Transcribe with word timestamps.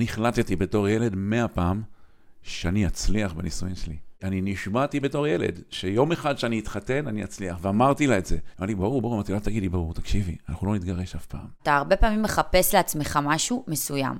אני 0.00 0.08
החלטתי 0.08 0.56
בתור 0.56 0.88
ילד 0.88 1.14
מאה 1.14 1.48
פעם 1.48 1.82
שאני 2.42 2.86
אצליח 2.86 3.32
בנישואים 3.32 3.74
שלי. 3.74 3.96
אני 4.24 4.40
נשבעתי 4.40 5.00
בתור 5.00 5.26
ילד, 5.26 5.60
שיום 5.70 6.12
אחד 6.12 6.38
שאני 6.38 6.58
אתחתן, 6.58 7.06
אני 7.08 7.24
אצליח, 7.24 7.56
ואמרתי 7.60 8.06
לה 8.06 8.18
את 8.18 8.26
זה. 8.26 8.36
אמרתי 8.58 8.72
לי, 8.72 8.74
ברור, 8.74 9.02
ברור, 9.02 9.14
אמרתי 9.14 9.32
לה, 9.32 9.40
תגידי, 9.40 9.68
ברור, 9.68 9.94
תקשיבי, 9.94 10.36
אנחנו 10.48 10.66
לא 10.66 10.74
נתגרש 10.74 11.14
אף 11.14 11.26
פעם. 11.26 11.40
אתה 11.62 11.76
הרבה 11.76 11.96
פעמים 11.96 12.22
מחפש 12.22 12.74
לעצמך 12.74 13.18
משהו 13.22 13.64
מסוים. 13.68 14.14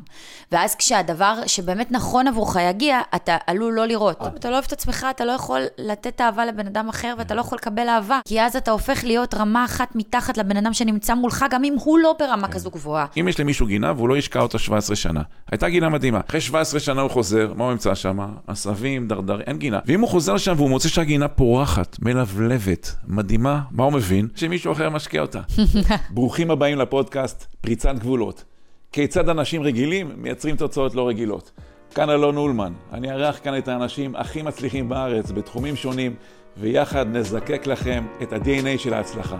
ואז 0.52 0.74
כשהדבר 0.74 1.34
שבאמת 1.46 1.92
נכון 1.92 2.28
עבורך 2.28 2.56
יגיע, 2.70 3.00
אתה 3.14 3.36
עלול 3.46 3.74
לא 3.74 3.86
לראות. 3.86 4.22
אתה 4.36 4.50
לא 4.50 4.54
אוהב 4.54 4.64
את 4.66 4.72
עצמך, 4.72 5.06
אתה 5.10 5.24
לא 5.24 5.32
יכול 5.32 5.60
לתת 5.78 6.20
אהבה 6.20 6.46
לבן 6.46 6.66
אדם 6.66 6.88
אחר, 6.88 7.14
ואתה 7.18 7.34
לא 7.34 7.40
יכול 7.40 7.58
לקבל 7.58 7.88
אהבה. 7.88 8.20
כי 8.24 8.40
אז 8.42 8.56
אתה 8.56 8.70
הופך 8.70 9.04
להיות 9.04 9.34
רמה 9.34 9.64
אחת 9.64 9.96
מתחת 9.96 10.36
לבן 10.38 10.56
אדם 10.56 10.72
שנמצא 10.72 11.14
מולך, 11.14 11.44
גם 11.50 11.64
אם 11.64 11.74
הוא 11.80 11.98
לא 11.98 12.16
ברמה 12.18 12.48
כזו 12.48 12.70
גבוהה. 12.70 13.06
אם 13.20 13.28
יש 13.28 13.40
למישהו 13.40 13.66
גינה 13.66 13.92
והוא 13.96 14.08
לא 14.08 14.16
ישקע 14.16 14.40
אותה 14.40 14.58
17 14.58 14.96
שנה. 14.96 15.22
הייתה 15.50 15.68
גינה 15.68 15.88
מדהימה. 15.88 16.20
אחרי 16.28 16.40
17 16.40 16.80
שנה 16.80 17.00
הוא 17.00 17.10
חוזר, 17.10 17.52
מה 17.56 17.64
הוא 17.64 17.72
ימצא 17.72 17.94
שם? 17.94 18.18
עשבים, 18.46 19.08
דרדרים, 19.08 19.44
אין 19.46 19.58
גינה. 19.58 19.78
ואם 19.90 20.00
הוא 20.00 20.08
חוזר 20.08 20.34
לשם 20.34 20.54
והוא 20.56 20.70
מוצא 20.70 20.88
שהגינה 20.88 21.28
פורחת, 21.28 21.96
מלבלבת, 22.02 22.94
מדהימה, 23.06 23.60
מה 23.70 23.84
הוא 23.84 23.92
מבין? 23.92 24.28
שמישהו 24.34 24.72
אחר 24.72 24.90
משקיע 24.90 25.22
אותה. 25.22 25.40
ברוכים 26.14 26.50
הבאים 26.50 26.78
לפודקאסט 26.78 27.46
פריצת 27.60 27.94
גבולות. 27.98 28.44
כיצד 28.92 29.28
אנשים 29.28 29.62
רגילים 29.62 30.10
מייצרים 30.16 30.56
תוצאות 30.56 30.94
לא 30.94 31.08
רגילות. 31.08 31.50
כאן 31.94 32.10
אלון 32.10 32.36
אולמן, 32.36 32.72
אני 32.92 33.10
אארח 33.10 33.40
כאן 33.42 33.58
את 33.58 33.68
האנשים 33.68 34.14
הכי 34.16 34.42
מצליחים 34.42 34.88
בארץ 34.88 35.30
בתחומים 35.30 35.76
שונים, 35.76 36.14
ויחד 36.56 37.06
נזקק 37.16 37.66
לכם 37.66 38.06
את 38.22 38.32
ה-DNA 38.32 38.78
של 38.78 38.94
ההצלחה. 38.94 39.38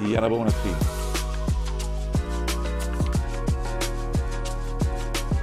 יאללה 0.00 0.28
בואו 0.28 0.44
נתחיל. 0.44 0.72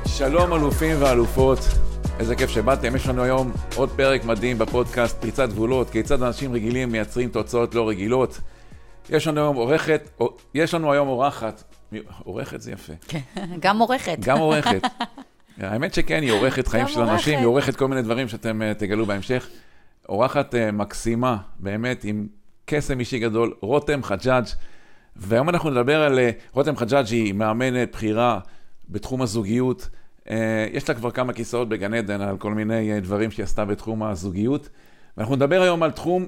שלום 0.06 0.54
אלופים 0.54 0.96
ואלופות, 1.00 1.60
איזה 2.20 2.36
כיף 2.36 2.50
שבאתם. 2.50 2.96
יש 2.96 3.08
לנו 3.08 3.24
היום 3.24 3.52
עוד 3.76 3.90
פרק 3.90 4.26
מדהים 4.26 4.58
בפודקאסט 4.58 5.22
פריצת 5.22 5.50
גבולות, 5.50 5.90
כיצד 5.90 6.24
אנשים 6.24 6.54
רגילים 6.54 6.92
מייצרים 6.92 7.30
תוצאות 7.30 7.76
לא 7.76 7.90
רגילות. 7.90 8.40
יש 9.10 9.28
לנו 9.28 9.42
היום 9.42 9.56
עורכת, 9.56 10.22
יש 10.54 10.74
לנו 10.74 10.92
היום 10.92 11.08
אורחת, 11.08 11.64
עורכת 12.24 12.62
זה 12.62 12.72
יפה. 12.72 12.94
כן, 13.08 13.20
גם 13.60 13.80
עורכת. 13.80 14.18
גם 14.20 14.38
עורכת. 14.38 14.82
האמת 15.60 15.94
שכן, 15.94 16.22
היא 16.22 16.32
עורכת 16.32 16.68
חיים 16.68 16.88
של 16.88 17.02
אנשים, 17.02 17.38
היא 17.38 17.46
עורכת 17.46 17.76
כל 17.76 17.88
מיני 17.88 18.02
דברים 18.02 18.28
שאתם 18.28 18.62
uh, 18.62 18.80
תגלו 18.80 19.06
בהמשך. 19.06 19.48
אורחת 20.10 20.54
uh, 20.54 20.58
מקסימה, 20.74 21.38
באמת, 21.60 22.04
עם 22.04 22.28
קסם 22.66 23.00
אישי 23.00 23.20
גדול, 23.20 23.54
רותם 23.62 24.04
חג'אג'. 24.04 24.46
והיום 25.16 25.50
אנחנו 25.50 25.70
נדבר 25.70 26.02
על 26.02 26.20
uh, 26.20 26.54
רותם 26.54 26.76
חג'אג' 26.76 27.06
היא 27.12 27.34
מאמנת 27.34 27.92
בכירה 27.92 28.40
בתחום 28.90 29.22
הזוגיות. 29.22 29.90
אה, 30.32 30.68
יש 30.74 30.90
לה 30.90 30.96
כבר 30.96 31.12
כמה 31.12 31.34
כיסאות 31.34 31.70
בגן 31.70 31.94
עדן 31.94 32.22
על 32.22 32.38
כל 32.38 32.54
מיני 32.54 32.94
אה, 32.94 33.00
דברים 33.00 33.32
שהיא 33.32 33.44
עשתה 33.44 33.66
בתחום 33.66 34.04
הזוגיות. 34.04 34.70
ואנחנו 35.18 35.36
נדבר 35.36 35.62
היום 35.62 35.84
על 35.84 35.92
תחום 35.92 36.28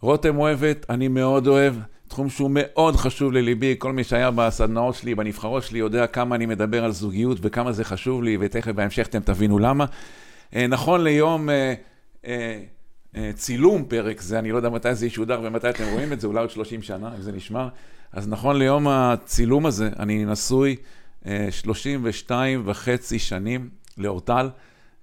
שרותם 0.00 0.38
אוהבת, 0.38 0.86
אני 0.90 1.08
מאוד 1.08 1.46
אוהב, 1.46 1.74
תחום 2.08 2.30
שהוא 2.30 2.50
מאוד 2.52 2.96
חשוב 2.96 3.32
לליבי. 3.32 3.74
כל 3.78 3.92
מי 3.92 4.04
שהיה 4.04 4.30
בסדנאות 4.30 4.94
שלי, 4.94 5.14
בנבחרות 5.14 5.62
שלי, 5.62 5.78
יודע 5.78 6.06
כמה 6.06 6.34
אני 6.34 6.46
מדבר 6.46 6.84
על 6.84 6.92
זוגיות 6.92 7.38
וכמה 7.40 7.72
זה 7.72 7.84
חשוב 7.84 8.22
לי, 8.22 8.36
ותכף 8.40 8.72
בהמשך 8.72 9.06
אתם 9.06 9.20
תבינו 9.20 9.58
למה. 9.58 9.84
אה, 10.56 10.66
נכון 10.66 11.04
ליום 11.04 11.48
צילום 13.34 13.84
פרק 13.84 14.20
זה, 14.20 14.38
אני 14.38 14.52
לא 14.52 14.56
יודע 14.56 14.68
מתי 14.68 14.94
זה 14.94 15.06
ישודר 15.06 15.40
ומתי 15.42 15.70
אתם 15.70 15.84
רואים 15.92 16.12
את 16.12 16.20
זה, 16.20 16.26
אולי 16.26 16.40
עוד 16.40 16.50
30 16.50 16.82
שנה, 16.82 17.14
אם 17.16 17.22
זה 17.22 17.32
נשמר. 17.32 17.68
אז 18.12 18.28
נכון 18.28 18.56
ליום 18.56 18.88
הצילום 18.88 19.66
הזה, 19.66 19.90
אני 19.98 20.24
נשוי. 20.24 20.76
32 21.50 22.60
אה, 22.60 22.70
וחצי 22.70 23.18
שנים 23.18 23.68
לאורטל, 23.98 24.50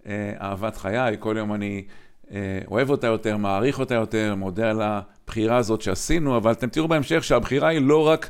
אה, 0.06 0.34
אהבת 0.42 0.78
חיי, 0.78 1.16
כל 1.20 1.36
יום 1.38 1.54
אני 1.54 1.84
אה, 2.32 2.60
אוהב 2.68 2.90
אותה 2.90 3.08
יותר, 3.08 3.38
מעריך 3.38 3.80
אותה 3.80 3.96
יותר, 3.96 4.36
מודה 4.36 4.70
על 4.70 4.82
הבחירה 4.82 5.58
הזאת 5.58 5.82
שעשינו, 5.82 6.38
אבל 6.38 6.52
אתם 6.52 6.70
תראו 6.70 6.88
בהמשך 6.88 7.24
שהבחירה 7.24 7.68
היא 7.68 7.82
לא 7.82 8.08
רק 8.08 8.30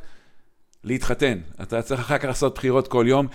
להתחתן, 0.84 1.38
אתה 1.62 1.82
צריך 1.82 2.00
אחר 2.02 2.18
כך 2.18 2.26
לעשות 2.26 2.56
בחירות 2.56 2.88
כל 2.88 3.06
יום. 3.08 3.28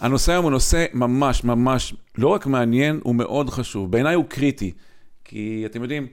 הנושא 0.00 0.32
היום 0.32 0.44
הוא 0.44 0.50
נושא 0.50 0.84
ממש 0.94 1.44
ממש 1.44 1.94
לא 2.18 2.28
רק 2.28 2.46
מעניין, 2.46 3.00
הוא 3.02 3.14
מאוד 3.14 3.50
חשוב. 3.50 3.90
בעיניי 3.90 4.14
הוא 4.14 4.24
קריטי, 4.28 4.72
כי 5.24 5.62
אתם 5.66 5.82
יודעים, 5.82 6.06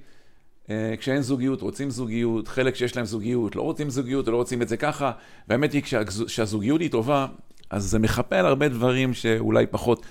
כשאין 0.98 1.22
זוגיות, 1.22 1.62
רוצים 1.62 1.90
זוגיות, 1.90 2.48
חלק 2.48 2.76
שיש 2.76 2.96
להם 2.96 3.06
זוגיות, 3.06 3.56
לא 3.56 3.62
רוצים 3.62 3.90
זוגיות, 3.90 4.28
לא 4.28 4.36
רוצים 4.36 4.62
את 4.62 4.68
זה 4.68 4.78
ככה, 4.78 5.12
והאמת 5.48 5.74
היא 5.74 5.82
כשהזוגיות 6.28 6.82
היא 6.82 6.92
טובה, 6.92 7.28
אז 7.74 7.84
זה 7.84 8.00
מחפה 8.00 8.36
על 8.36 8.46
הרבה 8.46 8.70
דברים 8.70 9.14
שאולי 9.14 9.68
פחות. 9.68 10.06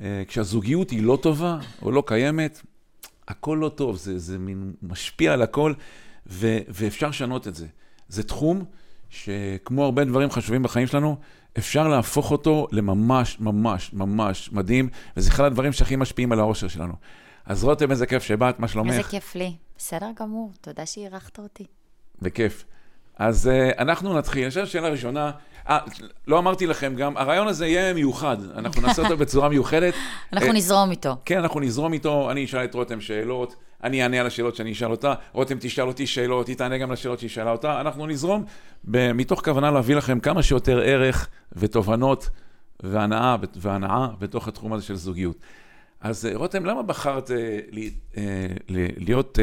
אה, 0.00 0.22
כשהזוגיות 0.28 0.90
היא 0.90 1.02
לא 1.02 1.18
טובה 1.22 1.58
או 1.82 1.90
לא 1.90 2.02
קיימת, 2.06 2.62
הכל 3.28 3.58
לא 3.60 3.68
טוב, 3.68 3.96
זה, 3.96 4.18
זה 4.18 4.38
מין 4.38 4.72
משפיע 4.82 5.32
על 5.32 5.42
הכל, 5.42 5.72
ו, 6.26 6.58
ואפשר 6.68 7.08
לשנות 7.08 7.48
את 7.48 7.54
זה. 7.54 7.66
זה 8.08 8.22
תחום 8.22 8.64
שכמו 9.10 9.84
הרבה 9.84 10.04
דברים 10.04 10.30
חשובים 10.30 10.62
בחיים 10.62 10.86
שלנו, 10.86 11.16
אפשר 11.58 11.88
להפוך 11.88 12.30
אותו 12.30 12.66
לממש, 12.72 13.40
ממש, 13.40 13.92
ממש 13.92 14.52
מדהים, 14.52 14.88
וזה 15.16 15.30
אחד 15.30 15.44
הדברים 15.44 15.72
שהכי 15.72 15.96
משפיעים 15.96 16.32
על 16.32 16.40
האושר 16.40 16.68
שלנו. 16.68 16.94
אז 17.46 17.64
רותם, 17.64 17.90
איזה 17.90 18.06
כיף 18.06 18.22
שבאת, 18.22 18.60
מה 18.60 18.68
שלומך? 18.68 18.92
איזה 18.92 19.02
כיף 19.02 19.34
לי. 19.34 19.52
בסדר 19.78 20.10
גמור, 20.20 20.52
תודה 20.60 20.86
שאירחת 20.86 21.38
אותי. 21.38 21.64
בכיף. 22.22 22.64
אז 23.16 23.50
uh, 23.50 23.78
אנחנו 23.78 24.18
נתחיל. 24.18 24.42
אני 24.42 24.48
חושב 24.48 24.66
ששאלה 24.66 24.88
ראשונה, 24.88 25.30
לא 26.26 26.38
אמרתי 26.38 26.66
לכם 26.66 26.94
גם, 26.96 27.16
הרעיון 27.16 27.48
הזה 27.48 27.66
יהיה 27.66 27.94
מיוחד, 27.94 28.36
אנחנו 28.56 28.82
נעשה 28.82 29.02
אותו 29.02 29.16
בצורה 29.22 29.48
מיוחדת. 29.48 29.94
אנחנו 30.32 30.48
אה, 30.48 30.52
נזרום 30.52 30.90
איתו. 30.90 31.16
כן, 31.24 31.38
אנחנו 31.38 31.60
נזרום 31.60 31.92
איתו, 31.92 32.30
אני 32.30 32.44
אשאל 32.44 32.64
את 32.64 32.74
רותם 32.74 33.00
שאלות, 33.00 33.56
אני 33.84 34.02
אענה 34.02 34.20
על 34.20 34.26
השאלות 34.26 34.56
שאני 34.56 34.72
אשאל 34.72 34.90
אותה, 34.90 35.14
רותם 35.32 35.56
תשאל 35.60 35.88
אותי 35.88 36.06
שאלות, 36.06 36.48
היא 36.48 36.56
תענה 36.56 36.78
גם 36.78 36.92
לשאלות 36.92 37.18
שהיא 37.18 37.30
שאלה 37.30 37.50
אותה, 37.50 37.80
אנחנו 37.80 38.06
נזרום 38.06 38.44
מתוך 38.84 39.44
כוונה 39.44 39.70
להביא 39.70 39.96
לכם 39.96 40.20
כמה 40.20 40.42
שיותר 40.42 40.80
ערך 40.84 41.28
ותובנות 41.52 42.30
והנאה, 42.82 43.36
והנאה 43.56 44.06
בתוך 44.18 44.48
התחום 44.48 44.72
הזה 44.72 44.84
של 44.84 44.96
זוגיות. 44.96 45.36
אז 46.00 46.26
אה, 46.26 46.36
רותם, 46.36 46.64
למה 46.64 46.82
בחרת 46.82 47.30
להיות... 48.98 49.38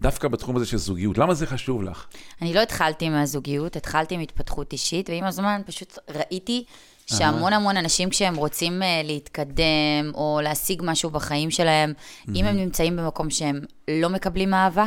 דווקא 0.00 0.28
בתחום 0.28 0.56
הזה 0.56 0.66
של 0.66 0.76
זוגיות? 0.76 1.18
למה 1.18 1.34
זה 1.34 1.46
חשוב 1.46 1.82
לך? 1.82 2.06
אני 2.42 2.54
לא 2.54 2.60
התחלתי 2.60 3.08
מהזוגיות, 3.08 3.76
התחלתי 3.76 4.14
עם 4.14 4.20
התפתחות 4.20 4.72
אישית, 4.72 5.10
ועם 5.10 5.24
הזמן 5.24 5.60
פשוט 5.66 5.98
ראיתי 6.14 6.64
שהמון 7.06 7.52
המון 7.52 7.76
אנשים 7.76 8.10
כשהם 8.10 8.36
רוצים 8.36 8.82
uh, 8.82 9.06
להתקדם 9.06 10.12
או 10.14 10.40
להשיג 10.42 10.82
משהו 10.84 11.10
בחיים 11.10 11.50
שלהם. 11.50 11.92
אם 12.34 12.44
הם 12.44 12.56
נמצאים 12.56 12.96
במקום 12.96 13.30
שהם 13.30 13.60
לא 13.90 14.08
מקבלים 14.08 14.54
אהבה 14.54 14.86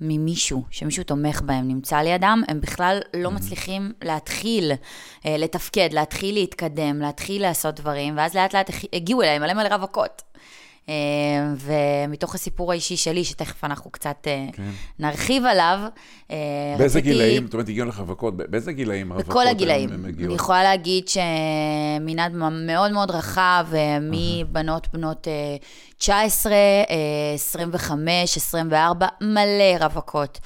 ממישהו, 0.00 0.64
שמישהו 0.70 1.04
תומך 1.04 1.42
בהם, 1.42 1.68
נמצא 1.68 1.96
לידם, 1.96 2.42
הם 2.48 2.60
בכלל 2.60 3.00
לא. 3.16 3.30
מצליחים 3.30 3.92
להתחיל 4.02 4.72
uh, 4.72 5.26
לתפקד, 5.38 5.88
להתחיל 5.92 6.34
להתקדם, 6.34 7.00
להתחיל 7.00 7.42
לעשות 7.42 7.74
דברים, 7.80 8.16
ואז 8.16 8.36
לאט 8.36 8.54
לאט 8.54 8.70
הגיעו 8.92 9.22
אליהם 9.22 9.42
מלא 9.42 9.54
מלא 9.54 9.68
רווקות. 9.68 10.22
אה, 10.88 10.94
ומתוך 12.06 12.34
הסיפור 12.34 12.72
האישי 12.72 12.96
שלי, 12.96 13.24
שתכף 13.24 13.64
אנחנו 13.64 13.90
קצת 13.90 14.16
אה, 14.26 14.46
כן. 14.52 14.62
נרחיב 14.98 15.44
עליו, 15.44 15.78
אה, 16.30 16.36
באיזה 16.78 16.98
רציתי... 16.98 17.12
גילאים? 17.12 17.44
זאת 17.44 17.54
אומרת, 17.54 17.68
הגיעו 17.68 17.88
לך 17.88 17.98
רווקות, 17.98 18.36
באיזה 18.36 18.72
גילאים 18.72 19.12
הרווקות 19.12 19.30
בכל 19.30 19.46
הגילאים. 19.46 19.92
הם 19.92 20.04
הגיעו? 20.04 20.26
אני 20.26 20.34
יכולה 20.34 20.62
להגיד 20.62 21.08
שמנעד 21.08 22.32
מאוד 22.66 22.92
מאוד 22.92 23.10
רחב, 23.10 23.66
מבנות 24.00 24.88
בנות 24.92 25.28
19, 25.98 26.52
25, 27.34 28.36
24, 28.36 29.06
מלא 29.20 29.76
רווקות 29.80 30.40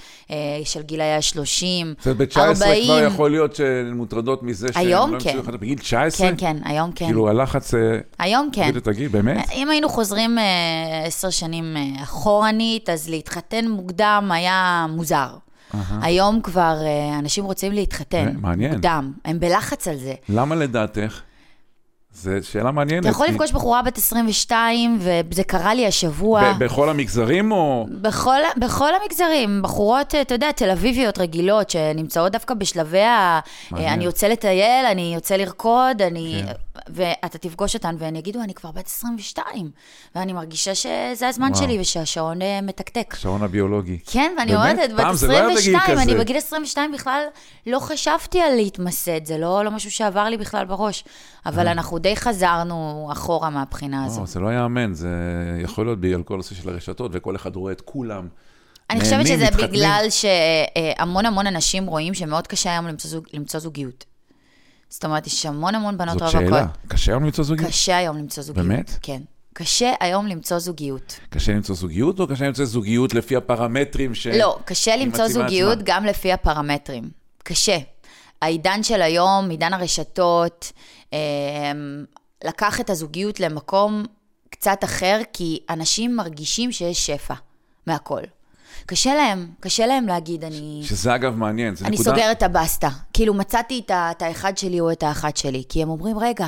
של 0.64 0.82
גילאי 0.82 1.12
ה-30, 1.12 1.38
40. 1.38 1.94
זאת 1.98 2.06
אומרת, 2.06 2.28
ב-19 2.28 2.84
כבר 2.84 3.02
יכול 3.02 3.30
להיות 3.30 3.54
שהן 3.54 3.92
מוטרדות 3.92 4.42
מזה 4.42 4.68
שהן 4.72 4.86
לא 4.88 5.18
כן. 5.20 5.38
לך, 5.38 5.48
בגיל 5.48 5.78
19? 5.78 6.28
כן, 6.28 6.34
כן, 6.38 6.56
היום 6.64 6.92
כן. 6.92 7.06
כאילו, 7.06 7.28
הלחץ... 7.28 7.74
היום 8.18 8.48
כן. 8.52 8.80
תגיד, 8.80 9.12
באמת? 9.12 9.50
אם 9.52 9.70
היינו 9.70 9.88
חוזרים 9.88 10.27
עשר 11.06 11.30
שנים 11.30 11.76
אחורנית, 12.02 12.90
אז 12.90 13.08
להתחתן 13.08 13.68
מוקדם 13.68 14.30
היה 14.34 14.86
מוזר. 14.88 15.28
Uh-huh. 15.72 15.76
היום 16.02 16.40
כבר 16.42 16.76
אנשים 17.18 17.44
רוצים 17.44 17.72
להתחתן. 17.72 18.36
מעניין. 18.40 18.72
מוקדם, 18.72 19.12
הם 19.24 19.40
בלחץ 19.40 19.88
על 19.88 19.96
זה. 19.96 20.14
למה 20.28 20.54
לדעתך? 20.54 21.20
זו 22.22 22.30
שאלה 22.42 22.70
מעניינת. 22.70 23.02
אתה 23.02 23.08
יכול. 23.08 23.26
לפגוש 23.26 23.52
בחורה 23.52 23.82
בת 23.82 23.98
22, 23.98 24.98
וזה 25.00 25.44
קרה 25.44 25.74
לי 25.74 25.86
השבוע. 25.86 26.52
ב- 26.52 26.64
בכל 26.64 26.88
המגזרים 26.88 27.52
או... 27.52 27.86
בכל, 27.90 28.40
בכל 28.56 28.90
המגזרים. 29.02 29.62
בחורות, 29.62 30.14
אתה 30.14 30.34
יודע, 30.34 30.52
תל 30.52 30.70
אביביות 30.70 31.18
רגילות, 31.18 31.70
שנמצאות 31.70 32.32
דווקא 32.32 32.54
בשלבי 32.54 33.02
ה... 33.02 33.40
מעניין. 33.70 33.92
אני 33.92 34.04
יוצא 34.04 34.26
לטייל, 34.26 34.86
אני 34.86 35.12
יוצא 35.14 35.36
לרקוד, 35.36 36.02
אני... 36.02 36.42
כן. 36.46 36.52
ואתה 36.88 37.38
תפגוש 37.38 37.74
אותן, 37.74 37.96
והן 37.98 38.16
יגידו, 38.16 38.40
אני 38.40 38.54
כבר 38.54 38.70
בת 38.70 38.86
22, 38.86 39.70
ואני 40.14 40.32
מרגישה 40.32 40.74
שזה 40.74 41.28
הזמן 41.28 41.50
וואו. 41.52 41.62
שלי 41.62 41.80
ושהשעון 41.80 42.42
אה, 42.42 42.60
מתקתק. 42.60 43.14
השעון 43.18 43.42
הביולוגי. 43.42 43.98
כן, 44.06 44.34
ואני 44.38 44.54
אומרת, 44.54 44.92
בת 44.92 45.04
22, 45.04 45.96
לא 45.96 46.02
אני 46.02 46.14
בגיל 46.14 46.36
22 46.36 46.92
בכלל 46.92 47.22
לא 47.66 47.78
חשבתי 47.78 48.40
על 48.40 48.54
להתמסד, 48.54 49.24
זה 49.24 49.38
לא, 49.38 49.64
לא 49.64 49.70
משהו 49.70 49.90
שעבר 49.90 50.24
לי 50.24 50.36
בכלל 50.36 50.64
בראש, 50.64 51.04
אבל 51.46 51.68
אנחנו 51.68 51.98
די 51.98 52.07
די 52.08 52.16
חזרנו 52.16 53.08
אחורה 53.12 53.50
מהבחינה 53.50 54.04
הזו. 54.04 54.20
לא, 54.20 54.26
זה 54.26 54.40
לא 54.40 54.54
יאמן, 54.54 54.94
זה 54.94 55.08
יכול 55.62 55.86
להיות 55.86 56.00
בגלל 56.00 56.22
כל 56.22 56.34
הנושא 56.34 56.54
של 56.54 56.68
הרשתות, 56.68 57.10
וכל 57.14 57.36
אחד 57.36 57.56
רואה 57.56 57.72
את 57.72 57.80
כולם. 57.80 58.28
אני 58.90 59.00
חושבת 59.00 59.26
שזה 59.26 59.44
מתחתנים. 59.44 59.70
בגלל 59.70 60.06
שהמון 60.10 61.26
המון 61.26 61.46
אנשים 61.46 61.86
רואים 61.86 62.14
שמאוד 62.14 62.46
קשה 62.46 62.72
היום 62.72 62.86
למצוא, 62.86 63.10
זוג, 63.10 63.24
למצוא 63.32 63.60
זוגיות. 63.60 64.04
זאת 64.88 65.04
אומרת, 65.04 65.26
יש 65.26 65.46
המון 65.46 65.74
המון 65.74 65.98
בנות 65.98 66.18
זאת 66.18 66.22
רווקות. 66.22 66.48
שאלה. 66.48 66.66
קשה 66.88 67.12
היום 67.12 67.24
למצוא 67.24 67.44
זוגיות? 67.44 67.70
קשה 67.70 67.96
היום 67.96 68.16
למצוא 68.16 68.42
זוגיות. 68.42 68.66
באמת? 68.66 68.98
כן. 69.02 69.22
קשה 69.52 69.92
היום 70.00 70.26
למצוא 70.26 70.58
זוגיות. 70.58 71.20
קשה 71.30 71.52
למצוא 71.52 71.74
זוגיות, 71.74 72.20
או 72.20 72.26
קשה 72.26 72.44
למצוא 72.46 72.64
זוגיות 72.64 73.14
לפי 73.14 73.36
הפרמטרים 73.36 74.14
ש... 74.14 74.26
לא, 74.26 74.58
קשה 74.64 74.96
למצוא 74.96 75.28
זוגיות 75.28 75.72
עצמה. 75.78 75.84
גם 75.84 76.04
לפי 76.04 76.32
הפרמטרים. 76.32 77.10
קשה. 77.42 77.78
העידן 78.42 78.82
של 78.82 79.02
היום, 79.02 79.50
עידן 79.50 79.72
הרשתות, 79.72 80.72
אה, 81.12 81.18
לקח 82.44 82.80
את 82.80 82.90
הזוגיות 82.90 83.40
למקום 83.40 84.04
קצת 84.50 84.84
אחר, 84.84 85.20
כי 85.32 85.60
אנשים 85.70 86.16
מרגישים 86.16 86.72
שיש 86.72 87.06
שפע 87.06 87.34
מהכל. 87.86 88.22
קשה 88.86 89.14
להם, 89.14 89.48
קשה 89.60 89.86
להם 89.86 90.06
להגיד, 90.06 90.44
אני... 90.44 90.80
שזה 90.84 91.14
אגב 91.14 91.36
מעניין, 91.36 91.76
זה 91.76 91.84
אני 91.86 91.94
נקודה... 91.94 92.10
סוגר 92.10 92.32
את 92.32 92.42
הבסטה. 92.42 92.88
כאילו, 93.12 93.34
מצאתי 93.34 93.82
את, 93.84 93.90
ה- 93.90 94.10
את 94.10 94.22
האחד 94.22 94.58
שלי 94.58 94.80
או 94.80 94.92
את 94.92 95.02
האחת 95.02 95.36
שלי. 95.36 95.62
כי 95.68 95.82
הם 95.82 95.88
אומרים, 95.90 96.18
רגע, 96.18 96.46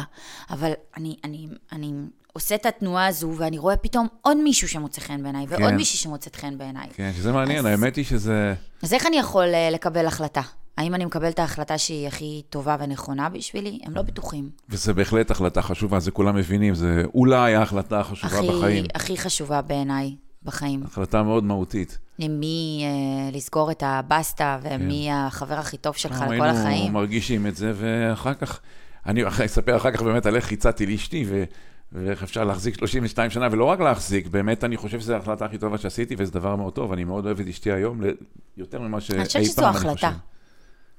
אבל 0.51 0.73
אני, 0.97 1.17
אני, 1.25 1.49
אני 1.73 1.93
עושה 2.33 2.55
את 2.55 2.67
התנועה 2.67 3.07
הזו, 3.07 3.33
ואני 3.39 3.59
רואה 3.59 3.77
פתאום 3.77 4.07
עוד 4.23 4.37
מישהו 4.37 4.69
שמוצא 4.69 5.01
חן 5.01 5.23
בעיניי, 5.23 5.47
ועוד 5.49 5.63
כן. 5.63 5.77
מישהי 5.77 5.99
שמוצאת 5.99 6.37
חן 6.37 6.59
בעיניי. 6.59 6.87
כן, 6.95 7.11
שזה 7.17 7.33
מעניין, 7.33 7.59
אז- 7.59 7.65
האמת 7.67 7.97
היא 7.97 8.05
שזה... 8.05 8.55
אז 8.83 8.95
איך 8.95 9.07
אני 9.07 9.17
יכול 9.19 9.55
אה, 9.55 9.71
לקבל 9.71 10.07
החלטה? 10.07 10.43
האם 10.81 10.95
אני 10.95 11.05
מקבל 11.05 11.29
את 11.29 11.39
ההחלטה 11.39 11.79
שהיא 11.79 12.07
הכי 12.09 12.43
טובה 12.51 12.77
ונכונה 12.81 13.29
בשבילי? 13.29 13.79
הם 13.85 13.95
לא 13.95 14.03
בטוחים. 14.03 14.51
וזה 14.69 14.95
בהחלט 14.95 15.31
החלטה 15.31 15.63
חשובה, 15.63 16.01
זה 16.01 16.11
כולם 16.11 16.37
מבינים, 16.37 16.75
זה 16.75 17.03
אולי 17.15 17.55
ההחלטה 17.55 18.01
החשובה 18.01 18.39
הכי, 18.39 18.49
בחיים. 18.49 18.85
הכי 18.95 19.17
חשובה 19.17 19.63
בעיניי 19.63 20.15
בחיים. 20.43 20.83
החלטה 20.85 21.23
מאוד 21.23 21.45
מהותית. 21.45 21.99
מי 22.19 22.85
אה, 22.85 23.37
לסגור 23.37 23.71
את 23.71 23.83
הבסטה, 23.87 24.59
ומי 24.63 25.09
החבר 25.13 25.55
הכי 25.55 25.77
טוב 25.77 25.97
שלך 25.97 26.13
לכל 26.21 26.47
החיים. 26.47 26.55
כן. 26.55 26.67
היינו 26.67 26.95
מרגישים 26.95 27.47
את 27.47 27.57
זה, 27.57 27.73
ואחר 27.77 28.35
כך, 28.35 28.61
אני 29.07 29.23
אספר 29.45 29.77
אחר 29.77 29.91
כך 29.91 30.03
באמת 30.03 30.27
על 30.27 30.37
איך 30.37 30.53
הצעתי 30.53 30.87
לאשתי, 30.87 31.25
ו- 31.29 31.45
ואיך 31.93 32.23
אפשר 32.23 32.45
להחזיק 32.45 32.79
32 32.79 33.31
שנה, 33.31 33.49
ולא 33.51 33.65
רק 33.65 33.81
להחזיק, 33.81 34.27
באמת 34.27 34.65
אני 34.65 34.77
חושב 34.77 35.01
שזו 35.01 35.15
ההחלטה 35.15 35.45
הכי 35.45 35.59
טובה 35.59 35.79
שעשיתי, 35.79 36.15
וזה 36.19 36.33
דבר 36.33 36.57
מאוד 36.57 36.73
טוב, 36.73 36.93
אני 36.93 37.05
מאוד 37.05 37.27
אוהב 37.27 37.41
את 37.41 37.47
אשתי 37.49 37.73
היום, 37.73 38.03
ל- 38.03 38.11
יותר 38.57 38.81
ממה 38.81 39.01
שאי 39.01 39.15
פעם 39.15 39.21
אני 39.21 39.27
חושבת 39.27 39.45
שזו 39.45 39.67
החלטה. 39.67 40.13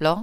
לא? 0.02 0.16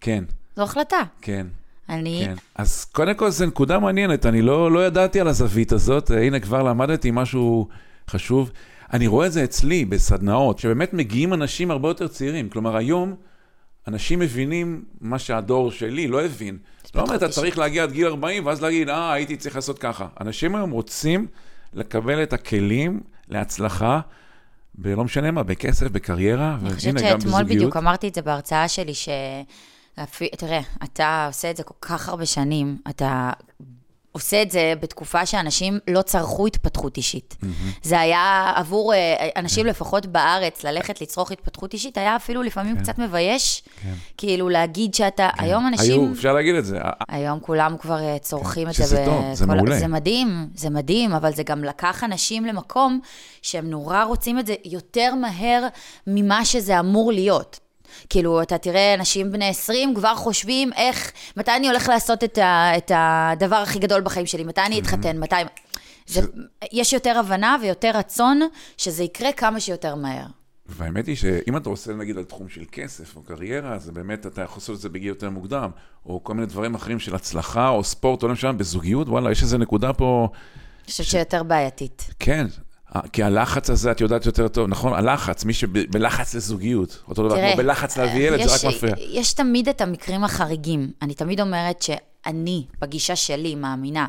כן, 0.00 0.24
זו 0.56 0.62
החלטה. 0.62 1.02
כן. 1.20 1.46
אני... 1.88 2.22
כן. 2.24 2.34
אז 2.54 2.84
קודם 2.84 3.14
כל 3.14 3.30
זו 3.30 3.46
נקודה 3.46 3.78
מעניינת, 3.78 4.26
אני 4.26 4.42
לא, 4.42 4.72
לא 4.72 4.86
ידעתי 4.86 5.20
על 5.20 5.28
הזווית 5.28 5.72
הזאת, 5.72 6.10
הנה 6.10 6.40
כבר 6.40 6.62
למדתי 6.62 7.10
משהו 7.12 7.68
חשוב. 8.10 8.50
אני 8.92 9.06
רואה 9.06 9.26
את 9.26 9.32
זה 9.32 9.44
אצלי 9.44 9.84
בסדנאות, 9.84 10.58
שבאמת 10.58 10.94
מגיעים 10.94 11.34
אנשים 11.34 11.70
הרבה 11.70 11.88
יותר 11.88 12.08
צעירים. 12.08 12.48
כלומר, 12.48 12.76
היום 12.76 13.14
אנשים 13.88 14.18
מבינים 14.18 14.84
מה 15.00 15.18
שהדור 15.18 15.70
שלי 15.70 16.06
לא 16.06 16.24
הבין. 16.24 16.58
לא 16.94 17.02
אומר, 17.02 17.16
אתה. 17.16 17.28
צריך 17.28 17.58
להגיע 17.58 17.82
עד 17.82 17.92
גיל 17.92 18.06
40 18.06 18.46
ואז 18.46 18.62
להגיד, 18.62 18.88
אה, 18.88 19.12
הייתי 19.12 19.36
צריך 19.36 19.56
לעשות 19.56 19.78
ככה. 19.78 20.06
אנשים 20.20 20.54
היום 20.54 20.70
רוצים 20.70 21.26
לקבל 21.74 22.22
את 22.22 22.32
הכלים 22.32 23.00
להצלחה, 23.28 24.00
בלא 24.78 25.04
משנה 25.04 25.30
מה, 25.30 25.42
בכסף, 25.42 25.90
בקריירה, 25.90 26.56
אני 26.62 26.74
חושבת 26.74 26.94
והנה 26.94 27.12
גם 27.12 27.20
שאתמול 27.20 27.42
בזוגיות. 27.42 27.56
בדיוק 27.56 27.76
אמרתי 27.76 28.08
את 28.08 28.14
זה 28.14 28.22
בהרצאה 28.22 28.68
שלי, 28.68 28.94
ש... 28.94 29.08
תראה, 30.38 30.60
אתה 30.84 31.26
עושה 31.26 31.50
את 31.50 31.56
זה 31.56 31.62
כל 31.62 31.74
כך 31.80 32.08
הרבה 32.08 32.26
שנים, 32.26 32.78
אתה 32.90 33.30
עושה 34.16 34.42
את 34.42 34.50
זה 34.50 34.74
בתקופה 34.80 35.26
שאנשים 35.26 35.78
לא 35.90 36.02
צרכו 36.02 36.46
התפתחות 36.46 36.96
אישית. 36.96 37.36
זה 37.82 38.00
היה 38.00 38.52
עבור 38.56 38.94
אה, 38.94 39.28
אנשים, 39.36 39.64
כן. 39.64 39.70
לפחות 39.70 40.06
בארץ, 40.06 40.64
ללכת 40.64 41.00
לצרוך 41.00 41.32
התפתחות 41.32 41.72
אישית, 41.72 41.98
היה 41.98 42.16
אפילו 42.16 42.42
לפעמים 42.42 42.76
קצת 42.78 42.98
מבייש, 42.98 43.62
כן. 43.82 43.92
כאילו 44.16 44.48
להגיד 44.48 44.94
שאתה, 44.94 45.28
היום 45.38 45.66
אנשים... 45.66 46.00
היו, 46.00 46.12
אפשר 46.12 46.32
להגיד 46.32 46.54
את 46.54 46.64
זה. 46.64 46.78
היום 47.08 47.40
כולם 47.40 47.76
כבר 47.80 47.98
אה, 48.02 48.18
צורכים 48.18 48.68
את 48.68 48.74
זה. 48.74 48.84
שזה 48.84 49.02
טוב, 49.04 49.24
זה 49.32 49.46
מעולה. 49.46 49.78
זה 49.78 49.86
מדהים, 49.86 50.48
זה 50.54 50.70
מדהים, 50.70 51.12
אבל 51.12 51.32
זה 51.34 51.42
גם 51.42 51.64
לקח 51.64 52.04
אנשים 52.04 52.44
למקום 52.44 53.00
שהם 53.42 53.70
נורא 53.70 54.04
רוצים 54.04 54.38
את 54.38 54.46
זה 54.46 54.54
יותר 54.64 55.14
מהר 55.14 55.66
ממה 56.06 56.44
שזה 56.44 56.80
אמור 56.80 57.12
להיות. 57.12 57.60
כאילו, 58.08 58.42
אתה 58.42 58.58
תראה 58.58 58.94
אנשים 58.94 59.32
בני 59.32 59.48
20 59.48 59.94
כבר 59.94 60.14
חושבים 60.14 60.72
איך, 60.72 61.12
מתי 61.36 61.50
אני 61.56 61.68
הולך 61.68 61.88
לעשות 61.88 62.24
את, 62.24 62.38
ה, 62.38 62.76
את 62.76 62.92
הדבר 62.94 63.56
הכי 63.56 63.78
גדול 63.78 64.00
בחיים 64.00 64.26
שלי, 64.26 64.44
מתי 64.44 64.60
אני 64.60 64.80
אתחתן, 64.80 65.18
מתי... 65.18 65.36
זה, 66.06 66.20
יש 66.72 66.92
יותר 66.92 67.18
הבנה 67.18 67.56
ויותר 67.62 67.90
רצון 67.94 68.40
שזה 68.76 69.04
יקרה 69.04 69.32
כמה 69.32 69.60
שיותר 69.60 69.94
מהר. 69.94 70.26
והאמת 70.68 71.06
היא 71.06 71.16
שאם 71.16 71.56
אתה 71.56 71.68
עושה 71.68 71.92
נגיד 71.92 72.18
על 72.18 72.24
תחום 72.24 72.48
של 72.48 72.64
כסף 72.72 73.16
או 73.16 73.22
קריירה, 73.22 73.74
אז 73.74 73.90
באמת 73.90 74.26
אתה 74.26 74.42
יכול 74.42 74.56
לעשות 74.56 74.76
את 74.76 74.80
זה 74.80 74.88
בגיל 74.88 75.08
יותר 75.08 75.30
מוקדם, 75.30 75.70
או 76.06 76.24
כל 76.24 76.34
מיני 76.34 76.46
דברים 76.46 76.74
אחרים 76.74 76.98
של 76.98 77.14
הצלחה, 77.14 77.68
או 77.68 77.84
ספורט, 77.84 78.22
או 78.22 78.28
לא 78.28 78.34
משנה, 78.34 78.52
בזוגיות, 78.52 79.08
וואלה, 79.08 79.30
יש 79.30 79.42
איזו 79.42 79.58
נקודה 79.58 79.92
פה, 79.92 80.28
אני 80.84 80.90
חושבת 80.90 81.06
שיותר 81.06 81.42
בעייתית. 81.42 82.10
כן, 82.18 82.46
כי 83.12 83.22
הלחץ 83.22 83.70
הזה, 83.70 83.90
את 83.90 84.00
יודעת 84.00 84.26
יותר 84.26 84.48
טוב, 84.48 84.68
נכון? 84.68 84.92
הלחץ, 84.92 85.44
מי 85.44 85.52
שבלחץ 85.52 86.34
לזוגיות, 86.34 87.02
אותו 87.08 87.28
דבר, 87.28 87.36
כמו 87.36 87.56
בלחץ 87.56 87.98
להביא 87.98 88.28
ילד, 88.28 88.40
יש, 88.40 88.46
זה 88.46 88.68
רק 88.68 88.74
מפריע. 88.74 88.94
יש 88.98 89.32
תמיד 89.32 89.68
את 89.68 89.80
המקרים 89.80 90.24
החריגים. 90.24 90.90
אני 91.02 91.14
תמיד 91.14 91.40
אומרת 91.40 91.82
שאני, 91.82 92.64
בגישה 92.80 93.16
שלי, 93.16 93.54
מאמינה 93.54 94.06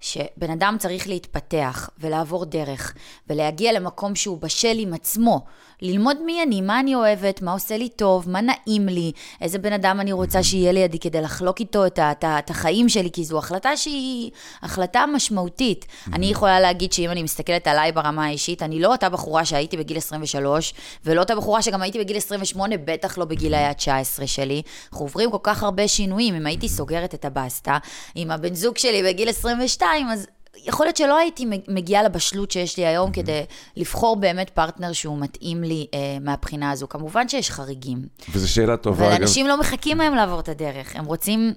שבן 0.00 0.50
אדם 0.50 0.76
צריך 0.78 1.08
להתפתח 1.08 1.90
ולעבור 1.98 2.44
דרך 2.44 2.94
ולהגיע 3.30 3.72
למקום 3.72 4.14
שהוא 4.14 4.38
בשל 4.40 4.78
עם 4.78 4.94
עצמו, 4.94 5.44
ללמוד 5.82 6.16
מי 6.22 6.42
אני, 6.42 6.60
מה 6.60 6.80
אני 6.80 6.94
אוהבת, 6.94 7.42
מה 7.42 7.52
עושה 7.52 7.76
לי 7.76 7.88
טוב, 7.88 8.30
מה 8.30 8.40
נעים 8.40 8.88
לי, 8.88 9.12
איזה 9.40 9.58
בן 9.58 9.72
אדם 9.72 10.00
אני 10.00 10.12
רוצה 10.12 10.42
שיהיה 10.42 10.72
לידי 10.72 10.98
כדי 10.98 11.20
לחלוק 11.20 11.60
איתו 11.60 11.86
את, 11.86 11.98
את, 11.98 12.24
את 12.38 12.50
החיים 12.50 12.88
שלי, 12.88 13.10
כי 13.10 13.24
זו 13.24 13.38
החלטה 13.38 13.76
שהיא 13.76 14.30
החלטה 14.62 15.04
משמעותית. 15.14 15.86
אני 16.12 16.26
יכולה 16.26 16.60
להגיד 16.60 16.92
שאם 16.92 17.10
אני 17.10 17.22
מסתכלת 17.22 17.66
עליי 17.66 17.92
ברמה 17.92 18.24
האישית, 18.26 18.62
אני 18.62 18.80
לא 18.80 18.92
אותה 18.92 19.08
בחורה 19.08 19.44
שהייתי 19.44 19.76
בגיל 19.76 19.96
23, 19.96 20.74
ולא 21.04 21.20
אותה 21.20 21.36
בחורה 21.36 21.62
שגם 21.62 21.82
הייתי 21.82 21.98
בגיל 21.98 22.16
28, 22.16 22.76
בטח 22.84 23.18
לא 23.18 23.24
בגילאי 23.24 23.64
ה-19 23.64 24.26
שלי. 24.26 24.62
אנחנו 24.92 25.04
עוברים 25.04 25.30
כל 25.30 25.38
כך 25.42 25.62
הרבה 25.62 25.88
שינויים. 25.88 26.34
אם 26.34 26.46
הייתי 26.46 26.68
סוגרת 26.68 27.14
את 27.14 27.24
הבסטה 27.24 27.78
עם 28.14 28.30
הבן 28.30 28.54
זוג 28.54 28.78
שלי 28.78 29.02
בגיל 29.02 29.28
22, 29.28 30.08
אז 30.08 30.26
יכול 30.64 30.86
להיות 30.86 30.96
שלא 30.96 31.18
הייתי 31.18 31.46
מגיעה 31.68 32.02
לבשלות 32.02 32.50
שיש 32.50 32.76
לי 32.76 32.86
היום 32.86 33.12
כדי 33.12 33.42
לבחור 33.76 34.16
באמת 34.16 34.50
פרטנר 34.50 34.92
שהוא 34.92 35.18
מתאים 35.20 35.62
לי 35.62 35.86
אה, 35.94 35.98
מהבחינה 36.20 36.70
הזו. 36.70 36.88
כמובן 36.88 37.28
שיש 37.28 37.50
חריגים. 37.50 38.06
וזו 38.32 38.52
שאלה 38.52 38.76
טובה, 38.76 39.06
אבל. 39.06 39.22
אנשים 39.22 39.46
לא 39.46 39.60
מחכים 39.60 40.00
היום 40.00 40.14
לעבור 40.14 40.40
את 40.40 40.48
הדרך, 40.48 40.96
הם 40.96 41.04
רוצים 41.04 41.54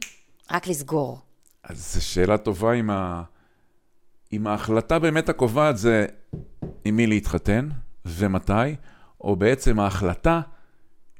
רק 0.51 0.67
לסגור. 0.67 1.19
אז 1.63 1.93
זו 1.93 2.05
שאלה 2.05 2.37
טובה 2.37 2.73
אם, 2.73 2.89
ה... 2.89 3.23
אם 4.33 4.47
ההחלטה 4.47 4.99
באמת 4.99 5.29
הקובעת 5.29 5.77
זה 5.77 6.05
עם 6.85 6.95
מי 6.95 7.07
להתחתן 7.07 7.69
ומתי, 8.05 8.75
או 9.21 9.35
בעצם 9.35 9.79
ההחלטה 9.79 10.41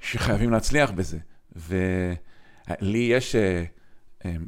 שחייבים 0.02 0.52
להצליח 0.52 0.92
בזה. 0.92 1.18
ולי 1.56 3.10
יש 3.12 3.36
אה, 3.36 3.64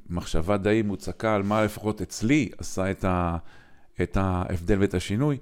מחשבה 0.10 0.58
די 0.58 0.82
מוצקה 0.86 1.36
על 1.36 1.44
מה 1.44 1.63
לפחות 1.63 2.01
אצלי 2.01 2.50
עשה 2.58 2.91
את, 2.91 3.05
ה... 3.05 3.38
את 4.01 4.17
ההבדל 4.17 4.77
ואת 4.79 4.94
השינוי. 4.94 5.38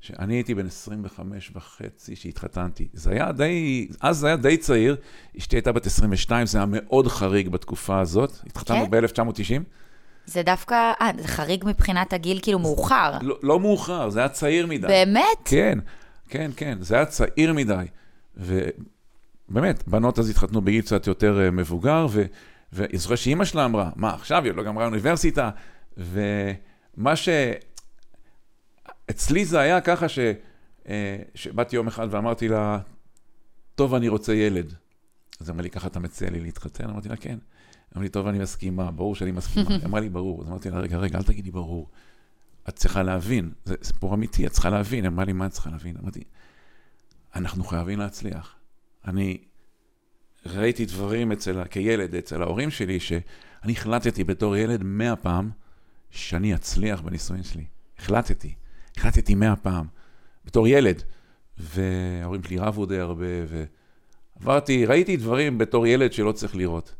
שאני 0.00 0.34
הייתי 0.34 0.54
בן 0.54 0.66
25 0.66 1.50
וחצי 1.54 2.16
שהתחתנתי. 2.16 2.88
זה 2.92 3.10
היה 3.10 3.32
די, 3.32 3.88
אז 4.00 4.18
זה 4.18 4.26
היה 4.26 4.36
די 4.36 4.56
צעיר, 4.56 4.96
אשתי 5.38 5.56
הייתה 5.56 5.72
בת 5.72 5.86
22, 5.86 6.46
זה 6.46 6.58
היה 6.58 6.66
מאוד 6.70 7.08
חריג 7.08 7.48
בתקופה 7.48 8.00
הזאת. 8.00 8.32
התחתנו 8.46 8.84
כן? 8.84 8.90
ב-1990. 8.90 9.62
זה 10.26 10.42
דווקא, 10.42 10.92
אה, 11.00 11.10
זה 11.18 11.28
חריג 11.28 11.64
מבחינת 11.66 12.12
הגיל, 12.12 12.38
כאילו 12.42 12.58
מאוחר. 12.58 13.12
לא, 13.22 13.38
לא 13.42 13.60
מאוחר, 13.60 14.10
זה 14.10 14.18
היה 14.18 14.28
צעיר 14.28 14.66
מדי. 14.66 14.86
באמת? 14.86 15.22
כן, 15.44 15.78
כן, 16.28 16.50
כן, 16.56 16.78
זה 16.80 16.94
היה 16.94 17.06
צעיר 17.06 17.52
מדי. 17.52 17.84
ובאמת, 18.36 19.88
בנות 19.88 20.18
אז 20.18 20.30
התחתנו 20.30 20.60
בגיל 20.60 20.80
קצת 20.82 21.06
יותר 21.06 21.40
אה, 21.44 21.50
מבוגר, 21.50 22.06
ו... 22.10 22.24
ואני 22.72 22.98
זוכר 22.98 23.16
שאימא 23.16 23.44
שלה 23.44 23.64
אמרה, 23.64 23.90
מה 23.96 24.14
עכשיו, 24.14 24.42
היא 24.42 24.50
עוד 24.50 24.56
לא 24.56 24.64
גמרה 24.64 24.84
אוניברסיטה, 24.84 25.50
ומה 25.96 27.16
ש... 27.16 27.28
אצלי 29.10 29.44
זה 29.44 29.60
היה 29.60 29.80
ככה 29.80 30.08
ש... 30.08 30.18
אה, 30.88 31.18
שבאתי 31.34 31.76
יום 31.76 31.86
אחד 31.86 32.08
ואמרתי 32.10 32.48
לה, 32.48 32.78
טוב, 33.74 33.94
אני 33.94 34.08
רוצה 34.08 34.34
ילד. 34.34 34.74
אז 35.40 35.50
אמרה 35.50 35.62
לי, 35.62 35.70
ככה 35.70 35.86
אתה 35.86 36.00
מציע 36.00 36.30
לי 36.30 36.40
להתחתן? 36.40 36.90
אמרתי 36.90 37.08
לה, 37.08 37.16
כן. 37.16 37.38
אמרה 37.94 38.02
לי, 38.02 38.08
טוב, 38.08 38.26
אני 38.26 38.38
מסכימה, 38.38 38.90
ברור 38.90 39.14
שאני 39.14 39.30
מסכימה. 39.30 39.70
היא 39.70 39.84
אמרה 39.84 40.00
לי, 40.00 40.08
ברור. 40.08 40.42
אז 40.42 40.48
אמרתי 40.48 40.70
לה, 40.70 40.78
רגע, 40.78 40.96
רגע, 40.96 41.18
אל 41.18 41.22
תגידי 41.22 41.50
ברור. 41.50 41.88
את 42.68 42.76
צריכה 42.76 43.02
להבין, 43.02 43.50
זה 43.64 43.74
סיפור 43.82 44.14
אמיתי, 44.14 44.46
את 44.46 44.52
צריכה 44.52 44.70
להבין. 44.70 45.06
אמרה 45.06 45.24
לי, 45.24 45.32
מה 45.32 45.46
את 45.46 45.50
צריכה 45.50 45.70
להבין? 45.70 45.96
אמרתי, 46.02 46.24
אנחנו 47.34 47.64
חייבים 47.64 47.98
להצליח. 47.98 48.54
אני 49.06 49.38
ראיתי 50.46 50.84
דברים 50.84 51.32
אצל, 51.32 51.64
כילד, 51.64 52.14
אצל 52.14 52.42
ההורים 52.42 52.70
שלי, 52.70 53.00
שאני 53.00 53.72
החלטתי 53.72 54.24
בתור 54.24 54.56
ילד 54.56 54.82
מאה 54.82 55.16
פעם 55.16 55.50
שאני 56.10 56.54
אצליח 56.54 57.00
בנישואים 57.00 57.42
שלי. 57.42 57.64
החלטתי, 57.98 58.54
החלטתי 58.96 59.34
מאה 59.34 59.56
פעם, 59.56 59.86
בתור 60.44 60.68
ילד. 60.68 61.02
וההורים 61.58 62.42
שלי 62.42 62.58
רבו 62.58 62.86
די 62.86 62.98
הרבה, 62.98 63.26
ועברתי, 64.36 64.86
ראיתי 64.86 65.16
דברים 65.16 65.58
בתור 65.58 65.86
ילד 65.86 66.12
שלא 66.12 66.32
צריך 66.32 66.56
לראות. 66.56 66.94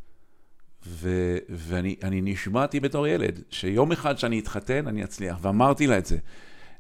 ו, 0.86 1.36
ואני 1.48 2.20
נשמעתי 2.22 2.80
בתור 2.80 3.06
ילד, 3.06 3.40
שיום 3.50 3.92
אחד 3.92 4.18
שאני 4.18 4.40
אתחתן, 4.40 4.88
אני 4.88 5.04
אצליח, 5.04 5.38
ואמרתי 5.42 5.86
לה 5.86 5.98
את 5.98 6.06
זה. 6.06 6.18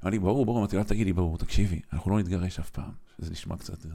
אמר 0.02 0.10
לי, 0.10 0.18
ברור, 0.18 0.46
ברור, 0.46 0.58
אמרתי 0.58 0.76
לה, 0.76 0.84
תגידי, 0.84 1.12
ברור, 1.12 1.38
תקשיבי, 1.38 1.80
אנחנו 1.92 2.10
לא 2.10 2.18
נתגרש 2.18 2.58
אף 2.58 2.70
פעם. 2.70 2.90
זה 3.18 3.30
נשמע 3.30 3.56
קצת... 3.56 3.86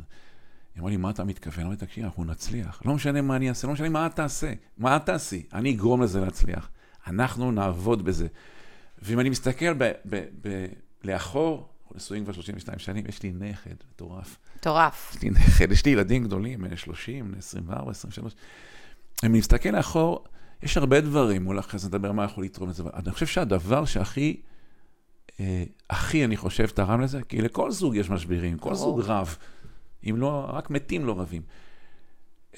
היא 0.76 0.82
אמרה 0.82 0.92
לי, 0.92 0.98
מה 0.98 1.10
אתה 1.10 1.24
מתכוון? 1.24 1.66
אמרתי, 1.66 1.86
תקשיבי, 1.86 2.06
אנחנו 2.06 2.24
נצליח. 2.24 2.82
לא 2.86 2.94
משנה 2.94 3.22
מה 3.22 3.36
אני 3.36 3.50
אעשה, 3.50 3.68
לא 3.68 3.74
משנה 3.74 3.90
מה 3.90 4.06
את 4.06 4.16
תעשה. 4.16 4.54
מה 4.78 4.96
את 4.96 5.06
תעשי? 5.06 5.44
אני 5.54 5.72
אגרום 5.74 6.02
לזה 6.02 6.20
להצליח. 6.20 6.70
אנחנו 7.08 7.52
נעבוד 7.52 8.06
בזה. 8.06 8.28
ואם 9.02 9.20
אני 9.20 9.30
מסתכל 9.30 9.74
ב, 9.74 9.92
ב, 10.10 10.24
ב, 10.42 10.66
לאחור, 11.04 11.70
נשואים 11.96 12.24
כבר 12.24 12.34
32 12.34 12.80
שנים, 12.80 13.04
יש 13.10 13.24
לי 13.24 13.32
נכד 13.32 13.76
מטורף. 13.92 14.38
מטורף. 14.58 15.12
יש 15.16 15.22
לי 15.22 15.30
נכד, 15.30 15.72
יש 15.72 15.86
לי 15.86 15.92
ילדים 15.92 16.24
גדולים, 16.24 16.76
30, 16.76 17.34
24, 17.38 17.92
23. 17.92 18.34
אם 19.24 19.30
אני 19.30 19.38
מסתכל 19.38 19.70
לאחור, 19.70 20.24
יש 20.64 20.78
הרבה 20.78 21.02
דברים, 21.02 21.48
אולי 21.48 21.60
אחרי 21.60 21.80
זה 21.80 21.88
נדבר 21.88 22.12
מה 22.12 22.24
יכול 22.24 22.44
לתרום 22.44 22.70
לזה, 22.70 22.84
אני 22.94 23.12
חושב 23.12 23.26
שהדבר 23.26 23.86
שהכי, 23.86 24.42
אה, 25.40 25.64
הכי, 25.90 26.26
אני 26.26 26.38
חושב, 26.38 26.68
תרם 26.68 27.02
לזה, 27.02 27.22
כי 27.30 27.42
לכל 27.42 27.72
זוג 27.72 27.96
יש 27.96 28.10
משברים, 28.10 28.58
כל 28.58 28.76
זוג 28.76 29.02
רב, 29.04 29.36
אם 30.10 30.16
לא, 30.18 30.50
רק 30.54 30.70
מתים 30.70 31.06
לא 31.06 31.20
רבים. 31.20 31.42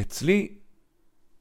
אצלי, 0.02 0.48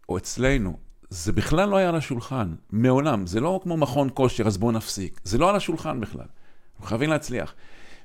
או 0.09 0.19
אצלנו, 0.19 0.77
זה 1.11 1.33
בכלל 1.33 1.69
לא 1.69 1.77
היה 1.77 1.89
על 1.89 1.97
השולחן, 1.97 2.55
מעולם. 2.71 3.27
זה 3.27 3.41
לא 3.41 3.61
כמו 3.63 3.77
מכון 3.77 4.09
כושר, 4.15 4.47
אז 4.47 4.59
בואו 4.59 4.73
נפסיק. 4.73 5.21
זה 5.25 5.39
לא 5.39 5.51
על 5.51 5.57
השולחן 5.57 6.01
בכלל. 6.01 6.27
אנחנו 6.75 6.87
חייבים 6.87 7.11
להצליח. 7.11 7.55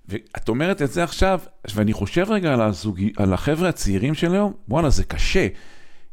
ואת 0.06 0.50
אומרת 0.50 0.82
את 0.82 0.92
זה 0.92 1.04
עכשיו, 1.04 1.40
ואני 1.76 1.94
חושב 1.94 2.26
רגע 2.30 2.54
על, 2.54 2.62
הזוג... 2.62 3.02
על 3.18 3.34
החבר'ה 3.34 3.70
הצעירים 3.70 4.14
של 4.14 4.34
היום, 4.34 4.54
וואלה, 4.68 4.90
זה 4.90 5.04
קשה. 5.04 5.48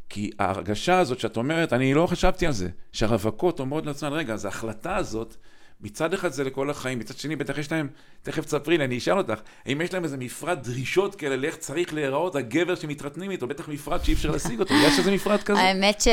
כי 0.09 0.31
ההרגשה 0.39 0.99
הזאת 0.99 1.21
שאת 1.21 1.37
אומרת, 1.37 1.73
אני 1.73 1.95
לא 1.95 2.07
חשבתי 2.07 2.47
על 2.47 2.53
זה, 2.53 2.69
שהרווקות 2.93 3.61
אומרות 3.61 3.87
לעצמן, 3.87 4.13
רגע, 4.13 4.35
אז 4.35 4.45
ההחלטה 4.45 4.97
הזאת, 4.97 5.37
מצד 5.81 6.15
אחד 6.15 6.33
זה 6.33 6.45
לכל 6.45 6.71
החיים, 6.71 6.99
מצד 6.99 7.17
שני 7.17 7.37
בטח 7.37 7.59
יש 7.59 7.73
להם, 7.73 7.89
תכף 8.23 8.45
תספרי 8.45 8.79
לי, 8.79 8.85
אני 8.85 8.99
אשאל 8.99 9.19
אותך, 9.19 9.41
האם 9.67 9.81
יש 9.81 9.95
להם 9.95 10.05
איזה 10.05 10.17
מפרט 10.17 10.59
דרישות 10.59 11.15
כאלה 11.15 11.37
לאיך 11.37 11.57
צריך 11.57 11.95
להיראות 11.95 12.37
הגבר 12.37 12.75
שמתחתנים 12.75 13.31
איתו, 13.31 13.47
בטח 13.47 13.69
מפרט 13.69 14.05
שאי 14.05 14.15
אפשר 14.15 14.31
להשיג 14.31 14.61
אותו, 14.61 14.75
יש 14.75 14.99
איזה 14.99 15.13
מפרט 15.13 15.43
כזה? 15.43 15.61
האמת 15.61 16.01
ש... 16.01 16.09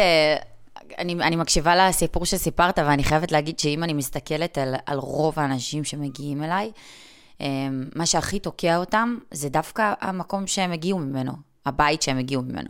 אני, 0.98 1.13
אני 1.13 1.36
מקשיבה 1.36 1.75
לסיפור 1.89 2.25
שסיפרת, 2.25 2.79
ואני 2.79 3.03
חייבת 3.03 3.32
להגיד 3.32 3.60
שאם 3.60 3.84
אני 3.84 3.93
מסתכלת 3.93 4.58
על, 4.58 4.75
על 4.86 4.98
רוב 4.98 5.39
האנשים 5.39 5.84
שמגיעים 5.84 6.43
אליי, 6.43 6.72
אמ, 7.41 7.46
מה 7.96 8.05
שהכי 8.05 8.39
תוקע 8.39 8.77
אותם 8.77 9.17
זה 9.32 9.50
דווקא 9.50 9.93
המקום 10.01 10.48
שהם 10.48 10.72
הגיעו 10.72 11.00
ממנו, 11.00 11.32
הבית 11.65 12.01
שהם 12.01 12.17
הגיעו 12.17 12.41
ממנו. 12.41 12.70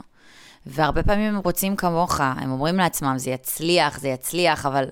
והרבה 0.65 1.03
פעמים 1.03 1.35
הם 1.35 1.41
רוצים 1.43 1.75
כמוך, 1.75 2.19
הם 2.19 2.51
אומרים 2.51 2.77
לעצמם, 2.77 3.13
זה 3.17 3.31
יצליח, 3.31 3.99
זה 3.99 4.07
יצליח, 4.07 4.65
אבל 4.65 4.85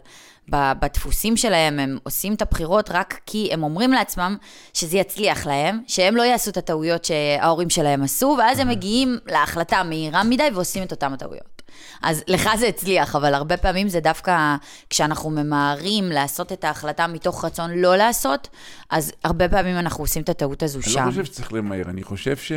בדפוסים 0.50 1.38
שלהם 1.38 1.80
הם 1.80 1.98
עושים 2.04 2.34
את 2.34 2.42
הבחירות 2.42 2.90
רק 2.92 3.20
כי 3.26 3.50
הם 3.52 3.64
אומרים 3.64 3.92
לעצמם 3.92 4.38
שזה 4.74 4.98
יצליח 4.98 5.48
להם, 5.48 5.80
שהם 5.88 6.16
לא 6.16 6.24
יעשו 6.24 6.52
את 6.52 6.58
הטעויות 6.58 7.06
שההורים 7.06 7.70
שלהם 7.70 8.04
עשו, 8.04 8.36
ואז 8.40 8.60
הם 8.60 8.70
מגיעים 8.70 9.18
להחלטה 9.26 9.78
המהירה 9.78 10.24
מדי 10.24 10.50
ועושים 10.54 10.84
את 10.84 10.92
אותם 10.92 11.14
הטעויות. 11.14 11.62
אז 12.02 12.24
לך 12.28 12.50
זה 12.60 12.68
הצליח, 12.68 13.16
אבל 13.16 13.34
הרבה 13.34 13.58
פעמים 13.58 13.90
זה 13.90 14.00
דווקא 14.00 14.56
כשאנחנו 14.90 15.30
ממהרים 15.30 16.04
לעשות 16.04 16.52
את 16.52 16.64
ההחלטה 16.64 17.08
מתוך 17.08 17.46
רצון 17.46 17.72
לא 17.72 17.96
לעשות, 17.96 18.50
אז 18.90 19.12
הרבה 19.24 19.50
פעמים 19.50 19.78
אנחנו 19.78 20.04
עושים 20.04 20.24
את 20.24 20.30
הטעות 20.30 20.64
הזו 20.64 20.80
אני 20.80 20.90
שם. 20.90 21.00
אני 21.00 21.06
לא 21.06 21.12
חושב 21.12 21.26
שצריך 21.26 21.54
למהר, 21.54 21.90
אני 21.90 22.04
חושב 22.04 22.38
ש... 22.38 22.52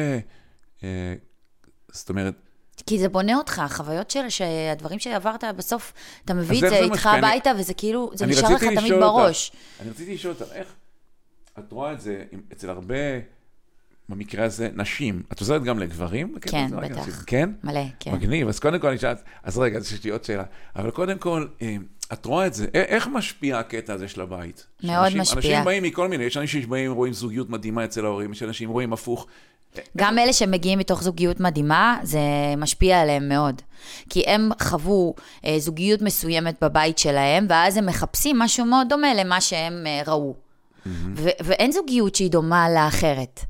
אה, 0.84 1.14
זאת 1.92 2.08
אומרת, 2.08 2.34
כי 2.86 2.98
זה 2.98 3.08
בונה 3.08 3.36
אותך, 3.36 3.58
החוויות 3.58 4.10
של 4.10 4.28
שהדברים 4.28 4.98
שעברת, 4.98 5.44
בסוף 5.56 5.92
אתה 6.24 6.34
מביא 6.34 6.64
את 6.64 6.70
זה 6.70 6.78
איתך 6.78 7.06
הביתה, 7.06 7.50
אני... 7.50 7.60
וזה 7.60 7.74
כאילו, 7.74 8.10
זה 8.14 8.26
נשאר 8.26 8.54
לך 8.54 8.64
תמיד 8.64 8.92
בראש. 8.92 9.48
אותך, 9.48 9.80
אני 9.80 9.90
רציתי 9.90 10.14
לשאול 10.14 10.34
אותך, 10.40 10.52
איך 10.52 10.68
את 11.58 11.72
רואה 11.72 11.92
את 11.92 12.00
זה 12.00 12.24
אצל 12.52 12.70
הרבה, 12.70 12.94
במקרה 14.08 14.44
הזה, 14.44 14.68
נשים. 14.74 15.22
את 15.32 15.40
עוזרת 15.40 15.64
גם 15.64 15.78
לגברים? 15.78 16.34
כן, 16.40 16.70
בטח. 16.82 17.24
כן? 17.26 17.50
מלא, 17.64 17.80
כן. 18.00 18.12
מגניב, 18.12 18.48
אז 18.48 18.58
קודם 18.60 18.78
כל 18.78 18.88
אני 18.88 18.98
שאלת, 18.98 19.22
אז 19.42 19.58
רגע, 19.58 19.78
אז 19.78 19.92
יש 19.92 20.04
לי 20.04 20.10
עוד 20.10 20.24
שאלה. 20.24 20.44
אבל 20.76 20.90
קודם 20.90 21.18
כל, 21.18 21.46
אה, 21.62 21.76
את 22.12 22.26
רואה 22.26 22.46
את 22.46 22.54
זה, 22.54 22.66
איך 22.74 23.08
משפיע 23.12 23.58
הקטע 23.58 23.92
הזה 23.92 24.08
של 24.08 24.20
הבית? 24.20 24.66
מאוד 24.82 25.08
שאנשים, 25.08 25.20
משפיע. 25.20 25.36
אנשים 25.36 25.64
באים 25.64 25.82
מכל 25.82 26.08
מיני, 26.08 26.24
יש 26.24 26.36
אנשים 26.36 26.62
שבאים, 26.62 26.92
רואים 26.92 27.12
זוגיות 27.12 27.50
מדהימה 27.50 27.84
אצל 27.84 28.04
ההורים, 28.04 28.32
יש 28.32 28.42
אנשים 28.42 28.70
רואים 28.70 28.92
הפוך. 28.92 29.26
גם 29.96 30.18
אלה 30.18 30.32
שמגיעים 30.32 30.78
מתוך 30.78 31.02
זוגיות 31.02 31.40
מדהימה, 31.40 31.98
זה 32.02 32.18
משפיע 32.56 33.00
עליהם 33.00 33.28
מאוד. 33.28 33.62
כי 34.10 34.22
הם 34.26 34.50
חוו 34.62 35.14
אה, 35.46 35.56
זוגיות 35.58 36.02
מסוימת 36.02 36.54
בבית 36.62 36.98
שלהם, 36.98 37.46
ואז 37.48 37.76
הם 37.76 37.86
מחפשים 37.86 38.38
משהו 38.38 38.64
מאוד 38.64 38.88
דומה 38.88 39.14
למה 39.14 39.40
שהם 39.40 39.84
אה, 39.86 40.02
ראו. 40.06 40.34
Mm-hmm. 40.34 40.88
ואין 41.16 41.72
זוגיות 41.72 42.14
שהיא 42.14 42.30
דומה 42.30 42.70
לאחרת. 42.70 43.40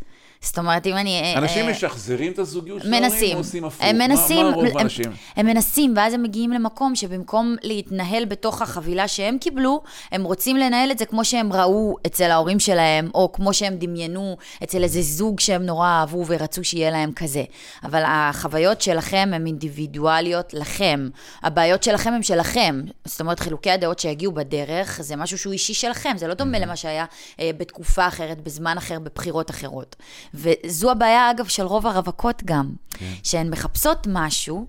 זאת 0.44 0.58
אומרת, 0.58 0.86
אם 0.86 0.96
אני... 0.96 1.20
אה, 1.20 1.38
אנשים 1.38 1.64
אה, 1.64 1.70
משחזרים 1.70 2.32
את 2.32 2.38
הזוגיות 2.38 2.82
שלהם 2.82 3.02
מנסים. 3.02 3.32
או 3.32 3.38
עושים 3.38 3.64
הפוך? 3.64 3.86
הם 3.86 3.98
מנסים. 3.98 4.46
מה, 4.46 4.50
מה 4.50 4.56
רוב 4.56 4.78
האנשים? 4.78 5.04
הם, 5.06 5.12
הם 5.36 5.46
מנסים, 5.46 5.94
ואז 5.96 6.14
הם 6.14 6.22
מגיעים 6.22 6.50
למקום 6.50 6.94
שבמקום 6.94 7.56
להתנהל 7.62 8.24
בתוך 8.24 8.62
החבילה 8.62 9.08
שהם 9.08 9.38
קיבלו, 9.38 9.82
הם 10.12 10.24
רוצים 10.24 10.56
לנהל 10.56 10.90
את 10.90 10.98
זה 10.98 11.04
כמו 11.04 11.24
שהם 11.24 11.52
ראו 11.52 11.96
אצל 12.06 12.30
ההורים 12.30 12.60
שלהם, 12.60 13.10
או 13.14 13.32
כמו 13.32 13.54
שהם 13.54 13.74
דמיינו 13.78 14.36
אצל 14.62 14.82
איזה 14.82 15.02
זוג 15.02 15.40
שהם 15.40 15.62
נורא 15.62 15.88
אהבו 15.88 16.24
ורצו 16.26 16.64
שיהיה 16.64 16.90
להם 16.90 17.12
כזה. 17.12 17.44
אבל 17.84 18.02
החוויות 18.06 18.80
שלכם 18.80 19.30
הן 19.34 19.46
אינדיבידואליות 19.46 20.54
לכם. 20.54 21.08
הבעיות 21.42 21.82
שלכם 21.82 22.12
הן 22.12 22.22
שלכם. 22.22 22.82
זאת 23.04 23.20
אומרת, 23.20 23.40
חילוקי 23.40 23.70
הדעות 23.70 23.98
שיגיעו 23.98 24.32
בדרך, 24.32 25.00
זה 25.02 25.16
משהו 25.16 25.38
שהוא 25.38 25.52
אישי 25.52 25.74
שלכם. 25.74 26.12
זה 26.16 26.26
לא 26.26 26.34
דומה 26.34 26.58
למה 26.58 26.76
שהיה 26.76 27.04
אה, 27.40 27.50
בתקופה 27.56 28.08
אחרת, 28.08 28.40
בזמן 28.40 28.78
אחר, 28.78 28.98
בבחירות 28.98 29.50
אחרות. 29.50 29.96
וזו 30.34 30.90
הבעיה, 30.90 31.30
אגב, 31.30 31.46
של 31.46 31.62
רוב 31.62 31.86
הרווקות 31.86 32.42
גם, 32.44 32.70
כן. 32.90 33.12
שהן 33.22 33.50
מחפשות 33.50 34.06
משהו 34.10 34.66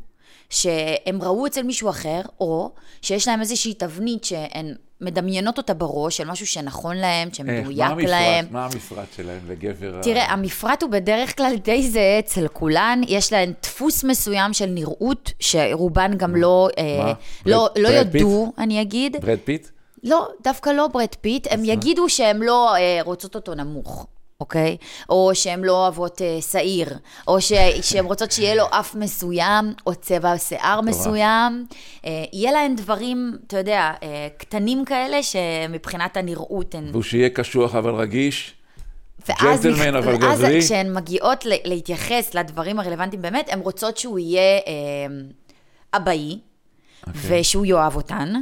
שהם 0.49 1.21
ראו 1.21 1.47
אצל 1.47 1.63
מישהו 1.63 1.89
אחר, 1.89 2.21
או 2.39 2.71
שיש 3.01 3.27
להם 3.27 3.41
איזושהי 3.41 3.73
תבנית 3.73 4.23
שהן 4.23 4.75
מדמיינות 5.01 5.57
אותה 5.57 5.73
בראש, 5.73 6.17
של 6.17 6.27
משהו 6.27 6.47
שנכון 6.47 6.97
להם, 6.97 7.29
שמדויק 7.33 7.91
להם. 7.97 8.45
מה 8.51 8.65
המפרט 8.65 9.07
שלהם 9.15 9.39
לגבר? 9.49 10.01
תראה, 10.01 10.25
ה... 10.25 10.33
המפרט 10.33 10.83
הוא 10.83 10.91
בדרך 10.91 11.37
כלל 11.37 11.55
די 11.63 11.89
זהה 11.89 12.19
אצל 12.19 12.47
כולן. 12.47 13.01
יש 13.07 13.33
להן 13.33 13.53
דפוס 13.63 14.03
מסוים 14.03 14.53
של 14.53 14.65
נראות, 14.65 15.31
שרובן 15.39 16.17
גם 16.17 16.35
לא, 16.35 16.69
אה, 16.77 17.13
לא, 17.45 17.69
לא 17.77 17.87
יודו, 17.87 18.51
אני 18.57 18.81
אגיד. 18.81 19.17
ברד 19.21 19.39
פיט? 19.43 19.67
לא, 20.03 20.27
דווקא 20.43 20.69
לא 20.69 20.87
ברד 20.87 21.15
פיט. 21.21 21.47
הם 21.51 21.65
יגידו 21.65 22.09
שהן 22.09 22.37
לא 22.37 22.75
אה, 22.75 22.99
רוצות 23.01 23.35
אותו 23.35 23.55
נמוך. 23.55 24.07
אוקיי? 24.41 24.77
או 25.09 25.31
שהן 25.33 25.63
לא 25.63 25.71
אוהבות 25.71 26.21
אה, 26.21 26.41
שעיר, 26.41 26.97
או 27.27 27.41
ש... 27.41 27.53
שהן 27.81 28.05
רוצות 28.05 28.31
שיהיה 28.31 28.55
לו 28.55 28.63
אף 28.69 28.95
מסוים, 28.95 29.73
או 29.87 29.95
צבע 29.95 30.37
שיער 30.37 30.81
מסוים. 30.81 31.65
אה, 32.05 32.23
יהיה 32.33 32.51
להן 32.51 32.75
דברים, 32.75 33.37
אתה 33.47 33.57
יודע, 33.57 33.93
אה, 34.03 34.27
קטנים 34.37 34.85
כאלה, 34.85 35.23
שמבחינת 35.23 36.17
הנראות 36.17 36.75
הן... 36.75 36.89
והוא 36.91 37.03
שיהיה 37.03 37.29
קשוח 37.29 37.75
אבל 37.75 37.95
רגיש. 37.95 38.53
ג'נטלמן 39.41 39.95
אבל 39.95 40.17
גברי. 40.17 40.55
ואז 40.55 40.65
כשהן 40.65 40.93
מגיעות 40.93 41.45
להתייחס 41.45 42.33
לדברים 42.33 42.79
הרלוונטיים 42.79 43.21
באמת, 43.21 43.49
הן 43.49 43.59
רוצות 43.59 43.97
שהוא 43.97 44.19
יהיה 44.19 44.59
אה, 44.67 44.71
אבאי, 45.93 46.39
okay. 46.39 47.07
אוקיי. 47.07 47.39
ושהוא 47.39 47.65
יאהב 47.65 47.95
אותן. 47.95 48.33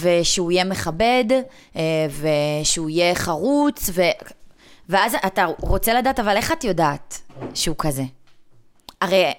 ושהוא 0.00 0.52
יהיה 0.52 0.64
מכבד, 0.64 1.24
ושהוא 2.62 2.90
יהיה 2.90 3.14
חרוץ, 3.14 3.90
ו... 3.94 4.02
ואז 4.88 5.16
אתה 5.26 5.46
רוצה 5.60 5.94
לדעת, 5.94 6.20
אבל 6.20 6.36
איך 6.36 6.52
את 6.52 6.64
יודעת 6.64 7.20
שהוא 7.54 7.76
כזה? 7.78 8.02
הרי 9.00 9.32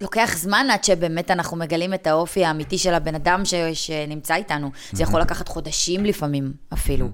לוקח 0.00 0.30
זמן 0.36 0.66
עד 0.70 0.84
שבאמת 0.84 1.30
אנחנו 1.30 1.56
מגלים 1.56 1.94
את 1.94 2.06
האופי 2.06 2.44
האמיתי 2.44 2.78
של 2.78 2.94
הבן 2.94 3.14
אדם 3.14 3.44
ש... 3.44 3.54
שנמצא 3.54 4.34
איתנו. 4.34 4.70
זה 4.92 5.02
יכול 5.02 5.20
לקחת 5.20 5.48
חודשים 5.48 6.04
לפעמים 6.04 6.52
אפילו. 6.72 7.08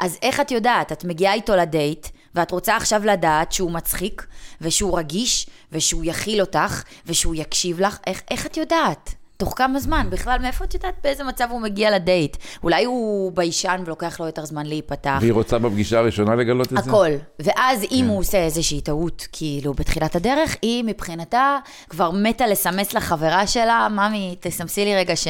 אז 0.00 0.18
איך 0.22 0.40
את 0.40 0.50
יודעת? 0.50 0.92
את 0.92 1.04
מגיעה 1.04 1.34
איתו 1.34 1.56
לדייט, 1.56 2.06
ואת 2.34 2.50
רוצה 2.50 2.76
עכשיו 2.76 3.02
לדעת 3.04 3.52
שהוא 3.52 3.70
מצחיק, 3.70 4.26
ושהוא 4.60 4.98
רגיש, 4.98 5.46
ושהוא 5.72 6.04
יכיל 6.04 6.40
אותך, 6.40 6.82
ושהוא 7.06 7.34
יקשיב 7.34 7.80
לך, 7.80 7.98
איך, 8.06 8.22
איך 8.30 8.46
את 8.46 8.56
יודעת? 8.56 9.14
תוך 9.44 9.54
כמה 9.56 9.80
זמן? 9.80 10.06
בכלל, 10.10 10.38
מאיפה 10.42 10.64
את 10.64 10.74
יודעת 10.74 10.94
באיזה 11.04 11.24
מצב 11.24 11.48
הוא 11.50 11.60
מגיע 11.60 11.90
לדייט? 11.90 12.36
אולי 12.62 12.84
הוא 12.84 13.32
ביישן 13.32 13.82
ולוקח 13.86 14.20
לו 14.20 14.26
יותר 14.26 14.44
זמן 14.44 14.66
להיפתח. 14.66 15.18
והיא 15.20 15.32
רוצה 15.32 15.58
בפגישה 15.58 15.98
הראשונה 15.98 16.34
לגלות 16.34 16.72
את 16.72 16.84
זה? 16.84 16.90
הכל. 16.90 17.08
ואז 17.38 17.82
אם 17.82 17.88
כן. 18.04 18.08
הוא 18.08 18.18
עושה 18.18 18.38
איזושהי 18.38 18.80
טעות, 18.80 19.26
כאילו, 19.32 19.74
בתחילת 19.74 20.16
הדרך, 20.16 20.56
היא 20.62 20.84
מבחינתה 20.84 21.58
כבר 21.88 22.10
מתה 22.10 22.46
לסמס 22.46 22.94
לחברה 22.94 23.46
שלה, 23.46 23.88
ממי, 23.90 24.36
תסמסי 24.40 24.84
לי 24.84 24.96
רגע 24.96 25.16
ש... 25.16 25.28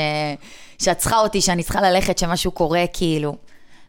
שאת 0.79 0.99
צריכה 0.99 1.19
אותי, 1.21 1.41
שאני 1.41 1.63
צריכה 1.63 1.81
ללכת, 1.81 2.19
שמשהו 2.19 2.51
קורה, 2.51 2.85
כאילו. 2.93 3.37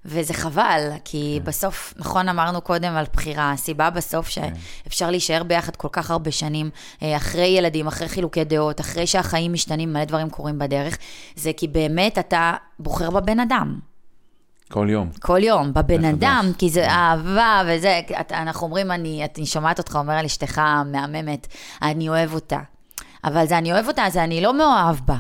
וזה 0.06 0.34
חבל, 0.34 0.90
כי 1.04 1.40
כן. 1.40 1.46
בסוף, 1.46 1.94
נכון 1.98 2.30
אמרנו 2.30 2.62
קודם 2.62 2.94
על 2.94 3.06
בחירה, 3.14 3.52
הסיבה 3.52 3.90
בסוף 3.90 4.30
כן. 4.30 4.54
שאפשר 4.84 5.10
להישאר 5.10 5.44
ביחד 5.44 5.76
כל 5.76 5.88
כך 5.92 6.12
הרבה 6.12 6.32
שנים, 6.32 6.70
אה, 7.04 7.18
אחרי 7.18 7.48
ילדים, 7.48 7.88
אחרי 7.88 8.10
חילוקי 8.10 8.44
דעות, 8.44 8.82
אחרי 8.82 9.08
שהחיים 9.08 9.54
משתנים, 9.54 9.94
מלא 9.94 10.06
דברים 10.06 10.30
קורים 10.30 10.60
בדרך, 10.60 10.98
זה 11.36 11.52
כי 11.58 11.68
באמת 11.68 12.18
אתה 12.18 12.54
בוחר 12.80 13.10
בבן 13.10 13.40
אדם. 13.40 13.80
כל 14.72 14.88
יום. 14.90 15.10
כל 15.20 15.44
יום, 15.44 15.74
בבן. 15.74 16.06
אדם, 16.06 16.52
כי 16.58 16.70
זה 16.70 16.90
אהבה 16.90 17.62
וזה, 17.68 18.02
אנחנו 18.32 18.68
אומרים, 18.68 18.92
אני, 18.92 19.28
אני 19.38 19.46
שומעת 19.46 19.80
אותך 19.80 19.96
אומר 19.96 20.14
על 20.14 20.26
אשתך 20.26 20.58
המהממת, 20.58 21.48
אני 21.82 22.10
אוהב 22.10 22.34
אותה. 22.34 22.60
אבל 23.24 23.46
זה 23.46 23.58
אני 23.58 23.74
אוהב 23.74 23.88
אותה, 23.88 24.04
זה 24.10 24.24
אני 24.24 24.42
לא 24.42 24.58
מאוהב 24.58 24.96
בה. 25.06 25.18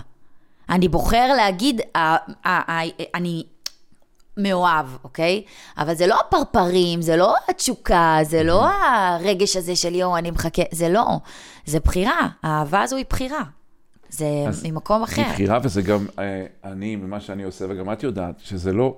אני 0.70 0.88
בוחר 0.88 1.34
להגיד, 1.38 1.82
אני 3.16 3.44
מאוהב, 4.38 4.86
אוקיי? 5.04 5.44
אבל 5.78 5.94
זה 5.94 6.08
לא 6.08 6.20
הפרפרים, 6.28 7.02
זה 7.02 7.16
לא 7.16 7.36
התשוקה, 7.50 8.18
זה 8.24 8.44
לא 8.44 8.66
הרגש 8.68 9.58
הזה 9.58 9.76
של 9.76 9.96
יואו, 9.96 10.18
אני 10.18 10.32
מחכה, 10.32 10.64
זה 10.72 10.90
לא. 10.90 11.06
זה 11.66 11.80
בחירה, 11.80 12.28
האהבה 12.44 12.82
הזו 12.82 12.96
היא 12.96 13.06
בחירה. 13.10 13.44
זה 14.10 14.26
ממקום 14.64 15.04
אחר. 15.04 15.22
היא 15.22 15.32
בחירה, 15.32 15.60
וזה 15.64 15.82
גם 15.82 16.06
אה, 16.20 16.46
אני, 16.64 16.98
ומה 17.02 17.20
שאני 17.20 17.44
עושה, 17.44 17.66
וגם 17.70 17.92
את 17.92 18.04
יודעת, 18.04 18.40
שזה 18.44 18.74
לא, 18.74 18.98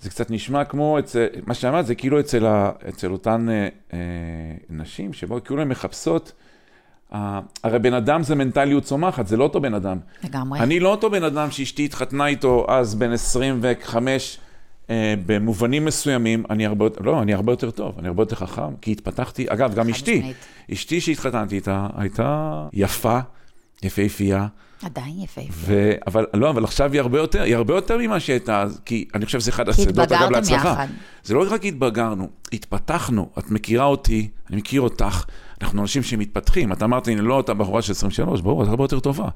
זה 0.00 0.10
קצת 0.10 0.30
נשמע 0.30 0.64
כמו 0.64 0.98
אצל, 0.98 1.26
מה 1.46 1.54
שאמרת, 1.54 1.86
זה 1.86 1.94
כאילו 1.94 2.20
אצל, 2.20 2.46
ה, 2.46 2.70
אצל 2.88 3.12
אותן 3.12 3.48
אה, 3.48 3.68
אה, 3.92 3.98
נשים, 4.70 5.12
שבו 5.12 5.44
כאילו 5.44 5.62
הן 5.62 5.68
מחפשות, 5.68 6.32
אה, 7.12 7.40
הרי 7.64 7.78
בן 7.78 7.94
אדם 7.94 8.22
זה 8.22 8.34
מנטליות 8.34 8.84
צומחת, 8.84 9.26
זה 9.26 9.36
לא 9.36 9.44
אותו 9.44 9.60
בן 9.60 9.74
אדם. 9.74 9.98
לגמרי. 10.24 10.60
אני 10.60 10.80
לא 10.80 10.88
אותו 10.88 11.10
בן 11.10 11.24
אדם 11.24 11.50
שאשתי 11.50 11.84
התחתנה 11.84 12.26
איתו 12.26 12.66
אז 12.68 12.94
בן 12.94 13.12
25, 13.12 14.38
אה, 14.38 14.45
במובנים 15.26 15.84
מסוימים, 15.84 16.44
אני 16.50 16.66
הרבה, 16.66 16.84
יותר- 16.84 17.00
לא, 17.04 17.22
אני 17.22 17.34
הרבה 17.34 17.52
יותר 17.52 17.70
טוב, 17.70 17.98
אני 17.98 18.08
הרבה 18.08 18.22
יותר 18.22 18.36
חכם, 18.36 18.76
כי 18.80 18.92
התפתחתי, 18.92 19.46
אגב, 19.48 19.74
גם 19.74 19.88
אשתי, 19.88 20.16
משמעית. 20.18 20.36
אשתי 20.72 21.00
שהתחתנתי 21.00 21.54
איתה, 21.56 21.86
הייתה 21.96 22.62
יפה, 22.72 23.18
יפהפייה, 23.82 24.46
עדיין 24.82 25.20
יפהפה. 25.20 25.48
ו... 25.52 25.92
אבל 26.06 26.26
לא, 26.34 26.50
אבל 26.50 26.64
עכשיו 26.64 26.92
היא 26.92 27.00
הרבה 27.00 27.18
יותר, 27.18 27.42
היא 27.42 27.56
הרבה 27.56 27.74
יותר 27.74 27.98
ממה 27.98 28.20
שהייתה 28.20 28.64
כי 28.84 29.08
אני 29.14 29.26
חושב 29.26 29.40
שזה 29.40 29.50
אחד 29.50 29.64
כי 29.64 29.70
הסודות, 29.70 29.98
אגב, 29.98 30.12
התבגרתם 30.12 30.32
להצלחה. 30.32 30.68
יחד. 30.72 30.86
זה 31.24 31.34
לא 31.34 31.44
רק 31.50 31.64
התבגרנו, 31.64 32.28
התפתחנו, 32.52 33.28
את 33.38 33.50
מכירה 33.50 33.84
אותי, 33.84 34.28
אני 34.50 34.56
מכיר 34.56 34.80
אותך, 34.80 35.24
אנחנו 35.62 35.82
אנשים 35.82 36.02
שמתפתחים, 36.02 36.72
את 36.72 36.82
אמרת 36.82 37.06
לי, 37.06 37.16
לא, 37.16 37.40
אתה 37.40 37.54
בחורה 37.54 37.82
של 37.82 37.92
23, 37.92 38.40
ברור, 38.40 38.62
את 38.62 38.68
הרבה 38.68 38.84
יותר 38.84 39.00
טובה. 39.00 39.28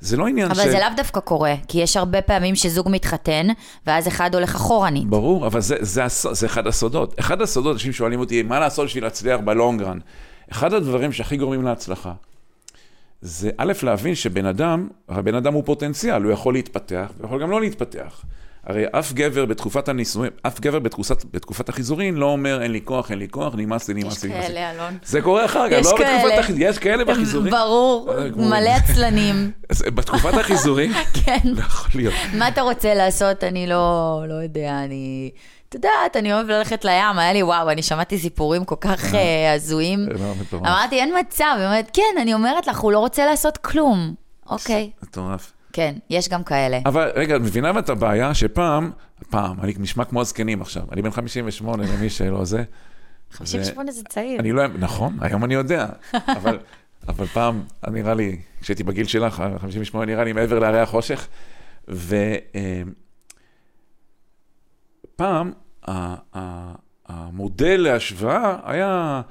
זה 0.00 0.16
לא 0.16 0.26
עניין 0.26 0.50
אבל 0.50 0.62
של... 0.62 0.70
זה 0.70 0.78
לאו 0.78 0.88
דווקא 0.96 1.20
קורה, 1.20 1.54
כי 1.68 1.78
יש 1.78 1.96
הרבה 1.96 2.22
פעמים 2.22 2.54
שזוג 2.56 2.88
מתחתן, 2.90 3.46
ואז 3.86 4.08
אחד 4.08 4.34
הולך 4.34 4.54
אחורנית. 4.54 5.06
ברור, 5.06 5.46
אבל 5.46 5.60
זה, 5.60 5.76
זה, 5.80 6.04
הס- 6.04 6.26
זה 6.32 6.46
אחד 6.46 6.66
הסודות. 6.66 7.14
אחד 7.20 7.42
הסודות, 7.42 7.72
אנשים 7.72 7.92
שואלים 7.92 8.20
אותי, 8.20 8.42
מה 8.42 8.60
לעשות 8.60 8.86
בשביל 8.86 9.04
להצליח 9.04 9.40
בלונגרן? 9.44 9.98
אחד 10.52 10.72
הדברים 10.72 11.12
שהכי 11.12 11.36
גורמים 11.36 11.62
להצלחה, 11.62 12.12
זה 13.20 13.50
א', 13.56 13.72
להבין 13.82 14.14
שבן 14.14 14.46
אדם, 14.46 14.88
הרי 15.08 15.22
בן 15.22 15.34
אדם 15.34 15.54
הוא 15.54 15.62
פוטנציאל, 15.66 16.22
הוא 16.22 16.32
יכול 16.32 16.54
להתפתח, 16.54 17.10
הוא 17.18 17.26
יכול 17.26 17.42
גם 17.42 17.50
לא 17.50 17.60
להתפתח. 17.60 18.22
הרי 18.66 18.84
אף 18.92 19.12
גבר 19.12 19.44
בתקופת 19.44 19.88
הנישואים, 19.88 20.32
אף 20.42 20.60
גבר 20.60 20.78
בתקופת, 20.78 21.24
בתקופת 21.32 21.68
החיזורין 21.68 22.14
לא 22.14 22.26
אומר, 22.26 22.62
אין 22.62 22.72
לי 22.72 22.80
כוח, 22.84 23.10
אין 23.10 23.18
לי 23.18 23.28
כוח, 23.30 23.54
נמאס 23.56 23.88
לי, 23.88 23.94
יש 23.98 24.04
נמאס 24.04 24.24
לי, 24.24 24.30
נמאס 24.30 24.42
לי. 24.42 24.48
כאלה, 24.48 24.70
אלון. 24.70 24.98
זה 25.04 25.22
קורה 25.22 25.44
אחר 25.44 25.70
כך, 25.70 25.76
יש 25.78 25.86
לא 25.86 25.92
בתקופת 25.92 26.22
כאלה. 26.22 26.40
החיזורין, 26.40 26.68
יש 26.70 26.78
כאלה 26.78 27.04
בחיזורין. 27.04 27.50
ברור, 27.50 28.14
אה, 28.18 28.28
מלא 28.36 28.70
עצלנים. 28.70 29.50
בתקופת 29.96 30.34
החיזורין, 30.34 30.92
כן. 31.24 31.38
לא 31.44 31.60
יכול 31.60 31.90
להיות. 31.94 32.14
מה 32.34 32.48
אתה 32.48 32.62
רוצה 32.62 32.94
לעשות? 32.94 33.44
אני 33.44 33.66
לא, 33.66 34.22
לא 34.28 34.34
יודע, 34.34 34.80
אני... 34.84 35.30
את 35.68 35.74
יודעת, 35.74 36.16
אני 36.16 36.32
אוהב 36.32 36.46
ללכת 36.46 36.84
לים, 36.84 37.18
היה 37.18 37.32
לי 37.32 37.42
וואו, 37.42 37.70
אני 37.70 37.82
שמעתי 37.82 38.18
סיפורים 38.18 38.64
כל 38.64 38.76
כך 38.80 39.14
אה, 39.14 39.52
הזויים. 39.52 40.04
זה 40.04 40.24
לא. 40.52 40.58
אמרתי, 40.58 41.00
אין 41.00 41.14
מצב, 41.20 41.54
היא 41.56 41.66
אומרת, 41.66 41.90
כן, 41.92 42.20
אני 42.22 42.34
אומרת 42.34 42.66
לך, 42.66 42.78
הוא 42.78 42.92
לא 42.92 42.98
רוצה 42.98 43.26
לעשות 43.26 43.56
כלום. 43.56 44.14
אוקיי, 44.50 44.90
מטורף. 45.02 45.52
כן, 45.76 45.94
יש 46.10 46.28
גם 46.28 46.44
כאלה. 46.44 46.78
אבל 46.86 47.12
רגע, 47.14 47.36
את 47.36 47.40
מבינה 47.40 47.72
מה 47.72 47.80
את 47.80 47.88
הבעיה? 47.88 48.34
שפעם, 48.34 48.90
פעם, 49.30 49.60
אני 49.60 49.74
נשמע 49.78 50.04
כמו 50.04 50.20
הזקנים 50.20 50.62
עכשיו, 50.62 50.82
אני 50.92 51.02
בן 51.02 51.10
58, 51.10 51.84
למי 51.96 52.10
שלא 52.10 52.44
זה. 52.44 52.64
58 53.30 53.92
זה 53.92 54.04
צעיר. 54.04 54.40
אני 54.40 54.52
לא, 54.52 54.66
נכון, 54.66 55.16
היום 55.20 55.44
אני 55.44 55.54
יודע, 55.54 55.86
אבל, 56.36 56.58
אבל 57.08 57.26
פעם, 57.26 57.62
נראה 57.88 58.14
לי, 58.14 58.38
כשהייתי 58.60 58.84
בגיל 58.84 59.06
שלך, 59.06 59.42
58 59.58 60.06
נראה 60.06 60.24
לי 60.24 60.32
מעבר 60.32 60.58
להרי 60.58 60.80
החושך, 60.80 61.28
ופעם, 65.16 65.52
המודל 67.06 67.76
להשוואה 67.76 68.56
היה, 68.64 69.22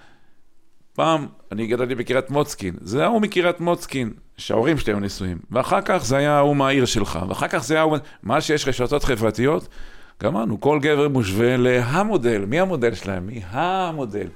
פעם, 0.95 1.27
אני 1.51 1.67
גדלתי 1.67 1.95
בקריית 1.95 2.29
מוצקין, 2.29 2.73
זה 2.81 3.03
ההוא 3.03 3.21
מקריית 3.21 3.59
מוצקין, 3.59 4.13
שההורים 4.37 4.77
שלי 4.77 4.93
היו 4.93 4.99
נשואים, 4.99 5.37
ואחר 5.51 5.81
כך 5.81 6.05
זה 6.05 6.17
היה 6.17 6.37
ההוא 6.37 6.55
מהעיר 6.55 6.85
שלך, 6.85 7.19
ואחר 7.29 7.47
כך 7.47 7.63
זה 7.63 7.73
היה 7.73 7.81
ההוא, 7.81 7.97
מה 8.23 8.41
שיש 8.41 8.67
רשתות 8.67 9.03
חברתיות, 9.03 9.67
גמרנו, 10.23 10.61
כל 10.61 10.79
גבר 10.81 11.09
מושווה 11.09 11.57
להמודל, 11.57 12.45
מי 12.45 12.59
המודל 12.59 12.95
שלהם? 12.95 13.27
מי 13.27 13.41
המודל? 13.49 14.27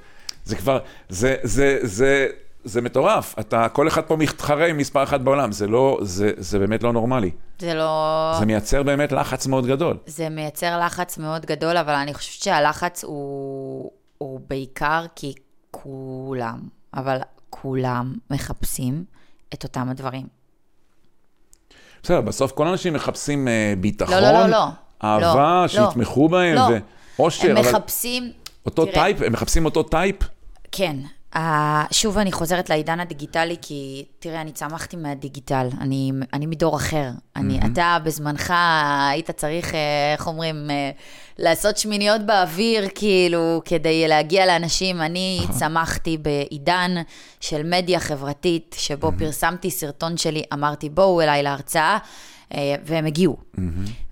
זה 0.43 0.56
כבר, 0.56 0.80
זה, 1.10 1.36
זה, 1.43 1.80
זה, 1.82 2.28
זה 2.63 2.82
מטורף, 2.82 3.36
אתה, 3.39 3.69
כל 3.69 3.88
אחד 3.88 4.02
פה 4.02 4.15
מתחרה 4.15 4.67
עם 4.67 4.78
מספר 4.78 5.04
אחת 5.04 5.22
בעולם, 5.22 5.52
זה 5.52 5.67
לא, 5.67 6.00
זה, 6.02 6.32
זה 6.38 6.60
באמת 6.60 6.84
לא 6.84 6.93
נורמלי. 6.93 7.32
זה 7.60 7.74
לא... 7.74 8.34
זה 8.39 8.45
מייצר 8.45 8.84
באמת 8.84 9.12
לחץ 9.12 9.48
מאוד 9.48 9.65
גדול. 9.65 9.98
זה 10.06 10.30
מייצר 10.30 10.80
לחץ 10.80 11.17
מאוד 11.17 11.45
גדול, 11.45 11.78
אבל 11.78 11.93
אני 11.93 12.13
חושבת 12.13 12.43
שהלחץ 12.43 13.04
הוא, 13.04 13.91
הוא 14.17 14.39
בעיקר 14.50 15.06
כי 15.15 15.34
כולם, 15.71 16.60
אבל 16.93 17.17
כולם 17.49 18.15
מחפשים 18.29 19.03
את 19.53 19.63
אותם 19.63 19.89
הדברים. 19.89 20.27
בסדר, 22.03 22.21
בסוף 22.21 22.51
כל 22.51 22.67
האנשים 22.67 22.93
מחפשים 22.93 23.47
אה, 23.47 23.73
ביטחון, 23.79 24.13
לא, 24.13 24.32
לא, 24.32 24.39
לא, 24.39 24.47
לא. 24.47 24.67
אהבה, 25.03 25.62
לא, 25.62 25.67
שיתמכו 25.67 26.29
בהם, 26.29 26.55
לא. 26.55 26.69
ואושר, 27.17 27.49
הם 27.49 27.58
מחפשים... 27.58 28.32
אותו 28.65 28.86
תראה, 28.86 28.93
type, 28.93 29.22
הם 29.21 29.34
מחפשים 29.34 29.65
אותו 29.65 29.84
type. 29.84 30.15
כן. 30.71 30.95
Uh, 31.36 31.39
שוב 31.92 32.18
אני 32.18 32.32
חוזרת 32.32 32.70
לעידן 32.70 33.00
הדיגיטלי, 33.00 33.56
כי 33.62 34.06
תראה, 34.20 34.42
אני 34.42 34.52
צמחתי 34.52 34.96
מהדיגיטל, 34.96 35.68
אני, 35.82 36.12
אני 36.34 36.46
מדור 36.46 36.76
אחר. 36.76 37.10
אני, 37.36 37.60
אתה 37.72 37.98
בזמנך 38.04 38.54
היית 39.10 39.32
צריך, 39.32 39.76
אה, 39.76 40.13
איך 40.13 40.28
אומרים, 40.28 40.70
אה, 40.70 40.92
לעשות 41.38 41.78
שמיניות 41.78 42.22
באוויר, 42.22 42.88
כאילו, 42.96 43.62
כדי 43.65 44.08
להגיע 44.08 44.46
לאנשים. 44.46 45.02
אני 45.02 45.39
צמחתי 45.60 46.18
בעידן 46.18 46.92
של 47.39 47.62
מדיה 47.63 48.00
חברתית, 48.00 48.76
שבו 48.80 49.12
פרסמתי 49.20 49.72
סרטון 49.72 50.18
שלי, 50.18 50.44
אמרתי, 50.54 50.89
בואו 50.89 51.22
אליי 51.22 51.44
להרצאה. 51.44 51.98
אה, 52.54 52.76
והם 52.84 53.06
הגיעו. 53.06 53.38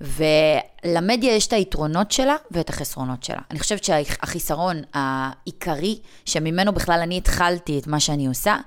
ולמדיה 0.01 1.35
יש 1.35 1.47
את 1.47 1.53
היתרונות 1.53 2.11
שלה 2.11 2.35
ואת 2.51 2.69
החסרונות 2.69 3.23
שלה. 3.23 3.41
אני 3.51 3.59
חושבת 3.59 3.83
שהחיסרון 3.83 4.81
העיקרי, 4.93 5.99
שממנו 6.25 6.73
בכלל 6.73 6.99
אני 7.03 7.17
התחלתי 7.17 7.79
את 7.79 7.87
מה 7.87 7.99
שאני 7.99 8.27
עושה, 8.27 8.57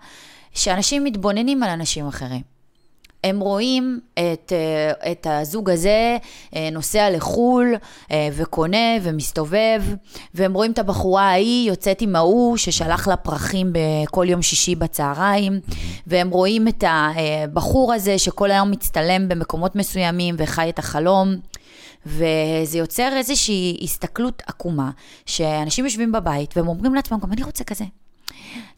שאנשים 0.54 1.04
מתבוננים 1.04 1.62
על 1.62 1.70
אנשים 1.70 2.06
אחרים. 2.06 2.42
הם 3.24 3.40
רואים 3.40 4.00
את, 4.14 4.52
אה, 4.52 5.12
את 5.12 5.26
הזוג 5.30 5.70
הזה 5.70 6.16
אה, 6.56 6.68
נוסע 6.72 7.10
לחו"ל 7.10 7.74
אה, 8.12 8.28
וקונה 8.32 8.96
ומסתובב, 9.02 9.82
והם 10.34 10.52
רואים 10.52 10.72
את 10.72 10.78
הבחורה 10.78 11.30
ההיא 11.30 11.68
יוצאת 11.68 12.00
עם 12.00 12.16
ההוא 12.16 12.56
ששלח 12.56 13.08
לה 13.08 13.16
פרחים 13.16 13.72
בכל 13.72 14.26
יום 14.28 14.42
שישי 14.42 14.74
בצהריים, 14.74 15.60
והם 16.06 16.30
רואים 16.30 16.68
את 16.68 16.84
הבחור 16.86 17.92
הזה 17.92 18.18
שכל 18.18 18.50
היום 18.50 18.70
מצטלם 18.70 19.28
במקומות 19.28 19.76
מסוימים 19.76 20.34
וחי 20.38 20.68
את 20.68 20.78
החלום. 20.78 21.36
וזה 22.06 22.78
יוצר 22.78 23.16
איזושהי 23.16 23.78
הסתכלות 23.82 24.42
עקומה, 24.46 24.90
שאנשים 25.26 25.84
יושבים 25.84 26.12
בבית 26.12 26.56
והם 26.56 26.68
אומרים 26.68 26.94
לעצמם, 26.94 27.18
גם 27.18 27.32
אני 27.32 27.42
רוצה 27.42 27.64
כזה. 27.64 27.84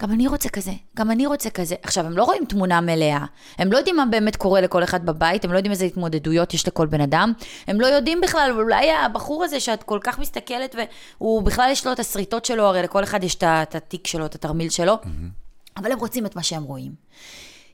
גם 0.02 0.12
אני 0.12 0.28
רוצה 0.28 0.48
כזה, 0.48 0.72
גם 0.96 1.10
אני 1.10 1.26
רוצה 1.26 1.50
כזה. 1.50 1.74
עכשיו, 1.82 2.06
הם 2.06 2.12
לא 2.12 2.24
רואים 2.24 2.44
תמונה 2.44 2.80
מלאה, 2.80 3.24
הם 3.58 3.72
לא 3.72 3.78
יודעים 3.78 3.96
מה 3.96 4.06
באמת 4.06 4.36
קורה 4.36 4.60
לכל 4.60 4.84
אחד 4.84 5.06
בבית, 5.06 5.44
הם 5.44 5.52
לא 5.52 5.56
יודעים 5.56 5.72
איזה 5.72 5.84
התמודדויות 5.84 6.54
יש 6.54 6.68
לכל 6.68 6.86
בן 6.86 7.00
אדם, 7.00 7.32
הם 7.66 7.80
לא 7.80 7.86
יודעים 7.86 8.20
בכלל, 8.20 8.50
אולי 8.54 8.92
הבחור 8.92 9.44
הזה 9.44 9.60
שאת 9.60 9.82
כל 9.82 9.98
כך 10.02 10.18
מסתכלת, 10.18 10.76
והוא 11.18 11.42
בכלל 11.42 11.68
יש 11.72 11.86
לו 11.86 11.92
את 11.92 11.98
השריטות 11.98 12.44
שלו, 12.44 12.64
הרי 12.64 12.82
לכל 12.82 13.04
אחד 13.04 13.24
יש 13.24 13.34
את 13.34 13.44
את 13.44 13.74
התיק 13.74 14.06
שלו, 14.06 14.26
את 14.26 14.34
התרמיל 14.34 14.70
שלו, 14.70 14.98
אבל 15.76 15.92
הם 15.92 15.98
רוצים 15.98 16.26
את 16.26 16.36
מה 16.36 16.42
שהם 16.42 16.62
רואים. 16.62 16.92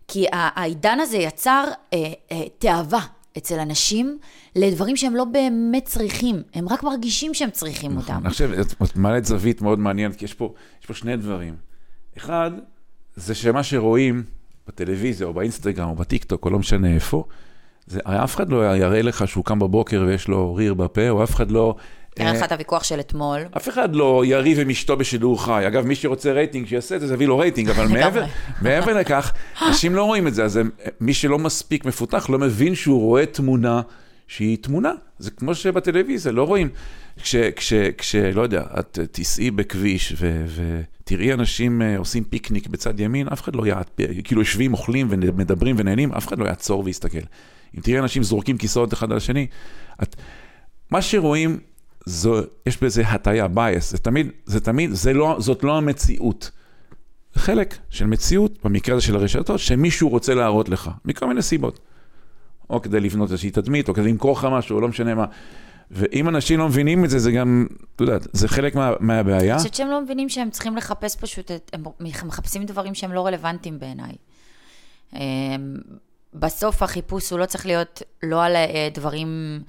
כי 0.08 0.26
העידן 0.32 1.00
הזה 1.00 1.16
יצר 1.16 1.64
אה, 1.92 2.12
אה, 2.32 2.42
תאווה 2.58 3.00
אצל 3.38 3.58
אנשים 3.58 4.18
לדברים 4.56 4.96
שהם 4.96 5.16
לא 5.16 5.24
באמת 5.24 5.84
צריכים, 5.84 6.42
הם 6.54 6.68
רק 6.68 6.82
מרגישים 6.82 7.34
שהם 7.34 7.50
צריכים 7.50 7.96
אותם. 7.96 8.20
אני 8.22 8.30
חושב, 8.30 8.50
את 8.60 8.72
את 8.82 8.96
מעלת 8.96 9.24
זווית 9.24 9.62
מאוד 9.62 9.78
מעניינת, 9.78 10.16
כי 10.16 10.24
יש 10.24 10.34
פה, 10.34 10.54
יש 10.80 10.86
פה 10.86 10.94
שני 10.94 11.16
דברים. 11.16 11.67
אחד, 12.18 12.50
זה 13.16 13.34
שמה 13.34 13.62
שרואים 13.62 14.22
בטלוויזיה, 14.68 15.26
או 15.26 15.34
באינסטגרם, 15.34 15.88
או 15.88 15.94
בטיקטוק, 15.94 16.44
או 16.44 16.50
לא 16.50 16.58
משנה 16.58 16.94
איפה, 16.94 17.24
זה, 17.86 18.00
הרי 18.04 18.24
אף 18.24 18.36
אחד 18.36 18.50
לא 18.50 18.76
יראה 18.76 19.02
לך 19.02 19.28
שהוא 19.28 19.44
קם 19.44 19.58
בבוקר 19.58 20.04
ויש 20.06 20.28
לו 20.28 20.54
ריר 20.54 20.74
בפה, 20.74 21.08
או 21.08 21.24
אף 21.24 21.34
אחד 21.34 21.50
לא 21.50 21.74
תראה 22.14 22.32
לך 22.32 22.42
את 22.42 22.52
הוויכוח 22.52 22.84
של 22.84 23.00
אתמול. 23.00 23.38
אף 23.56 23.68
אחד 23.68 23.94
לא 23.94 24.22
יריב 24.26 24.60
עם 24.60 24.70
אשתו 24.70 24.96
בשידור 24.96 25.44
חי. 25.44 25.64
אגב, 25.66 25.86
מי 25.86 25.94
שרוצה 25.94 26.32
רייטינג, 26.32 26.66
שיעשה 26.66 26.96
את 26.96 27.00
זה, 27.00 27.06
זה 27.06 27.14
יביא 27.14 27.26
לו 27.26 27.38
רייטינג, 27.38 27.70
אבל 27.70 27.86
מעבר, 27.94 28.24
מעבר 28.62 28.94
לכך, 28.94 29.32
אנשים 29.66 29.94
לא 29.94 30.04
רואים 30.04 30.26
את 30.26 30.34
זה, 30.34 30.44
אז 30.44 30.56
הם, 30.56 30.70
מי 31.00 31.14
שלא 31.14 31.38
מספיק 31.38 31.84
מפותח 31.84 32.30
לא 32.30 32.38
מבין 32.38 32.74
שהוא 32.74 33.00
רואה 33.00 33.26
תמונה 33.26 33.80
שהיא 34.26 34.58
תמונה. 34.60 34.92
זה 35.18 35.30
כמו 35.30 35.54
שבטלוויזיה, 35.54 36.32
לא 36.32 36.42
רואים. 36.42 36.68
כש, 37.22 37.36
כש, 37.36 37.72
כש 37.98 38.14
לא 38.14 38.42
יודע, 38.42 38.62
את 38.78 38.98
תיסעי 39.12 39.50
בכביש 39.50 40.14
ו, 40.16 40.44
ותראי 41.08 41.32
אנשים 41.32 41.82
אה, 41.82 41.98
עושים 41.98 42.24
פיקניק 42.24 42.66
בצד 42.66 43.00
ימין, 43.00 43.28
אף 43.28 43.42
אחד 43.42 43.56
לא 43.56 43.66
יעט, 43.66 44.00
כאילו 44.24 44.40
יושבים, 44.40 44.72
אוכלים 44.72 45.06
ומדברים 45.10 45.76
ונהנים, 45.78 46.12
אף 46.12 46.28
אחד 46.28 46.38
לא 46.38 46.44
יעצור 46.44 46.82
ויסתכל. 46.84 47.18
אם 47.76 47.80
תראי 47.80 47.98
אנשים 47.98 48.22
זורקים 48.22 48.58
כיסאות 48.58 48.92
אחד 48.92 49.10
על 49.10 49.16
השני, 49.16 49.46
את, 50.02 50.16
מה 50.90 51.02
שרואים, 51.02 51.58
זו, 52.06 52.40
יש 52.66 52.82
בזה 52.82 53.02
הטיה, 53.08 53.46
bias, 53.46 53.80
זה 53.80 53.98
תמיד, 53.98 54.30
זה 54.46 54.60
תמיד, 54.60 54.90
זה 54.92 55.12
לא, 55.12 55.36
זאת 55.38 55.64
לא 55.64 55.76
המציאות. 55.76 56.50
חלק 57.34 57.78
של 57.90 58.06
מציאות, 58.06 58.58
במקרה 58.64 58.96
הזה 58.96 59.04
של 59.04 59.16
הרשתות, 59.16 59.58
שמישהו 59.58 60.08
רוצה 60.08 60.34
להראות 60.34 60.68
לך, 60.68 60.90
מכל 61.04 61.28
מיני 61.28 61.42
סיבות. 61.42 61.80
או 62.70 62.82
כדי 62.82 63.00
לבנות 63.00 63.30
איזושהי 63.30 63.50
תדמית, 63.50 63.88
או 63.88 63.94
כדי 63.94 64.08
למכור 64.08 64.32
לך 64.32 64.48
משהו, 64.50 64.76
או 64.76 64.80
לא 64.80 64.88
משנה 64.88 65.14
מה. 65.14 65.24
ואם 65.90 66.28
אנשים 66.28 66.58
לא 66.58 66.68
מבינים 66.68 67.04
את 67.04 67.10
זה, 67.10 67.18
זה 67.18 67.32
גם, 67.32 67.66
אתה 67.96 68.02
יודע, 68.02 68.16
זה 68.32 68.48
חלק 68.48 68.74
מה, 68.74 68.92
מהבעיה. 69.00 69.52
אני 69.52 69.58
חושבת 69.58 69.74
שהם 69.74 69.88
לא 69.88 70.00
מבינים 70.00 70.28
שהם 70.28 70.50
צריכים 70.50 70.76
לחפש 70.76 71.16
פשוט, 71.16 71.50
הם 71.72 71.84
מחפשים 72.24 72.64
דברים 72.64 72.94
שהם 72.94 73.12
לא 73.12 73.26
רלוונטיים 73.26 73.78
בעיניי. 73.78 74.12
אמ, 75.14 75.76
בסוף 76.34 76.82
החיפוש 76.82 77.30
הוא 77.30 77.38
לא 77.38 77.46
צריך 77.46 77.66
להיות 77.66 78.02
לא 78.22 78.44
על 78.44 78.56
אה, 78.56 78.88
דברים 78.94 79.60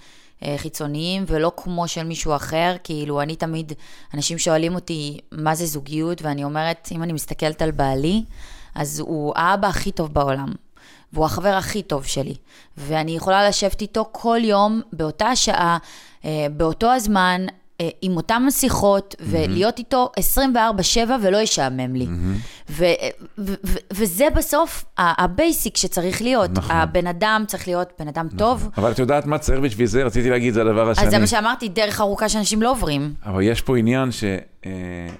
אה, 0.44 0.56
חיצוניים 0.58 1.24
ולא 1.28 1.52
כמו 1.58 1.88
של 1.88 2.04
מישהו 2.04 2.36
אחר, 2.36 2.76
כאילו 2.84 3.22
אני 3.22 3.36
תמיד, 3.36 3.74
אנשים 4.14 4.38
שואלים 4.38 4.76
אותי 4.76 5.20
מה 5.32 5.56
זה 5.56 5.66
זוגיות, 5.66 6.22
ואני 6.22 6.44
אומרת, 6.44 6.90
אם 6.92 7.04
אני 7.04 7.14
מסתכלת 7.14 7.62
על 7.62 7.72
בעלי, 7.72 8.24
אז 8.76 9.00
הוא 9.00 9.34
האבא 9.36 9.68
הכי 9.68 9.92
טוב 9.92 10.14
בעולם. 10.14 10.54
והוא 11.14 11.26
החבר 11.26 11.50
הכי 11.50 11.82
טוב 11.82 12.06
שלי. 12.06 12.36
ואני 12.78 13.16
יכולה 13.16 13.50
לשבת 13.50 13.82
איתו 13.82 14.10
כל 14.12 14.40
יום, 14.44 14.82
באותה 14.94 15.36
שעה, 15.36 15.74
אה, 15.74 15.78
באותו 16.52 16.92
הזמן, 16.92 17.46
אה, 17.82 17.90
עם 18.02 18.18
אותן 18.18 18.44
שיחות, 18.50 19.16
mm-hmm. 19.18 19.24
ולהיות 19.26 19.80
איתו 19.80 20.12
24-7 20.56 20.56
ולא 21.24 21.38
ישעמם 21.38 21.96
לי. 21.96 22.06
Mm-hmm. 22.06 22.70
ו- 22.70 22.86
ו- 23.38 23.54
ו- 23.66 23.78
וזה 23.94 24.28
בסוף 24.36 24.86
ה 24.98 25.11
basic 25.11 25.78
שצריך 25.78 26.22
להיות. 26.22 26.52
נכון. 26.52 26.76
הבן 26.76 27.08
אדם 27.08 27.44
צריך 27.48 27.68
להיות 27.68 27.94
בן 28.00 28.08
אדם 28.08 28.26
נכון. 28.26 28.38
טוב. 28.38 28.70
אבל 28.78 28.92
את 28.92 29.00
יודעת 29.00 29.26
מה 29.26 29.38
צריך 29.38 29.60
בשביל 29.60 29.88
זה? 29.88 30.04
רציתי 30.04 30.30
להגיד, 30.30 30.54
זה 30.54 30.62
הדבר 30.62 30.90
השני. 30.90 31.06
אז 31.06 31.12
זה 31.12 31.20
מה 31.20 31.28
שאמרתי, 31.28 31.70
דרך 31.70 32.02
ארוכה 32.02 32.30
שאנשים 32.30 32.62
לא 32.62 32.72
עוברים. 32.72 33.14
אבל 33.26 33.42
יש 33.42 33.62
פה 33.62 33.78
עניין 33.78 34.12
שאת 34.12 34.68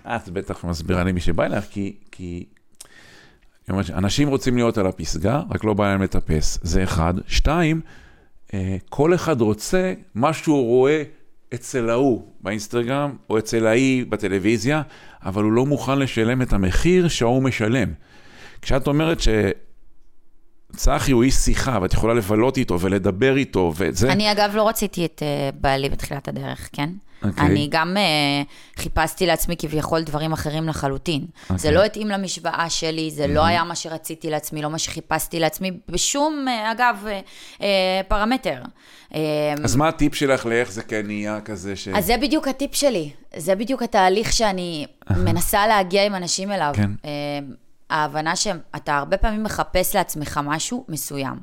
אה, 0.06 0.20
בטח 0.34 0.64
מסבירה 0.64 1.04
למי 1.04 1.20
שבא 1.20 1.46
אליך, 1.46 1.66
כי... 1.72 1.96
כי... 2.12 2.46
אנשים 3.94 4.30
רוצים 4.30 4.56
להיות 4.56 4.78
על 4.78 4.88
הפסגה, 4.88 5.42
רק 5.50 5.64
לא 5.64 5.74
בא 5.74 5.88
להם 5.88 6.02
לטפס, 6.02 6.60
זה 6.62 6.84
אחד. 6.84 7.14
שתיים, 7.28 7.82
כל 8.90 9.14
אחד 9.14 9.42
רוצה 9.42 9.94
מה 10.16 10.34
שהוא 10.34 10.66
רואה 10.66 11.04
אצל 11.54 11.90
ההוא 11.90 12.24
באינסטגרם, 12.42 13.16
או 13.30 13.38
אצל 13.38 13.68
ההיא 13.68 14.06
בטלוויזיה, 14.10 14.82
אבל 15.24 15.44
הוא 15.44 15.52
לא 15.52 15.66
מוכן 15.66 16.00
לשלם 16.00 16.42
את 16.42 16.54
המחיר 16.54 17.08
שההוא 17.08 17.44
משלם. 17.44 17.94
כשאת 18.62 18.88
אומרת 18.88 19.18
שצחי 20.76 21.12
הוא 21.12 21.24
איש 21.24 21.34
שיחה, 21.34 21.80
ואת 21.82 21.94
יכולה 21.94 22.14
לבלות 22.14 22.58
איתו 22.58 22.80
ולדבר 22.80 23.38
איתו, 23.38 23.74
ואת 23.76 23.96
זה... 23.96 24.12
אני 24.12 24.32
אגב 24.32 24.52
לא 24.56 24.68
רציתי 24.68 25.06
את 25.06 25.22
uh, 25.22 25.56
בעלי 25.56 25.90
בתחילת 25.90 26.28
הדרך, 26.28 26.70
כן? 26.74 26.90
Okay. 27.24 27.28
אוקיי. 27.28 27.46
אני 27.46 27.68
גם 27.72 27.98
uh, 27.98 28.80
חיפשתי 28.82 29.26
לעצמי 29.26 29.56
כביכול 29.58 30.02
דברים 30.04 30.34
אחרים 30.34 30.70
לחלוטין. 30.70 31.22
Okay. 31.22 31.48
זה 31.48 31.54
אוקיי. 31.54 31.72
לא 31.72 31.84
התאים 31.84 32.08
למשוואה 32.08 32.70
שלי, 32.70 33.12
זה 33.12 33.26
mm-hmm. 33.26 33.28
לא 33.28 33.46
היה 33.46 33.64
מה 33.64 33.76
שרציתי 33.76 34.30
לעצמי, 34.30 34.62
לא 34.62 34.70
מה 34.70 34.80
שחיפשתי 34.80 35.40
לעצמי, 35.40 35.72
בשום, 35.90 36.46
uh, 36.48 36.72
אגב, 36.72 37.06
uh, 37.06 37.60
uh, 37.60 37.64
פרמטר. 38.08 38.62
Uh, 39.12 39.16
אז 39.64 39.76
מה 39.76 39.88
הטיפ 39.88 40.16
שלך 40.16 40.46
לאיך 40.46 40.72
זה 40.72 40.84
כן 40.84 41.06
נהיה 41.06 41.42
כזה 41.42 41.76
ש... 41.76 41.88
אז 41.88 42.06
זה 42.06 42.18
בדיוק 42.18 42.48
הטיפ 42.48 42.76
שלי. 42.76 43.10
זה 43.38 43.56
בדיוק 43.56 43.84
התהליך 43.84 44.34
שאני 44.34 44.86
מנסה 45.10 45.68
להגיע 45.68 46.06
עם 46.06 46.16
אנשים 46.16 46.52
אליו. 46.52 46.72
כן. 46.76 46.92
Uh, 47.02 47.06
ההבנה 47.90 48.36
שאתה 48.36 48.98
הרבה 48.98 49.18
פעמים 49.18 49.44
מחפש 49.44 49.96
לעצמך 49.96 50.40
משהו 50.44 50.86
מסוים. 50.90 51.36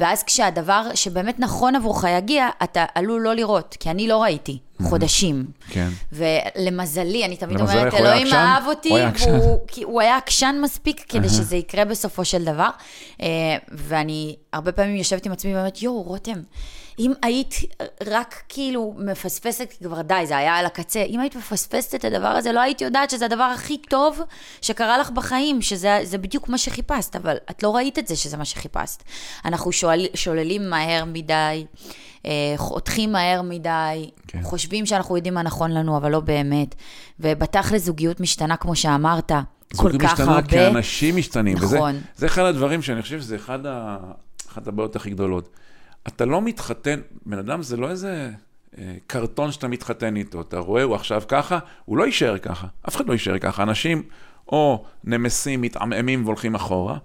ואז 0.00 0.22
כשהדבר 0.22 0.82
שבאמת 0.94 1.40
נכון 1.40 1.76
עבורך 1.76 2.04
יגיע, 2.18 2.48
אתה 2.64 2.84
עלול 2.94 3.22
לא 3.22 3.34
לראות, 3.34 3.76
כי 3.80 3.90
אני 3.90 4.08
לא 4.08 4.22
ראיתי 4.22 4.58
חודשים. 4.82 5.44
כן. 5.68 5.88
ולמזלי, 6.12 7.24
אני 7.24 7.36
תמיד 7.36 7.60
אומרת, 7.60 7.94
אלוהים 7.94 8.26
אהב 8.32 8.66
אותי, 8.66 8.92
והוא, 9.20 9.58
כי 9.66 9.82
הוא 9.82 10.00
היה 10.00 10.16
עקשן 10.16 10.56
מספיק 10.62 11.04
כדי 11.08 11.28
שזה 11.28 11.56
יקרה 11.56 11.84
בסופו 11.84 12.24
של 12.24 12.44
דבר. 12.44 12.68
אה, 13.22 13.26
ואני 13.70 14.36
הרבה 14.52 14.72
פעמים 14.72 14.96
יושבת 14.96 15.26
עם 15.26 15.32
עצמי 15.32 15.54
ואומרת, 15.54 15.82
יואו, 15.82 16.02
רותם, 16.02 16.40
אם 16.98 17.12
היית 17.22 17.54
רק 18.06 18.42
כאילו 18.48 18.94
מפספסת, 18.98 19.74
כבר 19.82 20.02
די, 20.02 20.22
זה 20.26 20.36
היה 20.36 20.56
על 20.56 20.66
הקצה, 20.66 21.02
אם 21.02 21.20
היית 21.20 21.36
מפספסת 21.36 21.94
את 21.94 22.04
הדבר 22.04 22.28
הזה, 22.28 22.52
לא 22.52 22.60
היית 22.60 22.80
יודעת 22.80 23.10
שזה 23.10 23.24
הדבר 23.24 23.42
הכי 23.42 23.78
טוב 23.78 24.20
שקרה 24.62 24.98
לך 24.98 25.10
בחיים, 25.10 25.62
שזה 25.62 26.18
בדיוק 26.20 26.48
מה 26.48 26.58
שחיפשת, 26.58 27.16
אבל 27.16 27.36
את 27.50 27.62
לא 27.62 27.76
ראית 27.76 27.98
את 27.98 28.06
זה 28.06 28.16
שזה 28.16 28.36
מה 28.36 28.44
שחיפשת. 28.44 29.02
אנחנו 29.44 29.72
שואל, 29.72 30.06
שוללים 30.14 30.70
מהר 30.70 31.04
מדי, 31.04 31.66
אה, 32.26 32.30
חותכים 32.56 33.12
מהר 33.12 33.42
מדי, 33.42 34.10
כן. 34.26 34.42
חושבים 34.42 34.86
שאנחנו 34.86 35.16
יודעים 35.16 35.34
מה 35.34 35.42
נכון 35.42 35.70
לנו, 35.70 35.96
אבל 35.96 36.10
לא 36.10 36.20
באמת. 36.20 36.74
ובתכל'ס 37.20 37.82
זוגיות 37.82 38.20
משתנה, 38.20 38.56
כמו 38.56 38.76
שאמרת, 38.76 39.32
כל 39.76 39.92
כך 39.98 40.20
הרבה. 40.20 40.32
זוגיות 40.32 40.42
משתנה 40.42 40.42
כי 40.42 40.66
אנשים 40.66 41.16
משתנים. 41.16 41.56
נכון. 41.56 42.00
וזה 42.16 42.26
אחד 42.26 42.42
הדברים 42.42 42.82
שאני 42.82 43.02
חושב 43.02 43.20
שזה 43.20 43.36
אחד 43.36 43.66
ה... 43.66 43.96
אחת 44.52 44.66
הבעיות 44.66 44.96
הכי 44.96 45.10
גדולות. 45.10 45.48
אתה 46.08 46.24
לא 46.24 46.42
מתחתן, 46.42 47.00
בן 47.26 47.38
אדם 47.38 47.62
זה 47.62 47.76
לא 47.76 47.90
איזה 47.90 48.30
אה, 48.78 48.94
קרטון 49.06 49.52
שאתה 49.52 49.68
מתחתן 49.68 50.16
איתו, 50.16 50.40
אתה 50.40 50.58
רואה, 50.58 50.82
הוא 50.82 50.94
עכשיו 50.94 51.22
ככה, 51.28 51.58
הוא 51.84 51.96
לא 51.96 52.04
יישאר 52.04 52.38
ככה, 52.38 52.66
אף 52.88 52.96
אחד 52.96 53.06
לא 53.06 53.12
יישאר 53.12 53.38
ככה. 53.38 53.62
אנשים 53.62 54.02
או 54.48 54.84
נמסים, 55.04 55.60
מתעמעמים 55.60 56.24
והולכים 56.24 56.54
אחורה, 56.54 56.98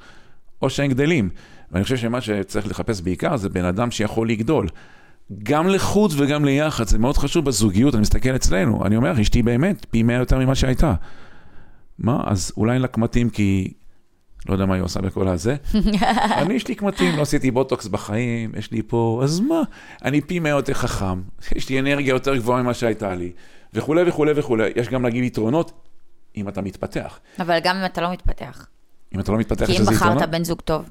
או 0.61 0.69
שהם 0.69 0.89
גדלים. 0.89 1.29
ואני 1.71 1.83
חושב 1.83 1.97
שמה 1.97 2.21
שצריך 2.21 2.67
לחפש 2.67 3.01
בעיקר 3.01 3.37
זה 3.37 3.49
בן 3.49 3.65
אדם 3.65 3.91
שיכול 3.91 4.29
לגדול. 4.29 4.67
גם 5.43 5.67
לחוץ 5.67 6.13
וגם 6.17 6.45
ליחד, 6.45 6.87
זה 6.87 6.97
מאוד 6.97 7.17
חשוב 7.17 7.45
בזוגיות, 7.45 7.95
אני 7.95 8.01
מסתכל 8.01 8.35
אצלנו, 8.35 8.85
אני 8.85 8.95
אומר, 8.95 9.21
אשתי 9.21 9.41
באמת 9.41 9.85
פי 9.89 10.03
מאה 10.03 10.15
יותר 10.15 10.39
ממה 10.39 10.55
שהייתה. 10.55 10.93
מה, 11.99 12.23
אז 12.25 12.51
אולי 12.57 12.73
אין 12.73 12.81
לה 12.81 12.87
קמטים 12.87 13.29
כי 13.29 13.73
לא 14.49 14.53
יודע 14.53 14.65
מה 14.65 14.75
היא 14.75 14.83
עושה 14.83 15.01
בכל 15.01 15.27
הזה. 15.27 15.55
אני, 16.37 16.53
יש 16.53 16.67
לי 16.67 16.75
קמטים, 16.75 17.17
לא 17.17 17.21
עשיתי 17.21 17.51
בוטוקס 17.51 17.87
בחיים, 17.87 18.51
יש 18.57 18.71
לי 18.71 18.81
פה, 18.87 19.21
אז 19.23 19.39
מה? 19.39 19.61
אני 20.05 20.21
פי 20.21 20.39
מאה 20.39 20.51
יותר 20.51 20.73
חכם, 20.73 21.21
יש 21.55 21.69
לי 21.69 21.79
אנרגיה 21.79 22.11
יותר 22.11 22.35
גבוהה 22.35 22.63
ממה 22.63 22.73
שהייתה 22.73 23.15
לי, 23.15 23.31
וכולי 23.73 24.01
וכולי 24.07 24.31
וכולי. 24.35 24.69
יש 24.75 24.89
גם 24.89 25.03
להגיד 25.03 25.23
יתרונות, 25.23 25.71
אם 26.37 26.47
אתה 26.47 26.61
מתפתח. 26.61 27.19
אבל 27.39 27.59
גם 27.63 27.77
אם 27.77 27.85
אתה 27.85 28.01
לא 28.01 28.11
מתפתח. 28.11 28.67
אם 29.15 29.19
אתה 29.19 29.31
לא 29.31 29.37
מתפתח, 29.37 29.69
יש 29.69 29.79
לזה 29.79 29.93
יתרונות? 29.93 29.99
כי 29.99 30.09
אם 30.09 30.15
בחרת 30.15 30.29
בן 30.29 30.43
זוג 30.43 30.61
טוב. 30.61 30.89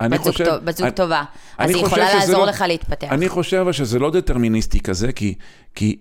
אני 0.00 0.18
בת 0.18 0.20
חושב... 0.20 0.44
בת 0.64 0.76
זוג 0.76 0.88
טובה. 0.88 1.24
אז 1.58 1.70
היא 1.70 1.84
יכולה 1.84 2.14
לעזור 2.14 2.40
לא, 2.40 2.46
לך 2.46 2.64
להתפתח. 2.68 3.06
אני 3.10 3.28
חושב 3.28 3.72
שזה 3.72 3.98
לא 3.98 4.10
דטרמיניסטי 4.10 4.80
כזה, 4.80 5.12
כי, 5.12 5.34
כי 5.74 5.98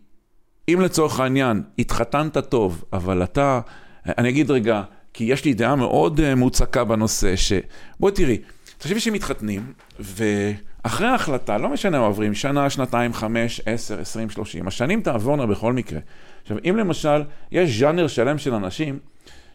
אם 0.73 0.81
לצורך 0.81 1.19
העניין 1.19 1.63
התחתנת 1.79 2.37
טוב, 2.37 2.83
אבל 2.93 3.23
אתה, 3.23 3.59
אני 4.05 4.29
אגיד 4.29 4.51
רגע, 4.51 4.83
כי 5.13 5.23
יש 5.23 5.45
לי 5.45 5.53
דעה 5.53 5.75
מאוד 5.75 6.19
uh, 6.19 6.35
מוצקה 6.35 6.83
בנושא, 6.83 7.35
ש... 7.35 7.53
בואי 7.99 8.13
תראי, 8.13 8.37
תחשבי 8.77 8.99
שמתחתנים, 8.99 9.73
ואחרי 9.99 11.07
ההחלטה, 11.07 11.57
לא 11.57 11.69
משנה 11.69 11.99
מה 11.99 12.05
עוברים, 12.05 12.33
שנה, 12.33 12.69
שנתיים, 12.69 13.13
חמש, 13.13 13.61
עשר, 13.65 13.99
עשרים, 13.99 14.29
שלושים, 14.29 14.67
השנים 14.67 15.01
תעבורנה 15.01 15.45
בכל 15.45 15.73
מקרה. 15.73 15.99
עכשיו, 16.41 16.57
אם 16.69 16.75
למשל, 16.77 17.23
יש 17.51 17.79
ז'אנר 17.79 18.07
שלם 18.07 18.37
של 18.37 18.53
אנשים, 18.53 18.99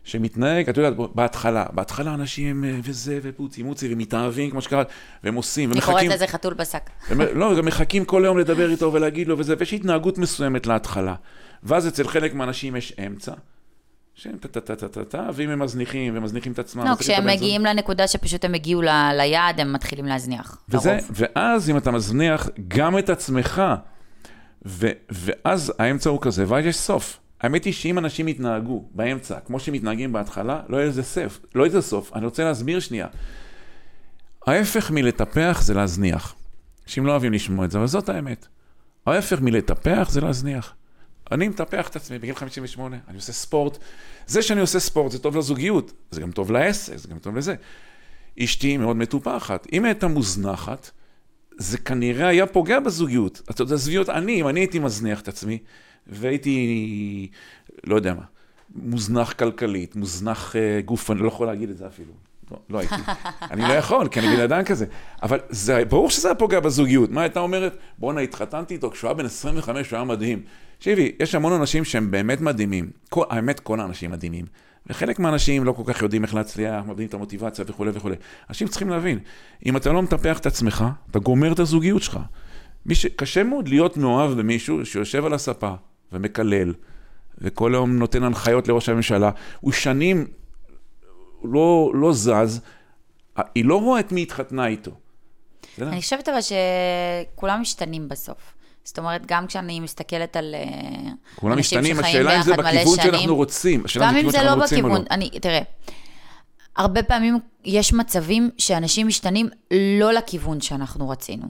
שמתנהג, 0.04 0.68
את 0.68 0.76
יודעת, 0.76 0.94
בהתחלה, 1.14 1.64
בהתחלה 1.72 2.14
אנשים 2.14 2.64
אה, 2.64 2.78
וזה, 2.82 3.18
ופוצי 3.22 3.62
מוצי, 3.62 3.92
ומתאהבים, 3.92 4.50
כמו 4.50 4.60
שקראת, 4.60 4.88
והם 5.24 5.34
עושים, 5.34 5.70
ומחכים... 5.72 5.96
אני 5.96 6.06
קוראת 6.06 6.16
לזה 6.16 6.26
חתול 6.26 6.54
בשק. 6.54 6.90
לא, 7.34 7.56
גם 7.56 7.64
מחכים 7.64 8.04
כל 8.04 8.24
היום 8.24 8.38
לדבר 8.38 8.70
איתו 8.70 8.92
ולהגיד 8.92 9.28
לו 9.28 9.38
וזה, 9.38 9.54
ויש 9.58 9.74
התנהגות 9.74 10.18
מסוימת 10.18 10.66
להתחלה. 10.66 11.14
ואז 11.62 11.88
אצל 11.88 12.08
חלק 12.08 12.34
מהאנשים 12.34 12.76
יש 12.76 12.92
אמצע, 13.06 13.32
שהם 14.14 14.36
טה-טה-טה-טה-טה, 14.36 15.28
ואם 15.34 15.50
הם 15.50 15.62
מזניחים 15.62 16.16
ומזניחים 16.16 16.52
את 16.52 16.58
עצמם... 16.58 16.84
לא, 16.84 16.94
כשהם 16.94 17.26
מגיעים. 17.26 17.64
לנקודה 17.64 18.08
שפשוט 18.08 18.44
הם 18.44 18.54
הגיעו 18.54 18.82
ל... 18.82 18.88
ליעד, 19.12 19.60
הם 19.60 19.72
מתחילים 19.72 20.04
להזניח. 20.04 20.58
וזה, 20.68 20.98
ואז 21.10 21.70
אם 21.70 21.76
אתה 21.76 21.90
מזניח 21.90 22.48
גם 22.68 22.98
את 22.98 23.10
עצמך, 23.10 23.62
ו... 24.66 24.88
ואז 25.10 25.72
האמצע 25.78 26.10
הוא 26.10 26.18
כזה, 26.22 26.44
ואז 26.48 26.64
יש 26.64 26.76
סוף. 26.76 27.18
האמת 27.40 27.64
היא 27.64 27.72
שאם 27.72 27.98
אנשים 27.98 28.28
יתנהגו 28.28 28.84
באמצע, 28.94 29.40
כמו 29.40 29.60
שהם 29.60 29.74
מתנהגים 29.74 30.12
בהתחלה, 30.12 30.60
לא 30.68 30.76
יהיה 30.76 30.88
לזה 30.88 31.02
סוף. 31.02 31.40
לא 31.54 31.62
יהיה 31.62 31.68
לזה 31.68 31.82
סוף. 31.82 32.12
אני 32.14 32.24
רוצה 32.24 32.44
להסביר 32.44 32.80
שנייה. 32.80 33.06
ההפך 34.46 34.90
מלטפח 34.90 35.60
זה 35.62 35.74
להזניח. 35.74 36.34
אנשים 36.86 37.06
לא 37.06 37.10
אוהבים 37.10 37.32
לשמוע 37.32 37.64
את 37.64 37.70
זה, 37.70 37.78
אבל 37.78 37.86
זאת 37.86 38.08
האמת. 38.08 38.46
ההפך 39.06 39.40
מלטפח 39.40 40.08
זה 40.10 40.20
להזניח. 40.20 40.74
אני 41.34 41.48
מטפח 41.48 41.88
את 41.88 41.96
עצמי 41.96 42.18
בגיל 42.18 42.34
58, 42.34 42.96
אני 43.08 43.16
עושה 43.16 43.32
ספורט. 43.32 43.78
זה 44.26 44.42
שאני 44.42 44.60
עושה 44.60 44.80
ספורט 44.80 45.12
זה 45.12 45.18
טוב 45.18 45.36
לזוגיות, 45.36 45.92
זה 46.10 46.20
גם 46.20 46.30
טוב 46.30 46.50
לעסק, 46.50 46.96
זה 46.96 47.08
גם 47.08 47.18
טוב 47.18 47.36
לזה. 47.36 47.54
אשתי 48.42 48.76
מאוד 48.76 48.96
מטופחת. 48.96 49.66
אם 49.72 49.84
הייתה 49.84 50.08
מוזנחת, 50.08 50.90
זה 51.58 51.78
כנראה 51.78 52.28
היה 52.28 52.46
פוגע 52.46 52.80
בזוגיות. 52.80 53.42
אתה 53.50 53.62
יודע, 53.62 53.74
עזבי 53.74 53.98
אותה, 53.98 54.14
אני, 54.14 54.40
אם 54.40 54.48
אני 54.48 54.60
הייתי 54.60 54.78
מזניח 54.78 55.20
את 55.20 55.28
עצמי, 55.28 55.58
והייתי, 56.06 57.28
לא 57.84 57.96
יודע 57.96 58.14
מה, 58.14 58.24
מוזנח 58.74 59.32
כלכלית, 59.32 59.96
מוזנח 59.96 60.54
uh, 60.54 60.82
גוף, 60.84 61.10
אני 61.10 61.20
לא 61.20 61.28
יכול 61.28 61.46
להגיד 61.46 61.70
את 61.70 61.76
זה 61.76 61.86
אפילו. 61.86 62.12
לא, 62.50 62.58
לא 62.70 62.78
הייתי. 62.78 62.94
אני 63.50 63.62
לא 63.62 63.72
יכול, 63.72 64.08
כי 64.08 64.20
אני 64.20 64.36
בן 64.36 64.42
אדם 64.42 64.64
כזה. 64.64 64.86
אבל 65.22 65.38
זה, 65.48 65.84
ברור 65.84 66.10
שזה 66.10 66.28
היה 66.28 66.34
פוגע 66.34 66.60
בזוגיות. 66.60 67.10
מה 67.10 67.22
הייתה 67.22 67.40
אומרת? 67.40 67.76
בואנה, 67.98 68.20
התחתנתי 68.20 68.74
איתו 68.74 68.90
כשהוא 68.90 69.08
היה 69.08 69.14
בן 69.14 69.24
25, 69.26 69.90
הוא 69.90 69.96
היה 69.96 70.04
מדהים. 70.04 70.42
תקשיבי, 70.78 71.12
יש 71.20 71.34
המון 71.34 71.52
אנשים 71.52 71.84
שהם 71.84 72.10
באמת 72.10 72.40
מדהימים. 72.40 72.90
כל, 73.08 73.24
האמת, 73.30 73.60
כל 73.60 73.80
האנשים 73.80 74.10
מדהימים. 74.10 74.44
וחלק 74.86 75.18
מהאנשים 75.18 75.64
לא 75.64 75.72
כל 75.72 75.82
כך 75.86 76.02
יודעים 76.02 76.24
איך 76.24 76.34
להצליח, 76.34 76.84
מאבדים 76.86 77.06
את 77.06 77.14
המוטיבציה 77.14 77.64
וכולי 77.68 77.90
וכולי. 77.94 78.16
אנשים 78.48 78.68
צריכים 78.68 78.88
להבין, 78.88 79.18
אם 79.66 79.76
אתה 79.76 79.92
לא 79.92 80.02
מטפח 80.02 80.38
את 80.38 80.46
עצמך, 80.46 80.84
אתה 81.10 81.18
גומר 81.18 81.52
את 81.52 81.58
הזוגיות 81.58 82.02
שלך. 82.02 82.18
ש... 82.92 83.06
קשה 83.06 83.44
מאוד 83.44 83.68
להיות 83.68 83.96
מאוהב 83.96 84.30
במישהו 84.30 84.86
שיושב 84.86 85.24
על 85.24 85.34
הספה 85.34 85.72
ומקלל, 86.12 86.72
וכל 87.38 87.74
היום 87.74 87.98
נותן 87.98 88.22
הנחיות 88.22 88.68
לראש 88.68 88.88
הממשלה. 88.88 89.30
הוא 89.60 89.72
שנים 89.72 90.26
לא, 91.44 91.90
לא 91.94 92.12
זז, 92.12 92.60
היא 93.54 93.64
לא 93.64 93.80
רואה 93.80 94.00
את 94.00 94.12
מי 94.12 94.22
התחתנה 94.22 94.66
איתו. 94.66 94.90
אני 95.82 96.00
חושבת 96.00 96.28
אבל 96.28 96.38
שכולם 96.40 97.60
משתנים 97.60 98.08
בסוף. 98.08 98.54
זאת 98.84 98.98
אומרת, 98.98 99.26
גם 99.26 99.46
כשאני 99.46 99.80
מסתכלת 99.80 100.36
על 100.36 100.54
אה, 100.54 101.10
כולם 101.36 101.58
משתנים, 101.58 101.98
השאלה 101.98 102.36
אם 102.36 102.42
זה 102.42 102.56
בכיוון 102.56 102.96
שאנחנו 102.96 103.36
רוצים. 103.36 103.84
גם 104.00 104.16
אם 104.16 104.30
זה 104.30 104.42
לא 104.42 104.54
בכיוון, 104.54 105.00
לא. 105.00 105.06
אני, 105.10 105.30
תראה, 105.30 105.60
הרבה 106.76 107.02
פעמים 107.02 107.38
יש 107.64 107.92
מצבים 107.92 108.50
שאנשים 108.58 109.06
משתנים 109.06 109.48
לא 109.98 110.12
לכיוון 110.12 110.60
שאנחנו 110.60 111.08
רצינו. 111.08 111.46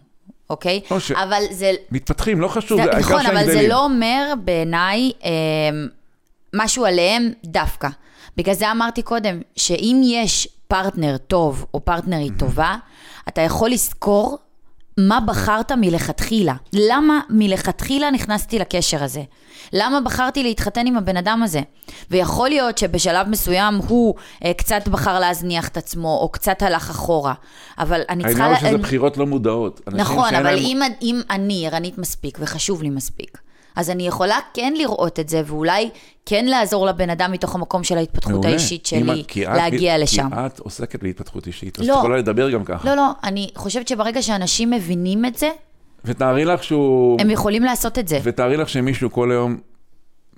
אוקיי? 0.51 0.81
ש... 0.99 1.13
אבל 1.13 1.43
זה... 1.51 1.73
מתפתחים, 1.91 2.41
לא 2.41 2.49
חשוב, 2.49 2.81
זה, 2.85 2.91
נכון, 2.99 3.27
אבל. 3.27 3.45
זה 3.45 3.69
לא 3.69 3.85
אומר 3.85 4.35
בעיניי 4.45 5.13
אה, 5.25 5.31
משהו 6.55 6.85
עליהם 6.85 7.31
דווקא. 7.45 7.89
בגלל 8.37 8.55
זה 8.55 8.71
אמרתי 8.71 9.03
קודם, 9.03 9.41
שאם 9.57 10.01
יש 10.05 10.49
פרטנר 10.69 11.17
טוב 11.17 11.67
או 11.75 11.85
פרטנרית 11.85 12.33
טובה, 12.39 12.77
אתה 13.29 13.41
יכול 13.41 13.71
לזכור 13.71 14.39
מה 14.99 15.21
בחרת 15.21 15.73
מלכתחילה? 15.73 16.55
למה 16.73 17.21
מלכתחילה 17.31 18.11
נכנסתי 18.11 18.59
לקשר 18.59 19.05
הזה? 19.05 19.23
למה 19.73 20.01
בחרתי 20.01 20.43
להתחתן 20.43 20.87
עם 20.87 20.97
הבן 20.97 21.17
אדם 21.17 21.43
הזה? 21.43 21.61
ויכול 22.11 22.49
להיות 22.49 22.79
שבשלב 22.79 23.29
מסוים 23.29 23.75
הוא 23.75 24.15
אה, 24.45 24.55
קצת 24.55 24.89
בחר 24.89 25.21
להזניח 25.21 25.69
את 25.69 25.77
עצמו, 25.77 26.19
או 26.23 26.29
קצת 26.29 26.63
הלך 26.63 26.91
אחורה. 26.91 27.35
אבל 27.79 28.01
אני 28.09 28.25
צריכה... 28.25 28.45
העניין 28.45 28.63
הוא 28.63 28.69
שזה 28.69 28.79
בחירות 28.79 29.17
לא 29.17 29.27
מודעות. 29.27 29.81
נכון, 29.93 30.35
אבל 30.35 30.55
להם... 30.55 30.59
אם, 30.59 30.81
אם 31.03 31.21
אני 31.31 31.67
ערנית 31.67 31.99
מספיק 31.99 32.39
וחשוב 32.41 32.83
לי 32.83 32.91
מספיק, 32.91 33.39
אז 33.77 33.91
אני 33.91 34.07
יכולה 34.07 34.39
כן 34.55 34.75
לראות 34.77 35.21
את 35.21 35.29
זה, 35.29 35.43
ואולי 35.47 35.91
כן 36.27 36.45
לעזור 36.45 36.87
לבן 36.87 37.11
אדם 37.11 37.33
מתוך 37.33 37.55
המקום 37.55 37.85
של 37.85 37.99
ההתפתחות 37.99 38.33
מעולה. 38.33 38.49
האישית 38.49 38.87
שלי, 38.87 39.25
להגיע 39.37 39.97
את, 39.97 40.01
לשם. 40.01 40.29
כי 40.31 40.47
את 40.47 40.59
עוסקת 40.59 41.03
בהתפתחות 41.03 41.47
אישית, 41.47 41.81
אז 41.81 41.89
לא, 41.89 41.95
את 41.95 41.99
יכולה 41.99 42.17
לדבר 42.17 42.51
גם 42.51 42.65
ככה. 42.65 42.89
לא, 42.89 42.95
לא, 42.95 43.11
אני 43.25 43.51
חושבת 43.57 43.89
שברגע 43.89 44.23
שאנשים 44.23 44.71
מבינים 44.71 45.25
את 45.25 45.35
זה, 45.35 45.51
ותארי 46.05 46.45
לך 46.45 46.65
שהוא... 46.65 47.21
הם 47.21 47.31
יכולים 47.31 47.63
לעשות 47.63 47.99
את 47.99 48.09
זה. 48.09 48.19
ותארי 48.23 48.57
לך 48.57 48.69
שמישהו 48.69 49.13
כל 49.13 49.31
היום 49.31 49.57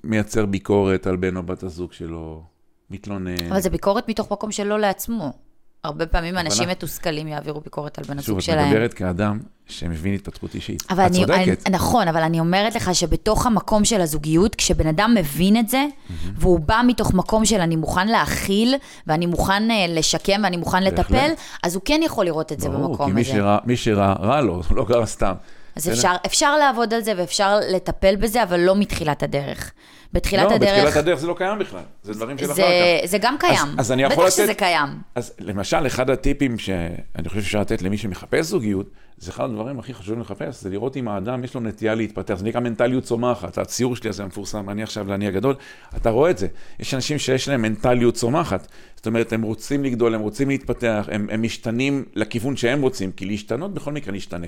מייצר 0.03 0.45
ביקורת 0.45 1.07
על 1.07 1.15
בן 1.15 1.37
או 1.37 1.43
בת 1.43 1.63
הזוג 1.63 1.93
שלו, 1.93 2.43
מתלונן. 2.89 3.51
אבל 3.51 3.59
זה 3.59 3.69
ביקורת 3.69 4.09
מתוך 4.09 4.31
מקום 4.31 4.51
שלא 4.51 4.79
לעצמו. 4.79 5.33
הרבה 5.83 6.05
פעמים 6.05 6.37
אנשים 6.37 6.69
מתוסכלים 6.69 7.27
יעבירו 7.27 7.61
ביקורת 7.61 7.97
על 7.97 8.03
בן 8.03 8.19
הזוג 8.19 8.39
שלהם. 8.39 8.59
שוב, 8.59 8.67
את 8.67 8.73
מדברת 8.73 8.93
כאדם 8.93 9.39
שמבין 9.67 10.13
התפתחות 10.13 10.55
אישית. 10.55 10.83
את 10.85 10.99
אני, 10.99 11.09
צודקת. 11.09 11.67
אני, 11.67 11.75
נכון, 11.75 12.07
אבל 12.07 12.21
אני 12.21 12.39
אומרת 12.39 12.75
לך 12.75 12.95
שבתוך 12.95 13.45
המקום 13.45 13.85
של 13.85 14.01
הזוגיות, 14.01 14.55
כשבן 14.55 14.87
אדם 14.87 15.13
מבין 15.17 15.57
את 15.57 15.69
זה, 15.69 15.85
mm-hmm. 15.85 16.13
והוא 16.35 16.59
בא 16.59 16.81
מתוך 16.87 17.13
מקום 17.13 17.45
של 17.45 17.61
אני 17.61 17.75
מוכן 17.75 18.07
להכיל, 18.07 18.75
ואני 19.07 19.25
מוכן 19.25 19.69
uh, 19.69 19.73
לשקם, 19.89 20.41
ואני 20.43 20.57
מוכן 20.57 20.83
לטפל, 20.83 21.31
אז 21.63 21.75
הוא 21.75 21.81
כן 21.85 22.01
יכול 22.03 22.25
לראות 22.25 22.51
את 22.51 22.59
זה 22.59 22.69
במקום 22.69 22.83
הזה. 22.83 22.97
ברור, 22.97 23.59
כי 23.59 23.67
מי 23.67 23.77
שראה, 23.77 24.13
רע 24.13 24.41
לו, 24.41 24.61
לא 24.75 24.85
קרה 24.87 25.05
סתם. 25.05 25.33
אז 25.75 25.89
אפשר, 25.89 26.15
אפשר 26.25 26.57
לעבוד 26.57 26.93
על 26.93 27.01
זה 27.01 27.13
ואפשר 27.17 27.59
לטפל 27.71 28.15
בזה, 28.15 28.43
אבל 28.43 28.59
לא 28.59 28.75
מתחילת 28.75 29.23
הדרך. 29.23 29.71
בתחילת 30.13 30.49
לא, 30.49 30.55
הדרך... 30.55 30.69
לא, 30.69 30.75
בתחילת 30.75 30.95
הדרך 30.95 31.19
זה 31.19 31.27
לא 31.27 31.35
קיים 31.37 31.59
בכלל, 31.59 31.81
זה 32.03 32.13
דברים 32.13 32.37
של 32.37 32.51
אחר 32.51 32.55
כך. 32.55 33.05
זה 33.05 33.17
גם 33.17 33.35
קיים, 33.39 33.55
אז, 33.55 33.75
אז 33.77 33.91
אני 33.91 34.03
יכול 34.03 34.15
בטח 34.15 34.23
לתת, 34.23 34.43
שזה 34.43 34.53
קיים. 34.53 34.89
אז 35.15 35.33
למשל, 35.39 35.87
אחד 35.87 36.09
הטיפים 36.09 36.59
שאני 36.59 37.29
חושב 37.29 37.41
שאפשר 37.41 37.61
לתת 37.61 37.81
למי 37.81 37.97
שמחפש 37.97 38.45
זוגיות, 38.45 38.89
זה 39.17 39.31
אחד 39.31 39.43
הדברים 39.43 39.79
הכי 39.79 39.93
חשובים 39.93 40.21
לחפש, 40.21 40.61
זה 40.61 40.69
לראות 40.69 40.97
אם 40.97 41.07
האדם 41.07 41.43
יש 41.43 41.55
לו 41.55 41.61
נטייה 41.61 41.95
להתפתח, 41.95 42.33
זה 42.33 42.45
נקרא 42.45 42.59
מנטליות 42.59 43.03
צומחת, 43.03 43.57
הציור 43.57 43.95
שלי 43.95 44.09
הזה 44.09 44.23
המפורסם, 44.23 44.69
אני 44.69 44.83
עכשיו 44.83 45.07
לאני 45.07 45.27
הגדול, 45.27 45.55
אתה 45.95 46.09
רואה 46.09 46.31
את 46.31 46.37
זה, 46.37 46.47
יש 46.79 46.93
אנשים 46.93 47.19
שיש 47.19 47.49
להם 47.49 47.61
מנטליות 47.61 48.15
צומחת, 48.15 48.67
זאת 48.95 49.07
אומרת, 49.07 49.33
הם 49.33 49.41
רוצים 49.41 49.83
לגדול, 49.83 50.15
הם 50.15 50.21
רוצים 50.21 50.49
להתפתח, 50.49 51.09
הם, 51.11 51.27
הם 51.31 51.41
משתנים 51.41 52.05
לכיוון 52.15 52.57
שהם 52.57 52.81
רוצים, 52.81 53.11
כי 53.11 53.25
להשתנות 53.25 53.73
בכל 53.73 53.91
מקרה 53.91 54.13
נשתנה. 54.13 54.47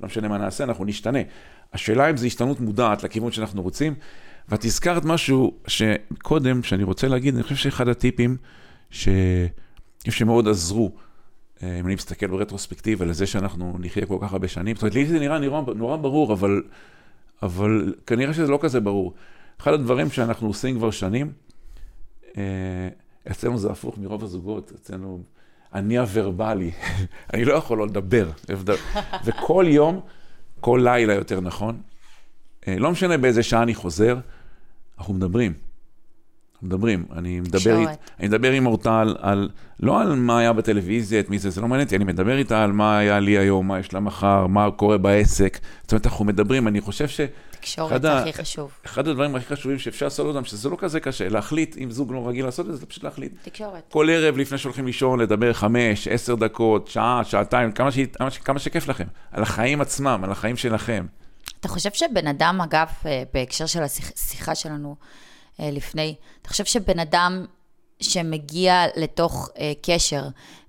לא 0.00 0.06
משנה 0.06 0.28
מה 0.28 0.38
נעשה, 0.38 0.64
אנחנו 0.64 0.84
נשתנה. 0.84 1.18
השאלה 1.72 2.10
אם 2.10 2.16
זו 2.16 2.26
השתנות 2.26 2.60
מודעת 2.60 3.02
לכיוון 3.02 3.32
שאנחנו 3.32 3.62
רוצים. 3.62 3.94
ואת 4.48 4.64
הזכרת 4.64 5.04
משהו 5.04 5.54
שקודם, 5.66 6.62
שאני 6.62 6.82
רוצה 6.82 7.08
להגיד, 7.08 7.34
אני 7.34 7.42
חושב 7.42 7.56
שאחד 7.56 7.88
הטיפים 7.88 8.36
ש... 8.90 9.08
שמאוד 10.10 10.48
עזרו, 10.48 10.92
אה, 11.62 11.80
אם 11.80 11.86
אני 11.86 11.94
מסתכל 11.94 12.26
ברטרוספקטיבה 12.26 13.06
לזה 13.06 13.26
שאנחנו 13.26 13.76
נחיה 13.80 14.06
כל 14.06 14.18
כך 14.22 14.32
הרבה 14.32 14.48
שנים, 14.48 14.76
זאת 14.76 14.82
אומרת, 14.82 14.94
לי 14.94 15.06
זה 15.06 15.18
נראה 15.18 15.38
נורא, 15.38 15.62
נורא 15.74 15.96
ברור, 15.96 16.32
אבל, 16.32 16.62
אבל 17.42 17.94
כנראה 18.06 18.34
שזה 18.34 18.50
לא 18.50 18.58
כזה 18.62 18.80
ברור. 18.80 19.14
אחד 19.60 19.72
הדברים 19.72 20.10
שאנחנו 20.10 20.46
עושים 20.46 20.78
כבר 20.78 20.90
שנים, 20.90 21.32
אה, 22.36 22.88
אצלנו 23.30 23.58
זה 23.58 23.70
הפוך 23.70 23.98
מרוב 23.98 24.24
הזוגות, 24.24 24.72
אצלנו 24.74 25.22
אני 25.74 25.98
הוורבלי, 25.98 26.70
אני 27.34 27.44
לא 27.44 27.54
יכול 27.54 27.78
לא 27.78 27.86
לדבר. 27.86 28.30
וכל 29.24 29.64
יום, 29.68 30.00
כל 30.60 30.80
לילה 30.84 31.14
יותר 31.14 31.40
נכון, 31.40 31.80
אה, 32.68 32.78
לא 32.78 32.90
משנה 32.90 33.16
באיזה 33.16 33.42
שעה 33.42 33.62
אני 33.62 33.74
חוזר, 33.74 34.16
אנחנו 34.98 35.14
מדברים. 35.14 35.52
מדברים. 36.62 37.04
אני 37.12 37.40
מדבר, 37.40 37.78
אית, 37.78 37.88
אני 38.20 38.28
מדבר 38.28 38.52
עם 38.52 38.66
אורטל 38.66 39.16
על, 39.18 39.48
לא 39.80 40.00
על 40.00 40.14
מה 40.14 40.38
היה 40.38 40.52
בטלוויזיה, 40.52 41.20
את 41.20 41.30
מי 41.30 41.38
זה, 41.38 41.50
זה 41.50 41.60
לא 41.60 41.68
מעניין 41.68 41.86
אותי, 41.86 41.96
אני 41.96 42.04
מדבר 42.04 42.38
איתה 42.38 42.64
על 42.64 42.72
מה 42.72 42.98
היה 42.98 43.20
לי 43.20 43.38
היום, 43.38 43.68
מה 43.68 43.78
יש 43.78 43.94
לה 43.94 44.00
מחר, 44.00 44.46
מה 44.46 44.70
קורה 44.70 44.98
בעסק. 44.98 45.58
זאת 45.82 45.92
אומרת, 45.92 46.06
אנחנו 46.06 46.24
מדברים, 46.24 46.68
אני 46.68 46.80
חושב 46.80 47.08
ש... 47.08 47.20
תקשורת 47.50 48.04
הכי 48.04 48.32
חשוב. 48.32 48.70
אחד 48.86 49.08
הדברים 49.08 49.34
הכי 49.34 49.46
חשובים 49.46 49.78
שאפשר 49.78 50.06
לעשות 50.06 50.26
אותם, 50.26 50.44
שזה 50.44 50.68
לא 50.68 50.76
כזה 50.80 51.00
קשה, 51.00 51.28
להחליט, 51.28 51.76
אם 51.78 51.90
זוג 51.90 52.12
לא 52.12 52.28
רגיל 52.28 52.44
לעשות 52.44 52.66
את 52.66 52.70
זה, 52.70 52.76
זה 52.76 52.86
פשוט 52.86 53.04
להחליט. 53.04 53.32
תקשורת. 53.42 53.82
כל 53.90 54.10
ערב 54.10 54.38
לפני 54.38 54.58
שהולכים 54.58 54.86
לישון, 54.86 55.20
לדבר 55.20 55.52
חמש, 55.52 56.08
עשר 56.08 56.34
דקות, 56.34 56.88
שעה, 56.88 57.24
שעתיים, 57.24 57.72
כמה, 57.72 57.90
ש... 57.90 57.98
כמה 58.44 58.58
שכיף 58.58 58.88
לכם. 58.88 59.04
על 59.32 59.42
החיים 59.42 59.80
עצמם, 59.80 60.20
על 60.24 60.30
החיים 60.30 60.56
שלכם. 60.56 61.06
אתה 61.60 61.68
חושב 61.68 61.90
שבן 61.92 62.26
אדם, 62.26 62.60
אגב, 62.60 62.88
אה, 63.06 63.22
בהקשר 63.34 63.66
של 63.66 63.82
השיחה 63.82 64.54
שלנו 64.54 64.96
אה, 65.60 65.70
לפני, 65.72 66.14
אתה 66.42 66.48
חושב 66.48 66.64
שבן 66.64 66.98
אדם 66.98 67.44
שמגיע 68.00 68.84
לתוך 68.96 69.50
אה, 69.58 69.72
קשר 69.82 70.22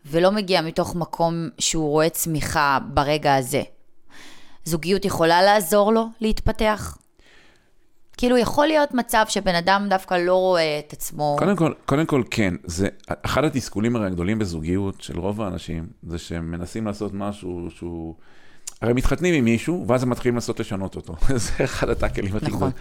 ולא 0.05 0.31
מגיע 0.31 0.61
מתוך 0.61 0.95
מקום 0.95 1.49
שהוא 1.57 1.89
רואה 1.89 2.09
צמיחה 2.09 2.79
ברגע 2.93 3.35
הזה, 3.35 3.61
זוגיות 4.63 5.05
יכולה 5.05 5.41
לעזור 5.41 5.93
לו 5.93 6.05
להתפתח? 6.21 6.97
כאילו, 8.17 8.37
יכול 8.37 8.67
להיות 8.67 8.93
מצב 8.93 9.25
שבן 9.29 9.55
אדם 9.55 9.87
דווקא 9.89 10.13
לא 10.13 10.35
רואה 10.35 10.79
את 10.79 10.93
עצמו... 10.93 11.35
קודם 11.39 11.55
כל, 11.55 11.73
קודם 11.85 12.05
כל 12.05 12.23
כן. 12.31 12.53
זה, 12.63 12.87
אחד 13.25 13.43
התסכולים 13.43 13.95
הרי 13.95 14.07
הגדולים 14.07 14.39
בזוגיות 14.39 15.01
של 15.01 15.19
רוב 15.19 15.41
האנשים, 15.41 15.87
זה 16.03 16.17
שהם 16.17 16.51
מנסים 16.51 16.85
לעשות 16.85 17.11
משהו 17.13 17.67
שהוא... 17.69 18.15
הרי 18.81 18.93
מתחתנים 18.93 19.33
עם 19.33 19.45
מישהו, 19.45 19.85
ואז 19.87 20.03
הם 20.03 20.09
מתחילים 20.09 20.35
לנסות 20.35 20.59
לשנות 20.59 20.95
אותו. 20.95 21.15
זה 21.35 21.63
אחד 21.63 21.89
הטאקלים 21.89 22.35
הכי 22.35 22.45
גדולים. 22.45 22.55
נכון. 22.57 22.71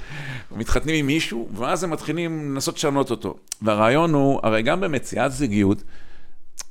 מתחתנים 0.59 0.95
עם 0.95 1.07
מישהו, 1.07 1.49
ואז 1.55 1.85
הם 1.85 1.91
מתחילים 1.91 2.55
לנסות 2.55 2.77
לשנות 2.77 3.11
אותו. 3.11 3.37
והרעיון 3.63 4.15
הוא, 4.15 4.41
הרי 4.43 4.63
גם 4.63 4.81
במציאת 4.81 5.33
זוגיות, 5.33 5.83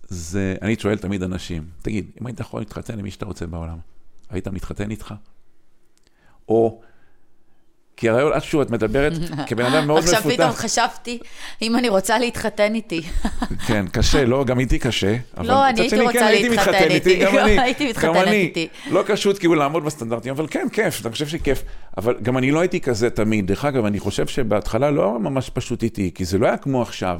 זה, 0.07 0.55
אני 0.61 0.75
שואל 0.79 0.97
תמיד 0.97 1.23
אנשים, 1.23 1.63
תגיד, 1.81 2.11
אם 2.21 2.27
היית 2.27 2.39
יכול 2.39 2.61
להתחתן 2.61 2.99
עם 2.99 3.03
מי 3.03 3.11
שאתה 3.11 3.25
רוצה 3.25 3.47
בעולם, 3.47 3.77
היית 4.29 4.47
מתחתן 4.47 4.91
איתך? 4.91 5.13
או 6.49 6.81
כי 7.97 8.09
הרעיון, 8.09 8.31
את 8.37 8.43
שוב, 8.43 8.61
את 8.61 8.69
מדברת 8.69 9.13
כבן 9.47 9.65
אדם 9.65 9.87
מאוד 9.87 10.03
מפותח. 10.03 10.17
עכשיו 10.17 10.31
פתאום 10.31 10.51
חשבתי, 10.51 11.19
אם 11.61 11.75
אני 11.75 11.89
רוצה 11.89 12.19
להתחתן 12.19 12.75
איתי. 12.75 13.01
כן, 13.67 13.87
קשה, 13.87 14.25
לא, 14.25 14.45
גם 14.45 14.59
איתי 14.59 14.79
קשה. 14.79 15.15
לא, 15.37 15.65
אני 15.69 15.81
הייתי 15.81 16.01
רוצה 16.01 16.31
להתחתן 16.31 16.89
איתי. 16.89 17.19
גם 17.19 17.37
אני. 17.37 17.59
הייתי 17.59 17.89
מתחתנת. 17.89 18.27
איתי. 18.27 18.67
לא 18.91 19.03
קשות 19.03 19.39
כאילו 19.39 19.55
לעמוד 19.55 19.83
בסטנדרטים, 19.83 20.33
אבל 20.33 20.47
כן, 20.47 20.67
כיף, 20.71 21.05
אני 21.05 21.11
חושב 21.11 21.27
שכיף. 21.27 21.63
אבל 21.97 22.15
גם 22.21 22.37
אני 22.37 22.51
לא 22.51 22.59
הייתי 22.59 22.79
כזה 22.79 23.09
תמיד. 23.09 23.47
דרך 23.47 23.65
אגב, 23.65 23.85
אני 23.85 23.99
חושב 23.99 24.27
שבהתחלה 24.27 24.91
לא 24.91 25.09
היה 25.09 25.17
ממש 25.17 25.49
פשוט 25.49 25.83
איתי, 25.83 26.11
כי 26.15 26.25
זה 26.25 26.37
לא 26.37 26.47
היה 26.47 26.57
כמו 26.57 26.81
עכשיו. 26.81 27.19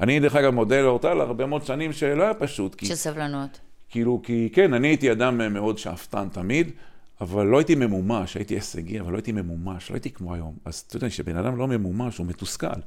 אני, 0.00 0.20
דרך 0.20 0.36
אגב, 0.36 0.54
מודה 0.54 0.82
לאורטל 0.82 1.20
הרבה 1.20 1.46
מאוד 1.46 1.64
שנים 1.64 1.92
שלא 1.92 2.22
היה 2.22 2.34
פשוט. 2.34 2.84
של 2.84 2.94
סבלנות. 2.94 3.60
כאילו, 3.90 4.20
כי 4.24 4.48
כן, 4.52 4.74
אני 4.74 4.88
הייתי 4.88 5.12
אדם 5.12 5.52
מאוד 5.54 5.78
שאפתן 5.78 6.28
תמיד, 6.32 6.70
אבל 7.20 7.46
לא 7.46 7.58
הייתי 7.58 7.74
ממומש, 7.74 8.36
הייתי 8.36 8.54
הישגי, 8.54 9.00
אבל 9.00 9.12
לא 9.12 9.16
הייתי 9.16 9.32
ממומש, 9.32 9.90
לא 9.90 9.94
הייתי 9.94 10.10
כמו 10.10 10.34
היום. 10.34 10.56
אז 10.64 10.84
אתה 10.88 10.96
יודע, 10.96 11.08
כשבן 11.08 11.36
אדם 11.36 11.56
לא 11.56 11.68
ממומש, 11.68 12.18
הוא 12.18 12.26
מתוסכל. 12.26 12.80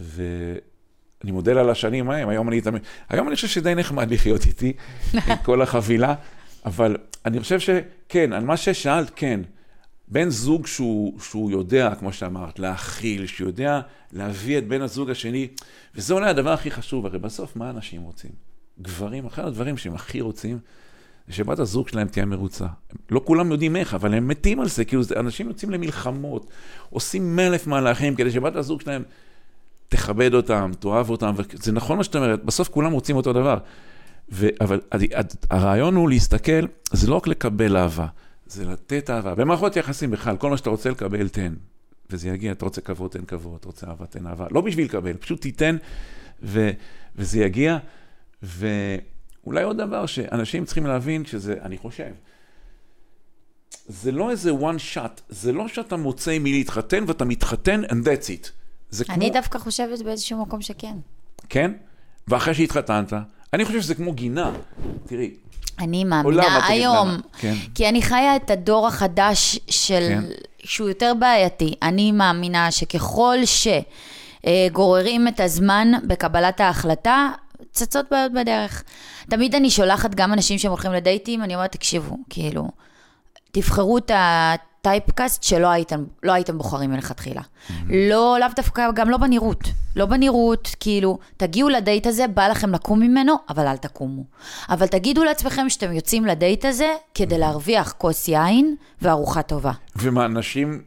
ואני 0.00 1.32
מודה 1.32 1.52
לה 1.52 1.60
על 1.60 1.70
השנים 1.70 2.10
ההם, 2.10 2.28
היום 2.28 2.48
אני 2.48 2.60
תמיד, 2.60 2.82
היום 3.08 3.28
אני 3.28 3.36
חושב 3.36 3.48
שדי 3.48 3.74
נחמד 3.74 4.10
לחיות 4.10 4.46
איתי, 4.46 4.72
עם 5.12 5.36
כל 5.42 5.62
החבילה, 5.62 6.14
אבל 6.64 6.96
אני 7.24 7.40
חושב 7.40 7.60
שכן, 7.60 8.32
על 8.32 8.44
מה 8.44 8.56
ששאלת, 8.56 9.10
כן. 9.16 9.40
בן 10.08 10.30
זוג 10.30 10.66
שהוא, 10.66 11.20
שהוא 11.20 11.50
יודע, 11.50 11.94
כמו 11.94 12.12
שאמרת, 12.12 12.58
להכיל, 12.58 13.26
שיודע 13.26 13.80
להביא 14.12 14.58
את 14.58 14.68
בן 14.68 14.82
הזוג 14.82 15.10
השני, 15.10 15.48
וזה 15.94 16.14
אולי 16.14 16.30
הדבר 16.30 16.52
הכי 16.52 16.70
חשוב, 16.70 17.06
הרי 17.06 17.18
בסוף 17.18 17.56
מה 17.56 17.70
אנשים 17.70 18.02
רוצים? 18.02 18.30
גברים, 18.82 19.26
אחד 19.26 19.44
הדברים 19.44 19.76
שהם 19.76 19.94
הכי 19.94 20.20
רוצים, 20.20 20.58
שבת 21.28 21.58
הזוג 21.58 21.88
שלהם 21.88 22.08
תהיה 22.08 22.26
מרוצה. 22.26 22.66
לא 23.10 23.20
כולם 23.24 23.50
יודעים 23.50 23.76
איך, 23.76 23.94
אבל 23.94 24.14
הם 24.14 24.28
מתים 24.28 24.60
על 24.60 24.68
זה, 24.68 24.84
כאילו 24.84 25.02
זה, 25.02 25.14
אנשים 25.20 25.48
יוצאים 25.48 25.70
למלחמות, 25.70 26.46
עושים 26.90 27.38
אלף 27.38 27.66
מהלכים 27.66 28.14
כדי 28.14 28.30
שבת 28.30 28.56
הזוג 28.56 28.80
שלהם 28.80 29.02
תכבד 29.88 30.34
אותם, 30.34 30.70
תאהב 30.78 31.10
אותם, 31.10 31.34
וזה 31.36 31.72
נכון 31.72 31.96
מה 31.96 32.04
שאת 32.04 32.16
אומרת, 32.16 32.44
בסוף 32.44 32.68
כולם 32.68 32.92
רוצים 32.92 33.16
אותו 33.16 33.32
דבר. 33.32 33.58
ו, 34.32 34.48
אבל 34.60 34.80
הרעיון 35.50 35.94
הוא 35.94 36.08
להסתכל, 36.08 36.66
זה 36.92 37.10
לא 37.10 37.16
רק 37.16 37.26
לקבל 37.26 37.76
אהבה, 37.76 38.06
זה 38.46 38.64
לתת 38.64 39.10
אהבה. 39.10 39.34
במערכות 39.34 39.76
יחסים 39.76 40.10
בכלל, 40.10 40.36
כל 40.36 40.50
מה 40.50 40.56
שאתה 40.56 40.70
רוצה 40.70 40.90
לקבל, 40.90 41.28
תן. 41.28 41.54
וזה 42.10 42.28
יגיע, 42.28 42.52
אתה 42.52 42.64
רוצה 42.64 42.80
כבוד, 42.80 43.10
תן 43.10 43.24
כבוד, 43.24 43.56
אתה 43.60 43.66
רוצה 43.66 43.86
אהבה, 43.86 44.06
תן 44.06 44.26
אהבה. 44.26 44.46
לא 44.50 44.60
בשביל 44.60 44.84
לקבל, 44.84 45.12
פשוט 45.12 45.40
תיתן, 45.40 45.76
ו, 46.42 46.70
וזה 47.16 47.40
יגיע. 47.40 47.78
ואולי 49.44 49.62
עוד 49.62 49.76
דבר 49.76 50.06
שאנשים 50.06 50.64
צריכים 50.64 50.86
להבין, 50.86 51.24
שזה, 51.24 51.54
אני 51.62 51.78
חושב, 51.78 52.10
זה 53.88 54.12
לא 54.12 54.30
איזה 54.30 54.50
one 54.50 54.94
shot, 54.94 55.20
זה 55.28 55.52
לא 55.52 55.68
שאתה 55.68 55.96
מוצא 55.96 56.30
עם 56.30 56.42
מי 56.42 56.52
להתחתן 56.52 57.04
ואתה 57.06 57.24
מתחתן 57.24 57.84
and 57.84 58.04
that's 58.04 58.28
it. 58.28 58.50
זה 58.90 59.04
אני 59.08 59.26
כמו... 59.26 59.34
דווקא 59.34 59.58
חושבת 59.58 60.02
באיזשהו 60.02 60.42
מקום 60.42 60.62
שכן. 60.62 60.96
כן? 61.48 61.72
ואחרי 62.28 62.54
שהתחתנת, 62.54 63.12
אני 63.52 63.64
חושב 63.64 63.80
שזה 63.80 63.94
כמו 63.94 64.12
גינה. 64.12 64.52
תראי, 65.06 65.34
אני 65.78 66.04
מאמינה 66.04 66.66
היום? 66.66 67.08
כן. 67.38 67.54
כי 67.74 67.88
אני 67.88 68.02
חיה 68.02 68.36
את 68.36 68.50
הדור 68.50 68.86
החדש 68.86 69.58
של, 69.68 70.08
כן. 70.08 70.24
שהוא 70.58 70.88
יותר 70.88 71.12
בעייתי. 71.18 71.74
אני 71.82 72.12
מאמינה 72.12 72.70
שככל 72.70 73.36
שגוררים 74.44 75.28
את 75.28 75.40
הזמן 75.40 75.92
בקבלת 76.06 76.60
ההחלטה, 76.60 77.30
צצות 77.72 78.06
בעיות 78.10 78.32
בדרך. 78.32 78.84
תמיד 79.30 79.54
אני 79.54 79.70
שולחת 79.70 80.14
גם 80.14 80.32
אנשים 80.32 80.58
שהם 80.58 80.70
הולכים 80.70 80.92
לדייטים, 80.92 81.42
אני 81.42 81.54
אומרת, 81.54 81.72
תקשיבו, 81.72 82.16
כאילו, 82.30 82.68
תבחרו 83.52 83.98
את 83.98 84.10
הטייפקאסט 84.14 85.42
שלא 85.42 85.66
הייתם, 85.66 86.04
לא 86.22 86.32
הייתם 86.32 86.58
בוחרים 86.58 86.90
מלכתחילה. 86.90 87.42
לא, 87.88 88.36
לאו 88.40 88.48
דווקא, 88.56 88.90
גם 88.94 89.10
לא 89.10 89.16
בנראות. 89.16 89.64
לא 89.96 90.06
בנראות, 90.06 90.68
כאילו, 90.80 91.18
תגיעו 91.36 91.68
לדייט 91.68 92.06
הזה, 92.06 92.26
בא 92.26 92.48
לכם 92.48 92.74
לקום 92.74 93.00
ממנו, 93.00 93.34
אבל 93.48 93.66
אל 93.66 93.76
תקומו. 93.76 94.22
אבל 94.68 94.86
תגידו 94.86 95.24
לעצמכם 95.24 95.68
שאתם 95.68 95.92
יוצאים 95.92 96.24
לדייט 96.24 96.64
הזה 96.64 96.94
כדי 97.14 97.38
להרוויח 97.38 97.94
כוס 97.98 98.28
יין 98.28 98.76
וארוחה 99.02 99.42
טובה. 99.42 99.72
ומה, 99.96 100.28
נשים, 100.28 100.82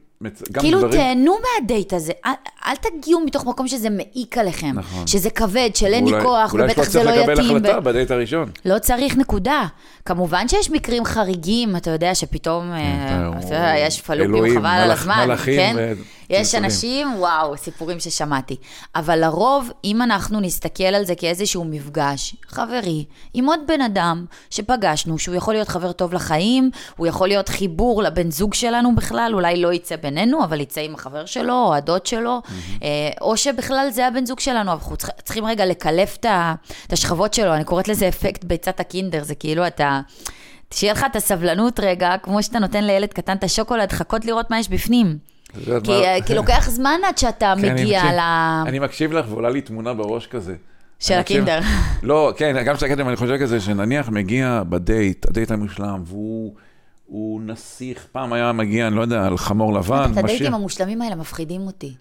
גם 0.51 0.61
כאילו, 0.61 0.77
גברים... 0.79 0.93
תהנו 1.01 1.35
מהדייט 1.61 1.93
הזה. 1.93 2.11
אל, 2.25 2.31
אל 2.67 2.75
תגיעו 2.75 3.19
מתוך 3.25 3.45
מקום 3.45 3.67
שזה 3.67 3.89
מעיק 3.89 4.37
עליכם. 4.37 4.71
נכון. 4.75 5.07
שזה 5.07 5.29
כבד, 5.29 5.69
של 5.75 5.85
אין 5.85 6.05
לי 6.05 6.11
אולי- 6.11 6.23
כוח, 6.23 6.53
אולי 6.53 6.63
ובטח 6.65 6.83
שלא 6.83 6.91
זה 6.91 7.03
לא 7.03 7.09
צריך 7.11 7.21
לקבל 7.21 7.33
יתאים. 7.33 7.57
החלטה 7.57 7.77
ו- 7.77 7.81
בדייט 7.81 8.11
הראשון. 8.11 8.49
לא 8.65 8.79
צריך 8.79 9.17
נקודה. 9.17 9.65
כמובן 10.05 10.47
שיש 10.47 10.71
מקרים 10.71 11.05
חריגים, 11.05 11.75
אתה 11.75 11.91
יודע 11.91 12.15
שפתאום, 12.15 12.71
אה, 12.71 12.77
אתה- 13.39 13.45
יודע, 13.45 13.73
יש 13.77 14.01
פלופים 14.01 14.35
אלוהים, 14.35 14.59
חבל 14.59 14.65
על 14.67 14.91
הזמן, 14.91 15.23
מלאכים 15.25 15.59
כן? 15.59 15.93
ו- 16.29 16.33
יש. 16.33 16.55
אנשים, 16.55 17.13
וואו, 17.17 17.57
סיפורים 17.57 17.99
ששמעתי. 17.99 18.55
אבל 18.95 19.19
לרוב, 19.25 19.71
אם 19.83 20.01
אנחנו 20.01 20.39
נסתכל 20.39 20.83
על 20.83 21.05
זה 21.05 21.15
כאיזשהו 21.15 21.65
מפגש 21.65 22.35
חברי, 22.47 23.05
עם 23.33 23.45
עוד 23.45 23.59
בן 23.67 23.81
אדם 23.81 24.25
שפגשנו, 24.49 25.19
שהוא 25.19 25.35
יכול 25.35 25.53
להיות 25.53 25.67
חבר 25.67 25.91
טוב 25.91 26.13
לחיים, 26.13 26.71
הוא 26.97 27.07
יכול 27.07 27.27
להיות 27.27 27.49
חיבור 27.49 28.03
לבן 28.03 28.31
זוג 28.31 28.53
שלנו 28.53 28.95
בכלל, 28.95 29.31
אולי 29.33 29.61
לא 29.61 29.73
יצא 29.73 29.95
בינינו, 29.95 30.43
אבל 30.43 30.61
יצא 30.61 30.81
עם 30.81 30.95
החבר 30.95 31.25
שלו, 31.25 31.53
או 31.53 31.73
הדוד 31.75 32.05
שלו, 32.05 32.41
אה, 32.83 32.87
או 33.21 33.37
שבכלל 33.37 33.87
זה 33.91 34.07
הבן 34.07 34.25
זוג 34.25 34.39
שלנו, 34.39 34.71
אנחנו 34.71 34.95
צריכים- 35.23 35.45
רגע 35.45 35.65
לקלף 35.65 36.17
את 36.17 36.93
השכבות 36.93 37.33
שלו, 37.33 37.53
אני 37.53 37.63
קוראת 37.63 37.87
לזה 37.87 38.07
אפקט 38.07 38.43
ביצת 38.43 38.79
הקינדר, 38.79 39.23
זה 39.23 39.35
כאילו 39.35 39.67
אתה... 39.67 40.01
שיהיה 40.73 40.93
לך 40.93 41.05
את 41.11 41.15
הסבלנות 41.15 41.79
רגע, 41.79 42.15
כמו 42.23 42.43
שאתה 42.43 42.59
נותן 42.59 42.83
לילד 42.83 43.13
קטן 43.13 43.35
את 43.37 43.43
השוקולד, 43.43 43.91
חכות 43.91 44.25
לראות 44.25 44.49
מה 44.51 44.59
יש 44.59 44.69
בפנים. 44.69 45.17
כי, 45.83 45.91
מה? 45.91 46.21
כי 46.25 46.35
לוקח 46.35 46.69
זמן 46.69 46.99
עד 47.07 47.17
שאתה 47.17 47.53
כן, 47.61 47.65
אני 47.69 47.81
מגיע 47.83 47.99
מקשיב- 48.03 48.15
ל... 48.17 48.19
אני 48.67 48.79
מקשיב 48.79 49.11
לך 49.13 49.25
ועולה 49.29 49.49
לי 49.49 49.61
תמונה 49.61 49.93
בראש 49.93 50.27
כזה. 50.27 50.55
של 50.99 51.13
אני 51.13 51.21
מקשיב- 51.21 51.43
הקינדר. 51.43 51.67
לא, 52.03 52.33
כן, 52.37 52.63
גם 52.65 52.77
של 52.77 52.85
הקינדר, 52.85 53.07
אני 53.07 53.15
חושב 53.15 53.37
כזה, 53.41 53.59
שנניח 53.61 54.09
מגיע 54.09 54.61
בדייט, 54.69 55.25
הדייט 55.29 55.51
המושלם, 55.51 56.01
והוא 56.05 56.53
הוא 57.05 57.41
נסיך, 57.45 58.05
פעם 58.11 58.33
היה 58.33 58.51
מגיע, 58.51 58.87
אני 58.87 58.95
לא 58.95 59.01
יודע, 59.01 59.25
על 59.25 59.37
חמור 59.37 59.73
לבן, 59.73 60.09
את. 60.13 60.17
הדייטים 60.17 60.53
המושלמים 60.53 61.01
האלה 61.01 61.15
מפחידים 61.15 61.61
אותי. 61.61 61.93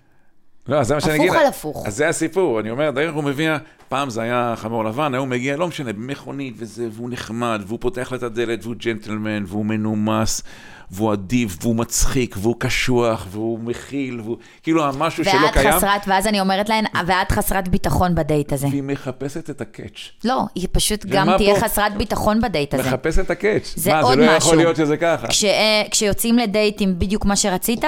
לא, 0.68 0.82
זה 0.82 0.94
מה 0.94 1.00
שאני 1.00 1.16
אגיד. 1.16 1.28
הפוך 1.28 1.40
על 1.40 1.46
הפוך. 1.46 1.86
אז 1.86 1.96
זה 1.96 2.08
הסיפור, 2.08 2.60
אני 2.60 2.70
אומר, 2.70 2.90
דרך 2.90 3.14
הוא 3.14 3.24
מביא, 3.24 3.50
פעם 3.88 4.10
זה 4.10 4.22
היה 4.22 4.54
חמור 4.56 4.84
לבן, 4.84 5.14
היום 5.14 5.30
מגיע, 5.30 5.56
לא 5.56 5.68
משנה, 5.68 5.92
במכונית 5.92 6.54
וזה, 6.58 6.88
והוא 6.92 7.10
נחמד, 7.10 7.62
והוא 7.66 7.78
פותח 7.80 8.12
לה 8.12 8.18
את 8.18 8.22
הדלת, 8.22 8.64
והוא 8.64 8.74
ג'נטלמן, 8.74 9.44
והוא 9.46 9.66
מנומס, 9.66 10.42
והוא 10.90 11.12
אדיב, 11.12 11.56
והוא 11.60 11.76
מצחיק, 11.76 12.36
והוא 12.38 12.54
קשוח, 12.58 13.26
והוא 13.30 13.58
מכיל, 13.58 14.20
והוא 14.20 14.36
כאילו 14.62 14.84
משהו 14.98 15.24
שלא 15.24 15.40
ואת 15.44 15.52
קיים, 15.52 15.72
חסרת, 15.72 16.02
ואז 16.06 16.26
אני 16.26 16.40
אומרת 16.40 16.68
להן, 16.68 16.84
ואת 17.06 17.32
חסרת 17.32 17.68
ביטחון 17.68 18.14
בדייט 18.14 18.52
הזה. 18.52 18.66
והיא 18.66 18.82
מחפשת 18.82 19.50
את 19.50 19.60
ה 19.60 19.67
catch. 19.67 20.10
לא, 20.24 20.42
היא 20.54 20.68
פשוט 20.72 21.06
גם 21.06 21.36
תהיה 21.36 21.54
פה? 21.54 21.60
חסרת 21.60 21.96
ביטחון 21.96 22.40
בדייט 22.40 22.74
הזה. 22.74 22.82
מחפש 22.82 23.18
את 23.18 23.30
ה 23.30 23.36
catch. 23.36 23.72
זה 23.76 23.90
מה, 23.92 24.00
עוד 24.00 24.14
זה 24.14 24.26
לא 24.26 24.26
משהו. 24.26 24.36
יכול 24.36 24.56
להיות 24.56 24.76
שזה 24.76 24.96
ככה. 24.96 25.26
כש, 25.26 25.44
אה, 25.44 25.82
כשיוצאים 25.90 26.38
לדייט 26.38 26.80
עם 26.80 26.94
בדיוק 26.98 27.24
מה 27.24 27.36
שרצית, 27.36 27.84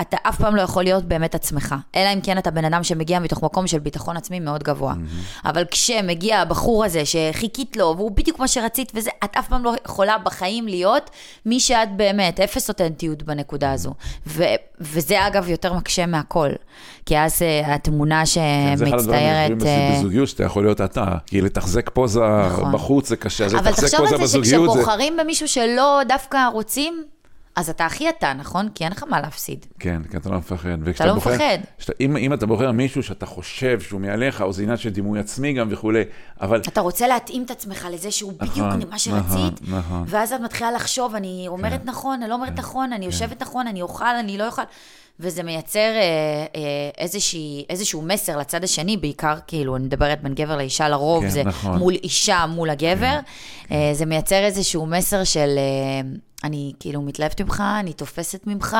אתה 0.00 0.16
אף 0.22 0.40
פעם 0.40 0.56
לא 0.56 0.62
יכול 0.62 0.82
להיות 0.84 1.04
באמת 1.04 1.34
עצמך. 1.34 1.74
אלא 1.96 2.08
אם 2.14 2.20
כן 2.20 2.38
אתה 2.38 2.50
בן 2.50 2.64
אדם 2.64 2.84
שמגיע 2.84 3.18
מתוך 3.18 3.42
מקום 3.42 3.66
של 3.66 3.78
ביטחון 3.78 4.16
עצמי 4.16 4.40
מאוד 4.40 4.62
גבוה. 4.62 4.94
אבל 5.44 5.64
כשמגיע 5.70 6.38
הבחור 6.38 6.84
הזה 6.84 7.02
שחיכית 7.04 7.76
לו, 7.76 7.94
והוא 7.96 8.10
בדיוק 8.10 8.38
מה 8.38 8.48
שרצית 8.48 8.92
וזה, 8.94 9.10
את 9.24 9.36
אף 9.36 9.48
פעם 9.48 9.64
לא 9.64 9.74
יכולה 9.84 10.18
בחיים 10.18 10.68
להיות 10.68 11.10
מי 11.46 11.60
שאת 11.60 11.96
באמת, 11.96 12.40
אפס 12.40 12.68
אותנטיות 12.68 13.22
בנקודה 13.22 13.72
הזו. 13.72 13.94
ו, 14.26 14.44
וזה 14.80 15.26
אגב 15.26 15.48
יותר 15.48 15.72
מקשה 15.72 16.06
מהכל. 16.06 16.50
כי 17.06 17.18
אז 17.18 17.42
אה, 17.42 17.74
התמונה 17.74 18.22
כן, 18.34 18.76
זה 18.76 18.84
אחד 18.84 18.98
הדברים 18.98 19.00
שמצטיירת... 19.00 19.50
היפים 19.50 19.66
אה, 19.66 19.96
בזוגיות, 19.98 20.28
שאתה 20.28 20.44
יכול 20.44 20.64
להיות 20.64 20.80
אתה. 20.80 21.04
כי 21.26 21.40
לתחזק 21.40 21.90
פוזה 21.90 22.20
נכון. 22.46 22.72
בחוץ 22.72 23.08
זה 23.08 23.16
קשה, 23.16 23.44
אז 23.44 23.54
אבל 23.54 23.68
לתחזק 23.68 23.86
תחשוב 23.86 24.00
פוזה 24.00 24.14
על 24.14 24.20
זה 24.20 24.24
בזוגיות 24.24 24.70
זה... 24.70 24.72
שכשבוחרים 24.72 25.16
במישהו 25.16 25.48
שלא 25.48 26.00
דווקא 26.08 26.48
רוצים, 26.52 27.04
אז 27.56 27.70
אתה 27.70 27.86
הכי 27.86 28.08
אתה, 28.08 28.32
נכון? 28.32 28.68
כי 28.74 28.84
אין 28.84 28.92
לך 28.92 29.02
מה 29.02 29.20
להפסיד. 29.20 29.66
כן, 29.78 30.02
כי 30.10 30.16
אתה 30.16 30.30
לא 30.30 30.38
מפחד. 30.38 30.88
אתה 30.90 31.06
לא 31.06 31.16
מפחד. 31.16 31.58
שאתה, 31.78 31.92
אם, 32.00 32.16
אם 32.16 32.32
אתה 32.32 32.46
בוחר 32.46 32.72
מישהו 32.72 33.02
שאתה 33.02 33.26
חושב 33.26 33.80
שהוא 33.80 34.00
מעליך, 34.00 34.42
או 34.42 34.52
זה 34.52 34.62
עניין 34.62 34.76
של 34.76 34.90
דימוי 34.90 35.20
עצמי 35.20 35.52
גם 35.52 35.68
וכולי, 35.70 36.02
אבל 36.40 36.60
אתה 36.60 36.80
רוצה 36.80 37.08
להתאים 37.08 37.42
את 37.42 37.50
עצמך 37.50 37.88
לזה 37.92 38.10
שהוא 38.10 38.32
בדיוק 38.32 38.66
נכון, 38.66 38.90
מה 38.90 38.98
שרצית, 38.98 39.62
נכון, 39.62 39.78
נכון. 39.78 40.04
ואז 40.06 40.32
את 40.32 40.40
מתחילה 40.40 40.72
לחשוב, 40.72 41.14
אני 41.14 41.44
אומרת 41.48 41.84
נכון, 41.84 42.22
אני 42.22 42.30
לא 42.30 42.34
אומרת 42.34 42.58
נכון, 42.58 42.92
אני 42.92 43.06
יושבת 43.06 43.42
נכון, 43.42 43.66
אני 43.66 43.82
אוכל, 43.82 44.16
אני 44.20 44.38
לא 44.38 44.46
אוכל. 44.46 44.62
וזה 45.20 45.42
מייצר 45.42 45.78
אה, 45.78 46.02
אה, 46.56 46.60
איזושהי, 46.98 47.64
איזשהו 47.70 48.02
מסר 48.02 48.38
לצד 48.38 48.64
השני, 48.64 48.96
בעיקר 48.96 49.34
כאילו, 49.46 49.76
אני 49.76 49.84
מדברת 49.84 50.22
בין 50.22 50.34
גבר 50.34 50.56
לאישה, 50.56 50.88
לרוב 50.88 51.24
כן, 51.24 51.30
זה 51.30 51.44
נכון. 51.44 51.78
מול 51.78 51.94
אישה, 51.94 52.46
מול 52.46 52.70
הגבר. 52.70 53.18
אה, 53.72 53.90
זה 53.92 54.06
מייצר 54.06 54.44
איזשהו 54.44 54.86
מסר 54.86 55.24
של 55.24 55.58
אה, 55.58 56.10
אני 56.44 56.72
כאילו 56.80 57.02
מתלהבת 57.02 57.40
ממך, 57.40 57.62
אני 57.80 57.92
תופסת 57.92 58.46
ממך, 58.46 58.76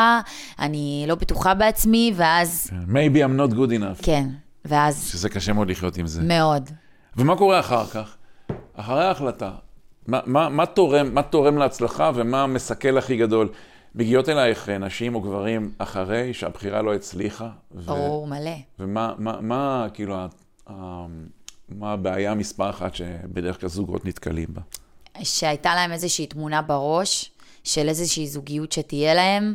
אני 0.59 1.05
לא 1.09 1.15
בטוחה 1.15 1.55
בעצמי, 1.55 2.13
ואז, 2.17 2.71
maybe 2.87 3.17
I'm 3.17 3.41
not 3.41 3.55
good 3.55 3.71
enough, 3.81 4.03
כן, 4.03 4.27
ואז 4.65 5.09
שזה 5.13 5.29
קשה 5.29 5.53
מאוד 5.53 5.71
לחיות 5.71 5.97
עם 5.97 6.07
זה. 6.07 6.23
מאוד. 6.23 6.71
ומה 7.17 7.37
קורה 7.37 7.61
אחר 7.61 7.87
כך? 7.87 8.17
אחרי 8.75 9.05
ההחלטה, 9.05 9.51
מה, 10.07 10.21
מה, 10.27 10.49
מה, 10.49 10.67
תורם, 10.67 11.15
מה 11.15 11.23
תורם 11.23 11.59
להצלחה 11.59 12.11
ומה 12.15 12.43
המסכל 12.43 12.99
הכי 12.99 13.17
גדול? 13.17 13.49
מגיעות 13.95 14.29
אלייך 14.29 14.69
נשים 14.69 15.15
או 15.15 15.21
גברים 15.21 15.73
אחרי 15.79 16.35
שהבחירה 16.35 16.83
לא 16.83 16.95
הצליחה? 16.95 17.51
ברור, 17.71 18.27
מלא. 18.27 18.57
ומה, 18.79 19.15
מה, 19.19 19.41
מה, 19.41 19.87
כאילו, 19.95 20.17
מה 21.69 21.93
הבעיה 21.93 22.35
מספר 22.35 22.71
אחת 22.71 22.95
שבדרך 22.95 23.61
כלל 23.61 23.69
זוגות 23.69 24.05
נתקלים 24.05 24.49
בה? 24.49 24.61
שהייתה 25.23 25.75
להם 25.75 25.93
איזושהי 25.93 26.27
תמונה 26.27 26.63
בראש 26.63 27.31
של 27.65 27.89
איזושהי 27.89 28.27
זוגיות 28.27 28.73
שתהיה 28.73 29.15
להם, 29.15 29.55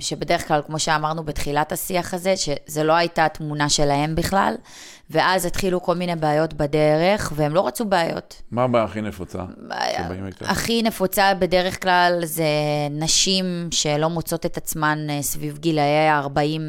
שבדרך 0.00 0.48
כלל, 0.48 0.60
כמו 0.66 0.78
שאמרנו 0.78 1.24
בתחילת 1.24 1.72
השיח 1.72 2.14
הזה, 2.14 2.34
שזה 2.36 2.82
לא 2.82 2.92
הייתה 2.92 3.28
תמונה 3.28 3.68
שלהם 3.68 4.14
בכלל, 4.14 4.54
ואז 5.10 5.44
התחילו 5.44 5.82
כל 5.82 5.94
מיני 5.94 6.16
בעיות 6.16 6.54
בדרך, 6.54 7.32
והם 7.36 7.54
לא 7.54 7.66
רצו 7.66 7.84
בעיות. 7.84 8.42
מה 8.50 8.64
הבעיה 8.64 8.84
הכי 8.84 9.02
נפוצה? 9.02 9.38
הכי 10.40 10.82
נפוצה 10.82 11.34
בדרך 11.34 11.82
כלל 11.82 12.20
זה 12.24 12.44
נשים 12.90 13.68
שלא 13.70 14.08
מוצאות 14.08 14.46
את 14.46 14.56
עצמן 14.56 14.98
אה, 15.10 15.22
סביב 15.22 15.58
גילאי 15.58 16.08
ה-40 16.08 16.60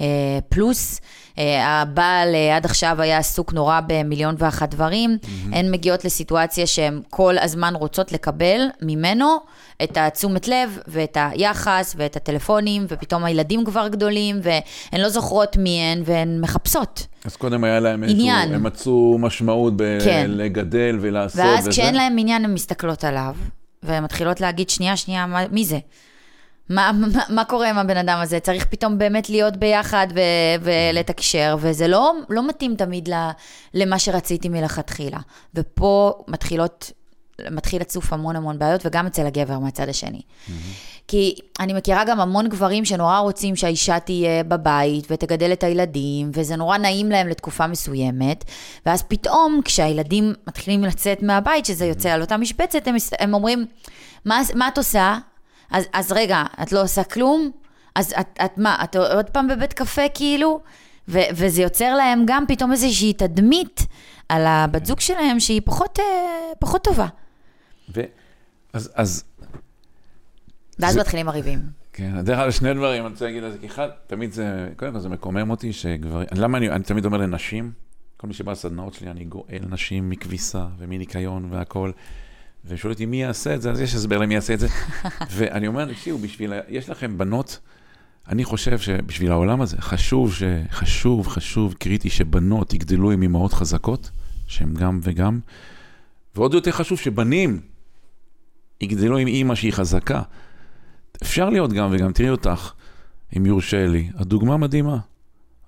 אה, 0.00 0.06
פלוס. 0.48 1.00
אה, 1.38 1.82
הבעל 1.82 2.34
עד 2.56 2.64
עכשיו 2.64 2.96
היה 3.00 3.18
עסוק 3.18 3.52
נורא 3.52 3.80
במיליון 3.86 4.34
ואחת 4.38 4.70
דברים, 4.70 5.18
mm-hmm. 5.22 5.56
הן 5.56 5.70
מגיעות 5.70 6.04
לסיטואציה 6.04 6.66
שהן 6.66 7.00
כל 7.10 7.38
הזמן 7.38 7.74
רוצות 7.74 8.12
לקבל 8.12 8.66
ממנו 8.82 9.36
את 9.82 9.96
התשומת 9.96 10.48
לב 10.48 10.78
ואת 10.86 11.16
היחס 11.20 11.94
ואת 11.98 12.16
הטלפונים, 12.16 12.86
ופתאום 12.88 13.24
הילדים 13.24 13.64
כבר 13.64 13.88
גדולים, 13.88 14.40
והן 14.42 15.00
לא 15.00 15.08
זוכרות 15.08 15.56
מי 15.56 15.80
הן, 15.80 16.02
והן 16.04 16.40
מחפשות. 16.40 17.06
אז 17.24 17.36
קודם 17.36 17.64
היה 17.64 17.80
להם 17.80 18.02
איזשהו, 18.02 18.20
עניין. 18.20 18.54
הם 18.54 18.62
מצאו 18.62 19.16
משמעות 19.20 19.76
בלגדל 19.76 20.92
כן. 20.92 20.98
ולעשות 21.00 21.40
ואז 21.40 21.58
וזה. 21.60 21.70
כשאין 21.70 21.94
להם 21.94 22.18
עניין, 22.18 22.44
הן 22.44 22.54
מסתכלות 22.54 23.04
עליו, 23.04 23.34
והן 23.82 24.04
מתחילות 24.04 24.40
להגיד, 24.40 24.70
שנייה, 24.70 24.96
שנייה, 24.96 25.26
מי 25.50 25.64
זה? 25.64 25.78
מה, 26.74 26.92
מה, 26.92 27.22
מה 27.28 27.44
קורה 27.44 27.70
עם 27.70 27.78
הבן 27.78 27.96
אדם 27.96 28.18
הזה? 28.22 28.40
צריך 28.40 28.66
פתאום 28.70 28.98
באמת 28.98 29.30
להיות 29.30 29.56
ביחד 29.56 30.06
ו, 30.14 30.20
ולתקשר, 30.62 31.56
וזה 31.60 31.88
לא, 31.88 32.12
לא 32.28 32.48
מתאים 32.48 32.76
תמיד 32.76 33.08
למה 33.74 33.98
שרציתי 33.98 34.48
מלכתחילה. 34.48 35.18
ופה 35.54 36.24
מתחילות 36.28 36.92
מתחיל 37.50 37.80
לצוף 37.80 38.12
המון 38.12 38.36
המון 38.36 38.58
בעיות, 38.58 38.86
וגם 38.86 39.06
אצל 39.06 39.26
הגבר 39.26 39.58
מהצד 39.58 39.88
השני. 39.88 40.20
Mm-hmm. 40.20 40.50
כי 41.08 41.34
אני 41.60 41.72
מכירה 41.72 42.04
גם 42.04 42.20
המון 42.20 42.48
גברים 42.48 42.84
שנורא 42.84 43.18
רוצים 43.18 43.56
שהאישה 43.56 44.00
תהיה 44.00 44.44
בבית 44.44 45.06
ותגדל 45.10 45.52
את 45.52 45.64
הילדים, 45.64 46.30
וזה 46.34 46.56
נורא 46.56 46.78
נעים 46.78 47.10
להם 47.10 47.28
לתקופה 47.28 47.66
מסוימת, 47.66 48.44
ואז 48.86 49.02
פתאום 49.02 49.60
כשהילדים 49.64 50.34
מתחילים 50.46 50.84
לצאת 50.84 51.22
מהבית, 51.22 51.66
שזה 51.66 51.86
יוצא 51.86 52.10
על 52.10 52.20
אותה 52.20 52.36
משבצת, 52.36 52.86
הם, 52.86 52.96
הם 53.18 53.34
אומרים, 53.34 53.66
מה, 54.24 54.40
מה 54.54 54.68
את 54.68 54.78
עושה? 54.78 55.18
אז, 55.72 55.84
אז 55.92 56.12
רגע, 56.12 56.42
את 56.62 56.72
לא 56.72 56.82
עושה 56.82 57.04
כלום? 57.04 57.50
אז 57.94 58.14
את, 58.20 58.38
את 58.44 58.58
מה, 58.58 58.76
את 58.84 58.96
עוד 58.96 59.30
פעם 59.30 59.48
בבית 59.48 59.72
קפה 59.72 60.02
כאילו? 60.14 60.60
ו, 61.08 61.18
וזה 61.34 61.62
יוצר 61.62 61.94
להם 61.94 62.22
גם 62.26 62.44
פתאום 62.48 62.72
איזושהי 62.72 63.12
תדמית 63.12 63.86
על 64.28 64.46
הבת 64.46 64.86
זוג 64.86 65.00
שלהם 65.00 65.40
שהיא 65.40 65.60
פחות, 65.64 65.98
אה, 65.98 66.04
פחות 66.58 66.84
טובה. 66.84 67.06
ו... 67.94 68.00
אז... 68.72 68.90
אז 68.94 69.24
ואז 70.78 70.94
זה... 70.94 71.00
מתחילים 71.00 71.28
הריבים. 71.28 71.60
כן, 71.92 72.24
דרך 72.24 72.38
אגב, 72.38 72.50
שני 72.50 72.74
דברים, 72.74 73.04
אני 73.04 73.12
רוצה 73.12 73.24
להגיד 73.24 73.44
על 73.44 73.52
זה, 73.52 73.58
כי 73.58 73.66
אחד, 73.66 73.88
תמיד 74.06 74.32
זה, 74.32 74.68
קודם 74.76 74.92
כל 74.92 74.98
זה 74.98 75.08
מקומם 75.08 75.50
אותי 75.50 75.72
שגברים, 75.72 76.26
למה 76.34 76.58
אני, 76.58 76.70
אני 76.70 76.84
תמיד 76.84 77.04
אומר 77.04 77.18
לנשים, 77.18 77.72
כל 78.16 78.26
מי 78.26 78.34
שבא 78.34 78.52
לסדנאות 78.52 78.94
שלי, 78.94 79.10
אני 79.10 79.24
גואל 79.24 79.62
נשים 79.68 80.10
מכביסה 80.10 80.66
ומניקיון 80.78 81.48
והכול, 81.50 81.92
ושואל 82.64 82.92
אותי 82.92 83.06
מי 83.06 83.22
יעשה 83.22 83.54
את 83.54 83.62
זה, 83.62 83.70
אז 83.70 83.80
יש 83.80 83.94
הסבר 83.94 84.18
למי 84.18 84.34
יעשה 84.34 84.54
את 84.54 84.60
זה. 84.60 84.68
ואני 85.36 85.66
אומר, 85.66 85.92
תקשיבו, 85.92 86.18
בשביל, 86.18 86.52
יש 86.68 86.88
לכם 86.88 87.18
בנות, 87.18 87.58
אני 88.28 88.44
חושב 88.44 88.78
שבשביל 88.78 89.30
העולם 89.30 89.60
הזה, 89.60 89.76
חשוב, 89.80 90.34
ש, 90.34 90.42
חשוב, 90.70 91.28
חשוב, 91.28 91.74
קריטי, 91.74 92.10
שבנות 92.10 92.74
יגדלו 92.74 93.10
עם 93.10 93.22
אמהות 93.22 93.52
חזקות, 93.52 94.10
שהן 94.46 94.74
גם 94.74 95.00
וגם, 95.02 95.40
ועוד 96.34 96.54
יותר 96.54 96.70
חשוב 96.70 96.98
שבנים 96.98 97.60
יגדלו 98.80 99.18
עם 99.18 99.26
אימא 99.26 99.54
שהיא 99.54 99.72
חזקה. 99.72 100.22
אפשר 101.22 101.50
להיות 101.50 101.72
גם 101.72 101.88
וגם, 101.92 102.12
תראי 102.12 102.30
אותך, 102.30 102.72
אם 103.36 103.46
יורשה 103.46 103.86
לי. 103.86 104.10
הדוגמה 104.14 104.56
מדהימה. 104.56 104.98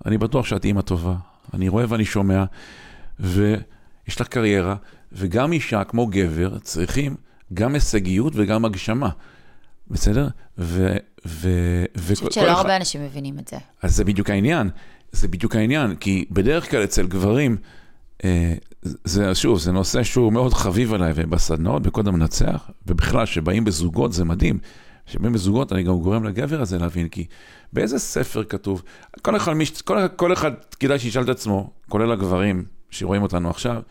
אני 0.05 0.17
בטוח 0.17 0.45
שאת 0.45 0.65
אימא 0.65 0.81
טובה. 0.81 1.15
אני 1.53 1.69
רואה 1.69 1.85
ואני 1.89 2.05
שומע, 2.05 2.43
ויש 4.07 4.21
לך 4.21 4.27
קריירה, 4.27 4.75
וגם 5.11 5.51
אישה 5.53 5.83
כמו 5.83 6.07
גבר 6.07 6.59
צריכים 6.59 7.15
גם 7.53 7.73
הישגיות 7.73 8.33
וגם 8.35 8.65
הגשמה. 8.65 9.09
בסדר? 9.87 10.27
ו... 10.57 10.95
ו... 11.25 11.49
אני 12.07 12.15
חושבת 12.15 12.31
שלא 12.31 12.51
הרבה 12.51 12.75
אנשים 12.75 13.05
מבינים 13.05 13.39
את 13.39 13.47
זה. 13.47 13.57
אז 13.81 13.95
זה 13.95 14.03
בדיוק 14.03 14.29
העניין. 14.29 14.69
זה 15.11 15.27
בדיוק 15.27 15.55
העניין, 15.55 15.95
כי 15.95 16.25
בדרך 16.31 16.71
כלל 16.71 16.83
אצל 16.83 17.07
גברים, 17.07 17.57
אה, 18.23 18.53
זה, 18.81 19.35
שוב, 19.35 19.59
זה 19.59 19.71
נושא 19.71 20.03
שהוא 20.03 20.33
מאוד 20.33 20.53
חביב 20.53 20.93
עליי, 20.93 21.11
ובסדנאות, 21.15 21.83
בקוד 21.83 22.07
המנצח, 22.07 22.69
ובכלל, 22.87 23.25
שבאים 23.25 23.65
בזוגות, 23.65 24.13
זה 24.13 24.25
מדהים. 24.25 24.59
כשבאים 25.05 25.33
בזוגות, 25.33 25.73
אני 25.73 25.83
גם 25.83 25.99
גורם 25.99 26.23
לגבר 26.23 26.61
הזה 26.61 26.77
להבין, 26.77 27.07
כי 27.07 27.25
באיזה 27.73 27.99
ספר 27.99 28.43
כתוב, 28.43 28.83
כל 29.21 29.35
אחד, 29.35 29.53
כל, 29.85 30.07
כל 30.15 30.33
אחד 30.33 30.51
כדאי 30.79 30.99
שישאל 30.99 31.23
את 31.23 31.29
עצמו, 31.29 31.71
כולל 31.89 32.11
הגברים 32.11 32.65
שרואים 32.95 33.21
אותנו 33.21 33.49
עכשיו, 33.49 33.81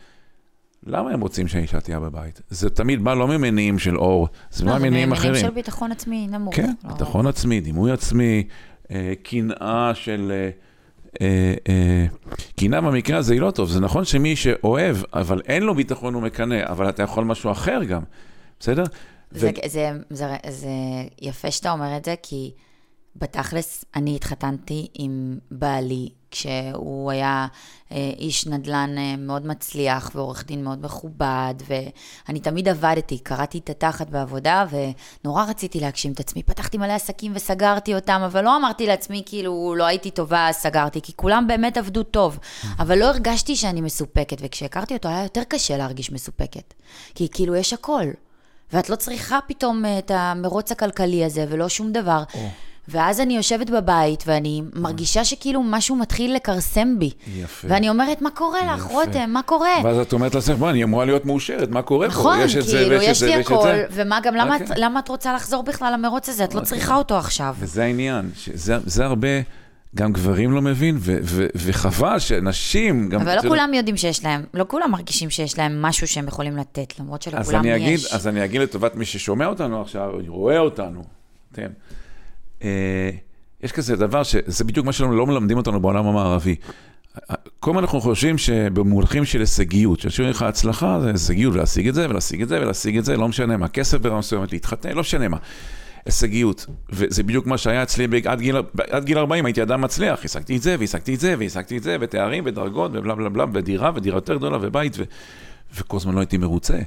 למה 0.83 1.11
הם 1.11 1.21
רוצים 1.21 1.47
שהאישה 1.47 1.79
תהיה 1.79 1.99
בבית? 1.99 2.41
זה 2.49 2.69
תמיד 2.69 3.03
בא 3.03 3.13
לא 3.13 3.27
ממניעים 3.27 3.79
של 3.79 3.97
אור, 3.97 4.27
זה 4.51 4.65
בא 4.65 4.77
ממניעים 4.77 5.11
אחרים. 5.11 5.33
זה 5.33 5.39
ממניעים 5.39 5.49
של 5.49 5.55
ביטחון 5.55 5.91
עצמי 5.91 6.27
נמוך. 6.27 6.55
כן, 6.55 6.73
לא. 6.83 6.93
ביטחון 6.93 7.27
עצמי, 7.27 7.61
דימוי 7.61 7.91
עצמי, 7.91 8.43
אה, 8.91 9.13
קנאה 9.23 9.91
של... 9.93 10.31
אה, 11.21 12.05
קינה 12.55 12.81
במקרה 12.81 13.17
הזה 13.17 13.33
היא 13.33 13.41
לא 13.41 13.51
טוב. 13.51 13.69
זה 13.69 13.79
נכון 13.79 14.05
שמי 14.05 14.35
שאוהב, 14.35 14.97
אבל 15.13 15.41
אין 15.47 15.63
לו 15.63 15.75
ביטחון 15.75 16.13
הוא 16.13 16.21
מקנא, 16.21 16.63
אבל 16.63 16.89
אתה 16.89 17.03
יכול 17.03 17.23
משהו 17.23 17.51
אחר 17.51 17.83
גם, 17.83 18.01
בסדר? 18.59 18.83
זה, 19.31 19.49
ו... 19.49 19.69
זה, 19.69 19.91
זה, 20.09 20.27
זה, 20.27 20.35
זה 20.49 20.69
יפה 21.21 21.51
שאתה 21.51 21.71
אומר 21.71 21.97
את 21.97 22.05
זה, 22.05 22.15
כי 22.23 22.51
בתכלס, 23.15 23.85
אני 23.95 24.15
התחתנתי 24.15 24.87
עם 24.93 25.37
בעלי 25.51 26.09
כשהוא 26.35 27.11
היה 27.11 27.47
אה, 27.91 28.11
איש 28.17 28.47
נדל"ן 28.47 28.95
אה, 28.97 29.15
מאוד 29.17 29.47
מצליח 29.47 30.11
ועורך 30.15 30.45
דין 30.45 30.63
מאוד 30.63 30.85
מכובד, 30.85 31.53
ואני 31.67 32.39
תמיד 32.39 32.67
עבדתי, 32.67 33.17
קראתי 33.19 33.57
את 33.57 33.69
התחת 33.69 34.09
בעבודה, 34.09 34.65
ונורא 34.69 35.43
רציתי 35.43 35.79
להגשים 35.79 36.11
את 36.11 36.19
עצמי. 36.19 36.43
פתחתי 36.43 36.77
מלא 36.77 36.93
עסקים 36.93 37.31
וסגרתי 37.35 37.95
אותם, 37.95 38.21
אבל 38.25 38.43
לא 38.43 38.57
אמרתי 38.57 38.87
לעצמי, 38.87 39.23
כאילו, 39.25 39.75
לא 39.77 39.83
הייתי 39.83 40.11
טובה, 40.11 40.47
סגרתי, 40.51 41.01
כי 41.01 41.13
כולם 41.15 41.47
באמת 41.47 41.77
עבדו 41.77 42.03
טוב. 42.03 42.39
אבל 42.79 42.99
לא 42.99 43.05
הרגשתי 43.05 43.55
שאני 43.55 43.81
מסופקת, 43.81 44.37
וכשהכרתי 44.41 44.93
אותו 44.93 45.09
היה 45.09 45.23
יותר 45.23 45.43
קשה 45.43 45.77
להרגיש 45.77 46.11
מסופקת. 46.11 46.73
כי 47.15 47.27
כאילו, 47.31 47.55
יש 47.55 47.73
הכל. 47.73 48.05
ואת 48.73 48.89
לא 48.89 48.95
צריכה 48.95 49.39
פתאום 49.47 49.85
אה, 49.85 49.99
את 49.99 50.11
המרוץ 50.11 50.71
הכלכלי 50.71 51.25
הזה, 51.25 51.45
ולא 51.49 51.69
שום 51.69 51.91
דבר. 51.91 52.23
Oh. 52.31 52.37
ואז 52.87 53.21
אני 53.21 53.35
יושבת 53.35 53.69
בבית, 53.69 54.23
ואני 54.27 54.61
מרגישה 54.73 55.25
שכאילו 55.25 55.63
משהו 55.63 55.95
מתחיל 55.95 56.35
לכרסם 56.35 56.99
בי. 56.99 57.11
יפה. 57.35 57.67
ואני 57.71 57.89
אומרת, 57.89 58.21
מה 58.21 58.29
קורה 58.29 58.73
לך, 58.73 58.83
רותם? 58.83 59.29
מה 59.29 59.41
קורה? 59.41 59.73
ואז 59.83 59.97
את 59.97 60.13
אומרת 60.13 60.35
לעצמך, 60.35 60.57
בוא, 60.57 60.69
אני 60.69 60.83
אמורה 60.83 61.05
להיות 61.05 61.25
מאושרת, 61.25 61.69
מה 61.69 61.81
קורה 61.81 62.07
נכון, 62.07 62.37
פה? 62.37 62.43
יש 62.43 62.55
זה 62.57 62.77
כאילו, 62.77 62.95
יש 62.95 63.23
לי 63.23 63.35
הכל, 63.35 63.69
ומה 63.91 64.19
גם, 64.23 64.35
למה, 64.35 64.57
okay. 64.57 64.63
את, 64.63 64.69
למה 64.77 64.99
את 64.99 65.07
רוצה 65.07 65.33
לחזור 65.33 65.63
בכלל 65.63 65.93
למרוץ 65.93 66.29
הזה? 66.29 66.43
את 66.43 66.51
okay. 66.51 66.55
לא 66.55 66.59
אוקיי. 66.59 66.77
צריכה 66.77 66.95
אותו 66.95 67.17
עכשיו. 67.17 67.55
וזה 67.59 67.83
העניין, 67.83 68.29
שזה, 68.35 68.77
זה 68.85 69.05
הרבה... 69.05 69.27
גם 69.95 70.13
גברים 70.13 70.51
לא 70.51 70.61
מבין, 70.61 70.97
ו- 70.99 71.17
ו- 71.23 71.47
וחבל 71.55 72.19
שנשים 72.19 73.09
גם... 73.09 73.21
אבל 73.21 73.35
לא 73.35 73.41
כולם 73.41 73.73
יודעים 73.73 73.97
שיש 73.97 74.23
להם, 74.23 74.43
לא 74.53 74.65
כולם 74.67 74.91
מרגישים 74.91 75.29
שיש 75.29 75.57
להם 75.57 75.81
משהו 75.81 76.07
שהם 76.07 76.27
יכולים 76.27 76.57
לתת, 76.57 76.99
למרות 76.99 77.21
שלכולם 77.21 77.65
יש. 77.65 77.81
אגיד, 77.81 77.99
אז 78.11 78.27
אני 78.27 78.45
אגיד 78.45 78.61
לטובת 78.61 78.95
מי 78.95 79.05
ששומע 79.05 79.45
אותנו 79.45 79.81
עכשיו, 79.81 80.11
רואה 80.27 80.59
אותנו, 80.59 81.03
כן. 81.53 81.71
אה, 82.63 83.09
יש 83.63 83.71
כזה 83.71 83.95
דבר 83.95 84.23
שזה 84.23 84.63
בדיוק 84.63 84.85
מה 84.85 84.91
שלא 84.91 85.25
מלמדים 85.25 85.57
אותנו 85.57 85.79
בעולם 85.79 86.05
המערבי. 86.05 86.55
כל 87.59 87.71
הזמן 87.71 87.83
אנחנו 87.83 88.01
חושבים 88.01 88.37
שבמונחים 88.37 89.25
של 89.25 89.39
הישגיות, 89.39 89.99
שהשאירים 89.99 90.31
לך 90.31 90.41
הצלחה 90.41 90.99
זה 91.01 91.11
הישגיות, 91.11 91.53
ולהשיג 91.53 91.87
את 91.87 91.93
זה, 91.93 92.09
ולהשיג 92.09 92.41
את 92.41 92.47
זה, 92.47 92.61
ולהשיג 92.61 92.97
את 92.97 93.05
זה, 93.05 93.17
לא 93.17 93.27
משנה 93.27 93.57
מה, 93.57 93.67
כסף 93.67 93.97
ברמה 93.97 94.19
מסוימת, 94.19 94.51
להתחתן, 94.51 94.91
לא 94.91 95.01
משנה 95.01 95.27
מה. 95.27 95.37
הישגיות, 96.05 96.65
וזה 96.89 97.23
בדיוק 97.23 97.45
מה 97.45 97.57
שהיה 97.57 97.83
אצלי 97.83 98.07
עד 98.25 98.39
גיל, 98.39 98.57
עד 98.89 99.05
גיל 99.05 99.17
40, 99.17 99.45
הייתי 99.45 99.61
אדם 99.63 99.81
מצליח, 99.81 100.25
השגתי 100.25 100.57
את 100.57 100.61
זה, 100.61 100.75
והשגתי 100.79 101.15
את 101.15 101.19
זה, 101.19 101.35
והשגתי 101.39 101.77
את 101.77 101.83
זה, 101.83 101.97
ותארים, 102.01 102.43
ודרגות, 102.45 102.91
ובלה 102.93 103.15
בלה 103.15 103.29
בלה, 103.29 103.45
ודירה, 103.53 103.91
ודירה 103.95 104.17
יותר 104.17 104.35
גדולה, 104.35 104.57
ובית, 104.61 104.95
ו... 104.99 105.03
וכל 105.75 105.97
הזמן 105.97 106.13
לא 106.15 106.19
הייתי 106.19 106.37
מרוצה. 106.37 106.77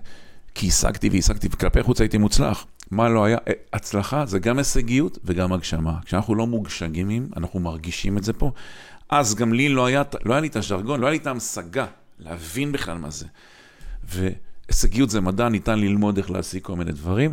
כי 0.54 0.68
השגתי 0.68 1.08
והשגתי, 1.08 1.48
וכלפי 1.52 1.82
חוץ 1.82 2.00
הייתי 2.00 2.18
מוצלח. 2.18 2.66
מה 2.91 3.09
לא 3.09 3.24
היה? 3.24 3.39
אה, 3.49 3.53
הצלחה 3.72 4.26
זה 4.26 4.39
גם 4.39 4.59
הישגיות 4.59 5.18
וגם 5.24 5.53
הגשמה. 5.53 5.99
כשאנחנו 6.05 6.34
לא 6.34 6.47
מוגשמים, 6.47 7.28
אנחנו 7.36 7.61
מרגישים 7.61 8.18
את 8.18 8.24
זה 8.24 8.32
פה. 8.32 8.53
אז 9.09 9.34
גם 9.34 9.53
לי 9.53 9.68
לא 9.68 9.86
היה, 9.86 10.03
לא 10.24 10.32
היה 10.32 10.41
לי 10.41 10.49
את 10.49 10.57
הז'רגון, 10.57 11.01
לא 11.01 11.07
היה 11.07 11.12
לי 11.12 11.18
את 11.18 11.26
ההמשגה 11.26 11.86
להבין 12.18 12.72
בכלל 12.72 12.99
מה 12.99 13.11
זה. 13.11 13.26
והישגיות 14.05 15.11
זה 15.11 15.20
מדע, 15.20 15.49
ניתן 15.49 15.78
ללמוד 15.78 16.16
איך 16.16 16.30
להשיג 16.30 16.62
כל 16.62 16.76
מיני 16.76 16.93
דברים, 16.93 17.32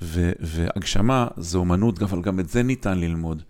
והגשמה 0.00 1.28
זה 1.36 1.58
אומנות, 1.58 2.02
אבל 2.02 2.22
גם 2.22 2.40
את 2.40 2.48
זה 2.48 2.62
ניתן 2.62 2.98
ללמוד. 2.98 3.42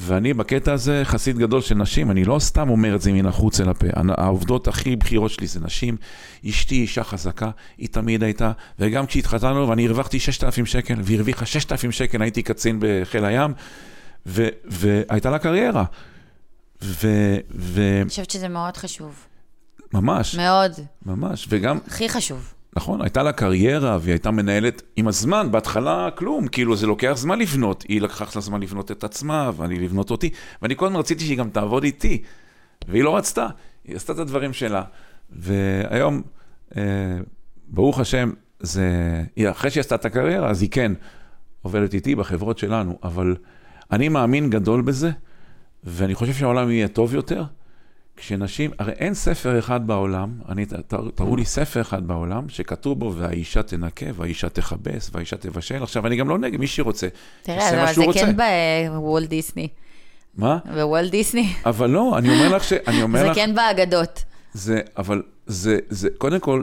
ואני 0.00 0.34
בקטע 0.34 0.72
הזה 0.72 1.00
חסיד 1.04 1.38
גדול 1.38 1.60
של 1.60 1.74
נשים, 1.74 2.10
אני 2.10 2.24
לא 2.24 2.38
סתם 2.38 2.70
אומר 2.70 2.94
את 2.94 3.00
זה 3.00 3.12
מן 3.12 3.26
החוץ 3.26 3.60
אל 3.60 3.68
הפה. 3.68 3.86
העובדות 4.18 4.68
הכי 4.68 4.96
בכירות 4.96 5.30
שלי 5.30 5.46
זה 5.46 5.60
נשים. 5.60 5.96
אשתי 6.48 6.74
אישה 6.74 7.04
חזקה, 7.04 7.50
היא 7.78 7.88
תמיד 7.88 8.22
הייתה, 8.22 8.52
וגם 8.78 9.06
כשהתחתנו 9.06 9.68
ואני 9.68 9.86
הרווחתי 9.86 10.20
6,000 10.20 10.66
שקל, 10.66 10.94
והיא 11.02 11.16
הרוויחה 11.16 11.46
6,000 11.46 11.92
שקל, 11.92 12.22
הייתי 12.22 12.42
קצין 12.42 12.78
בחיל 12.80 13.24
הים, 13.24 13.54
ו- 14.26 14.48
והייתה 14.64 15.30
לה 15.30 15.38
קריירה. 15.38 15.84
ו... 16.82 17.08
ו- 17.54 18.00
אני 18.02 18.08
חושבת 18.08 18.30
שזה 18.30 18.48
מאוד 18.48 18.76
חשוב. 18.76 19.14
ממש. 19.92 20.34
מאוד. 20.34 20.72
ממש, 21.06 21.46
וגם... 21.48 21.78
הכי 21.86 22.08
חשוב. 22.08 22.54
נכון, 22.76 23.02
הייתה 23.02 23.22
לה 23.22 23.32
קריירה 23.32 23.98
והיא 24.00 24.12
הייתה 24.12 24.30
מנהלת 24.30 24.82
עם 24.96 25.08
הזמן, 25.08 25.50
בהתחלה 25.50 26.08
כלום, 26.14 26.48
כאילו 26.48 26.76
זה 26.76 26.86
לוקח 26.86 27.12
זמן 27.16 27.38
לבנות, 27.38 27.84
היא 27.88 28.00
לקחת 28.00 28.36
לה 28.36 28.40
זמן 28.40 28.62
לבנות 28.62 28.90
את 28.90 29.04
עצמה 29.04 29.50
ואני 29.56 29.78
לבנות 29.78 30.10
אותי, 30.10 30.30
ואני 30.62 30.74
הזמן 30.74 30.96
רציתי 30.96 31.24
שהיא 31.24 31.38
גם 31.38 31.50
תעבוד 31.50 31.84
איתי, 31.84 32.22
והיא 32.88 33.04
לא 33.04 33.16
רצתה, 33.16 33.46
היא 33.84 33.96
עשתה 33.96 34.12
את 34.12 34.18
הדברים 34.18 34.52
שלה, 34.52 34.82
והיום, 35.30 36.22
אה, 36.76 36.82
ברוך 37.68 38.00
השם, 38.00 38.32
זה, 38.60 38.90
אחרי 39.50 39.70
שהיא 39.70 39.80
עשתה 39.80 39.94
את 39.94 40.04
הקריירה, 40.04 40.50
אז 40.50 40.62
היא 40.62 40.70
כן 40.70 40.92
עובדת 41.62 41.94
איתי 41.94 42.14
בחברות 42.14 42.58
שלנו, 42.58 42.98
אבל 43.02 43.36
אני 43.92 44.08
מאמין 44.08 44.50
גדול 44.50 44.82
בזה, 44.82 45.10
ואני 45.84 46.14
חושב 46.14 46.32
שהעולם 46.32 46.70
יהיה 46.70 46.88
טוב 46.88 47.14
יותר. 47.14 47.44
כשנשים, 48.18 48.70
הרי 48.78 48.92
אין 48.92 49.14
ספר 49.14 49.58
אחד 49.58 49.86
בעולם, 49.86 50.30
אני, 50.48 50.66
תראו 51.14 51.36
לי 51.36 51.44
ספר 51.44 51.80
אחד 51.80 52.06
בעולם, 52.06 52.48
שכתוב 52.48 52.98
בו 52.98 53.14
והאישה 53.16 53.62
תנקה, 53.62 54.06
והאישה 54.14 54.48
תכבס, 54.48 55.10
והאישה 55.12 55.36
תבשל. 55.36 55.82
עכשיו, 55.82 56.06
אני 56.06 56.16
גם 56.16 56.28
לא 56.28 56.38
נגד 56.38 56.60
מי 56.60 56.66
שרוצה, 56.66 57.08
תראה, 57.42 57.84
אבל 57.84 57.94
זה 57.94 58.04
כן 58.14 58.36
בוולט 58.90 59.28
דיסני. 59.28 59.68
מה? 60.36 60.58
בוולט 60.74 61.10
דיסני. 61.10 61.52
אבל 61.66 61.90
לא, 61.90 62.18
אני 62.18 62.28
אומר 62.28 62.56
לך 62.56 62.64
ש... 62.64 62.72
אני 62.72 63.02
אומר 63.02 63.20
זה 63.22 63.28
לך... 63.28 63.34
כן 63.34 63.54
באגדות. 63.54 64.24
זה, 64.52 64.80
אבל 64.96 65.22
זה, 65.46 65.78
זה, 65.88 66.08
קודם 66.18 66.40
כל, 66.40 66.62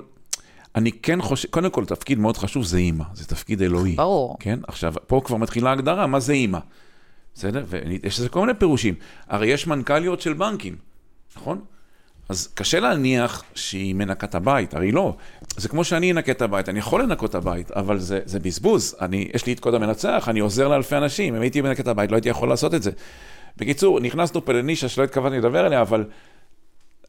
אני 0.76 0.91
כן 0.91 1.22
חושב, 1.22 1.49
קודם 1.49 1.70
כל, 1.70 1.86
תפקיד 1.86 2.20
מאוד 2.20 2.38
חשוב 2.38 2.64
זה 2.64 2.78
אימא, 2.78 3.06
זה 3.14 3.26
תפקיד 3.26 3.62
אלוהי. 3.62 3.95
ברור. 3.95 4.38
כן? 4.39 4.60
עכשיו, 4.68 4.93
פה 5.08 5.22
כבר 5.26 5.38
מתחילה 5.38 5.70
ההגדרה, 5.70 6.08
מה 6.08 6.20
זה 6.20 6.34
אימא. 6.34 6.60
בסדר? 7.36 7.64
ויש 7.68 8.20
לזה 8.20 8.30
כל 8.30 8.39
מיני 8.39 8.53
פירושים. 8.53 8.93
הרי 9.28 9.47
יש 9.47 9.68
מנכ"ליות 9.68 10.22
של 10.22 10.34
בנקים. 10.34 10.76
נכון? 11.36 11.62
אז 12.30 12.48
קשה 12.54 12.80
להניח 12.80 13.44
שהיא 13.56 13.96
מנקה 13.96 14.28
את 14.28 14.36
הבית, 14.36 14.74
הרי 14.74 14.92
לא. 14.92 15.16
זה 15.58 15.70
כמו 15.70 15.84
שאני 15.84 16.12
אנקה 16.12 16.32
את 16.32 16.42
הבית, 16.42 16.70
אני 16.70 16.80
יכול 16.80 17.04
לנקות 17.04 17.30
את 17.30 17.36
הבית, 17.36 17.72
אבל 17.72 18.00
זה, 18.00 18.20
זה 18.26 18.40
בזבוז. 18.40 18.96
אני, 19.02 19.28
יש 19.34 19.46
לי 19.46 19.54
את 19.54 19.60
קוד 19.60 19.74
המנצח, 19.74 20.30
אני 20.30 20.40
עוזר 20.40 20.68
לאלפי 20.68 20.96
אנשים, 20.96 21.36
אם 21.36 21.42
הייתי 21.42 21.62
מנקה 21.62 21.82
את 21.82 21.88
הבית, 21.88 22.12
לא 22.12 22.16
הייתי 22.16 22.30
יכול 22.30 22.50
לעשות 22.50 22.74
את 22.74 22.84
זה. 22.84 22.92
בקיצור, 23.58 24.00
נכנסנו 24.00 24.46
פה 24.46 24.54
לנישה 24.54 24.90
שלא 24.90 25.04
התכוונתי 25.04 25.38
לדבר 25.38 25.66
עליה, 25.66 25.82
אבל 25.82 26.06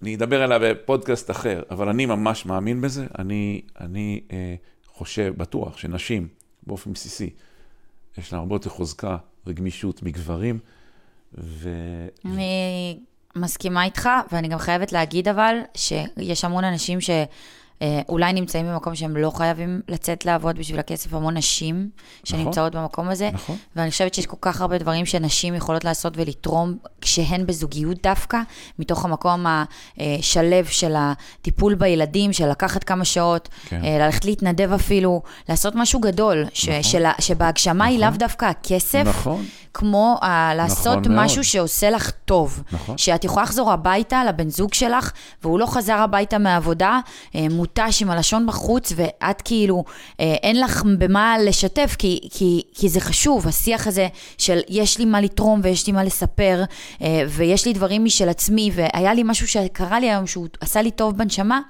אני 0.02 0.14
אדבר 0.14 0.42
עליה 0.42 0.58
בפודקאסט 0.58 1.30
אחר, 1.30 1.62
אבל 1.70 1.88
אני 1.88 2.06
ממש 2.06 2.46
מאמין 2.46 2.80
בזה. 2.80 3.06
אני, 3.18 3.60
אני 3.80 4.20
אה, 4.32 4.54
חושב, 4.86 5.34
בטוח, 5.36 5.78
שנשים, 5.78 6.28
באופן 6.66 6.92
בסיסי, 6.92 7.30
יש 8.18 8.32
להן 8.32 8.40
הרבה 8.40 8.54
יותר 8.54 8.70
חוזקה 8.70 9.16
וגמישות 9.46 10.02
מגברים, 10.02 10.58
ו... 11.38 11.70
מסכימה 13.36 13.84
איתך, 13.84 14.08
ואני 14.32 14.48
גם 14.48 14.58
חייבת 14.58 14.92
להגיד 14.92 15.28
אבל, 15.28 15.56
שיש 15.74 16.44
המון 16.44 16.64
אנשים 16.64 17.00
ש... 17.00 17.10
אה, 17.82 18.00
אולי 18.08 18.32
נמצאים 18.32 18.66
במקום 18.66 18.94
שהם 18.94 19.16
לא 19.16 19.30
חייבים 19.30 19.80
לצאת 19.88 20.26
לעבוד 20.26 20.58
בשביל 20.58 20.78
הכסף, 20.78 21.14
המון 21.14 21.36
נשים 21.36 21.90
שנמצאות 22.24 22.72
נכון, 22.72 22.82
במקום 22.82 23.08
הזה. 23.08 23.30
נכון. 23.32 23.56
ואני 23.76 23.90
חושבת 23.90 24.14
שיש 24.14 24.26
כל 24.26 24.36
כך 24.40 24.60
הרבה 24.60 24.78
דברים 24.78 25.06
שנשים 25.06 25.54
יכולות 25.54 25.84
לעשות 25.84 26.12
ולתרום 26.16 26.76
כשהן 27.00 27.46
בזוגיות 27.46 28.02
דווקא, 28.02 28.38
מתוך 28.78 29.04
המקום 29.04 29.46
השלב 29.98 30.64
של 30.64 30.94
הטיפול 30.96 31.74
בילדים, 31.74 32.32
של 32.32 32.50
לקחת 32.50 32.84
כמה 32.84 33.04
שעות, 33.04 33.48
כן. 33.68 33.84
אה, 33.84 33.98
ללכת 33.98 34.24
להתנדב 34.24 34.72
אפילו, 34.72 35.22
לעשות 35.48 35.74
משהו 35.74 36.00
גדול, 36.00 36.44
ש, 36.52 36.68
נכון. 36.68 36.82
של, 36.82 37.04
שבהגשמה 37.20 37.74
נכון. 37.74 37.86
היא 37.86 38.00
לאו 38.00 38.10
דווקא 38.18 38.44
הכסף, 38.44 39.02
נכון. 39.06 39.44
כמו 39.74 40.18
uh, 40.22 40.26
לעשות 40.54 40.98
נכון 40.98 41.18
משהו 41.18 41.36
מאוד. 41.36 41.44
שעושה 41.44 41.90
לך 41.90 42.10
טוב. 42.10 42.62
נכון. 42.72 42.98
שאת 42.98 43.24
יכולה 43.24 43.42
לחזור 43.42 43.72
הביתה 43.72 44.24
לבן 44.24 44.48
זוג 44.48 44.74
שלך, 44.74 45.12
והוא 45.42 45.58
לא 45.58 45.66
חזר 45.66 45.94
הביתה 45.94 46.38
מהעבודה, 46.38 47.00
מותש 47.66 48.02
עם 48.02 48.10
הלשון 48.10 48.46
בחוץ, 48.46 48.92
ואת 48.96 49.42
כאילו, 49.42 49.84
אה, 50.20 50.34
אין 50.42 50.60
לך 50.60 50.82
במה 50.98 51.36
לשתף, 51.38 51.96
כי, 51.98 52.28
כי, 52.30 52.62
כי 52.74 52.88
זה 52.88 53.00
חשוב, 53.00 53.48
השיח 53.48 53.86
הזה 53.86 54.08
של 54.38 54.60
יש 54.68 54.98
לי 54.98 55.04
מה 55.04 55.20
לתרום 55.20 55.60
ויש 55.62 55.86
לי 55.86 55.92
מה 55.92 56.04
לספר, 56.04 56.64
אה, 57.02 57.22
ויש 57.28 57.66
לי 57.66 57.72
דברים 57.72 58.04
משל 58.04 58.28
עצמי, 58.28 58.70
והיה 58.74 59.14
לי 59.14 59.22
משהו 59.24 59.48
שקרה 59.48 60.00
לי 60.00 60.10
היום 60.10 60.26
שהוא 60.26 60.46
עשה 60.60 60.82
לי 60.82 60.90
טוב 60.90 61.16
בנשמה, 61.16 61.60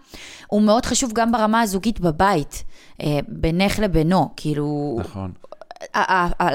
הוא 0.46 0.62
מאוד 0.62 0.86
חשוב 0.86 1.12
גם 1.12 1.32
ברמה 1.32 1.60
הזוגית 1.60 2.00
בבית, 2.00 2.64
אה, 3.02 3.18
בינך 3.28 3.78
לבינו, 3.78 4.28
כאילו... 4.36 4.98
נכון. 5.00 5.32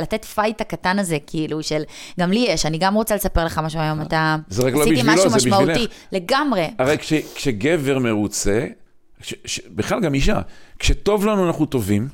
לתת 0.01 0.25
פייט 0.25 0.61
הקטן 0.61 0.99
הזה, 0.99 1.17
כאילו, 1.27 1.63
של, 1.63 1.83
גם 2.19 2.31
לי 2.31 2.45
יש, 2.49 2.65
אני 2.65 2.77
גם 2.77 2.95
רוצה 2.95 3.15
לספר 3.15 3.45
לך 3.45 3.57
משהו 3.57 3.79
היום, 3.79 4.01
אתה... 4.01 4.35
זה 4.47 4.61
רק 4.61 4.73
לא 4.73 4.79
בשבילו, 4.81 4.97
זה 4.97 5.13
בשבילך. 5.13 5.35
עשיתי 5.35 5.47
משהו 5.47 5.65
משמעותי, 5.65 5.87
לגמרי. 6.11 6.69
הרי 6.79 6.97
כש, 6.97 7.13
כשגבר 7.35 7.99
מרוצה, 7.99 8.67
ש, 9.21 9.33
ש, 9.45 9.59
בכלל 9.67 10.01
גם 10.01 10.13
אישה, 10.13 10.41
כשטוב 10.79 11.25
לנו 11.25 11.47
אנחנו 11.47 11.65
טובים, 11.65 12.07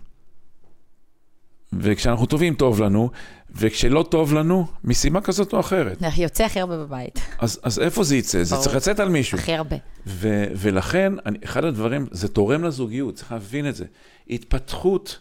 וכשאנחנו 1.73 2.25
טובים 2.25 2.53
טוב 2.53 2.81
לנו, 2.81 3.09
וכשלא 3.51 4.05
טוב 4.09 4.33
לנו, 4.33 4.67
מסיבה 4.83 5.21
כזאת 5.21 5.53
או 5.53 5.59
אחרת. 5.59 5.97
יוצא 6.17 6.43
הכי 6.43 6.59
הרבה 6.59 6.77
בבית. 6.77 7.19
אז, 7.39 7.59
אז 7.63 7.79
איפה 7.79 8.03
זה 8.03 8.15
יצא? 8.15 8.43
זה 8.43 8.55
צריך 8.55 8.75
לצאת 8.75 8.99
על 8.99 9.09
מישהו. 9.09 9.37
הכי 9.37 9.53
הרבה. 9.53 9.75
ו, 10.07 10.45
ולכן, 10.55 11.13
אני, 11.25 11.37
אחד 11.43 11.63
הדברים, 11.63 12.07
זה 12.11 12.27
תורם 12.27 12.63
לזוגיות, 12.63 13.15
צריך 13.15 13.31
להבין 13.31 13.69
את 13.69 13.75
זה. 13.75 13.85
התפתחות 14.29 15.19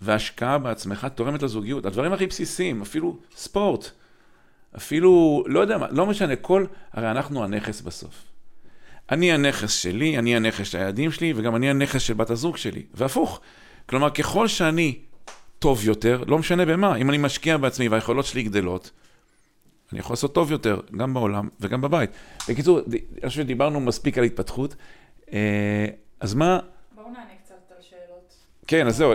והשקעה 0.00 0.58
בעצמך 0.58 1.06
תורמת 1.14 1.42
לזוגיות. 1.42 1.86
הדברים 1.86 2.12
הכי 2.12 2.26
בסיסיים, 2.26 2.82
אפילו 2.82 3.16
ספורט, 3.36 3.90
אפילו, 4.76 5.44
לא 5.46 5.60
יודע 5.60 5.78
מה, 5.78 5.86
לא 5.90 6.06
משנה, 6.06 6.36
כל, 6.36 6.66
הרי 6.92 7.10
אנחנו 7.10 7.44
הנכס 7.44 7.80
בסוף. 7.80 8.29
אני 9.10 9.32
הנכס 9.32 9.72
שלי, 9.72 10.18
אני 10.18 10.36
הנכס 10.36 10.68
של 10.68 10.78
הילדים 10.78 11.12
שלי, 11.12 11.32
וגם 11.36 11.56
אני 11.56 11.70
הנכס 11.70 12.02
של 12.02 12.14
בת 12.14 12.30
הזוג 12.30 12.56
שלי, 12.56 12.82
והפוך. 12.94 13.40
כלומר, 13.86 14.10
ככל 14.10 14.48
שאני 14.48 14.98
טוב 15.58 15.84
יותר, 15.84 16.24
לא 16.26 16.38
משנה 16.38 16.66
במה, 16.66 16.96
אם 16.96 17.10
אני 17.10 17.18
משקיע 17.18 17.56
בעצמי 17.56 17.88
והיכולות 17.88 18.26
שלי 18.26 18.42
גדלות, 18.42 18.90
אני 19.92 20.00
יכול 20.00 20.12
לעשות 20.12 20.34
טוב 20.34 20.52
יותר, 20.52 20.80
גם 20.96 21.14
בעולם 21.14 21.48
וגם 21.60 21.80
בבית. 21.80 22.10
בקיצור, 22.48 22.80
אני 22.88 23.28
חושב 23.28 23.42
שדיברנו 23.42 23.80
מספיק 23.80 24.18
על 24.18 24.24
התפתחות, 24.24 24.74
אה, 25.32 25.86
אז 26.20 26.34
מה... 26.34 26.58
בואו 26.94 27.06
נענה 27.10 27.24
קצת 27.44 27.54
על 27.76 27.82
שאלות. 27.82 28.34
כן, 28.66 28.86
אז 28.86 28.96
זהו, 28.96 29.12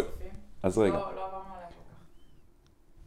אז 0.63 0.77
רגע. 0.77 0.93
לא, 0.93 0.99
לא 1.15 1.25
עברנו 1.25 1.53
עליה 1.55 1.67
כל 1.67 1.83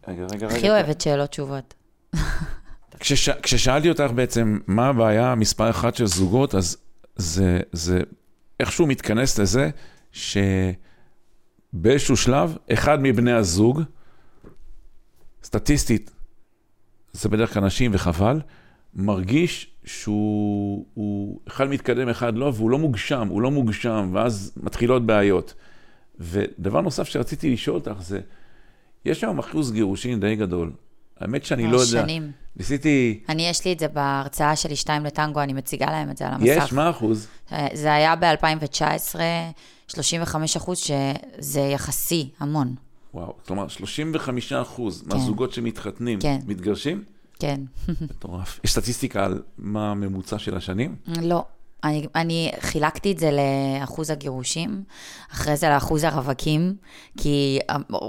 כך. 0.02 0.08
רגע, 0.08 0.26
רגע, 0.32 0.46
רגע. 0.46 0.56
הכי 0.56 0.70
אוהבת 0.70 1.00
שאלות 1.00 1.30
תשובות. 1.30 1.74
כשש, 3.00 3.28
כששאלתי 3.28 3.88
אותך 3.88 4.10
בעצם 4.14 4.58
מה 4.66 4.88
הבעיה 4.88 5.34
מספר 5.34 5.70
אחת 5.70 5.94
של 5.94 6.06
זוגות, 6.06 6.54
אז 6.54 6.76
זה, 7.16 7.60
זה 7.72 8.00
איכשהו 8.60 8.86
מתכנס 8.86 9.38
לזה 9.38 9.70
שבאיזשהו 10.12 12.16
שלב, 12.16 12.56
אחד 12.72 13.02
מבני 13.02 13.32
הזוג, 13.32 13.82
סטטיסטית, 15.44 16.10
זה 17.12 17.28
בדרך 17.28 17.54
כלל 17.54 17.64
נשים 17.64 17.90
וחבל, 17.94 18.40
מרגיש 18.94 19.70
שהוא 19.84 21.40
אחד 21.48 21.68
מתקדם, 21.68 22.08
אחד 22.08 22.36
לא, 22.36 22.52
והוא 22.54 22.70
לא 22.70 22.78
מוגשם, 22.78 23.28
הוא 23.28 23.42
לא 23.42 23.50
מוגשם, 23.50 24.10
ואז 24.12 24.52
מתחילות 24.62 25.06
בעיות. 25.06 25.54
ודבר 26.20 26.80
נוסף 26.80 27.08
שרציתי 27.08 27.52
לשאול 27.52 27.76
אותך 27.76 28.00
זה, 28.00 28.20
יש 29.04 29.24
היום 29.24 29.38
אחוז 29.38 29.72
גירושין 29.72 30.20
די 30.20 30.36
גדול. 30.36 30.72
האמת 31.20 31.44
שאני 31.44 31.66
לא 31.66 31.76
יודע. 31.76 32.02
שנים. 32.02 32.32
ניסיתי... 32.56 33.20
אני, 33.28 33.48
יש 33.48 33.64
לי 33.64 33.72
את 33.72 33.78
זה 33.78 33.88
בהרצאה 33.88 34.56
שלי, 34.56 34.76
שתיים 34.76 35.04
לטנגו, 35.04 35.40
אני 35.40 35.52
מציגה 35.52 35.86
להם 35.86 36.10
את 36.10 36.16
זה 36.16 36.26
על 36.26 36.32
המסך. 36.34 36.64
יש, 36.64 36.72
מה 36.72 36.90
אחוז? 36.90 37.26
אה, 37.52 37.66
זה 37.72 37.94
היה 37.94 38.16
ב-2019, 38.16 39.16
35 39.88 40.56
אחוז, 40.56 40.78
שזה 40.78 41.60
יחסי, 41.60 42.30
המון. 42.40 42.74
וואו, 43.14 43.34
כלומר, 43.46 43.68
35 43.68 44.52
אחוז 44.52 45.02
כן. 45.02 45.16
מהזוגות 45.16 45.52
שמתחתנים, 45.52 46.20
כן. 46.20 46.38
מתגרשים? 46.46 47.04
כן. 47.38 47.60
מטורף. 48.10 48.60
יש 48.64 48.72
סטטיסטיקה 48.72 49.24
על 49.24 49.42
מה 49.58 49.90
הממוצע 49.90 50.38
של 50.38 50.56
השנים? 50.56 50.96
לא. 51.22 51.44
אני, 51.84 52.06
אני 52.14 52.52
חילקתי 52.60 53.12
את 53.12 53.18
זה 53.18 53.30
לאחוז 53.80 54.10
הגירושים, 54.10 54.82
אחרי 55.32 55.56
זה 55.56 55.68
לאחוז 55.68 56.04
הרווקים, 56.04 56.74
כי 57.18 57.58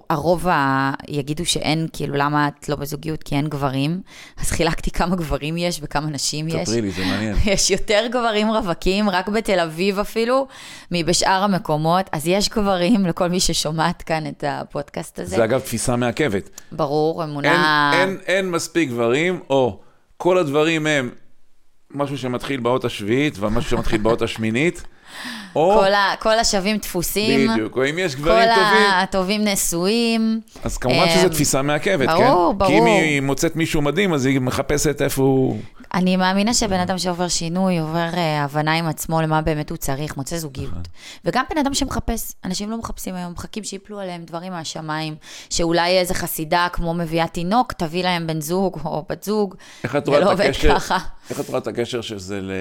הרוב 0.09 0.47
ה... 0.47 0.91
יגידו 1.07 1.45
שאין, 1.45 1.87
כאילו, 1.93 2.15
למה 2.15 2.47
את 2.47 2.69
לא 2.69 2.75
בזוגיות? 2.75 3.23
כי 3.23 3.35
אין 3.35 3.47
גברים. 3.47 4.01
אז 4.37 4.51
חילקתי 4.51 4.91
כמה 4.91 5.15
גברים 5.15 5.57
יש 5.57 5.79
וכמה 5.83 6.07
נשים 6.07 6.47
יש. 6.47 6.69
ספרי 6.69 6.81
לי, 6.81 6.91
זה 6.91 7.05
מעניין. 7.05 7.35
יש 7.53 7.71
יותר 7.71 8.05
גברים 8.11 8.49
רווקים, 8.49 9.09
רק 9.09 9.29
בתל 9.29 9.59
אביב 9.59 9.99
אפילו, 9.99 10.47
מבשאר 10.91 11.43
המקומות. 11.43 12.09
אז 12.11 12.27
יש 12.27 12.49
גברים 12.49 13.05
לכל 13.05 13.27
מי 13.27 13.39
ששומעת 13.39 14.01
כאן 14.01 14.27
את 14.27 14.43
הפודקאסט 14.47 15.19
הזה. 15.19 15.35
זה 15.35 15.43
אגב 15.43 15.59
תפיסה 15.59 15.95
מעכבת. 15.95 16.49
ברור, 16.71 17.23
אמונה... 17.23 17.91
אין, 17.93 18.09
אין, 18.09 18.17
אין 18.27 18.51
מספיק 18.51 18.89
גברים, 18.89 19.39
או 19.49 19.79
כל 20.17 20.37
הדברים 20.37 20.87
הם 20.87 21.09
משהו 21.93 22.17
שמתחיל 22.17 22.59
באות 22.59 22.85
השביעית 22.85 23.37
ומשהו 23.39 23.69
שמתחיל 23.69 24.01
באות 24.01 24.21
השמינית, 24.21 24.83
או... 25.55 25.79
כל, 25.79 25.93
ה, 25.93 26.13
כל 26.19 26.39
השווים 26.39 26.77
דפוסים. 26.77 27.51
בדיוק, 27.51 27.77
או 27.77 27.89
אם 27.89 27.99
יש 27.99 28.15
גברים 28.15 28.49
טובים. 28.49 28.89
כל 28.89 28.95
הטובים 28.95 29.43
נשואים. 29.43 30.41
אז 30.63 30.77
כמובן 30.77 31.09
שזו 31.09 31.27
אמ, 31.27 31.29
תפיסה 31.29 31.61
מעכבת, 31.61 32.07
ברור, 32.07 32.51
כן? 32.51 32.57
ברור. 32.57 32.71
כי 32.71 32.77
אם 32.77 32.85
היא 32.85 33.21
מוצאת 33.21 33.55
מישהו 33.55 33.81
מדהים, 33.81 34.13
אז 34.13 34.25
היא 34.25 34.39
מחפשת 34.39 35.01
איפה 35.01 35.21
הוא... 35.21 35.59
אני 35.93 36.17
מאמינה 36.17 36.53
שבן 36.53 36.79
אדם 36.79 36.97
שעובר 36.97 37.27
שינוי, 37.27 37.79
עובר 37.79 38.09
אה, 38.13 38.43
הבנה 38.43 38.73
עם 38.73 38.87
עצמו 38.87 39.21
למה 39.21 39.41
באמת 39.41 39.69
הוא 39.69 39.77
צריך, 39.77 40.17
מוצא 40.17 40.37
זוגיות. 40.37 40.87
וגם 41.25 41.43
בן 41.53 41.57
אדם 41.57 41.73
שמחפש, 41.73 42.31
אנשים 42.45 42.71
לא 42.71 42.77
מחפשים 42.77 43.15
היום, 43.15 43.31
מחכים 43.31 43.63
שיפלו 43.63 43.99
עליהם 43.99 44.23
דברים 44.25 44.51
מהשמיים, 44.51 45.15
שאולי 45.49 45.97
איזה 45.97 46.13
חסידה 46.13 46.67
כמו 46.73 46.93
מביאה 46.93 47.27
תינוק, 47.27 47.73
תביא 47.73 48.03
להם 48.03 48.27
בן 48.27 48.41
זוג 48.41 48.79
או 48.85 49.05
בת 49.09 49.23
זוג. 49.23 49.55
איך 49.83 49.95
את 49.95 50.05
זה 50.05 50.11
רואה 50.11 50.21
לא 50.21 50.25
את 50.25 50.31
עובד 50.31 50.45
הקשר? 50.45 50.75
ככה. 50.75 50.97
איך 51.29 51.39
את 51.39 51.47
רואה 51.47 51.59
את 51.59 51.67
הקשר 51.67 52.01
שזה 52.01 52.41
ל... 52.41 52.51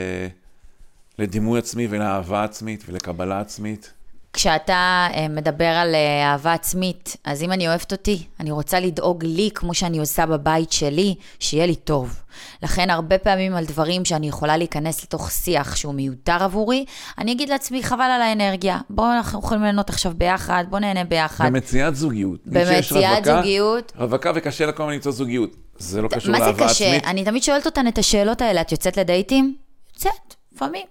לדימוי 1.18 1.58
עצמי 1.58 1.86
ולאהבה 1.90 2.44
עצמית 2.44 2.84
ולקבלה 2.88 3.40
עצמית? 3.40 3.92
כשאתה 4.32 4.72
אה, 5.14 5.26
מדבר 5.28 5.64
על 5.64 5.94
אה, 5.94 6.30
אהבה 6.32 6.52
עצמית, 6.52 7.16
אז 7.24 7.42
אם 7.42 7.52
אני 7.52 7.68
אוהבת 7.68 7.92
אותי, 7.92 8.26
אני 8.40 8.50
רוצה 8.50 8.80
לדאוג 8.80 9.24
לי 9.24 9.50
כמו 9.54 9.74
שאני 9.74 9.98
עושה 9.98 10.26
בבית 10.26 10.72
שלי, 10.72 11.14
שיהיה 11.40 11.66
לי 11.66 11.74
טוב. 11.74 12.20
לכן 12.62 12.90
הרבה 12.90 13.18
פעמים 13.18 13.54
על 13.54 13.64
דברים 13.64 14.04
שאני 14.04 14.28
יכולה 14.28 14.56
להיכנס 14.56 15.02
לתוך 15.04 15.30
שיח 15.30 15.76
שהוא 15.76 15.94
מיותר 15.94 16.42
עבורי, 16.42 16.84
אני 17.18 17.32
אגיד 17.32 17.48
לעצמי, 17.48 17.82
חבל 17.82 18.00
על 18.00 18.22
האנרגיה, 18.22 18.78
בואו 18.90 19.12
אנחנו 19.12 19.38
יכולים 19.38 19.62
ליהנות 19.62 19.90
עכשיו 19.90 20.12
ביחד, 20.16 20.64
בואו 20.70 20.80
נהנה 20.80 21.04
ביחד. 21.04 21.46
במציאת 21.46 21.96
זוגיות. 21.96 22.40
במציאת 22.46 22.92
רווקה- 22.92 23.36
זוגיות. 23.36 23.92
רווקה 23.96 24.32
וקשה 24.34 24.66
לה 24.66 24.72
כל 24.72 24.82
הזמן 24.82 24.94
למצוא 24.94 25.12
זוגיות. 25.12 25.50
זה 25.78 26.02
לא 26.02 26.08
קשור 26.08 26.32
מה 26.32 26.38
זה 26.38 26.44
לאהבה 26.44 26.68
קשה? 26.68 26.86
עצמית. 26.86 27.04
אני 27.04 27.24
תמיד 27.24 27.42
שואלת 27.42 27.66
אותן 27.66 27.88
את 27.88 27.98
השאלות 27.98 28.42
האלה, 28.42 28.60
את 28.60 28.72
יוצאת 28.72 28.96
לדייטים? 28.96 29.56
יוצאת, 29.94 30.34
לפעמים. 30.52 30.86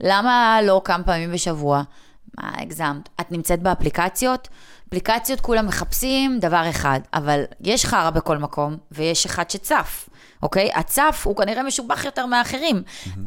למה 0.00 0.58
לא 0.62 0.80
כמה 0.84 1.04
פעמים 1.04 1.32
בשבוע? 1.32 1.82
מה, 2.38 2.50
הגזמת. 2.56 3.08
את 3.20 3.32
נמצאת 3.32 3.62
באפליקציות? 3.62 4.48
אפליקציות 4.88 5.40
כולם 5.40 5.66
מחפשים 5.66 6.38
דבר 6.38 6.70
אחד, 6.70 7.00
אבל 7.14 7.44
יש 7.60 7.84
חרא 7.86 8.10
בכל 8.10 8.38
מקום, 8.38 8.76
ויש 8.92 9.26
אחד 9.26 9.50
שצף, 9.50 10.08
אוקיי? 10.42 10.70
הצף 10.74 11.22
הוא 11.24 11.36
כנראה 11.36 11.62
משובח 11.62 12.04
יותר 12.04 12.26
מהאחרים. 12.26 12.82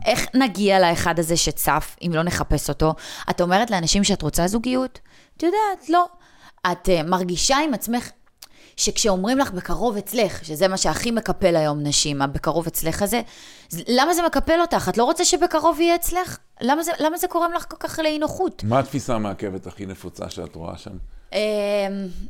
איך 0.05 0.26
נגיע 0.34 0.80
לאחד 0.80 1.19
הזה 1.19 1.38
שצף, 1.38 1.95
אם 2.01 2.11
לא 2.13 2.24
נחפש 2.24 2.69
אותו? 2.69 2.93
את 3.30 3.41
אומרת 3.41 3.72
לאנשים 3.72 4.03
שאת 4.03 4.22
רוצה 4.22 4.47
זוגיות? 4.47 4.99
את 5.38 5.43
יודעת, 5.43 5.89
לא. 5.89 6.05
את 6.72 6.89
uh, 6.89 7.09
מרגישה 7.09 7.57
עם 7.57 7.74
עצמך 7.74 8.09
שכשאומרים 8.78 9.38
לך 9.38 9.51
בקרוב 9.51 9.97
אצלך, 9.97 10.45
שזה 10.45 10.67
מה 10.67 10.78
שהכי 10.78 11.11
מקפל 11.11 11.55
היום 11.55 11.80
נשים, 11.84 12.22
הבקרוב 12.22 12.67
אצלך 12.67 13.01
הזה, 13.01 13.22
למה 13.88 14.13
זה 14.13 14.22
מקפל 14.26 14.61
אותך? 14.61 14.89
את 14.89 14.97
לא 14.97 15.03
רוצה 15.03 15.26
שבקרוב 15.26 15.80
יהיה 15.80 15.95
אצלך? 15.95 16.38
למה 16.61 16.84
זה, 16.84 16.91
למה 16.99 17.17
זה 17.17 17.28
גורם 17.32 17.51
לך 17.55 17.65
כל 17.69 17.78
כך 17.80 17.99
לאי 17.99 18.19
נוחות? 18.19 18.63
מה 18.63 18.80
התפיסה 18.80 19.15
המעכבת 19.15 19.67
הכי 19.67 19.86
נפוצה 19.86 20.30
שאת 20.30 20.55
רואה 20.55 20.78
שם? 20.78 20.97
אה, 21.34 21.39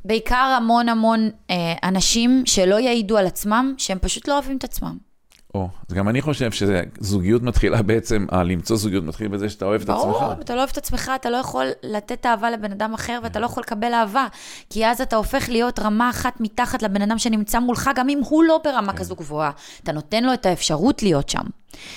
בעיקר 0.06 0.56
המון 0.58 0.89
המון 0.89 1.30
אה, 1.50 1.74
אנשים 1.84 2.44
שלא 2.46 2.80
יעידו 2.80 3.18
על 3.18 3.28
עצמם, 3.28 3.74
שהם 3.78 4.00
פשוט 4.02 4.28
לא 4.28 4.34
אוהבים 4.34 4.58
את 4.58 4.64
עצמם. 4.64 5.11
או, 5.56 5.68
אז 5.89 5.95
גם 5.95 6.10
אני 6.10 6.22
חושב 6.22 6.49
שזוגיות 6.52 7.43
מתחילה 7.43 7.82
בעצם, 7.82 8.26
אה, 8.34 8.43
למצוא 8.43 8.76
זוגיות 8.78 9.04
מתחיל 9.04 9.28
בזה 9.28 9.49
שאתה 9.49 9.66
אוהב 9.66 9.82
את 9.82 9.89
עצמך. 9.89 10.02
ברור, 10.04 10.34
אם 10.34 10.41
אתה 10.41 10.54
לא 10.56 10.60
אוהב 10.60 10.70
את 10.72 10.78
עצמך, 10.78 11.12
אתה 11.16 11.30
לא 11.30 11.38
יכול 11.38 11.66
לתת 11.84 12.26
אהבה 12.26 12.49
לבן 12.52 12.72
אדם 12.72 12.93
אחר, 12.93 13.20
ואתה 13.24 13.39
לא 13.39 13.45
יכול 13.45 13.62
לקבל 13.64 13.93
אהבה. 13.93 14.28
כי 14.70 14.86
אז 14.88 15.02
אתה 15.02 15.16
הופך 15.16 15.49
להיות 15.49 15.80
רמה 15.80 16.10
אחת 16.10 16.34
מתחת 16.41 16.82
לבן 16.84 17.02
אדם 17.02 17.18
שנמצא 17.18 17.60
מולך, 17.60 17.89
גם 17.95 18.10
אם 18.10 18.20
הוא 18.30 18.43
לא 18.43 18.62
ברמה 18.64 18.93
כזו 18.93 19.16
גבוהה. 19.16 19.52
אתה 19.84 19.91
נותן 19.91 20.24
לו 20.24 20.34
את 20.34 20.45
האפשרות 20.45 21.04
להיות 21.04 21.30
שם. 21.30 21.43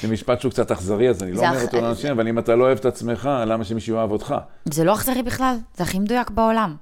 זה 0.03 0.09
משפט 0.09 0.41
שהוא 0.41 0.51
קצת 0.53 0.71
אכזרי, 0.71 1.09
אז 1.09 1.23
אני 1.23 1.33
לא 1.33 1.41
אומר 1.41 1.57
אכ- 1.59 1.63
אותו 1.63 1.81
לאנשים, 1.81 2.11
אבל 2.11 2.29
אם 2.29 2.39
אתה 2.39 2.55
לא 2.57 2.65
אוהב 2.65 2.79
את 2.79 2.85
עצמך, 2.85 3.29
למה 3.47 3.65
שמישהו 3.65 3.97
יאהב 3.97 4.11
אותך? 4.11 4.35
זה 4.65 4.85
לא 4.85 4.95
אכזרי 4.95 5.23
בכלל, 5.23 5.57
זה 5.77 5.83
הכי 5.85 5.99
מדויק 5.99 6.31
בעולם. 6.31 6.77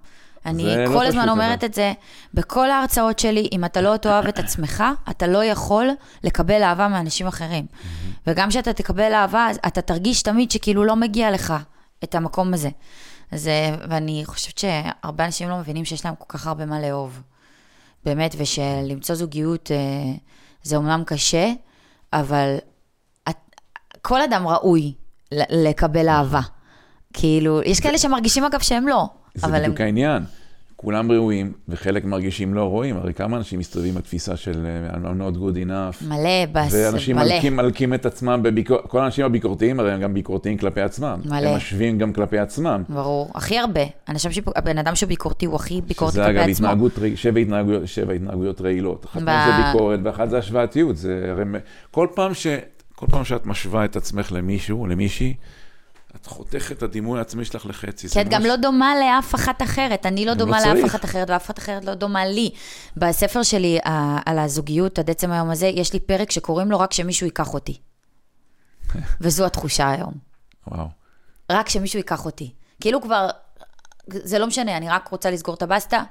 אני 0.47 0.77
לא 0.77 0.93
כל 0.93 1.07
הזמן 1.07 1.29
אומרת. 1.29 1.65
את 1.65 1.75
זה 1.75 1.93
בכל 2.35 2.71
ההרצאות 2.71 3.19
שלי, 3.19 3.49
אם 3.53 3.65
אתה 3.65 3.81
לא 3.81 3.97
תאהב 3.97 4.27
את 4.27 4.39
עצמך, 4.39 4.85
אתה 5.11 5.27
לא 5.27 5.45
יכול 5.45 5.89
לקבל 6.25 6.63
אהבה 6.63 6.89
מאנשים 6.89 7.27
אחרים. 7.27 7.67
וגם 8.27 8.49
כשאתה 8.49 8.73
תקבל 8.73 9.13
אהבה, 9.13 9.49
אתה 9.67 9.81
תרגיש 9.81 10.23
תמיד 10.23 10.51
שכאילו 10.51 10.85
לא 10.85 10.97
מגיע 10.97 11.31
לך 11.31 11.55
את 12.05 12.15
המקום 12.15 12.55
הזה. 12.55 12.69
אז, 13.33 13.49
אה, 13.49 13.75
ואני 13.89 14.23
חושבת 14.25 14.59
שהרבה 14.59 15.25
אנשים 15.25 15.49
לא 15.49 15.59
מבינים 15.59 15.85
שיש 15.85 16.05
להם 16.05 16.15
כל 16.19 16.39
כך 16.39 16.47
הרבה 16.47 16.67
מה 16.67 16.81
לאהוב. 16.81 17.23
באמת, 18.05 18.35
ושלמצוא 18.39 19.15
זוגיות 19.15 19.71
אה, 19.71 19.77
זה 20.63 20.77
אומנם 20.77 21.03
קשה, 21.07 21.53
אבל 22.13 22.57
את, 23.29 23.37
כל 24.03 24.23
אדם 24.23 24.49
ראוי 24.49 24.95
לקבל 25.33 26.09
אהבה. 26.09 26.41
כאילו, 27.13 27.63
יש 27.63 27.81
כאלה 27.81 27.99
שמרגישים 27.99 28.45
אגב 28.45 28.61
שהם 28.61 28.89
לא, 28.89 29.07
זה 29.35 29.47
אבל 29.47 29.55
הם... 29.57 29.63
בדיוק 29.63 29.81
העניין. 29.81 30.23
כולם 30.77 31.13
ראויים, 31.13 31.53
וחלק 31.69 32.05
מרגישים 32.05 32.55
לא 32.55 32.65
רואים. 32.65 32.97
הרי 32.97 33.15
כמה 33.15 33.37
אנשים 33.37 33.59
מסתובבים 33.59 33.95
בתפיסה 33.95 34.37
של 34.37 34.67
אה, 34.67 34.95
I'm 34.95 35.21
not 35.21 35.37
good 35.37 35.69
enough, 35.69 36.05
מלא, 36.09 36.47
בס... 36.53 36.75
ואנשים 36.75 37.17
מלא. 37.17 37.25
מלקים, 37.35 37.57
מלקים 37.57 37.95
את 37.95 38.07
עצמם 38.07 38.41
בביקורת, 38.43 38.87
כל 38.87 39.01
האנשים 39.01 39.25
הביקורתיים 39.25 39.81
הרי 39.81 39.93
הם 39.93 40.01
גם 40.01 40.15
ביקורתיים 40.15 40.59
כלפי 40.59 40.81
עצמם. 40.81 41.21
מלא. 41.25 41.49
הם 41.49 41.57
משווים 41.57 41.99
גם 41.99 42.13
כלפי 42.13 42.39
עצמם. 42.39 42.83
ברור, 42.89 43.31
הכי 43.35 43.59
הרבה. 43.59 43.81
אנשים 44.09 44.33
שבק... 44.33 44.59
הבן 44.59 44.79
אדם 44.79 44.95
שביקורתי 44.95 45.47
הוא 45.47 45.57
הכי 45.57 45.81
ביקורתי 45.81 46.13
שזה 46.13 46.25
כלפי 46.25 46.39
אגב 46.39 46.51
עצמו. 46.51 46.67
התנהגות, 46.67 46.93
ר- 46.99 47.15
שבע 47.17 47.41
התנהגויות, 47.41 47.89
שבע 47.89 48.13
התנהגויות 48.13 48.61
רעילות. 48.61 49.05
אחת 49.05 49.23
ב- 49.23 49.25
זה 49.25 49.53
ביקורת 49.67 50.01
ואחת 50.05 50.31
זה 50.31 50.39
השוואתיות. 50.39 50.97
זה 50.97 51.27
הרי 51.31 51.45
כל 51.91 52.07
פעם, 52.15 52.35
ש... 52.35 52.47
כל 52.95 53.07
פעם 53.11 53.25
שאת 53.25 53.47
משווה 53.47 53.85
את 53.85 53.97
עצמך 53.97 54.33
למישהו 54.33 54.87
למישהי, 54.87 55.35
את 56.17 56.27
חותכת 56.27 56.77
את 56.79 56.83
הדימוי 56.83 57.19
העצמי 57.19 57.45
שלך 57.45 57.67
לחצי. 57.67 58.09
כי 58.09 58.21
את 58.21 58.29
גם 58.29 58.43
לא 58.43 58.57
דומה 58.57 58.95
לאף 59.01 59.35
אחת 59.35 59.63
אחרת. 59.63 60.07
אני 60.07 60.25
לא 60.25 60.33
לא 60.33 60.39
דומה 60.39 60.61
לאף 60.61 60.77
צריך. 60.77 60.85
אחת 60.85 61.05
אחרת, 61.05 61.31
ואף 61.31 61.47
אחת 61.47 61.59
אחרת 61.59 61.85
לא 61.85 61.95
דומה 61.95 62.27
לי. 62.27 62.51
בספר 62.97 63.43
שלי 63.43 63.79
על 64.27 64.39
הזוגיות 64.39 64.99
עד 64.99 65.11
עצם 65.11 65.33
היום 65.33 65.51
הזה, 65.51 65.67
יש 65.67 65.93
לי 65.93 66.01
פרק 66.01 66.31
שקוראים 66.31 66.71
לו 66.71 66.79
רק 66.79 66.93
שמישהו 66.93 67.27
ייקח 67.27 67.55
אותי. 67.55 67.79
וזו 69.21 69.47
התחושה 69.47 69.91
היום. 69.91 70.13
וואו. 70.67 70.87
רק 71.53 71.69
שמישהו 71.69 71.99
ייקח 71.99 72.25
אותי. 72.25 72.53
כאילו 72.81 73.03
כבר, 73.03 73.29
זה 74.09 74.39
לא 74.39 74.47
משנה, 74.47 74.77
אני 74.77 74.89
רק 74.89 75.09
רוצה 75.09 75.31
לסגור 75.31 75.55
את 75.55 75.63
הבסטה, 75.63 76.03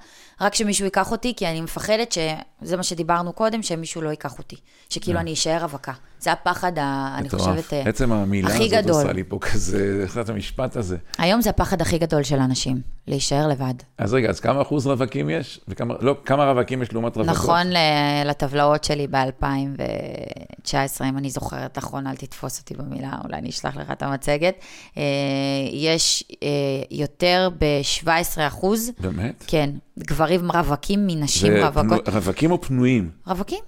רק 0.42 0.56
שמישהו 0.56 0.86
ייקח 0.86 1.12
אותי, 1.12 1.34
כי 1.38 1.48
אני 1.48 1.62
מפחדת 1.62 2.12
שזה 2.12 2.78
מה 2.78 2.84
שדיברנו 2.84 3.34
קודם, 3.34 3.64
שמישהו 3.64 4.02
לא 4.02 4.10
ייקח 4.10 4.38
אותי. 4.38 4.56
שכאילו 4.89 5.20
אני 5.20 5.34
אשאר 5.34 5.62
רווקה. 5.62 5.92
זה 6.20 6.32
הפחד, 6.32 6.80
ה, 6.80 7.16
אני. 7.18 7.30
חושבת, 7.30 7.74
אה, 7.74 7.82
עצם 7.86 8.12
המילה 8.12 8.50
הכי 8.50 8.64
הזאת 8.64 8.72
גדול. 8.86 8.96
עושה 9.02 9.14
לי 9.14 9.24
פה 9.24 9.38
כזה, 9.42 9.78
איך 10.04 10.14
זה 10.22 10.34
המשפט 10.34 10.76
הזה. 10.76 10.98
היום 11.18 11.42
זה 11.42 11.50
הפחד 11.50 11.82
הכי 11.82 11.98
גדול 11.98 12.24
של 12.24 12.39
אנשים, 12.39 12.82
להישאר 13.08 13.48
לבד. 13.48 13.74
אז 13.98 14.14
רגע, 14.14 14.30
אז 14.30 14.39
כמה 14.39 14.62
אחוז 14.62 14.88
רווקים 14.88 15.30
יש? 15.30 15.60
וכמה, 15.68 15.94
לא, 16.02 16.16
כמה 16.26 16.46
רווקים 16.52 16.82
יש 16.82 16.94
לעומת 16.94 17.18
רווקות? 17.18 17.36
נכון 17.36 17.68
ל- 17.68 17.78
לטבלאות 18.26 18.84
שלי 18.84 19.08
ב-2019, 19.08 21.04
אם 21.10 21.18
אני 21.18 21.30
זוכרת 21.30 21.78
נכון, 21.78 22.08
אל 22.08 22.16
תתפוס 22.16 22.60
אותי 22.60 22.74
במילה, 22.74 23.12
אולי 23.24 23.38
אני 23.38 23.50
אשלח 23.50 23.78
לך 23.78 23.92
את 23.92 24.04
המצגת. 24.04 24.56
אה, 24.98 25.04
יש 25.72 26.24
אה, 26.44 26.48
יותר 26.92 27.50
ב-17 27.60 28.08
אחוז, 28.48 28.92
באמת? 29.00 29.44
כן, 29.48 29.70
גברים 30.08 30.52
רווקים 30.52 31.08
מנשים 31.08 31.52
זה 31.52 31.68
רווקות. 31.68 32.10
רווקים 32.10 32.52
או 32.52 32.62
פנויים? 32.62 33.10
רווקים, 33.28 33.60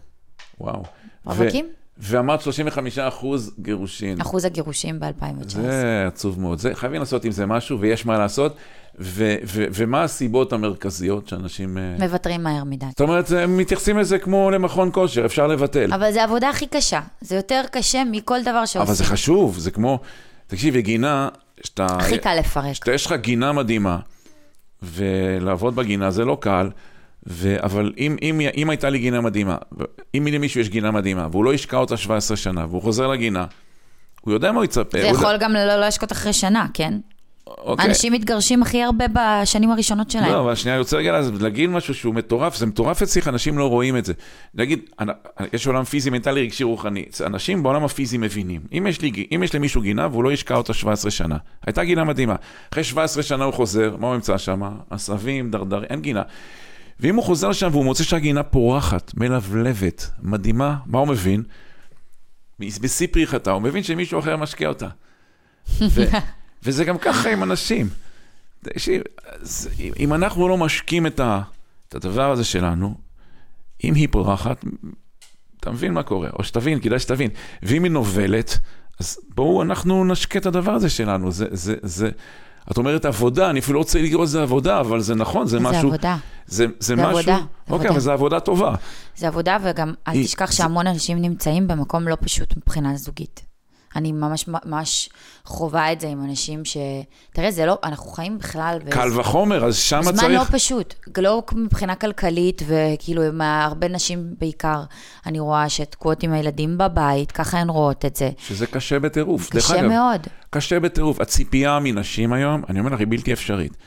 וואו. 0.62 0.84
רווקים. 1.26 1.66
ו- 1.66 1.84
ואמרת 1.98 2.42
35 2.42 3.00
אחוז 3.00 3.52
גירושין. 3.60 4.22
אחוז 4.22 4.46
הגירושים 4.46 5.00
ב-2019. 5.00 5.50
זה 5.50 6.04
עצוב 6.08 6.40
מאוד. 6.40 6.60
זה, 6.60 6.76
חייבים 6.76 7.00
לעשות 7.00 7.26
עם 7.26 7.32
זה 7.32 7.46
משהו, 7.46 7.80
ויש 7.80 8.06
מה 8.06 8.18
לעשות. 8.18 8.56
ו- 9.00 9.36
ו- 9.46 9.66
ומה 9.74 10.04
הסיבות 10.04 10.54
המרכזיות 10.54 11.28
שאנשים... 11.28 11.78
אה, 11.78 11.96
מוותרים 12.00 12.44
מהר 12.44 12.64
מדי. 12.64 12.86
זאת 12.90 13.02
אומרת, 13.02 13.32
הם 13.32 13.58
מתייחסים 13.58 13.98
לזה 13.98 14.20
כמו 14.20 14.52
למכון 14.52 14.90
כושר, 14.94 15.26
אפשר 15.26 15.48
לבטל. 15.48 15.94
אבל 15.94 16.12
זו 16.12 16.20
העבודה 16.20 16.50
הכי 16.50 16.68
קשה. 16.68 17.00
זה 17.22 17.36
יותר 17.36 17.62
קשה 17.72 18.04
מכל 18.12 18.42
דבר 18.42 18.66
שעושים. 18.66 18.82
אבל 18.82 18.94
זה 18.94 19.04
חשוב, 19.04 19.58
זה 19.60 19.72
כמו... 19.72 20.00
תקשיבי, 20.48 20.82
גינה, 20.82 21.30
שאתה... 21.64 21.86
הכי 21.86 22.18
קל 22.18 22.36
לפרק. 22.40 22.74
שאתה, 22.74 22.92
יש 22.94 23.06
לך 23.06 23.14
גינה 23.14 23.52
מדהימה, 23.52 24.00
ולעבוד 24.84 25.76
בגינה 25.76 26.12
זה 26.12 26.26
לא 26.26 26.38
קל, 26.42 26.70
ו... 27.28 27.56
אבל 27.64 27.94
אם, 27.98 28.16
אם, 28.22 28.42
אם 28.58 28.70
הייתה 28.70 28.90
לי 28.90 29.00
גינה 29.00 29.22
מדהימה, 29.22 29.58
אם 30.16 30.28
למישהו 30.32 30.62
יש 30.62 30.70
גינה 30.70 30.92
מדהימה, 30.92 31.28
והוא 31.32 31.46
לא 31.46 31.54
השקע 31.54 31.78
אותה 31.78 31.98
17 31.98 32.38
שנה, 32.38 32.66
והוא 32.70 32.82
חוזר 32.82 33.08
לגינה, 33.08 33.46
הוא 34.22 34.34
יודע 34.34 34.52
מה 34.52 34.58
הוא 34.58 34.66
יצפה. 34.66 34.98
זה 35.02 35.08
יכול 35.08 35.38
גם 35.38 35.54
לא 35.54 35.76
להשקות 35.76 36.12
אחרי 36.12 36.34
שנה, 36.34 36.68
כן? 36.74 36.94
אוקיי. 37.48 37.86
אנשים 37.86 38.14
מתגרשים 38.14 38.62
הכי 38.62 38.84
הרבה 38.84 39.06
בשנים 39.14 39.72
הראשונות 39.72 40.12
שלהם. 40.12 40.32
לא, 40.32 40.40
אבל 40.40 40.56
שנייה, 40.56 40.76
אני 40.76 40.80
רוצה 40.80 40.98
רגע 40.98 41.22
להגיד 41.40 41.70
משהו 41.70 41.94
שהוא 41.94 42.16
מטורף, 42.16 42.56
זה 42.56 42.66
מטורף 42.66 43.02
אצלך, 43.02 43.28
אנשים 43.28 43.58
לא 43.58 43.70
רואים 43.70 43.98
את 43.98 44.06
זה. 44.06 44.14
נגיד, 44.54 44.80
יש 45.54 45.68
עולם 45.68 45.84
פיזי, 45.84 46.10
מנטלי, 46.10 46.42
רגשי, 46.42 46.64
רוחני. 46.64 47.06
אנשים 47.26 47.64
בעולם 47.64 47.84
הפיזי 47.84 48.18
מבינים. 48.18 48.62
אם 48.78 48.88
יש, 48.88 49.02
לי, 49.02 49.28
אם 49.36 49.44
יש 49.44 49.56
למישהו 49.56 49.82
גינה 49.82 50.08
והוא 50.08 50.24
לא 50.24 50.32
ישקע 50.32 50.56
אותה 50.56 50.74
17 50.74 51.12
שנה, 51.12 51.38
הייתה 51.66 51.84
גינה 51.84 52.04
מדהימה. 52.04 52.36
אחרי 52.72 52.84
17 52.84 53.24
שנה 53.24 53.44
הוא 53.44 53.54
חוזר, 53.54 53.96
מה 54.00 54.08
הוא 54.08 54.16
ימצא 54.16 54.38
שם? 54.38 54.62
עשבים, 54.90 55.52
דרדרים, 55.52 55.86
אין 55.90 56.02
גינה. 56.02 56.22
ואם 57.00 57.16
הוא 57.16 57.24
חוזר 57.24 57.50
לשם 57.50 57.70
והוא 57.72 57.86
מוצא 57.86 58.04
שהגינה 58.04 58.44
פורחת, 58.44 59.12
מלבלבת, 59.18 60.10
מדהימה, 60.22 60.76
מה 60.86 61.00
הוא 61.00 61.08
מבין? 61.08 61.44
בשיא 62.60 63.08
פריחתה, 63.12 63.52
הוא 63.52 63.62
מבין 63.62 63.84
שמישהו 63.84 64.20
אחר 64.20 64.38
משקיע 64.38 64.70
אותה. 64.70 64.88
ו- 65.82 66.04
וזה 66.64 66.86
גם 66.86 66.98
ככה 66.98 67.30
עם 67.30 67.44
אנשים. 67.44 67.90
אם- 70.00 70.14
אנחנו 70.14 70.48
לא 70.48 70.58
משקים 70.58 71.08
את, 71.08 71.20
ה, 71.20 71.42
את 71.90 71.96
הדבר 71.96 72.32
הזה 72.32 72.44
שלנו, 72.44 72.96
אם 73.84 73.94
היא 73.96 74.08
פורחת, 74.12 74.66
אתה 75.60 75.72
מבין 75.72 75.94
מה 75.94 76.04
קורה, 76.04 76.30
או 76.40 76.44
שתבין, 76.44 76.80
כדאי 76.80 77.00
שתבין. 77.00 77.30
ואם 77.64 77.84
היא 77.84 77.92
נובלת, 77.92 78.60
אז 79.00 79.18
בואו 79.36 79.62
אנחנו 79.62 80.06
נשקה 80.06 80.40
את 80.40 80.46
הדבר 80.46 80.72
הזה 80.72 80.90
שלנו. 80.90 81.32
זה, 81.32 81.46
זה, 81.52 81.76
זה, 81.82 82.10
את 82.72 82.78
אומרת 82.78 83.06
עבודה, 83.06 83.50
אני 83.50 83.60
אפילו 83.60 83.74
לא 83.74 83.80
רוצה 83.80 84.02
לקרוא 84.02 84.24
לזה 84.24 84.42
עבודה, 84.42 84.80
אבל 84.80 85.00
זה 85.02 85.16
נכון, 85.16 85.48
זה 85.48 85.58
זה 85.58 85.64
משהו... 85.64 85.88
עבודה. 85.88 86.18
זה, 86.46 86.66
זה 86.66 86.72
זה 86.80 86.96
משהו... 86.96 87.08
עבודה, 87.10 87.24
זה 87.26 87.34
אוקיי, 87.74 87.76
עבודה. 87.76 87.90
אבל 87.90 88.00
זו 88.00 88.12
עבודה 88.12 88.40
טובה. 88.40 88.76
זה 89.18 89.28
עבודה, 89.28 89.58
וגם 89.64 89.94
אל 90.08 90.14
היא- 90.14 90.26
תשכח 90.26 90.50
זה- 90.52 90.58
שהמון 90.58 90.88
אנשים 90.88 91.22
נמצאים 91.22 91.68
במקום 91.68 92.08
לא 92.08 92.18
פשוט 92.22 92.58
מבחינה 92.58 92.96
זוגית. 92.96 93.46
אני 93.96 94.12
ממש 94.12 94.46
ממש 94.48 95.10
חווה 95.46 95.92
את 95.92 96.02
זה 96.02 96.08
עם 96.08 96.24
אנשים 96.24 96.66
ש... 96.66 96.78
תראה, 97.34 97.52
זה 97.52 97.66
לא, 97.66 97.78
אנחנו 97.84 98.12
חיים 98.12 98.38
בכלל... 98.38 98.80
קל 98.90 99.20
וחומר, 99.20 99.66
אז 99.66 99.78
שמה 99.78 100.02
זמן 100.02 100.16
צריך... 100.16 100.40
לא 100.40 100.58
פשוט, 100.58 100.96
לא 101.18 101.44
מבחינה 101.56 101.96
כלכלית, 101.96 102.62
וכאילו, 102.68 103.24
עם 103.24 103.42
הרבה 103.42 103.88
נשים 103.88 104.36
בעיקר, 104.40 104.84
אני 105.26 105.40
רואה 105.40 105.70
שתקועות 105.70 106.24
עם 106.24 106.34
הילדים 106.34 106.78
בבית, 106.78 107.32
ככה 107.32 107.60
הן 107.60 107.70
רואות 107.70 108.06
את 108.06 108.16
זה. 108.16 108.30
שזה 108.38 108.68
קשה 108.68 109.00
בטירוף. 109.00 109.54
דרך 109.54 109.64
קשה 109.64 109.80
אגב, 109.80 109.90
מאוד. 109.90 110.22
קשה 110.50 110.80
בטירוף. 110.80 111.22
הציפייה 111.22 111.80
מנשים 111.82 112.34
היום, 112.34 112.62
אני 112.70 112.80
אומר 112.80 112.90
לך, 112.94 113.00
היא 113.00 113.08
בלתי 113.10 113.34
אפשרית. 113.34 113.78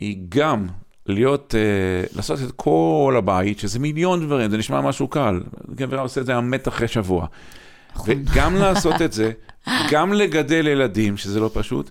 היא 0.00 0.16
גם 0.28 0.66
להיות, 1.06 1.54
אה, 1.54 2.06
לעשות 2.16 2.38
את 2.42 2.52
כל 2.56 3.14
הבית, 3.18 3.58
שזה 3.58 3.78
מיליון 3.78 4.26
דברים, 4.26 4.50
זה 4.50 4.56
נשמע 4.56 4.80
משהו 4.80 5.08
קל. 5.08 5.40
גבר 5.74 5.98
עושה 5.98 6.20
את 6.20 6.26
זה 6.26 6.36
המת 6.36 6.68
אחרי 6.68 6.88
שבוע. 6.88 7.26
נכון. 7.94 8.06
וגם 8.08 8.56
לעשות 8.56 9.02
את 9.02 9.12
זה, 9.12 9.32
גם 9.90 10.12
לגדל 10.12 10.66
ילדים, 10.66 11.16
שזה 11.16 11.40
לא 11.40 11.50
פשוט, 11.54 11.90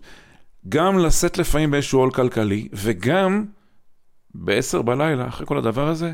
גם 0.69 0.97
לשאת 0.97 1.38
לפעמים 1.38 1.71
באיזשהו 1.71 1.99
עול 1.99 2.11
כלכלי, 2.11 2.67
וגם 2.73 3.45
בעשר 4.36 4.82
בלילה, 4.82 5.28
אחרי 5.28 5.45
כל 5.45 5.57
הדבר 5.57 5.88
הזה, 5.88 6.11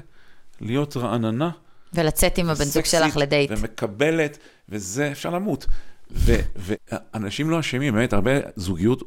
להיות 0.62 0.98
רעננה. 0.98 1.50
ולצאת 1.94 2.38
עם 2.38 2.50
הבן 2.50 2.64
זוג 2.64 2.86
שלך 2.86 3.18
לדייט. 3.18 3.52
ומקבלת, 3.58 4.38
וזה, 4.70 5.12
אפשר 5.12 5.30
למות. 5.30 5.66
ו- 6.12 6.42
ואנשים 6.56 7.50
לא 7.50 7.60
אשמים, 7.60 7.94
באמת, 7.94 8.14
הרבה 8.14 8.32
זוגיות, 8.56 9.04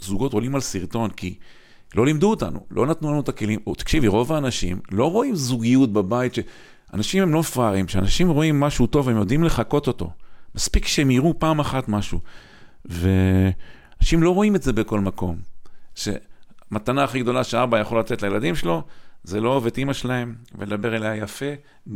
זוגות 0.00 0.32
עולים 0.32 0.54
על 0.54 0.60
סרטון, 0.60 1.10
כי 1.10 1.34
לא 1.94 2.06
לימדו 2.06 2.30
אותנו, 2.30 2.66
לא 2.70 2.86
נתנו 2.86 3.10
לנו 3.10 3.20
את 3.20 3.28
הכלים. 3.28 3.60
תקשיבי, 3.78 4.06
רוב 4.06 4.32
האנשים 4.32 4.80
לא 4.90 5.10
רואים 5.10 5.34
זוגיות 5.34 5.92
בבית, 5.92 6.34
ש... 6.34 6.38
אנשים 6.94 7.22
הם 7.22 7.34
לא 7.34 7.42
פראיירים, 7.42 7.86
כשאנשים 7.86 8.30
רואים 8.30 8.60
משהו 8.60 8.86
טוב, 8.86 9.08
הם 9.08 9.16
יודעים 9.16 9.44
לחקות 9.44 9.88
אותו. 9.88 10.10
מספיק 10.56 10.86
שהם 10.86 11.10
יראו 11.10 11.38
פעם 11.38 11.60
אחת 11.60 11.88
משהו. 11.88 12.20
ואנשים 12.84 14.22
לא 14.22 14.30
רואים 14.30 14.56
את 14.56 14.62
זה 14.62 14.72
בכל 14.72 15.00
מקום. 15.00 15.36
שמתנה 15.94 17.04
הכי 17.04 17.20
גדולה 17.20 17.44
שאבא 17.44 17.78
יכול 17.78 17.98
לתת 17.98 18.22
לילדים 18.22 18.54
שלו, 18.54 18.82
זה 19.24 19.40
לא 19.40 19.48
אוהב 19.48 19.66
את 19.66 19.78
אימא 19.78 19.92
שלהם 19.92 20.34
ולדבר 20.58 20.96
אליה 20.96 21.16
יפה, 21.16 21.46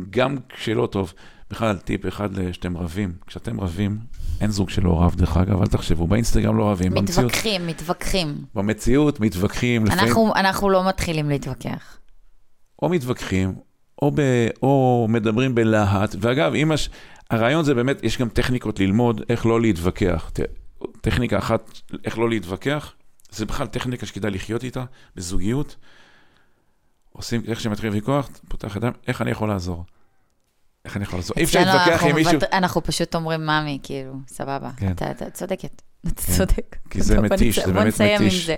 גם 0.09 0.37
כשלא 0.49 0.87
טוב. 0.91 1.13
בכלל, 1.51 1.77
טיפ 1.77 2.07
אחד 2.07 2.29
שאתם 2.51 2.77
רבים, 2.77 3.13
כשאתם 3.27 3.61
רבים, 3.61 3.97
אין 4.41 4.51
זוג 4.51 4.69
שלא 4.69 5.01
רב 5.01 5.15
דרך 5.15 5.37
אגב, 5.37 5.61
אל 5.61 5.67
תחשבו, 5.67 6.07
באינסטגרם 6.07 6.57
לא 6.57 6.71
רבים, 6.71 6.93
במציאות, 6.93 7.25
מתווכחים, 7.25 7.67
מתווכחים. 7.67 8.45
במציאות 8.55 9.19
מתווכחים, 9.19 9.85
לפעמים, 9.85 10.03
אנחנו, 10.07 10.33
אנחנו 10.35 10.69
לא 10.69 10.87
מתחילים 10.87 11.29
להתווכח. 11.29 11.97
או 12.81 12.89
מתווכחים, 12.89 13.55
או, 14.01 14.11
ב, 14.15 14.21
או 14.63 15.07
מדברים 15.09 15.55
בלהט, 15.55 16.15
ואגב, 16.19 16.53
הש... 16.73 16.89
הרעיון 17.31 17.63
זה 17.63 17.73
באמת, 17.73 18.03
יש 18.03 18.17
גם 18.17 18.29
טכניקות 18.29 18.79
ללמוד 18.79 19.21
איך 19.29 19.45
לא 19.45 19.61
להתווכח. 19.61 20.31
טכניקה 21.01 21.37
אחת, 21.37 21.71
איך 22.05 22.17
לא 22.17 22.29
להתווכח, 22.29 22.93
זה 23.31 23.45
בכלל 23.45 23.67
טכניקה 23.67 24.05
שכדאי 24.05 24.31
לחיות 24.31 24.63
איתה, 24.63 24.83
בזוגיות. 25.15 25.75
עושים, 27.11 27.41
איך 27.47 27.59
שמתחיל 27.59 27.89
ויכוח, 27.89 28.29
פותח 28.47 28.75
ידיים, 28.75 28.93
איך 29.07 29.21
אני 29.21 29.31
יכול 29.31 29.49
לעזור? 29.49 29.85
איך 30.85 30.97
אני 30.97 31.03
יכול 31.03 31.19
לעזור? 31.19 31.37
אי 31.37 31.43
אפשר 31.43 31.59
להתווכח 31.59 32.03
עם 32.03 32.15
מישהו, 32.15 32.39
אנחנו 32.53 32.83
פשוט 32.83 33.15
אומרים, 33.15 33.41
ממי, 33.41 33.79
כאילו, 33.83 34.13
סבבה. 34.27 34.71
כן. 34.77 34.91
אתה 34.91 35.11
אתה 35.11 35.29
צודקת. 35.29 35.81
אתה 36.07 36.21
צודק. 36.37 36.75
כי 36.89 37.01
זה 37.01 37.15
בוא 37.15 37.23
מתיש, 37.23 37.59
זה 37.59 37.65
בוא 37.65 37.73
באמת 37.73 37.87
נסיים 37.87 38.21
עם 38.21 38.27
מתיש. 38.27 38.45
זה. 38.45 38.55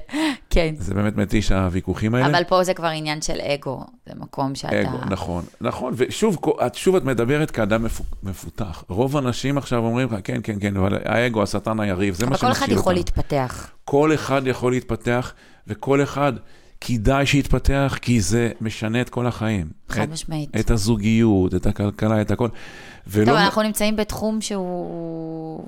כן. 0.49 0.75
זה 0.77 0.93
באמת 0.93 1.17
מתיש 1.17 1.51
הוויכוחים 1.51 2.15
האלה. 2.15 2.27
אבל 2.27 2.43
פה 2.43 2.63
זה 2.63 2.73
כבר 2.73 2.87
עניין 2.87 3.21
של 3.21 3.41
אגו. 3.41 3.83
זה 4.05 4.13
מקום 4.15 4.55
שאתה... 4.55 4.81
אגו, 4.81 4.97
נכון, 5.09 5.43
נכון, 5.61 5.93
ושוב, 5.97 6.37
את, 6.65 6.75
שוב 6.75 6.95
את 6.95 7.03
מדברת 7.03 7.51
כאדם 7.51 7.85
מפו- 7.85 8.03
מפותח. 8.23 8.83
רוב 8.89 9.15
האנשים 9.15 9.57
עכשיו 9.57 9.79
אומרים 9.79 10.07
לך, 10.07 10.19
כן, 10.23 10.39
כן, 10.43 10.59
כן, 10.59 10.77
אבל 10.77 10.97
האגו, 11.05 11.43
השטן 11.43 11.79
היריב, 11.79 12.13
זה 12.13 12.25
מה 12.25 12.31
אבל 12.31 12.37
כל 12.39 12.51
אחד 12.51 12.69
יכול. 12.69 12.93
להתפתח. 12.93 13.71
כל 13.85 14.13
אחד 14.13 14.41
יכול 14.47 14.71
להתפתח, 14.71 15.33
וכל 15.67 16.03
אחד 16.03 16.33
כדאי 16.81 17.25
שיתפתח, 17.25 17.97
כי 18.01 18.21
זה 18.21 18.51
משנה 18.61 19.01
את 19.01 19.09
כל 19.09 19.27
החיים. 19.27 19.67
חד 19.89 20.01
את, 20.01 20.09
משמעית. 20.09 20.49
את 20.59 20.71
הזוגיות, 20.71 21.55
את 21.55 21.65
הכלכלה, 21.65 22.21
את 22.21 22.31
הכל. 22.31 22.49
ולא, 23.07 23.25
טוב, 23.25 23.35
אנחנו 23.35 23.61
נמצאים 23.61 23.95
בתחום 23.95 24.41
שהוא... 24.41 25.67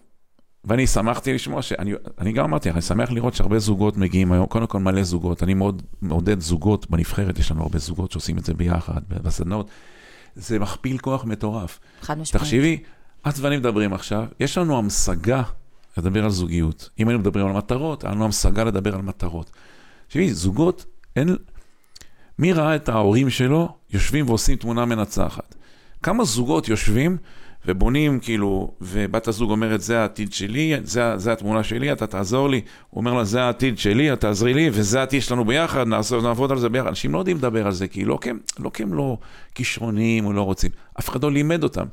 ואני 0.65 0.87
שמחתי 0.87 1.33
לשמוע, 1.33 1.61
שאני 1.61 1.93
אני 2.19 2.31
גם 2.31 2.45
אמרתי 2.45 2.69
לך, 2.69 2.75
אני 2.75 2.81
שמח 2.81 3.11
לראות 3.11 3.33
שהרבה 3.33 3.59
זוגות 3.59 3.97
מגיעים 3.97 4.31
היום, 4.31 4.45
קודם 4.45 4.67
כל 4.67 4.79
מלא 4.79 5.03
זוגות, 5.03 5.43
אני 5.43 5.53
מאוד 5.53 5.81
מעודד 6.01 6.39
זוגות 6.39 6.89
בנבחרת, 6.89 7.39
יש 7.39 7.51
לנו 7.51 7.61
הרבה 7.61 7.79
זוגות 7.79 8.11
שעושים 8.11 8.37
את 8.37 8.45
זה 8.45 8.53
ביחד, 8.53 9.01
בסדנאות. 9.09 9.69
זה 10.35 10.59
מכפיל 10.59 10.97
כוח 10.97 11.25
מטורף. 11.25 11.79
חד 12.01 12.19
משמעית. 12.19 12.43
תחשיבי, 12.43 12.83
את 13.27 13.33
ואני 13.39 13.57
מדברים 13.57 13.93
עכשיו, 13.93 14.25
יש 14.39 14.57
לנו 14.57 14.77
המשגה 14.77 15.43
לדבר 15.97 16.23
על 16.23 16.29
זוגיות. 16.29 16.89
אם 16.99 17.07
היינו 17.07 17.19
מדברים 17.19 17.47
על 17.47 17.53
מטרות, 17.53 18.03
היה 18.03 18.13
לנו 18.13 18.25
המשגה 18.25 18.63
לדבר 18.63 18.95
על 18.95 19.01
מטרות. 19.01 19.51
תשמעי, 20.07 20.33
זוגות, 20.33 20.85
אין... 21.15 21.35
מי 22.39 22.53
ראה 22.53 22.75
את 22.75 22.89
ההורים 22.89 23.29
שלו 23.29 23.75
יושבים 23.93 24.29
ועושים 24.29 24.55
תמונה 24.55 24.85
מנצחת? 24.85 25.55
כמה 26.03 26.23
זוגות 26.23 26.67
יושבים 26.67 27.17
ובונים, 27.65 28.19
כאילו, 28.19 28.71
ובת 28.81 29.27
הזוג 29.27 29.51
אומרת, 29.51 29.81
זה 29.81 30.01
העתיד 30.01 30.33
שלי, 30.33 30.75
זה, 30.83 31.17
זה 31.17 31.31
התמונה 31.31 31.63
שלי, 31.63 31.91
אתה 31.91 32.07
תעזור 32.07 32.49
לי. 32.49 32.61
הוא 32.89 32.99
אומר 32.99 33.13
לה, 33.13 33.23
זה 33.23 33.43
העתיד 33.43 33.77
שלי, 33.77 34.13
את 34.13 34.21
תעזרי 34.21 34.53
לי, 34.53 34.69
וזה 34.73 34.99
העתיד 34.99 35.21
שלנו 35.21 35.45
ביחד, 35.45 35.87
נעזור, 35.87 36.21
נעבוד 36.21 36.51
על 36.51 36.59
זה 36.59 36.69
ביחד. 36.69 36.87
אנשים 36.87 37.13
לא 37.13 37.19
יודעים 37.19 37.37
לדבר 37.37 37.65
על 37.65 37.71
זה, 37.71 37.87
כי 37.87 38.05
לא 38.05 38.17
כי 38.21 38.29
הם 38.29 38.39
לא, 38.59 38.69
כי 38.69 38.83
הם 38.83 38.93
לא 38.93 39.17
כישרוניים 39.55 40.25
או 40.25 40.33
לא 40.33 40.41
רוצים. 40.41 40.71
אף 40.99 41.09
אחד 41.09 41.23
לא 41.23 41.31
לימד 41.31 41.63
אותם. 41.63 41.85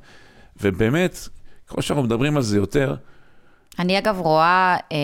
ובאמת, 0.62 1.28
ככל 1.66 1.82
שאנחנו 1.82 2.02
מדברים 2.02 2.36
על 2.36 2.42
זה 2.42 2.56
יותר, 2.56 2.94
אני 3.78 3.98
אגב 3.98 4.18
רואה 4.20 4.76
אה, 4.92 4.98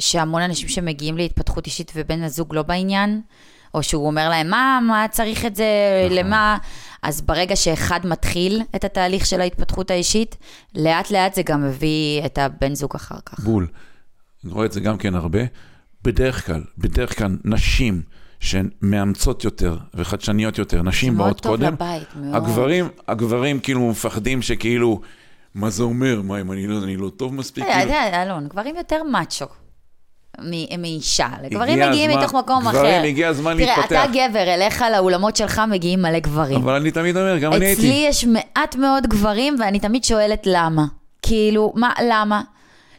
שהמון 0.00 0.42
אנשים 0.42 0.68
שמגיעים 0.68 1.16
להתפתחות 1.16 1.66
אישית 1.66 1.92
ובן 1.94 2.22
הזוג 2.22 2.54
לא 2.54 2.62
בעניין, 2.62 3.20
או 3.74 3.82
שהוא 3.82 4.06
אומר 4.06 4.28
להם, 4.28 4.50
מה, 4.50 4.80
מה 4.86 5.06
צריך 5.10 5.46
את 5.46 5.56
זה, 5.56 5.64
נכון. 6.06 6.18
למה? 6.18 6.58
אז 7.02 7.20
ברגע 7.20 7.56
שאחד 7.56 8.00
מתחיל 8.04 8.62
את 8.76 8.84
התהליך 8.84 9.26
של 9.26 9.40
ההתפתחות 9.40 9.90
האישית, 9.90 10.36
לאט 10.74 11.10
לאט 11.10 11.34
זה 11.34 11.42
גם 11.42 11.66
מביא 11.66 12.26
את 12.26 12.38
הבן 12.38 12.74
זוג 12.74 12.90
אחר 12.94 13.18
כך. 13.26 13.40
בול. 13.40 13.66
אני 14.44 14.52
רואה 14.52 14.66
את 14.66 14.72
זה 14.72 14.80
גם 14.80 14.96
כן 14.96 15.14
הרבה. 15.14 15.38
בדרך 16.02 16.46
כלל, 16.46 16.64
בדרך 16.78 17.18
כלל 17.18 17.36
נשים 17.44 18.02
שהן 18.40 18.68
מאמצות 18.82 19.44
יותר 19.44 19.78
וחדשניות 19.94 20.58
יותר, 20.58 20.82
נשים 20.82 21.16
באות 21.18 21.40
קודם. 21.40 21.72
לבית, 21.72 22.08
מאוד. 22.16 22.34
הגברים, 22.34 22.88
הגברים 23.08 23.60
כאילו 23.60 23.90
מפחדים 23.90 24.42
שכאילו, 24.42 25.00
מה 25.54 25.70
זה 25.70 25.82
אומר? 25.82 26.22
מה 26.22 26.40
אם 26.40 26.52
אני 26.52 26.66
לא, 26.66 26.84
אני 26.84 26.96
לא 26.96 27.10
טוב 27.16 27.34
מספיק? 27.34 27.64
אתה 27.64 27.72
כאילו, 27.72 27.86
יודע, 27.86 28.22
אלון, 28.22 28.48
גברים 28.48 28.76
יותר 28.76 29.02
מאצ'ו. 29.02 29.46
מ- 30.42 30.82
מאישה, 30.82 31.28
לגברים 31.44 31.80
מגיעים 31.88 32.10
הזמן- 32.10 32.22
מתוך 32.22 32.34
מקום 32.34 32.66
אחר. 32.68 32.78
גברים, 32.78 33.02
הגיע 33.02 33.28
הזמן 33.28 33.56
תראה, 33.56 33.66
להתפתח. 33.76 34.04
אתה 34.04 34.12
גבר, 34.12 34.54
אליך 34.54 34.84
לאולמות 34.92 35.36
שלך 35.36 35.62
מגיעים 35.70 36.02
מלא 36.02 36.18
גברים. 36.18 36.56
אבל 36.56 36.72
אני 36.74 36.90
תמיד 36.90 37.16
אומר, 37.16 37.38
גם 37.38 37.52
אני 37.52 37.72
אצלי 37.72 37.86
הייתי. 37.88 38.06
יש 38.08 38.24
מעט 38.24 38.76
מאוד 38.76 39.06
גברים, 39.06 39.56
ואני 39.60 39.78
תמיד 39.80 40.04
שואלת 40.04 40.42
למה. 40.46 40.84
כאילו, 41.22 41.72
מה, 41.76 41.90
למה? 42.08 42.42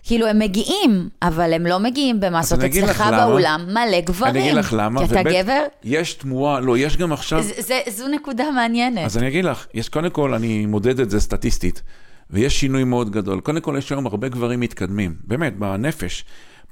כאילו, 0.03 0.27
הם 0.27 0.39
מגיעים, 0.39 1.09
אבל 1.21 1.53
הם 1.53 1.65
לא 1.65 1.79
מגיעים 1.79 2.19
במסות. 2.19 2.59
אצלך. 2.63 3.03
באולם 3.17 3.61
מלא 3.67 3.99
גברים. 4.01 4.31
אני 4.35 4.39
אגיד 4.43 4.53
לך 4.53 4.73
למה. 4.77 4.99
כי 4.99 5.05
אתה 5.05 5.21
ובית- 5.21 5.35
גבר? 5.43 5.61
יש 5.83 6.13
תמורה, 6.13 6.59
לא, 6.59 6.77
יש 6.77 6.97
גם 6.97 7.13
עכשיו... 7.13 7.41
זה- 7.43 7.53
זה- 7.61 7.81
זו 7.87 8.07
נקודה 8.07 8.51
מעניינת. 8.55 9.05
אז 9.05 9.17
אני 9.17 9.27
אגיד 9.27 9.45
לך, 9.45 9.65
יש 9.73 9.89
קודם 9.89 10.09
כל, 10.09 10.33
אני 10.33 10.65
מודד 10.65 10.99
את 10.99 11.09
זה 11.09 11.19
סטטיסטית. 11.19 11.81
ויש 12.29 12.59
שינוי 12.59 12.83
מאוד 12.83 13.09
גדול. 13.11 13.39
קודם 13.39 13.61
כל, 13.61 13.75
יש 13.77 13.91
היום 13.91 14.05
הרבה 14.05 14.29
גברים 14.29 14.59
מתקדמים, 14.59 15.15
באמת, 15.23 15.57
בנפש. 15.59 16.25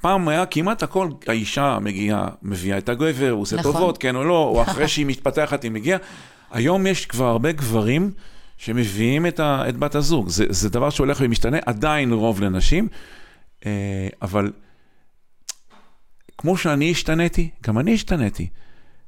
פעם 0.04 0.28
היה 0.28 0.45
כמעט 0.45 0.84
הכל, 0.84 1.10
האישה 1.28 1.78
מגיעה, 1.82 2.28
מביאה 2.41 2.78
את 2.78 2.89
הגבר, 2.89 3.30
הוא 3.30 3.41
עושה 3.41 3.56
נכון. 3.56 3.72
טובות, 3.72 3.97
כן 3.97 4.16
או 4.16 4.24
לא, 4.24 4.43
או 4.43 4.62
אחרי 4.62 4.88
שהיא 4.91 5.06
מתפתחת 5.06 5.64
היא 5.64 5.72
מגיעה. 5.72 5.99
היום 6.51 6.88
יש 6.88 7.06
כבר 7.06 7.26
הרבה 7.26 7.51
גברים 7.51 8.12
שמביאים 8.58 9.26
את, 9.26 9.39
ה, 9.39 9.70
את 9.70 9.78
בת 9.78 9.95
הזוג. 9.95 10.30
זה, 10.30 10.45
זה 10.49 10.70
דבר 10.70 10.89
שהולך 10.89 11.18
ומשתנה, 11.22 11.58
עדיין 11.66 12.14
רוב 12.14 12.41
לנשים, 12.41 12.88
אה, 13.66 14.08
אבל 14.22 14.51
כמו 16.38 16.58
שאני 16.58 16.91
השתניתי, 16.91 17.49
גם 17.68 17.80
אני 17.80 17.93
השתניתי. 17.93 18.47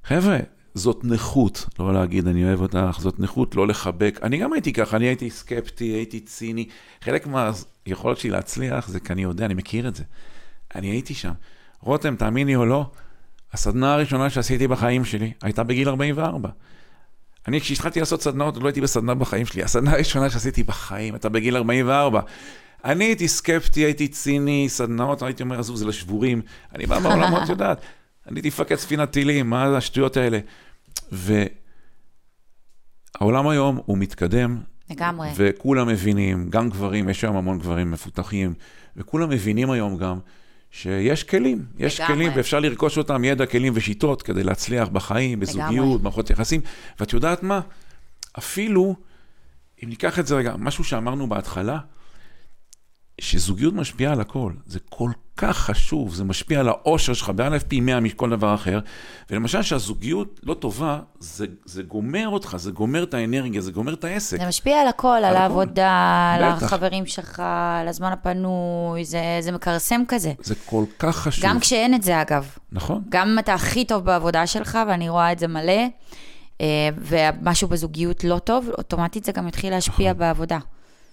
חבר'ה, 0.03 0.37
זאת 0.73 1.03
נכות, 1.03 1.65
לא 1.79 1.93
להגיד 1.93 2.27
אני 2.27 2.45
אוהב 2.45 2.61
אותך, 2.61 2.97
זאת 2.99 3.19
נכות 3.19 3.55
לא 3.55 3.67
לחבק. 3.67 4.19
אני 4.23 4.37
גם 4.37 4.53
הייתי 4.53 4.73
ככה, 4.73 4.97
אני 4.97 5.05
הייתי 5.05 5.29
סקפטי, 5.29 5.85
הייתי 5.85 6.19
ציני. 6.19 6.67
חלק 7.01 7.27
מהיכולת 7.27 8.17
שלי 8.17 8.29
להצליח 8.29 8.87
זה 8.87 8.99
כי 8.99 9.13
אני 9.13 9.23
יודע, 9.23 9.45
אני 9.45 9.53
מכיר 9.53 9.87
את 9.87 9.95
זה. 9.95 10.03
אני 10.75 10.87
הייתי 10.87 11.13
שם. 11.13 11.31
רותם, 11.79 12.15
תאמיני 12.15 12.55
או 12.55 12.65
לא, 12.65 12.89
הסדנה 13.53 13.93
הראשונה 13.93 14.29
שעשיתי 14.29 14.67
בחיים 14.67 15.05
שלי 15.05 15.33
הייתה 15.41 15.63
בגיל 15.63 15.89
44. 15.89 16.49
אני 17.47 17.61
כשהתחלתי 17.61 17.99
לעשות 17.99 18.21
סדנאות, 18.21 18.53
עוד 18.53 18.63
לא 18.63 18.67
הייתי 18.67 18.81
בסדנה 18.81 19.15
בחיים 19.15 19.45
שלי. 19.45 19.63
הסדנה 19.63 19.91
הראשונה 19.91 20.29
שעשיתי 20.29 20.63
בחיים 20.63 21.13
הייתה 21.13 21.29
בגיל 21.29 21.57
44. 21.57 22.21
אני 22.85 23.05
הייתי 23.05 23.27
סקפטי, 23.27 23.79
הייתי 23.85 24.07
ציני, 24.07 24.65
סדנאות, 24.69 25.21
הייתי 25.21 25.43
אומר, 25.43 25.59
עזוב, 25.59 25.75
זה 25.75 25.85
לשבורים. 25.85 26.41
אני 26.75 26.85
בא 26.85 26.99
בעולמות, 26.99 27.43
את 27.43 27.49
יודעת, 27.49 27.81
אני 28.27 28.35
הייתי 28.35 28.47
מפקד 28.47 28.75
ספינת 28.75 29.11
טילים, 29.11 29.49
מה 29.49 29.69
זה 29.69 29.77
השטויות 29.77 30.17
האלה? 30.17 30.39
והעולם 33.21 33.47
היום 33.47 33.79
הוא 33.85 33.97
מתקדם, 33.97 34.57
לגמרי. 34.89 35.29
וכולם 35.35 35.87
מבינים, 35.87 36.49
גם 36.49 36.69
גברים, 36.69 37.09
יש 37.09 37.23
היום 37.23 37.35
המון 37.35 37.59
גברים 37.59 37.91
מפותחים, 37.91 38.53
וכולם 38.97 39.29
מבינים 39.29 39.71
היום 39.71 39.97
גם 39.97 40.19
שיש 40.75 41.23
כלים, 41.23 41.65
יש 41.77 41.99
לגמרי. 41.99 42.15
כלים 42.15 42.31
ואפשר 42.35 42.59
לרכוש 42.59 42.97
אותם, 42.97 43.23
ידע, 43.23 43.45
כלים 43.45 43.73
ושיטות 43.75 44.21
כדי 44.21 44.43
להצליח 44.43 44.87
בחיים, 44.87 45.39
בזוגיות, 45.39 45.71
לגמרי. 45.71 45.97
מערכות 46.03 46.29
יחסים. 46.29 46.61
ואת 46.99 47.13
יודעת 47.13 47.43
מה? 47.43 47.61
אפילו, 48.37 48.95
אם 49.83 49.89
ניקח 49.89 50.19
את 50.19 50.27
זה 50.27 50.35
רגע, 50.35 50.55
משהו 50.57 50.83
שאמרנו 50.83 51.29
בהתחלה, 51.29 51.79
שזוגיות 53.21 53.73
משפיעה 53.73 54.13
על 54.13 54.21
הכל, 54.21 54.53
זה 54.65 54.79
כל 54.89 55.11
כך 55.37 55.57
חשוב, 55.57 56.15
זה 56.15 56.23
משפיע 56.23 56.59
על 56.59 56.67
האושר 56.69 57.13
שלך 57.13 57.29
באלף 57.29 57.63
פי 57.63 57.79
מאה 57.79 57.99
מכל 57.99 58.29
דבר 58.29 58.53
אחר, 58.55 58.79
ולמשל 59.29 59.61
שהזוגיות 59.61 60.39
לא 60.43 60.53
טובה, 60.53 60.99
זה, 61.19 61.45
זה 61.65 61.83
גומר 61.83 62.27
אותך, 62.29 62.55
זה 62.59 62.71
גומר 62.71 63.03
את 63.03 63.13
האנרגיה, 63.13 63.61
זה 63.61 63.71
גומר 63.71 63.93
את 63.93 64.03
העסק. 64.03 64.37
זה 64.39 64.47
משפיע 64.47 64.81
על 64.81 64.87
הכל, 64.87 65.07
על 65.07 65.23
הכל. 65.25 65.35
העבודה, 65.35 66.33
על. 66.35 66.43
החברים 66.43 67.05
שלך, 67.05 67.43
על 67.81 67.87
הזמן 67.87 68.11
הפנוי, 68.11 69.05
זה, 69.05 69.21
זה 69.39 69.51
מכרסם 69.51 70.01
כזה. 70.07 70.33
זה 70.43 70.55
כל 70.65 70.83
כך 70.99 71.15
חשוב. 71.15 71.45
גם 71.45 71.59
כשאין 71.59 71.93
את 71.93 72.03
זה, 72.03 72.21
אגב. 72.21 72.49
נכון. 72.71 73.01
גם 73.09 73.29
אם 73.29 73.39
אתה 73.39 73.53
הכי 73.53 73.85
טוב 73.85 74.05
בעבודה 74.05 74.47
שלך, 74.47 74.79
ואני 74.87 75.09
רואה 75.09 75.31
את 75.31 75.39
זה 75.39 75.47
מלא, 75.47 75.81
אה, 76.61 76.65
ומשהו 76.97 77.67
בזוגיות 77.67 78.23
לא 78.23 78.39
טוב, 78.39 78.69
אוטומטית 78.77 79.23
זה 79.25 79.31
גם 79.31 79.47
יתחיל 79.47 79.69
להשפיע 79.73 80.09
נכון. 80.11 80.19
בעבודה. 80.19 80.57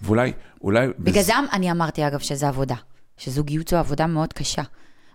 ואולי, 0.01 0.33
אולי... 0.63 0.87
בגלל 0.99 1.23
בז- 1.23 1.25
זה 1.25 1.33
אני 1.53 1.71
אמרתי, 1.71 2.07
אגב, 2.07 2.19
שזה 2.19 2.47
עבודה. 2.47 2.75
שזוגיות 3.17 3.67
זו 3.67 3.77
עבודה 3.77 4.07
מאוד 4.07 4.33
קשה. 4.33 4.61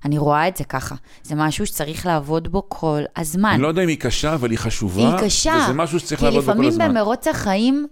אני 0.05 0.18
רואה 0.18 0.49
את 0.49 0.57
זה 0.57 0.64
ככה. 0.64 0.94
זה 1.22 1.34
משהו 1.34 1.66
שצריך 1.66 2.07
לעבוד 2.07 2.49
בו 2.49 2.62
כל 2.68 3.03
הזמן. 3.16 3.51
אני 3.55 3.62
לא 3.62 3.68
יודע 3.68 3.82
אם 3.82 3.88
היא 3.88 3.99
קשה, 3.99 4.34
אבל 4.34 4.51
היא 4.51 4.59
חשובה. 4.59 5.03
היא 5.03 5.26
קשה. 5.26 5.59
וזה 5.64 5.72
משהו 5.72 6.01
שצריך 6.01 6.22
לעבוד 6.22 6.40
בו 6.40 6.46
כל 6.46 6.53
כי 6.53 6.59
לפעמים 6.59 6.68
הזמן. 6.68 6.94
במרוץ 6.94 7.26
החיים, 7.26 7.86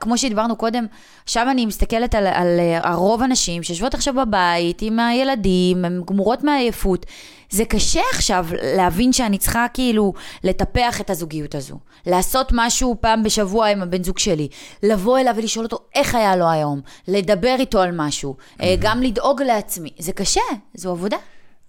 כמו 0.00 0.18
שדיברנו 0.18 0.56
קודם, 0.56 0.86
עכשיו 1.24 1.46
אני 1.50 1.66
מסתכלת 1.66 2.14
על, 2.14 2.26
על 2.26 2.58
אה, 2.58 2.90
הרוב 2.90 3.22
הנשים 3.22 3.62
שיושבות 3.62 3.94
עכשיו 3.94 4.14
בבית 4.14 4.82
עם 4.82 4.98
הילדים, 4.98 5.84
הן 5.84 6.02
גמורות 6.06 6.44
מעייפות. 6.44 7.06
זה 7.50 7.64
קשה 7.64 8.00
עכשיו 8.12 8.46
להבין 8.76 9.12
שאני 9.12 9.38
צריכה 9.38 9.66
כאילו 9.74 10.12
לטפח 10.44 11.00
את 11.00 11.10
הזוגיות 11.10 11.54
הזו. 11.54 11.78
לעשות 12.06 12.48
משהו 12.54 12.96
פעם 13.00 13.22
בשבוע 13.22 13.66
עם 13.66 13.82
הבן 13.82 14.02
זוג 14.04 14.18
שלי. 14.18 14.48
לבוא 14.82 15.18
אליו 15.18 15.34
ולשאול 15.36 15.64
אותו 15.64 15.78
איך 15.94 16.14
היה 16.14 16.36
לו 16.36 16.50
היום. 16.50 16.80
לדבר 17.08 17.56
איתו 17.58 17.80
על 17.80 17.90
משהו. 17.94 18.36
אה, 18.62 18.74
גם 18.78 19.02
לדאוג 19.02 19.42
לעצמי. 19.42 19.90
זה 19.98 20.12
קשה, 20.12 20.40
זו 20.74 20.90
עבודה. 20.90 21.16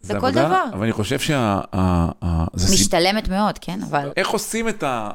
זה 0.01 0.15
עבודה, 0.15 0.45
דבר. 0.45 0.63
אבל 0.73 0.83
אני 0.83 0.91
חושב 0.93 1.19
שה... 1.19 1.37
ה- 1.73 2.09
ה- 2.25 2.45
זה 2.53 2.67
סיב- 2.67 2.79
משתלמת 2.79 3.27
מאוד, 3.29 3.57
כן, 3.57 3.79
אבל... 3.89 4.11
איך 4.17 4.29
עושים 4.29 4.69
את 4.69 4.83
ה... 4.83 5.09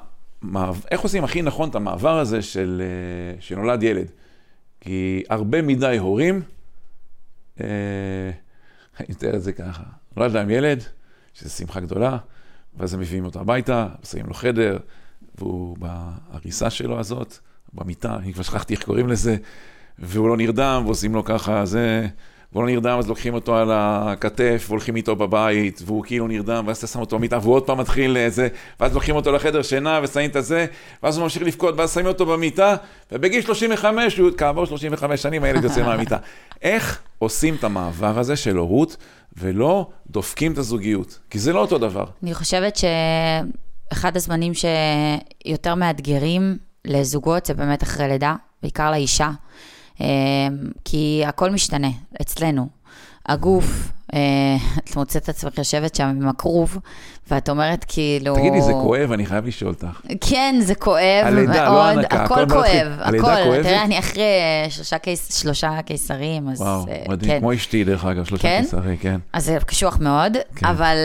איך 0.91 1.01
עושים 1.01 1.25
הכי 1.25 1.43
נכון 1.43 1.69
את 1.69 1.75
המעבר 1.75 2.19
הזה 2.19 2.43
של 2.43 2.83
אה, 2.85 3.41
שנולד 3.41 3.83
ילד? 3.83 4.11
כי 4.81 5.23
הרבה 5.31 5.63
מדי 5.63 5.99
הורים, 5.99 6.43
אה, 7.61 7.67
אני 9.01 9.07
מתאר 9.09 9.37
את 9.37 9.43
זה 9.43 9.53
ככה, 9.53 9.83
נולד 10.17 10.33
להם 10.33 10.51
ילד, 10.51 10.83
שזו 11.35 11.51
שמחה 11.51 11.81
גדולה, 11.81 12.19
ואז 12.77 12.95
הם 12.95 13.01
מביאים 13.01 13.25
אותו 13.25 13.41
הביתה, 13.41 13.89
שמים 14.05 14.27
לו 14.27 14.35
חדר, 14.35 14.79
והוא 15.39 15.77
בהריסה 15.79 16.71
שלו 16.71 16.99
הזאת, 16.99 17.39
במיטה, 17.73 18.17
אני 18.17 18.33
כבר 18.33 18.43
שכחתי 18.43 18.75
איך 18.75 18.85
קוראים 18.85 19.09
לזה, 19.09 19.37
והוא 19.99 20.29
לא 20.29 20.37
נרדם, 20.37 20.83
ועושים 20.85 21.15
לו 21.15 21.25
ככה, 21.25 21.65
זה... 21.67 22.07
והוא 22.55 22.65
לא 22.65 22.71
נרדם, 22.71 22.99
אז 22.99 23.09
לוקחים 23.09 23.35
אותו 23.35 23.57
על 23.57 23.71
הכתף, 23.73 24.65
והולכים 24.69 24.97
איתו 24.97 25.17
בבית, 25.17 25.83
והוא 25.87 26.05
כאילו 26.05 26.29
נרדם, 26.29 26.65
ואז 26.67 26.77
אתה 26.77 26.87
שם 26.87 27.01
אותו 27.01 27.19
במיטה, 27.19 27.39
והוא 27.43 27.55
עוד 27.55 27.63
פעם 27.63 27.79
מתחיל 27.79 28.29
זה, 28.29 28.49
ואז 28.81 28.95
לוקחים 28.95 29.17
אותו 29.17 29.33
לחדר 29.33 29.63
שינה, 29.63 30.01
ושמים 30.03 30.31
את 30.31 30.37
הזה, 30.37 30.67
ואז 31.03 31.17
הוא 31.17 31.23
ממשיך 31.23 31.43
לבכות, 31.43 31.75
ואז 31.79 31.95
שמים 31.95 32.07
אותו 32.07 32.27
במיטה, 32.27 32.77
ובגיל 33.13 33.43
35, 33.43 34.19
הוא, 34.19 34.31
כעבור 34.37 34.65
35 34.65 35.23
שנים, 35.23 35.45
הילד 35.45 35.65
יוצא 35.65 35.83
מהמיטה. 35.87 36.17
איך 36.63 37.01
עושים 37.19 37.55
את 37.55 37.65
המעבר 37.65 38.19
הזה 38.19 38.37
של 38.37 38.57
הורות, 38.57 38.97
ולא 39.37 39.89
דופקים 40.11 40.53
את 40.53 40.59
הזוגיות? 40.59 41.19
כי 41.31 41.39
זה 41.39 41.53
לא 41.53 41.61
אותו 41.61 41.79
דבר. 41.79 42.05
אני 42.23 42.35
חושבת 42.35 42.77
שאחד 42.77 44.17
הזמנים 44.17 44.53
שיותר 44.55 45.75
מאתגרים 45.75 46.59
לזוגות 46.85 47.47
זה 47.47 47.55
באמת 47.55 47.83
אחרי 47.83 48.09
לידה, 48.09 48.35
בעיקר 48.63 48.91
לאישה, 48.91 49.25
אה, 49.25 49.33
כי 50.85 51.23
הכל 51.27 51.51
משתנה 51.51 51.91
אצלנו. 52.23 52.69
הגוף, 53.29 53.93
אה, 54.15 54.57
את 54.85 54.97
מוצאת 54.97 55.23
את 55.23 55.29
עצמך 55.29 55.59
יושבת 55.59 55.95
שם 55.95 56.05
עם 56.05 56.29
הכרוב, 56.29 56.79
ואת 57.31 57.49
אומרת 57.49 57.85
כאילו... 57.89 58.35
תגידי, 58.37 58.63
זה 58.63 58.73
כואב, 58.73 59.13
אני 59.13 59.27
חייב 59.27 59.47
לשאול 59.47 59.71
אותך. 59.71 60.01
כן, 60.21 60.57
זה 60.61 60.75
כואב 60.75 61.25
הלידה, 61.25 61.53
מאוד, 61.53 61.73
לא 61.73 61.83
ההנקה, 61.83 62.23
הכל 62.23 62.49
כואב. 62.49 62.93
הלידה 62.99 63.33
הכל. 63.33 63.63
תראה, 63.63 63.85
אני 63.85 63.99
אחרי 63.99 64.23
שלושה, 64.69 64.99
קיס, 64.99 65.41
שלושה 65.41 65.83
קיסרים, 65.83 66.49
אז 66.49 66.61
וואו, 66.61 66.89
אה, 66.89 67.05
מדהים, 67.09 67.31
כן. 67.31 67.41
כמו 67.41 67.55
אשתי, 67.55 67.85
דרך 67.85 68.05
אגב, 68.05 68.25
שלושה 68.25 68.43
כן? 68.43 68.61
קיסרי, 68.63 68.97
כן. 68.97 69.21
אז 69.33 69.45
זה 69.45 69.59
קשוח 69.67 69.99
מאוד, 70.01 70.37
כן. 70.57 70.67
אבל 70.67 70.97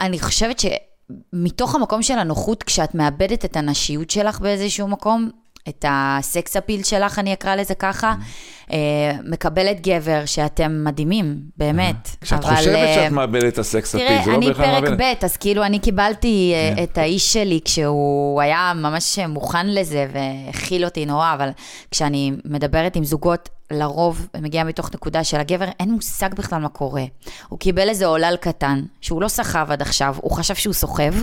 אני 0.00 0.18
חושבת 0.18 0.60
שמתוך 0.60 1.74
המקום 1.74 2.02
של 2.02 2.18
הנוחות, 2.18 2.62
כשאת 2.62 2.94
מאבדת 2.94 3.44
את 3.44 3.56
הנשיות 3.56 4.10
שלך 4.10 4.40
באיזשהו 4.40 4.88
מקום, 4.88 5.30
את 5.68 5.84
הסקס 5.88 6.56
אפיל 6.56 6.82
שלך, 6.82 7.18
אני 7.18 7.32
אקרא 7.32 7.54
לזה 7.54 7.74
ככה, 7.74 8.14
Mm-hmm. 8.14 8.52
אה, 8.72 9.12
מקבלת 9.24 9.80
גבר 9.80 10.22
שאתם 10.26 10.84
מדהימים, 10.84 11.40
באמת. 11.56 12.08
כשאת 12.20 12.44
אבל, 12.44 12.56
חושבת 12.56 12.74
אה, 12.74 12.94
שאת 12.94 13.12
מאבדת 13.12 13.52
את 13.52 13.58
הסקס 13.58 13.94
אפיל, 13.94 14.08
תראה, 14.08 14.22
זה 14.24 14.30
לא 14.30 14.36
אני 14.36 14.46
בהכרח 14.46 14.64
פרק 14.64 14.82
מאבדת. 14.84 15.22
ב', 15.22 15.24
אז 15.24 15.36
כאילו 15.36 15.64
אני 15.64 15.78
קיבלתי 15.78 16.52
אה, 16.54 16.76
כן. 16.76 16.82
את 16.82 16.98
האיש 16.98 17.32
שלי 17.32 17.60
כשהוא 17.64 18.40
היה 18.40 18.72
ממש 18.76 19.18
מוכן 19.18 19.66
לזה 19.66 20.06
והכיל 20.12 20.84
אותי 20.84 21.06
נורא, 21.06 21.34
אבל 21.34 21.48
כשאני 21.90 22.32
מדברת 22.44 22.96
עם 22.96 23.04
זוגות, 23.04 23.48
לרוב 23.70 24.26
מגיע 24.40 24.64
מתוך 24.64 24.90
נקודה 24.94 25.24
של 25.24 25.40
הגבר, 25.40 25.68
אין 25.80 25.90
מושג 25.90 26.34
בכלל 26.34 26.60
מה 26.60 26.68
קורה. 26.68 27.04
הוא 27.48 27.58
קיבל 27.58 27.88
איזה 27.88 28.06
עולל 28.06 28.36
קטן, 28.40 28.82
שהוא 29.00 29.22
לא 29.22 29.28
סחב 29.28 29.66
עד 29.70 29.82
עכשיו, 29.82 30.16
הוא 30.20 30.30
חשב 30.32 30.54
שהוא 30.54 30.74
סוחב, 30.74 31.14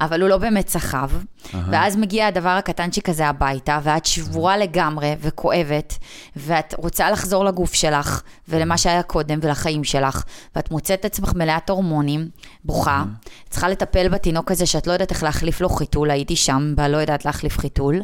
אבל 0.00 0.20
הוא 0.20 0.28
לא 0.28 0.36
באמת 0.36 0.68
סחב, 0.68 1.10
ואז 1.54 1.96
מגיע 1.96 2.26
הדבר 2.26 2.48
הקטנצ'יק 2.48 3.08
הזה 3.08 3.26
הביתה, 3.26 3.78
ואת 3.82 4.06
שבורה 4.06 4.56
לגמרי 4.56 5.14
וכואבת, 5.20 5.98
ואת 6.36 6.74
רוצה 6.78 7.10
לחזור 7.10 7.44
לגוף 7.44 7.74
שלך, 7.74 8.22
ולמה 8.48 8.78
שהיה 8.78 9.02
קודם, 9.02 9.38
ולחיים 9.42 9.84
שלך, 9.84 10.22
ואת 10.56 10.70
מוצאת 10.70 11.00
את 11.00 11.04
עצמך 11.04 11.32
מלאת 11.34 11.70
הורמונים, 11.70 12.28
בוכה, 12.64 13.04
צריכה 13.50 13.68
לטפל 13.68 14.08
בתינוק 14.08 14.50
הזה 14.50 14.66
שאת 14.66 14.86
לא 14.86 14.92
יודעת 14.92 15.10
איך 15.10 15.22
להחליף 15.22 15.60
לו 15.60 15.68
חיתול, 15.68 16.10
הייתי 16.10 16.36
שם, 16.36 16.72
בלא 16.76 16.96
יודעת 16.96 17.24
להחליף 17.24 17.58
חיתול. 17.58 18.02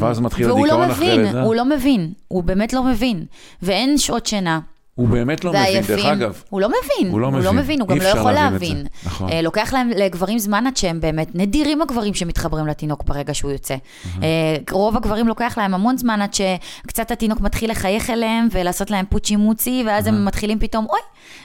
ואז 0.00 0.20
מתחיל 0.20 0.46
והוא 0.46 0.66
לא 0.66 0.72
הדיכאון 0.72 0.90
אחרי 0.90 1.06
מבין, 1.06 1.26
לידה. 1.26 1.42
הוא 1.42 1.54
לא 1.54 1.64
מבין, 1.64 2.12
הוא 2.28 2.44
באמת 2.44 2.72
לא 2.72 2.82
מבין, 2.82 3.24
ואין 3.62 3.98
שעות 3.98 4.26
שינה. 4.26 4.60
הוא 5.00 5.08
באמת 5.08 5.44
לא 5.44 5.52
מבין, 5.52 5.82
דרך 5.82 6.04
אגב. 6.04 6.42
הוא 6.50 6.60
לא 6.60 6.68
מבין, 6.68 7.12
הוא 7.12 7.20
לא 7.20 7.26
הוא 7.26 7.34
לא 7.38 7.52
מבין. 7.52 7.56
מבין, 7.62 7.80
הוא 7.80 7.88
גם 7.88 7.98
לא 7.98 8.04
יכול 8.04 8.32
להבין 8.32 8.58
זה. 8.58 8.74
להבין. 8.74 8.86
נכון. 9.04 9.28
אה, 9.30 9.42
לוקח 9.42 9.72
להם, 9.72 9.90
לגברים 9.90 10.38
זמן 10.38 10.66
עד 10.66 10.76
שהם 10.76 11.00
באמת, 11.00 11.34
נדירים 11.34 11.82
הגברים 11.82 12.14
שמתחברים 12.14 12.66
לתינוק 12.66 13.02
ברגע 13.04 13.34
שהוא 13.34 13.50
יוצא. 13.52 13.74
אה, 14.22 14.28
רוב 14.70 14.96
הגברים 14.96 15.28
לוקח 15.28 15.58
להם 15.58 15.74
המון 15.74 15.98
זמן 15.98 16.22
עד 16.22 16.34
שקצת 16.34 17.10
התינוק 17.10 17.40
מתחיל 17.40 17.70
לחייך 17.70 18.10
אליהם 18.10 18.48
ולעשות 18.52 18.90
להם 18.90 19.04
פוצ'י 19.08 19.36
מוצי, 19.36 19.82
ואז 19.86 20.06
הם 20.06 20.24
מתחילים 20.24 20.58
פתאום, 20.58 20.86
אוי, 20.90 21.00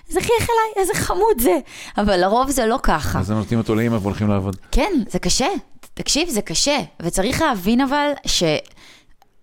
איזה 0.09 0.19
חייך 0.19 0.49
אליי, 0.49 0.83
איזה 0.83 0.93
חמוד 0.93 1.41
זה. 1.41 1.57
אבל 1.97 2.19
לרוב 2.21 2.49
זה 2.49 2.65
לא 2.65 2.79
ככה. 2.83 3.19
אז 3.19 3.31
הם 3.31 3.37
נותנים 3.37 3.59
אותו 3.59 3.75
לאמא 3.75 3.97
והולכים 4.01 4.29
לעבוד. 4.29 4.55
כן, 4.71 4.91
זה 5.09 5.19
קשה. 5.19 5.47
תקשיב, 5.93 6.29
זה 6.29 6.41
קשה. 6.41 6.77
וצריך 7.01 7.41
להבין 7.41 7.81
אבל 7.81 8.09
ש... 8.25 8.43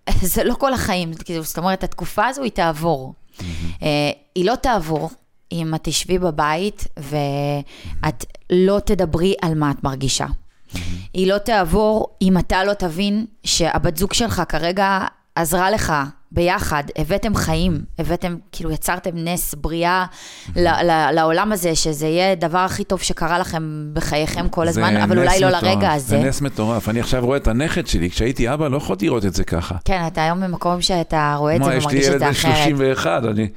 זה 0.33 0.43
לא 0.43 0.53
כל 0.53 0.73
החיים, 0.73 1.11
כאילו, 1.25 1.43
זאת 1.43 1.57
אומרת, 1.57 1.83
התקופה 1.83 2.25
הזו 2.27 2.43
היא 2.43 2.51
תעבור. 2.51 3.13
אה, 3.83 4.11
היא 4.35 4.45
לא 4.45 4.55
תעבור 4.55 5.09
אם 5.51 5.75
את 5.75 5.79
תשבי 5.83 6.19
בבית 6.19 6.87
ואת 6.97 8.25
לא 8.49 8.79
תדברי 8.85 9.35
על 9.41 9.55
מה 9.55 9.71
את 9.71 9.83
מרגישה. 9.83 10.25
היא 11.13 11.27
לא 11.27 11.37
תעבור 11.37 12.07
אם 12.21 12.37
אתה 12.37 12.63
לא 12.63 12.73
תבין 12.73 13.25
שהבת 13.43 13.97
זוג 13.97 14.13
שלך 14.13 14.43
כרגע 14.49 14.99
עזרה 15.35 15.71
לך 15.71 15.93
ביחד, 16.33 16.83
הבאתם 16.97 17.35
חיים, 17.35 17.81
הבאתם, 17.99 18.35
כאילו 18.51 18.71
יצרתם 18.71 19.11
נס, 19.15 19.55
בריאה 19.55 20.05
ל- 20.55 20.67
ל- 20.67 21.11
לעולם 21.11 21.51
הזה, 21.51 21.75
שזה 21.75 22.07
יהיה 22.07 22.31
הדבר 22.31 22.57
הכי 22.57 22.83
טוב 22.83 23.01
שקרה 23.01 23.39
לכם 23.39 23.89
בחייכם 23.93 24.49
כל 24.49 24.63
זה 24.65 24.69
הזמן, 24.69 24.97
אבל 24.97 25.19
אולי 25.19 25.39
לא 25.39 25.47
מטורף, 25.47 25.63
לרגע 25.63 25.91
הזה. 25.91 26.07
זה 26.07 26.19
נס 26.19 26.41
מטורף. 26.41 26.89
אני 26.89 26.99
עכשיו 26.99 27.25
רואה 27.25 27.37
את 27.37 27.47
הנכד 27.47 27.87
שלי, 27.87 28.09
כשהייתי 28.09 28.53
אבא 28.53 28.67
לא 28.67 28.77
יכולתי 28.77 29.05
לראות 29.05 29.25
את 29.25 29.33
זה 29.33 29.43
ככה. 29.43 29.75
כן, 29.85 30.03
אתה 30.07 30.23
היום 30.23 30.41
במקום 30.41 30.81
שאתה 30.81 31.35
רואה 31.37 31.55
את 31.55 31.63
זה 31.63 31.69
כמו, 31.69 31.77
יש 31.77 31.85
לי 31.85 31.89
ומרגיש 31.89 32.05
את 32.07 32.11
ילד 32.11 32.19
זה 32.19 32.25
בן 32.25 32.31
אחרת. 32.31 32.55
31, 32.55 33.23
אני... 33.25 33.47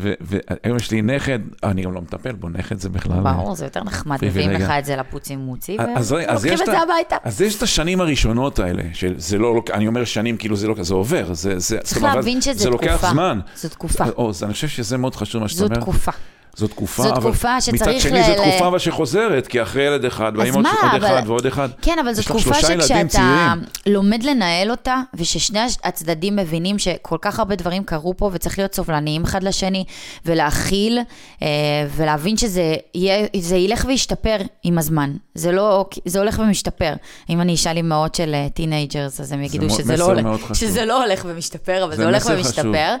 והיום 0.00 0.76
יש 0.76 0.90
לי 0.90 1.02
נכד, 1.02 1.38
אני 1.62 1.82
גם 1.82 1.92
לא 1.92 2.00
מטפל 2.00 2.32
בו, 2.32 2.48
נכד 2.48 2.78
זה 2.78 2.88
בכלל... 2.88 3.20
ברור, 3.22 3.54
זה 3.54 3.64
יותר 3.64 3.84
נחמד, 3.84 4.18
מביאים. 4.22 4.50
לך 4.50 4.70
את 4.70 4.84
זה 4.84 4.96
לפוצי 4.96 5.36
מוצי, 5.36 5.76
ולוקחים 5.78 6.52
את 6.52 6.66
זה 6.66 6.78
הביתה. 6.78 7.16
אז 7.24 7.40
יש 7.40 7.56
את 7.56 7.62
השנים 7.62 8.00
הראשונות 8.00 8.58
האלה, 8.58 8.82
שזה 8.92 9.38
לא, 9.38 9.62
אני 9.72 9.86
אומר 9.86 10.04
שנים 10.04 10.36
כאילו 10.36 10.56
זה 10.56 10.68
לא, 10.68 10.74
זה 10.80 10.94
עובר, 10.94 11.34
זה, 11.34 11.78
צריך 11.82 12.02
להבין 12.02 12.40
שזה 12.40 12.58
זה 12.58 12.70
לוקח 12.70 12.96
תקופה. 12.96 13.10
זמן. 13.10 13.40
זו 13.56 13.68
תקופה. 13.68 14.04
אני 14.42 14.52
חושב 14.52 14.68
שזה 14.68 14.96
מאוד 14.96 15.16
חשוב 15.16 15.42
מה 15.42 15.48
שאתה 15.48 15.58
זו 15.58 15.64
אומר. 15.64 15.80
תקופה. 15.80 16.10
זו 16.56 16.68
תקופה, 16.68 17.02
זו 17.02 17.10
אבל 17.10 17.20
תקופה 17.20 17.60
שצריך 17.60 17.82
מצד 17.82 18.00
שני 18.00 18.18
ל- 18.20 18.22
זו 18.22 18.34
תקופה 18.34 18.66
אבל 18.68 18.78
שחוזרת, 18.78 19.46
כי 19.46 19.62
אחרי 19.62 19.82
ילד 19.82 20.04
אחד, 20.04 20.34
באים 20.36 20.54
עוד 20.54 20.66
עוד 20.66 20.94
אבל- 21.02 21.06
אחד 21.06 21.22
ועוד 21.26 21.46
אחד. 21.46 21.68
כן, 21.82 21.96
אבל 22.02 22.12
זו 22.12 22.22
תקופה 22.22 22.54
שכשאתה. 22.54 23.54
לומד 23.86 24.22
לנהל 24.22 24.70
אותה, 24.70 24.96
וששני 25.14 25.58
הצדדים 25.84 26.36
מבינים 26.36 26.78
שכל 26.78 27.16
כך 27.22 27.38
הרבה 27.38 27.54
דברים 27.56 27.84
קרו 27.84 28.16
פה, 28.16 28.30
וצריך 28.32 28.58
להיות 28.58 28.74
סובלניים 28.74 29.24
אחד 29.24 29.42
לשני, 29.42 29.84
ולהכיל, 30.26 30.98
אה, 31.42 31.46
ולהבין 31.96 32.36
שזה 32.36 32.62
יהיה, 32.94 33.26
זה 33.40 33.56
ילך 33.56 33.84
וישתפר 33.88 34.36
עם 34.62 34.78
הזמן. 34.78 35.10
זה 35.34 35.52
לא, 35.52 35.84
זה 36.04 36.18
הולך 36.18 36.38
ומשתפר. 36.44 36.92
אם 37.30 37.40
אני 37.40 37.54
אשאל 37.54 37.76
אימהות 37.76 38.14
של 38.14 38.34
teenagers, 38.54 39.20
אז 39.20 39.32
הם 39.32 39.42
יגידו 39.42 39.70
שזה 39.70 39.96
לא. 39.96 40.10
שזה 40.54 40.84
לא 40.84 41.04
הולך 41.04 41.22
ומשתפר, 41.28 41.84
אבל 41.84 41.90
זה 41.90 41.96
זה 41.96 42.04
הולך 42.04 42.22
מסר 42.26 42.42
חשוב. 42.42 42.46
ומשתפר. 42.66 42.94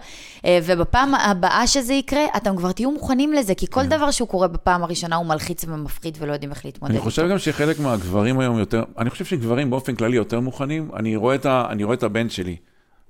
אה, 0.44 0.58
ובפעם 0.64 1.14
הבאה 1.14 1.66
שזה 1.66 1.94
יקרה, 1.94 2.20
אתם 2.36 2.56
כבר 2.56 2.72
תהיו 2.72 2.90
מוכנים 2.90 3.32
לזה, 3.40 3.54
כי 3.54 3.66
כל 3.70 3.86
דבר 3.86 4.10
שהוא 4.10 4.28
קורה 4.28 4.48
בפעם 4.48 4.82
הראשונה 4.82 5.16
הוא 5.16 5.26
מלחיץ 5.26 5.64
ומפחיד 5.64 6.18
ולא 6.20 6.32
יודעים 6.32 6.50
איך 6.50 6.64
להתמודד 6.64 6.94
אני. 6.94 7.00
חושב 7.00 7.28
גם 7.30 7.38
שחלק 7.38 7.78
מהגברים 7.78 8.40
היום 8.40 8.58
יותר, 8.58 8.84
אני 8.98 9.10
חושב 9.10 9.24
שגברים 9.24 9.70
באופן 9.70 9.94
כללי 9.94 10.16
יותר 10.16 10.40
מוכנים. 10.40 10.90
אני 10.96 11.16
רואה 11.16 11.34
את, 11.34 11.46
ה, 11.46 11.66
אני 11.70 11.84
רואה 11.84 11.94
את 11.94 12.02
הבן 12.02 12.28
שלי, 12.28 12.56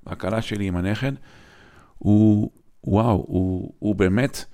הכלה 0.07 0.41
שלי 0.41 0.65
עם 0.65 0.75
הנכד, 0.75 1.11
הוא, 1.97 2.49
וואו, 2.83 3.25
הוא, 3.27 3.73
הוא 3.79 3.95
באמת, 3.95 4.45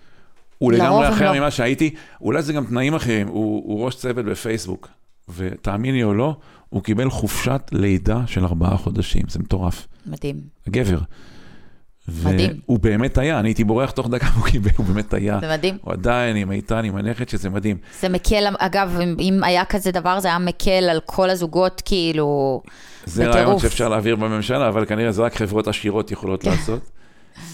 הוא 0.58 0.72
לגמרי 0.72 1.10
אחר 1.10 1.32
לא. 1.32 1.40
ממה 1.40 1.52
שהייתי, 1.52 1.96
אולי 2.22 2.42
זה 2.42 2.54
גם 2.54 2.66
תנאים 2.66 2.94
אחרים, 2.94 3.28
הוא, 3.28 3.64
הוא 3.66 3.86
ראש 3.86 3.96
צוות 3.96 4.26
בפייסבוק, 4.26 4.88
ותאמיני 5.36 6.04
או 6.04 6.14
לא, 6.14 6.38
הוא 6.70 6.84
קיבל 6.84 7.10
חופשת 7.10 7.62
לידה 7.72 8.22
של 8.28 8.46
ארבעה 8.46 8.78
חודשים, 8.78 9.24
זה 9.30 9.40
מטורף. 9.40 9.88
מדהים. 10.06 10.40
גבר. 10.70 11.00
מדהים. 12.24 12.60
והוא 12.66 12.80
באמת 12.80 13.18
היה, 13.18 13.40
אני 13.40 13.50
הייתי 13.50 13.64
בורח 13.64 13.92
תוך 13.92 14.08
דקה, 14.10 14.28
הוא 14.28 14.46
קיבל, 14.46 14.70
הוא 14.78 14.86
באמת 14.86 15.14
היה. 15.14 15.40
זה 15.42 15.50
מדהים. 15.58 15.78
הוא 15.82 15.94
עדיין 15.94 16.36
עם 16.36 16.52
איתן, 16.52 16.86
עם 16.86 16.96
הנכד, 16.96 17.30
שזה 17.30 17.50
מדהים. 17.50 17.78
זה 18.00 18.10
מקל, 18.10 18.46
אגב, 18.60 19.00
אם- 19.20 19.44
היה 19.44 19.66
כזה 19.66 19.92
דבר, 19.92 20.20
זה 20.20 20.28
היה 20.28 20.40
מקל 20.40 20.90
על 20.92 21.00
כל 21.06 21.30
הזוגות, 21.30 21.82
כאילו, 21.86 22.62
זה 23.06 23.22
בטירוף. 23.30 23.36
רעיון 23.46 23.60
שאפשר 23.60 23.90
להעביר 23.90 24.16
בממשלה, 24.16 24.68
אבל 24.68 24.86
כנראה 24.86 25.12
זה 25.12 25.22
רק 25.22 25.36
חברות 25.36 25.68
עשירות 25.68 26.12
יכולות 26.12 26.44
לעשות. 26.44 26.90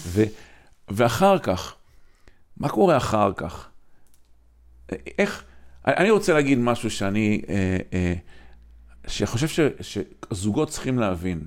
ו, 0.06 0.22
ואחר 0.88 1.38
כך, 1.38 1.74
מה 2.56 2.68
קורה 2.68 2.96
אחר 2.96 3.32
כך? 3.36 3.68
איך, 5.18 5.44
אני 5.86 6.10
רוצה 6.10 6.32
להגיד 6.34 6.58
משהו 6.58 6.90
שאני, 6.90 7.42
אה, 7.48 7.76
אה, 7.92 8.14
שחושב 9.06 9.48
ש, 9.48 9.60
שזוגות 9.80 10.68
צריכים 10.68 10.98
להבין, 10.98 11.40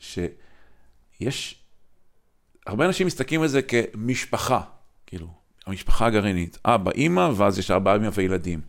שיש, 0.00 1.63
הרבה 2.66 2.86
אנשים 2.86 3.06
מסתכלים 3.06 3.42
על 3.42 3.48
זה 3.48 3.62
כמשפחה, 3.62 4.60
כאילו, 5.06 5.26
המשפחה 5.66 6.06
הגרעינית, 6.06 6.58
אבא, 6.64 6.90
אימא, 6.90 7.30
ואז 7.36 7.58
יש 7.58 7.70
אבא, 7.70 7.94
אימא 7.94 8.08
וילדים. 8.14 8.60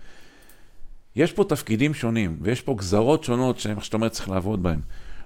יש 1.15 1.33
פה 1.33 1.43
תפקידים 1.43 1.93
שונים, 1.93 2.37
ויש 2.41 2.61
פה 2.61 2.75
גזרות 2.77 3.23
שונות 3.23 3.59
שהם, 3.59 3.75
איך 3.75 3.85
שאתה 3.85 3.97
אומר, 3.97 4.09
צריך 4.09 4.29
לעבוד 4.29 4.63
בהן. 4.63 4.79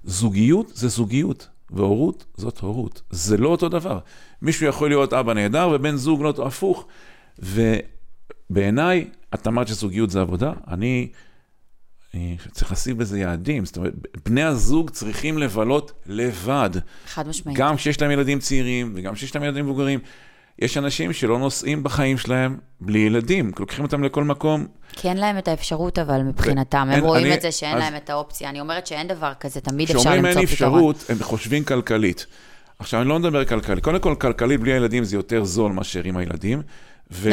זוגיות 0.04 0.72
זה 0.76 0.88
זוגיות, 0.88 1.48
והורות 1.70 2.26
זאת 2.38 2.60
הורות. 2.60 3.02
זה 3.10 3.38
לא 3.38 3.50
אותו 3.50 3.70
דבר. 3.70 4.00
מישהו 4.42 4.68
יכול 4.68 4.90
להיות 4.90 5.14
אבא 5.14 5.34
נהדר 5.34 5.70
ובן 5.74 5.96
זוג 5.96 6.22
לא 6.22 6.34
הפוך. 6.48 6.88
ובעיניי, 7.40 9.08
את 9.34 9.48
אמרת 9.48 9.68
שזוגיות 9.68 10.10
זה 10.10 10.22
עבודה, 10.22 10.54
אני 10.68 11.10
צריך 12.52 12.72
לשים 12.72 12.98
בזה 12.98 13.20
יעדים. 13.20 13.66
זאת 13.66 13.78
אומרת, 13.78 13.94
בני 14.26 14.44
הזוג 14.44 14.90
צריכים 14.90 15.38
לבלות 15.38 15.92
לבד. 16.06 16.70
חד 17.08 17.28
משמעית. 17.28 17.58
גם 17.58 17.76
כשיש 17.76 18.02
להם 18.02 18.12
ילדים 18.12 18.40
צעירים 18.40 18.92
וגם 18.96 19.14
כשיש 19.14 19.36
להם 19.36 19.44
ילדים 19.44 19.66
מבוגרים. 19.66 20.00
יש 20.60 20.78
אנשים 20.78 21.14
שלא 21.14 21.40
נוסעים 21.40 21.84
בחיים 21.84 22.18
שלהם 22.18 22.58
בלי 22.82 23.00
ילדים, 23.00 23.52
לוקחים 23.60 23.86
אותם 23.86 24.04
לכל 24.04 24.24
מקום, 24.24 24.68
כי 24.92 25.10
אין 25.10 25.18
להם 25.18 25.38
את 25.38 25.48
האפשרות, 25.48 26.00
אבל 26.00 26.22
מבחינתם, 26.24 26.78
הם 26.78 26.92
אין- 26.92 27.04
רואים 27.04 27.26
אני- 27.26 27.36
את 27.36 27.42
זה 27.42 27.52
שאין 27.52 27.78
אז- 27.78 27.80
להם 27.84 27.96
את 27.96 28.10
האופציה. 28.10 28.50
אני 28.50 28.60
אומרת 28.60 28.88
שאין 28.88 29.08
דבר 29.08 29.32
כזה, 29.40 29.62
תמיד 29.62 29.88
אפשר 29.90 30.00
כשאומרים 30.00 30.26
למצוא 30.26 30.40
אין 30.42 30.48
פתרון. 30.48 30.74
אפשרות, 30.94 31.06
הם 31.10 31.24
חושבים 31.24 31.64
כלכלית. 31.64 32.26
עכשיו, 32.80 33.02
אני 33.02 33.10
לא 33.10 33.20
מדבר 33.20 33.46
כלכלית. 33.46 33.84
קודם 33.84 34.00
כל, 34.00 34.16
כלכלית 34.16 34.60
בלי 34.60 34.74
הילדים 34.74 35.04
זה 35.04 35.16
יותר 35.16 35.44
זול 35.44 35.72
מאשר 35.72 36.02
עם 36.04 36.18
הילדים. 36.18 36.58
לא, 36.58 36.66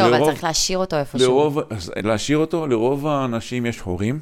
אבל 0.02 0.12
ולרוב- 0.14 0.30
צריך 0.30 0.44
להשאיר 0.44 0.78
אותו 0.78 0.96
איפשהו. 0.96 1.60
להשאיר 2.04 2.38
אותו, 2.38 2.66
לרוב 2.66 3.06
האנשים 3.06 3.66
יש 3.66 3.80
הורים. 3.80 4.20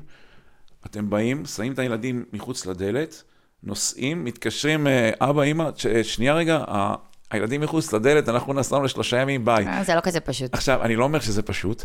אתם 0.87 1.11
באים, 1.11 1.47
שמים 1.47 1.72
את 1.72 1.78
הילדים 1.78 2.24
מחוץ 2.32 2.66
לדלת, 2.66 3.22
נוסעים, 3.62 4.24
מתקשרים, 4.24 4.87
אה, 4.87 5.11
אבא, 5.20 5.43
אמא, 5.43 5.70
ש- 5.76 5.87
שנייה 5.87 6.35
רגע, 6.35 6.64
הילדים 7.30 7.61
מחוץ 7.61 7.93
לדלת, 7.93 8.28
אנחנו 8.28 8.53
נסענו 8.53 8.85
לשלושה 8.85 9.16
ימים, 9.20 9.45
ביי. 9.45 9.66
אה, 9.66 9.85
זה 9.85 9.95
לא 9.95 10.01
כזה 10.01 10.20
פשוט. 10.20 10.55
עכשיו, 10.55 10.82
אני 10.82 10.97
לא 10.97 11.05
אומר 11.05 11.20
שזה 11.20 11.43
פשוט, 11.43 11.85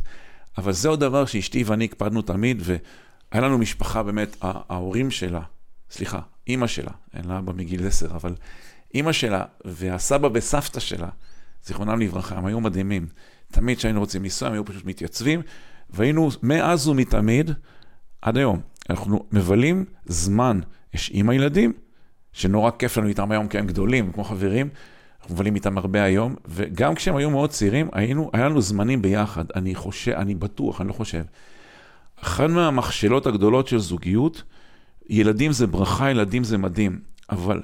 אבל 0.58 0.72
זה 0.72 0.90
עוד 0.90 1.00
דבר 1.00 1.26
שאשתי 1.26 1.64
ואני 1.64 1.86
הקפדנו 1.86 2.22
תמיד, 2.22 2.62
והיה 2.66 3.46
לנו 3.46 3.58
משפחה 3.58 4.04
באמת, 4.04 4.38
ההורים 4.42 5.12
שלה, 5.12 5.42
סליחה, 5.92 6.20
אימא 6.48 6.68
שלה, 6.68 6.92
אין 7.14 7.26
לה 7.26 7.38
אבא 7.38 7.54
מגיל 7.54 7.88
עשר, 7.88 8.06
אבל 8.12 8.36
אימא 8.94 9.12
שלה 9.12 9.44
והסבא 9.66 10.30
וסבתא 10.34 10.80
שלה, 10.80 11.10
זיכרונם 11.66 12.00
לברכה, 12.00 12.36
הם 12.36 12.46
היו 12.46 12.60
מדהימים. 12.60 13.08
תמיד 13.52 13.78
כשהיינו 13.78 14.00
רוצים 14.00 14.24
לנסוע, 14.24 14.48
הם 14.48 14.54
היו 14.54 14.66
פשוט 14.66 14.86
מתייצבים, 14.86 15.42
והיינו 15.90 16.30
מאז 16.44 16.88
ומתמיד, 16.88 17.52
עד 18.22 18.38
היום, 18.38 18.62
אנחנו 18.90 19.26
מבלים 19.32 19.86
זמן, 20.06 20.60
יש 20.94 21.12
עם 21.14 21.30
הילדים, 21.30 21.74
שנורא 22.34 22.72
כיף 22.72 22.98
לנו 22.98 23.08
איתם 23.08 23.32
היום, 23.32 23.48
כי 23.48 23.58
הם 23.58 23.68
גדולים, 23.68 24.12
כמו 24.12 24.24
חברים, 24.24 24.70
אנחנו 25.22 25.36
מבלים 25.36 25.56
איתם 25.56 25.78
הרבה 25.78 26.04
היום, 26.04 26.36
וגם 26.48 26.96
כשהם 26.96 27.16
היו 27.16 27.30
מאוד 27.30 27.50
צעירים, 27.50 27.90
היינו, 27.94 28.30
היה 28.34 28.46
לנו 28.46 28.62
זמנים 28.62 29.02
ביחד. 29.02 29.46
אני 29.56 29.76
חושב, 29.76 30.12
אני 30.12 30.36
בטוח, 30.36 30.82
אני 30.82 30.88
לא 30.88 30.94
חושב. 30.94 31.24
אחת 32.22 32.50
מהמכשלות 32.50 33.28
הגדולות 33.28 33.68
של 33.68 33.78
זוגיות, 33.78 34.44
ילדים 35.10 35.52
זה 35.52 35.68
ברכה, 35.68 36.12
ילדים 36.12 36.44
זה 36.44 36.58
מדהים, 36.58 37.00
אבל 37.30 37.62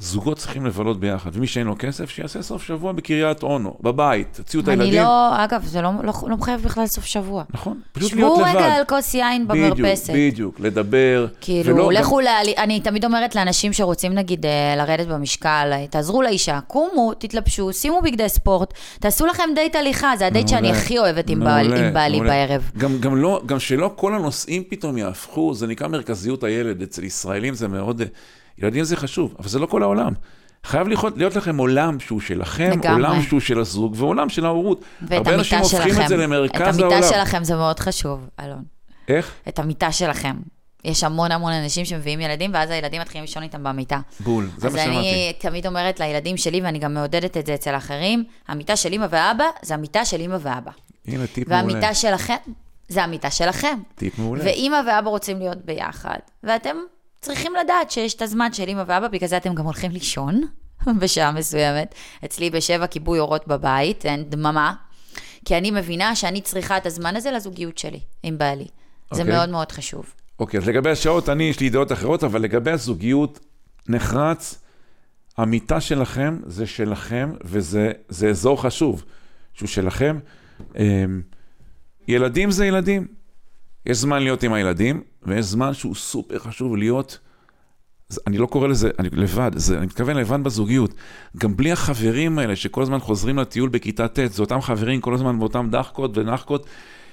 זוגות 0.00 0.38
צריכים 0.38 0.66
לבלות 0.66 1.00
ביחד, 1.00 1.30
ומי 1.34 1.46
שאין 1.46 1.66
לו 1.66 1.74
כסף, 1.78 2.10
שיעשה 2.10 2.42
סוף 2.42 2.62
שבוע 2.62 2.92
בקריית 2.92 3.42
אונו, 3.42 3.76
בבית, 3.80 4.28
תוציאו 4.36 4.62
את 4.62 4.68
אני 4.68 4.82
הילדים. 4.84 5.02
לא, 5.02 5.44
אגב, 5.44 5.64
זה 5.64 5.82
לא, 5.82 5.90
לא, 6.02 6.12
לא 6.28 6.36
מחייב 6.36 6.60
בכלל 6.62 6.86
סוף 6.86 7.04
שבוע. 7.04 7.44
נכון, 7.50 7.80
פשוט 7.92 8.12
להיות 8.12 8.36
שבו 8.36 8.44
לבד. 8.46 8.56
רגע 8.56 8.74
על 8.74 8.84
כוס 8.84 9.14
יין 9.14 9.48
במרפסת. 9.48 10.10
בדיוק, 10.10 10.32
בדיוק, 10.32 10.60
לדבר. 10.60 11.26
כאילו, 11.40 11.74
ולא- 11.74 11.92
לכו, 11.92 12.20
לה... 12.20 12.30
אני 12.58 12.80
תמיד 12.80 13.04
אומרת 13.04 13.34
לאנשים 13.34 13.72
שרוצים 13.72 14.12
נגיד 14.14 14.46
אה, 14.46 14.74
לרדת 14.76 15.06
במשקל, 15.06 15.68
אה, 15.72 15.86
תעזרו 15.90 16.22
לאישה, 16.22 16.60
קומו, 16.66 17.12
תתלבשו, 17.18 17.72
שימו 17.72 18.00
בגדי 18.02 18.28
ספורט, 18.28 18.74
תעשו 19.00 19.26
לכם 19.26 19.44
דייט 19.54 19.76
הליכה, 19.76 20.12
זה 20.18 20.26
הדייט 20.26 20.48
שאני 20.48 20.70
הכי 20.70 20.98
אוהבת 20.98 21.30
עם, 21.30 21.40
בעל, 21.40 21.72
עם 21.76 21.92
בעלי. 21.94 22.20
בערב. 22.20 22.70
גם, 22.78 22.98
גם, 23.00 23.16
לא, 23.16 23.42
גם 23.46 23.58
שלא 23.58 23.90
כל 23.96 24.14
הנושאים 24.14 24.62
פתאום 24.68 24.98
יהפכו, 24.98 25.54
זה 25.54 25.66
נקרא 25.66 25.88
מרכזיות 25.88 26.44
הילד, 26.44 26.82
אצל 26.82 27.04
ישראלים 27.04 27.54
זה 27.54 27.68
מאוד, 27.68 28.02
ילדים 28.62 28.84
זה 28.84 28.96
חשוב, 28.96 29.34
אבל 29.38 29.48
זה 29.48 29.58
לא 29.58 29.66
כל 29.66 29.82
העולם. 29.82 30.12
חייב 30.64 30.88
להיות, 30.88 31.16
להיות 31.16 31.36
לכם 31.36 31.58
עולם 31.58 32.00
שהוא 32.00 32.20
שלכם, 32.20 32.70
לגמרי. 32.70 32.88
עולם 32.88 33.22
שהוא 33.22 33.40
של 33.40 33.60
הזוג 33.60 33.94
ועולם 33.96 34.28
של 34.28 34.46
ההורות. 34.46 34.80
ואת 35.02 35.12
הרבה 35.12 35.34
אנשים 35.34 35.58
המיטה 35.58 35.76
הופכים 35.76 35.94
שלכם. 35.94 36.02
את 36.02 36.08
זה 36.08 36.16
למרכז 36.16 36.74
את 36.76 36.80
העולם. 36.80 36.96
המיטה 36.96 37.14
שלכם 37.14 37.44
זה 37.44 37.54
מאוד 37.54 37.80
חשוב, 37.80 38.28
אלון. 38.40 38.62
איך? 39.08 39.32
את 39.48 39.58
המיטה 39.58 39.92
שלכם. 39.92 40.36
יש 40.84 41.04
המון 41.04 41.32
המון 41.32 41.52
אנשים 41.52 41.84
שמביאים 41.84 42.20
ילדים, 42.20 42.50
ואז 42.54 42.70
הילדים 42.70 43.00
מתחילים 43.00 43.22
לישון 43.24 43.42
איתם 43.42 43.62
במיטה. 43.62 44.00
בול, 44.20 44.48
זה 44.56 44.66
אז 44.66 44.74
מה 44.74 44.80
שאמרתי. 44.80 44.98
אני 44.98 45.32
תמיד 45.38 45.66
אומרת 45.66 46.00
לילדים 46.00 46.36
שלי, 46.36 46.60
ואני 46.60 46.78
גם 46.78 46.94
מעודדת 46.94 47.36
את 47.36 47.46
זה 47.46 47.54
אצל 47.54 47.76
אחרים, 47.76 48.24
המיטה 48.48 48.76
של 48.76 48.92
אמא 48.92 49.06
ואבא 49.10 49.44
זה 49.62 49.74
המיטה 49.74 50.04
של 50.04 50.20
אמא 50.20 50.36
ואבא. 50.40 50.70
הנה, 51.06 51.26
טיפ 51.26 51.48
מעולה. 51.48 51.62
והמיטה 51.62 51.94
שלכם 51.94 52.34
זה 52.88 53.04
המיטה 53.04 53.30
שלכם. 53.30 53.78
טיפ 53.94 54.18
מעולה. 54.18 54.44
ואימא 54.44 54.76
ואבא 54.86 55.10
רוצים 55.10 55.38
להיות 55.38 55.58
ביחד, 55.64 56.18
ואתם 56.44 56.76
צריכים 57.20 57.52
לדעת 57.64 57.90
שיש 57.90 58.14
את 58.14 58.22
הזמן 58.22 58.52
של 58.52 58.68
אמא 58.68 58.82
ואבא, 58.86 59.08
בגלל 59.08 59.28
זה 59.28 59.36
אתם 59.36 59.54
גם 59.54 59.64
הולכים 59.64 59.90
לישון 59.90 60.42
בשעה 61.00 61.32
מסוימת. 61.32 61.94
אצלי 62.24 62.50
בשבע 62.50 62.86
כיבוי 62.86 63.18
אורות 63.18 63.48
בבית, 63.48 64.06
אין 64.06 64.24
דממה. 64.30 64.74
כי 65.44 65.58
אני 65.58 65.70
מבינה 65.70 66.16
שאני 66.16 66.40
צריכה 66.40 66.76
את 66.76 66.86
הזמן 66.86 67.16
הזה 67.16 67.30
לזוגיות 67.30 67.78
שלי 67.78 68.00
עם 68.22 68.38
בעלי. 68.38 68.66
זה 69.14 69.22
אוקיי. 69.22 69.36
מאוד 69.36 69.48
מאוד 69.48 69.72
חשוב. 69.72 70.14
אוקיי, 70.38 70.60
אז 70.60 70.68
לגבי 70.68 70.90
השעות, 70.90 71.28
אני, 71.28 71.44
יש 71.44 71.60
לי 71.60 71.70
דעות 71.70 71.92
אחרות, 71.92 72.24
אבל 72.24 72.42
לגבי 72.42 72.70
הזוגיות, 72.70 73.38
נחרץ, 73.88 74.58
המיטה 75.36 75.80
שלכם 75.80 76.38
זה 76.46 76.66
שלכם, 76.66 77.32
וזה 77.44 77.92
זה 78.08 78.28
אזור 78.28 78.62
חשוב, 78.62 79.04
שהוא 79.54 79.68
שלכם. 79.68 80.18
אמ, 80.76 81.22
ילדים 82.08 82.50
זה 82.50 82.66
ילדים. 82.66 83.17
יש 83.88 83.98
זמן 83.98 84.22
להיות 84.22 84.42
עם 84.42 84.52
הילדים, 84.52 85.02
ויש 85.22 85.46
זמן 85.46 85.74
שהוא 85.74 85.94
סופר 85.94 86.38
חשוב 86.38 86.76
להיות, 86.76 87.18
אני 88.26 88.38
לא 88.38 88.46
קורא 88.46 88.68
לזה, 88.68 88.90
אני 88.98 89.08
לבד, 89.12 89.50
זה, 89.54 89.78
אני 89.78 89.86
מתכוון 89.86 90.16
לבד 90.16 90.44
בזוגיות. 90.44 90.94
גם 91.36 91.56
בלי 91.56 91.72
החברים 91.72 92.38
האלה 92.38 92.56
שכל 92.56 92.82
הזמן 92.82 92.98
חוזרים 92.98 93.38
לטיול 93.38 93.68
בכיתה 93.68 94.08
ט', 94.08 94.18
זה 94.32 94.42
אותם 94.42 94.60
חברים 94.60 95.00
כל 95.00 95.14
הזמן 95.14 95.38
באותם 95.38 95.68
דחקות 95.70 96.18
ונחקות, 96.18 96.66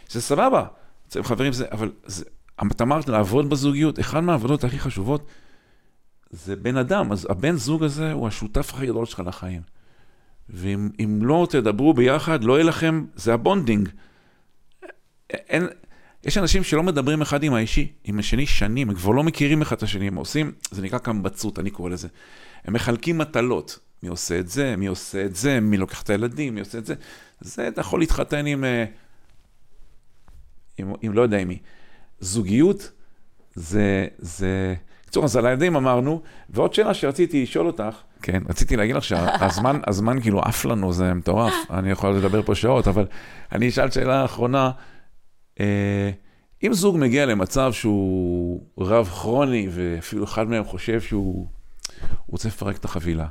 זה 0.10 0.22
סבבה, 0.22 0.66
זה 1.10 1.24
חברים 1.24 1.54
זה, 1.54 1.66
אבל 1.72 1.92
זה, 2.06 2.26
את 2.72 2.82
אמרת 2.82 3.08
לעבוד 3.08 3.50
בזוגיות, 3.50 4.00
אחד 4.00 4.20
מהעבודות 4.20 4.64
הכי 4.64 4.80
חשובות 4.80 5.28
זה 6.30 6.56
בן 6.56 6.78
אדם, 6.78 7.12
אז 7.12 7.28
הבן 7.30 7.56
זוג 7.56 7.84
הזה 7.84 8.12
הוא 8.12 8.28
השותף 8.28 8.74
הכי 8.74 8.88
גדול 8.88 9.06
שלך 9.06 9.22
לחיים. 9.26 9.62
ואם 10.50 10.90
אם 11.00 11.20
לא 11.22 11.48
תדברו 11.50 11.94
ביחד, 11.94 12.44
לא 12.44 12.54
יהיה 12.54 12.64
לכם, 12.64 13.06
זה 13.16 13.34
ה 13.34 13.40
bonding. 13.40 13.90
אין, 15.30 15.68
יש 16.26 16.38
אנשים 16.38 16.64
שלא 16.64 16.84
מדברים 16.84 17.22
אחד 17.22 17.44
עם 17.44 17.54
האישי, 17.54 17.92
עם 18.04 18.20
השני 18.20 18.46
שנים, 18.46 18.90
הם 18.90 18.96
כבר 18.96 19.12
לא 19.12 19.24
מכירים 19.24 19.62
אחד 19.62 19.76
את 19.76 19.84
השני, 19.84 20.08
הם 20.08 20.16
עושים, 20.16 20.52
זה 20.72 20.82
נקרא 20.82 20.98
קמבצות, 20.98 21.60
אני 21.60 21.70
קורא 21.70 21.90
לזה. 21.90 22.08
הם 22.66 22.74
מחלקים 22.74 23.18
מטלות, 23.18 23.80
מי 24.04 24.10
עושה 24.10 24.40
את 24.40 24.50
זה, 24.50 24.76
מי 24.76 24.88
עושה 24.88 25.26
את 25.26 25.36
זה, 25.36 25.60
מי 25.60 25.78
לוקח 25.78 26.02
את 26.02 26.10
הילדים, 26.10 26.56
מי 26.56 26.60
עושה 26.60 26.78
את 26.78 26.86
זה. 26.86 26.94
זה, 27.42 27.68
אתה 27.68 27.82
יכול 27.82 28.00
להתחתן 28.00 28.46
עם, 28.46 28.64
אה, 28.64 28.86
עם, 30.78 30.94
עם 31.02 31.14
לא 31.14 31.22
יודע 31.22 31.38
עם 31.38 31.48
מי. 31.48 31.60
זוגיות 32.20 32.92
זה, 33.56 34.08
זה, 34.18 34.76
בקיצור, 35.16 35.26
אז 35.26 35.36
על 35.36 35.46
הילדים 35.46 35.76
אמרנו, 35.76 36.22
ועוד 36.50 36.74
שאלה 36.74 36.94
שרציתי 36.94 37.44
לשאול 37.44 37.68
אותך, 37.68 37.96
כן, 38.22 38.44
רציתי 38.50 38.76
להגיד 38.76 38.96
לך 38.96 39.04
שהזמן, 39.04 39.80
הזמן 39.88 40.22
כאילו 40.22 40.42
עף 40.42 40.66
לנו, 40.66 40.94
זה 40.94 41.14
מטורף, 41.14 41.54
אני 41.70 41.92
יכול 41.92 42.16
לדבר 42.16 42.42
פה 42.42 42.56
שעות, 42.56 42.88
אבל 42.88 43.06
אני 43.52 43.70
אשאל 43.70 43.92
שאלה 43.92 44.26
אחרונה, 44.26 44.72
אם 46.64 46.74
זוג 46.74 46.98
מגיע 46.98 47.26
למצב 47.26 47.74
שהוא 47.74 48.62
רב 48.78 49.08
כרוני, 49.08 49.68
ואפילו 49.72 50.24
אחד 50.24 50.48
מהם 50.48 50.64
חושב 50.64 51.02
שהוא 51.02 51.48
רוצה 52.28 52.48
לפרק 52.48 52.78
את 52.78 52.86
החבילה, 52.86 53.28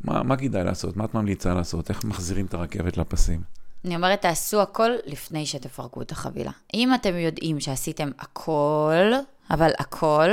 מה, 0.00 0.22
מה 0.22 0.36
כדאי 0.36 0.64
לעשות? 0.64 0.96
מה 0.96 1.04
את 1.04 1.14
ממליצה 1.14 1.54
לעשות? 1.54 1.90
איך 1.90 2.04
מחזירים 2.04 2.46
את 2.46 2.54
הרכבת 2.54 2.96
לפסים? 2.96 3.40
אני 3.84 3.96
אומרת, 3.96 4.22
תעשו 4.22 4.62
הכל 4.62 4.90
לפני 5.06 5.46
שתפרקו 5.46 6.02
את 6.02 6.12
החבילה. 6.12 6.50
אם 6.74 6.94
אתם 6.94 7.16
יודעים 7.16 7.60
שעשיתם 7.60 8.10
הכל, 8.18 9.12
אבל 9.50 9.70
הכל, 9.78 10.30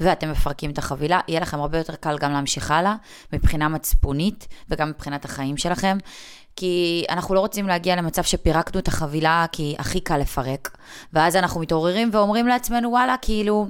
ואתם 0.00 0.30
מפרקים 0.30 0.70
את 0.70 0.78
החבילה, 0.78 1.20
יהיה 1.28 1.40
לכם 1.40 1.60
הרבה 1.60 1.78
יותר 1.78 1.94
קל 1.94 2.18
גם 2.18 2.32
להמשיך 2.32 2.70
הלאה, 2.70 2.96
מבחינה 3.32 3.68
מצפונית 3.68 4.48
וגם 4.68 4.88
מבחינת 4.88 5.24
החיים 5.24 5.56
שלכם. 5.56 5.98
כי 6.60 7.04
אנחנו 7.10 7.34
לא 7.34 7.40
רוצים 7.40 7.68
להגיע 7.68 7.96
למצב 7.96 8.22
שפירקנו 8.22 8.80
את 8.80 8.88
החבילה 8.88 9.46
כי 9.52 9.74
הכי 9.78 10.00
קל 10.00 10.16
לפרק. 10.16 10.76
ואז 11.12 11.36
אנחנו 11.36 11.60
מתעוררים 11.60 12.10
ואומרים 12.12 12.46
לעצמנו, 12.46 12.90
וואלה, 12.90 13.14
כאילו, 13.22 13.66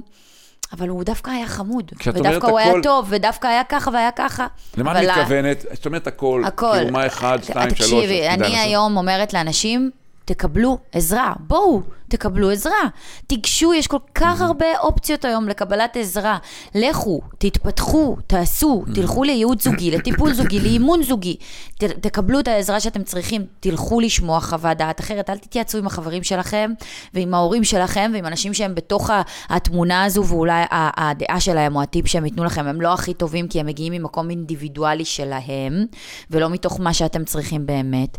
אבל 0.72 0.88
הוא 0.88 1.05
דווקא 1.05 1.30
היה 1.30 1.47
חמוד. 1.47 1.93
ודווקא 2.07 2.47
הוא 2.47 2.59
היה 2.59 2.70
הכל- 2.70 2.80
טוב, 2.82 3.07
ודווקא 3.11 3.47
היה 3.47 3.64
ככה 3.64 3.91
והיה 3.91 4.11
ככה. 4.11 4.47
למה 4.76 5.03
את 5.03 5.09
מתכוונת? 5.09 5.64
זאת 5.72 5.86
אומרת 5.86 6.07
הכל, 6.07 6.43
הכל. 6.47 6.72
כאילו 6.76 6.91
מה 6.93 7.07
אחד, 7.07 7.38
שתיים, 7.43 7.74
שלוש, 7.74 7.91
תקשיבי, 7.91 8.28
אני. 8.28 8.59
היום 8.59 8.97
אומרת 8.97 9.32
לאנשים, 9.34 9.91
תקבלו 10.31 10.78
עזרה. 10.93 11.33
בואו, 11.41 11.83
תקבלו 12.09 12.51
עזרה. 12.51 12.89
תיגשו, 13.26 13.74
יש 13.74 13.87
כל 13.87 13.99
כך 14.14 14.41
הרבה 14.41 14.66
אופציות 14.78 15.24
היום 15.24 15.49
לקבלת 15.49 15.97
עזרה. 15.97 16.39
לכו, 16.74 17.20
תתפתחו, 17.39 18.16
תעשו, 18.26 18.85
תלכו 18.95 19.24
לייעוץ 19.24 19.64
זוגי, 19.64 19.91
לטיפול 19.91 20.33
זוגי, 20.33 20.61
לאימון 20.64 21.03
זוגי. 21.03 21.37
ת, 21.78 21.85
תקבלו 21.85 22.41
את 22.41 22.49
העזרה 22.49 22.81
שאתם 22.81 23.03
צריכים, 23.03 23.47
תלכו 23.61 24.01
לשמוע 24.01 24.41
חוות 24.41 24.76
דעת 24.76 25.01
אחרת. 25.01 25.31
אל 25.31 25.39
תתייעצו 25.39 25.78
עם 25.78 25.87
החברים 25.87 26.22
שלכם 26.22 26.70
ועם 27.14 27.35
ההורים 27.35 27.64
שלכם 27.64 28.11
ועם 28.14 28.26
אנשים 28.26 28.55
שהם 28.55 28.74
בתוך 28.74 29.11
התמונה 29.49 30.05
הזו 30.05 30.24
ואולי 30.26 30.62
הדעה 30.70 31.41
שלהם 31.41 31.76
או 31.76 31.83
הטיפ 31.83 32.07
שהם 32.07 32.24
ייתנו 32.24 32.45
לכם 32.45 32.66
הם 32.66 32.81
לא 32.81 32.93
הכי 32.93 33.14
טובים 33.14 33.49
כי 33.49 33.61
הם 33.61 33.66
מגיעים 33.66 33.93
ממקום 33.93 34.31
אינדיבידואלי 34.31 35.05
שלהם 35.05 35.87
ולא 36.31 36.51
מתוך 36.51 36.81
מה 36.81 36.95
שאתם 36.95 37.24
צריכים 37.24 37.66
באמת. 37.66 38.18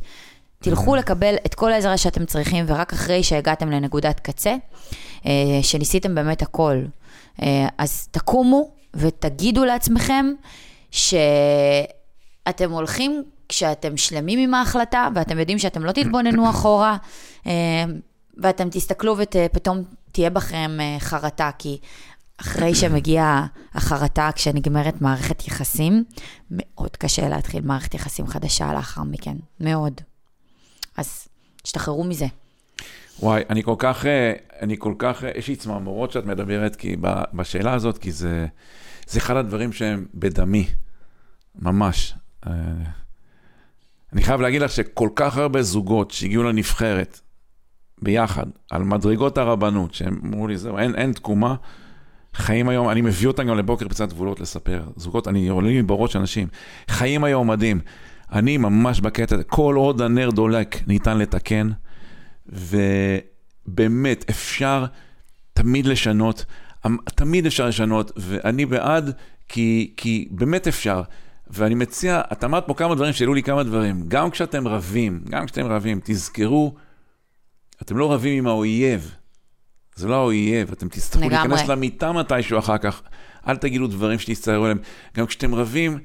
תלכו 0.62 0.95
לקבל 0.95 1.36
את 1.45 1.55
כל 1.55 1.72
העזרה 1.72 1.97
שאתם 1.97 2.26
צריכים, 2.26 2.66
ורק 2.68 2.93
אחרי 2.93 3.24
שהגעתם 3.24 3.72
לנקודת 3.72 4.20
קצה, 4.20 4.55
אה, 5.26 5.59
שניסיתם 5.62 6.16
באמת 6.16 6.41
הכל, 6.41 6.78
אה, 7.41 7.68
אז 7.78 8.07
תקומו 8.12 8.72
ותגידו 8.93 9.66
לעצמכם 9.66 10.26
שאתם 10.91 12.72
הולכים 12.72 13.24
כשאתם 13.49 13.97
שלמים 13.97 14.39
עם 14.39 14.53
ההחלטה, 14.53 15.07
ואתם 15.16 15.39
יודעים 15.39 15.59
שאתם 15.59 15.86
לא 15.86 15.91
תתבוננו 15.91 16.49
אחורה, 16.49 16.97
אה, 17.47 17.84
ואתם 18.38 18.70
תסתכלו 18.70 19.16
ופתאום 19.18 19.84
תהיה 20.12 20.30
בכם 20.30 20.78
חרטה, 20.99 21.49
כי 21.59 21.78
אחרי 22.41 22.76
שמגיעה 22.76 23.45
החרטה, 23.74 24.30
כשנגמרת 24.36 25.01
מערכת 25.01 25.47
יחסים, 25.47 26.03
מאוד 26.51 26.97
קשה 26.97 27.30
להתחיל 27.30 27.62
מערכת 27.66 27.93
יחסים 27.93 28.28
חדשה 28.28 28.74
לאחר 28.74 29.03
מכן, 29.03 29.36
מאוד. 29.59 30.01
אז 31.02 31.28
תשתחררו 31.64 32.04
מזה. 32.04 32.26
וואי, 33.20 33.43
אני 33.49 33.64
כל 33.64 33.76
כך, 33.78 34.06
אה, 34.06 34.34
אני 34.62 34.76
כל 34.80 34.93
כך, 34.97 35.24
אה, 35.24 35.32
יש 35.36 35.47
לי 35.47 35.56
צמרמורות 35.56 36.12
שאת 36.12 36.26
מדברת, 36.26 36.76
כי 36.76 36.95
בשאלה 37.34 37.74
הזאת, 37.74 37.97
כי 37.97 38.12
זה, 38.12 38.47
זה 39.08 39.20
אחד 39.20 39.36
הדברים 39.36 39.74
שהם 39.74 40.06
בדמי, 40.14 40.68
ממש. 41.60 42.14
אה, 42.47 42.52
אני 44.14 44.24
חייב 44.24 44.41
להגיד 44.41 44.62
לך 44.62 44.72
שכל 44.72 45.10
כך 45.16 45.38
הרבה 45.38 45.64
זוגות 45.64 46.12
שהגיעו 46.12 46.43
לנבחרת 46.43 47.20
ביחד, 48.02 48.45
על 48.70 48.84
מדרגות 48.84 49.38
הרבנות, 49.38 49.93
שהם 49.93 50.20
אמרו 50.24 50.47
לי, 50.47 50.58
זהו, 50.58 50.78
אין, 50.78 50.95
אין 50.95 51.14
תקומה, 51.14 51.56
חיים 52.34 52.70
היום, 52.70 52.89
אני 52.89 53.02
מביא 53.02 53.28
אותם 53.28 53.47
גם 53.47 53.58
לבוקר 53.58 53.88
פצצת 53.88 54.10
גבולות 54.10 54.39
לספר. 54.39 54.84
זוגות, 54.95 55.28
אני 55.28 55.47
עולים 55.47 55.76
לי 55.76 55.82
בראש 55.82 56.16
אנשים, 56.16 56.47
חיים 56.88 57.24
היום 57.24 57.49
מדהים. 57.49 57.80
אני 58.32 58.58
ממש 58.58 59.00
בקטע 59.00 59.36
הזה, 59.36 59.44
כל 59.44 59.76
עוד 59.76 60.02
הנר 60.02 60.30
דולק 60.30 60.88
ניתן 60.88 61.18
לתקן, 61.18 61.70
ובאמת 62.46 64.26
אפשר 64.30 64.86
תמיד 65.54 65.86
לשנות, 65.86 66.46
אמ, 66.86 66.98
תמיד 67.16 67.46
אפשר 67.46 67.68
לשנות, 67.68 68.12
ואני 68.18 68.66
בעד, 68.66 69.12
כי, 69.48 69.94
כי 69.98 70.28
באמת 70.32 70.68
אפשר. 70.68 71.02
ואני 71.48 71.76
מציע, 71.76 72.22
את 72.32 72.44
אמרת 72.44 72.68
פה 72.68 72.74
כמה 72.74 72.96
דברים 72.96 73.14
שהעלו 73.14 73.34
לי 73.34 73.44
כמה 73.44 73.64
דברים. 73.64 74.04
גם 74.08 74.32
כשאתם 74.32 74.68
רבים, 74.68 75.22
גם 75.30 75.46
כשאתם 75.46 75.66
רבים, 75.66 76.00
תזכרו, 76.04 76.76
אתם 77.82 77.98
לא 77.98 78.14
רבים 78.14 78.38
עם 78.38 78.48
האויב. 78.48 79.16
זה 79.96 80.08
לא 80.08 80.16
האויב, 80.16 80.72
אתם 80.72 80.90
תצטרכו 80.90 81.30
לגמרי. 81.30 81.48
להיכנס 81.48 81.70
למיטה 81.70 82.12
מתישהו 82.12 82.60
אחר 82.60 82.78
כך. 82.78 83.02
אל 83.48 83.58
תגידו 83.58 83.88
דברים 83.88 84.20
שתצטערו 84.20 84.64
עליהם. 84.64 84.80
גם 85.18 85.26
כשאתם 85.26 85.56
רבים, 85.56 86.00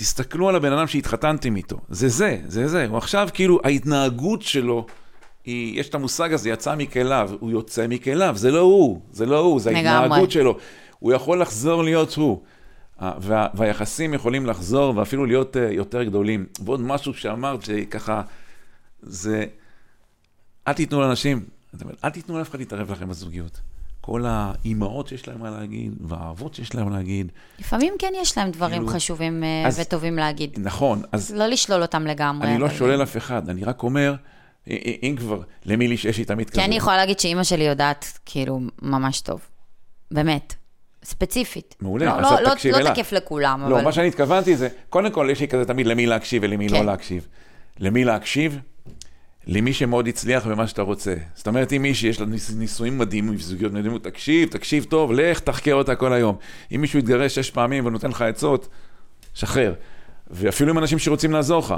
תסתכלו 0.00 0.48
על 0.48 0.56
הבן 0.56 0.72
אדם 0.72 0.86
שהתחתנתם 0.86 1.56
איתו. 1.56 1.78
זה 1.88 2.08
זה, 2.08 2.38
זה 2.46 2.68
זה. 2.68 2.86
הוא 2.86 2.98
עכשיו, 2.98 3.28
כאילו, 3.34 3.60
ההתנהגות 3.64 4.42
שלו, 4.42 4.86
היא, 5.44 5.80
יש 5.80 5.88
את 5.88 5.94
המושג 5.94 6.32
הזה, 6.32 6.50
יצא 6.50 6.76
מכליו, 6.76 7.30
הוא 7.40 7.50
יוצא 7.50 7.86
מכליו, 7.88 8.36
זה 8.36 8.50
לא 8.50 8.60
הוא, 8.60 9.00
זה 9.12 9.26
לא 9.26 9.38
הוא, 9.38 9.60
זה. 9.60 9.70
ההתנהגות 9.70 10.30
שלו. 10.30 10.58
הוא 10.98 11.12
יכול 11.12 11.40
לחזור 11.40 11.84
להיות 11.84 12.14
הוא. 12.14 12.42
אה, 13.02 13.12
וה, 13.20 13.46
והיחסים 13.54 14.14
יכולים 14.14 14.46
לחזור 14.46 14.96
ואפילו 14.96 15.26
להיות 15.26 15.56
uh, 15.56 15.58
יותר 15.58 16.02
גדולים. 16.02 16.46
ועוד 16.64 16.80
משהו 16.80 17.14
שאמרת 17.14 17.62
שככה, 17.62 18.22
זה, 19.02 19.44
אל 20.68 20.72
תיתנו 20.72 21.00
לאנשים, 21.00 21.44
אל 22.04 22.10
תיתנו 22.10 22.38
לאף 22.38 22.50
אחד 22.50 22.58
להתערב 22.58 22.92
לכם 22.92 23.08
בזוגיות. 23.08 23.60
כל 24.00 24.24
האימהות 24.26 25.08
שיש 25.08 25.28
להם 25.28 25.40
מה 25.40 25.50
להגיד, 25.50 25.92
והאבות 26.00 26.54
שיש 26.54 26.74
להם 26.74 26.92
להגיד. 26.92 27.32
לפעמים 27.58 27.94
כן 27.98 28.12
יש 28.22 28.38
להם 28.38 28.50
דברים 28.50 28.72
כאילו, 28.78 28.88
חשובים 28.88 29.44
אה, 29.44 29.66
אז- 29.66 29.80
וטובים 29.80 30.16
להגיד. 30.16 30.58
נכון, 30.62 31.02
אז 31.12 31.34
לא 31.34 31.46
לשלול 31.46 31.82
אותם 31.82 32.06
לגמרי. 32.06 32.48
אני 32.48 32.58
לא 32.58 32.66
אבל- 32.66 32.74
שולל 32.74 33.02
אף 33.02 33.16
אחד, 33.16 33.48
אני 33.48 33.64
רק 33.64 33.82
אומר, 33.82 34.14
אם 34.68 35.14
כבר, 35.18 35.40
למי 35.64 35.88
לי 35.88 35.96
שיש 35.96 36.18
לי 36.18 36.24
תמיד 36.24 36.50
כזה. 36.50 36.60
כי 36.60 36.66
אני 36.66 36.76
יכולה 36.76 36.96
להגיד 36.96 37.20
שאימא 37.20 37.44
שלי 37.44 37.64
יודעת, 37.64 38.18
כאילו, 38.26 38.60
ממש 38.82 39.20
טוב. 39.20 39.40
באמת. 40.10 40.54
ספציפית. 41.04 41.74
מעולה, 41.80 42.06
לא, 42.06 42.10
אז 42.12 42.22
לא, 42.32 42.40
לא, 42.42 42.54
תקשיבי 42.54 42.78
לא 42.78 42.84
לה. 42.84 42.94
תקף 42.94 43.12
לכולם, 43.12 43.60
לא, 43.68 43.74
אבל... 43.76 43.84
מה 43.84 43.92
שאני 43.92 44.08
התכוונתי 44.08 44.56
זה, 44.56 44.68
קודם 44.90 45.10
כל 45.10 45.28
יש 45.32 45.40
לי 45.40 45.48
כזה 45.48 45.64
תמיד 45.64 45.86
למי 45.86 46.06
להקשיב 46.06 46.42
ולמי 46.44 46.68
לא 46.68 46.78
כן. 46.78 46.86
להקשיב. 46.86 47.26
למי 47.78 48.04
להקשיב? 48.04 48.58
למי 49.46 49.72
שמאוד 49.72 50.08
הצליח 50.08 50.46
במה 50.46 50.66
שאתה 50.66 50.82
רוצה. 50.82 51.14
זאת 51.34 51.48
אומרת, 51.48 51.72
אם 51.72 51.82
מישהי 51.82 52.08
יש 52.08 52.20
לה 52.20 52.26
נישואים 52.56 52.98
מדהימים, 52.98 53.38
זוגיות 53.38 53.72
מדהימות, 53.72 54.04
תקשיב, 54.04 54.48
תקשיב 54.48 54.84
טוב, 54.84 55.12
לך 55.12 55.40
תחקר 55.40 55.74
אותה 55.74 55.94
כל 55.94 56.12
היום. 56.12 56.36
אם 56.74 56.80
מישהו 56.80 56.98
יתגרש 56.98 57.34
שש 57.34 57.50
פעמים 57.50 57.86
ונותן 57.86 58.10
לך 58.10 58.22
עצות, 58.22 58.68
שחרר. 59.34 59.74
ואפילו 60.30 60.70
עם 60.70 60.78
אנשים 60.78 60.98
שרוצים 60.98 61.32
לעזור 61.32 61.58
לך. 61.58 61.74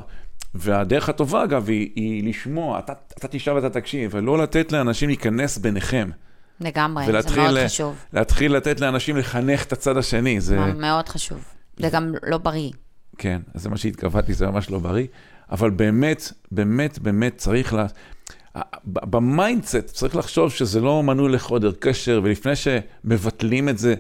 והדרך 0.55 1.09
הטובה, 1.09 1.44
אגב, 1.44 1.68
היא, 1.68 1.90
היא 1.94 2.28
לשמוע, 2.28 2.78
אתה, 2.78 2.93
אתה 3.18 3.28
תשב 3.28 3.52
ואתה 3.56 3.70
תקשיב, 3.70 4.10
ולא 4.14 4.39
לתת 4.39 4.72
לאנשים 4.72 5.09
להיכנס 5.09 5.59
ביניכם. 5.59 6.10
לגמרי, 6.60 7.06
זה 7.06 7.12
מאוד 7.12 7.59
חשוב. 7.64 7.97
להתחיל 8.12 8.56
לתת 8.56 8.80
לאנשים 8.80 9.16
לחנך 9.16 9.64
את 9.64 9.72
הצד 9.72 9.97
השני. 9.97 10.40
זה 10.40 10.59
מאוד 10.59 11.09
חשוב. 11.09 11.44
זה 11.76 11.89
גם 11.93 12.12
לא 12.22 12.39
בריא. 12.39 12.70
כן, 13.18 13.40
אז 13.55 13.62
זה 13.62 13.68
מה 13.68 13.76
שהתכוונתי, 13.76 14.34
זה 14.34 14.47
ממש 14.47 14.70
לא 14.70 14.78
בריא. 14.78 15.06
אבל 15.52 15.70
באמת, 15.70 16.32
באמת, 16.52 16.98
באמת 16.98 17.36
צריך 17.36 17.74
לה... 17.74 17.86
ב 18.86 18.99
mindset 18.99 19.86
צריך 19.86 20.16
לחשוב 20.16 20.50
שזה 20.50 20.80
לא 20.80 21.02
מנוי 21.02 21.32
לחדר 21.32 21.72
כושר, 21.80 22.20
ולפני 22.24 22.52
שמבטלים 22.56 23.68
את 23.68 23.78
זה, 23.78 23.94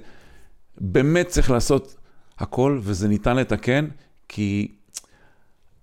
באמת 0.78 1.26
צריך 1.26 1.50
לעשות 1.50 1.96
הכל, 2.38 2.78
וזה 2.82 3.08
ניתן 3.08 3.36
לתקן, 3.36 3.86
כי 4.28 4.68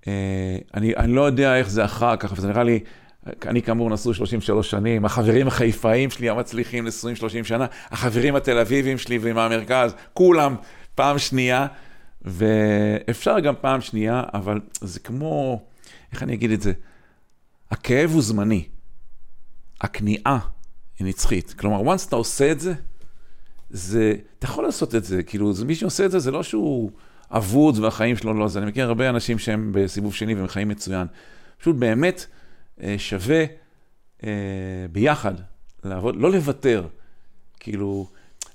אה, 0.07 0.57
אני, 0.73 0.95
אני 0.95 1.13
לא 1.13 1.21
יודע 1.21 1.57
איך 1.57 1.69
זה 1.69 1.85
אחר 1.85 2.15
כך, 2.15 2.33
וזה 2.35 2.47
נראה 2.47 2.63
לי, 2.63 2.79
אני 3.45 3.61
כאמור 3.61 3.89
נשוי 3.89 4.13
33 4.13 4.71
שנים, 4.71 5.05
החברים 5.05 5.47
החיפאים 5.47 6.09
שלי 6.09 6.29
המצליחים 6.29 6.87
נשואים 6.87 7.15
30 7.15 7.43
שנה, 7.43 7.65
החברים 7.91 8.35
התל 8.35 8.57
אביבים 8.57 8.97
שלי 8.97 9.19
ומהמרכז, 9.21 9.95
כולם 10.13 10.55
פעם 10.95 11.19
שנייה, 11.19 11.67
ואפשר 12.21 13.39
גם 13.39 13.53
פעם 13.61 13.81
שנייה, 13.81 14.23
אבל 14.33 14.59
זה 14.81 14.99
כמו, 14.99 15.61
איך 16.11 16.23
אני 16.23 16.33
אגיד 16.33 16.51
את 16.51 16.61
זה? 16.61 16.73
הכאב 17.71 18.09
הוא 18.11 18.21
זמני, 18.21 18.67
הכניעה 19.81 20.39
היא 20.99 21.07
נצחית. 21.07 21.53
כלומר, 21.53 21.93
once 21.93 22.07
אתה 22.07 22.15
עושה 22.15 22.51
את 22.51 22.59
זה, 22.59 22.73
זה, 23.69 24.15
אתה 24.39 24.45
יכול 24.45 24.63
לעשות 24.63 24.95
את 24.95 25.03
זה, 25.03 25.23
כאילו, 25.23 25.53
זה, 25.53 25.65
מי 25.65 25.75
שעושה 25.75 26.05
את 26.05 26.11
זה, 26.11 26.19
זה 26.19 26.31
לא 26.31 26.43
שהוא 26.43 26.91
אבוד 27.31 27.79
והחיים 27.79 28.15
שלו 28.15 28.33
לא 28.33 28.47
זה. 28.47 28.59
אני 28.59 28.67
מכיר 28.71 28.87
הרבה 28.87 29.09
אנשים 29.09 29.39
שהם 29.39 29.71
בסיבוב 29.73 30.13
שני 30.13 30.35
והם 30.35 30.47
חיים 30.47 30.67
מצוין. 30.67 31.07
פשוט 31.57 31.75
באמת 31.75 32.25
אה, 32.83 32.95
שווה 32.97 33.45
אה, 34.23 34.29
ביחד 34.91 35.33
לעבוד, 35.83 36.15
לא 36.15 36.31
לוותר. 36.31 36.87
כאילו, 37.59 38.07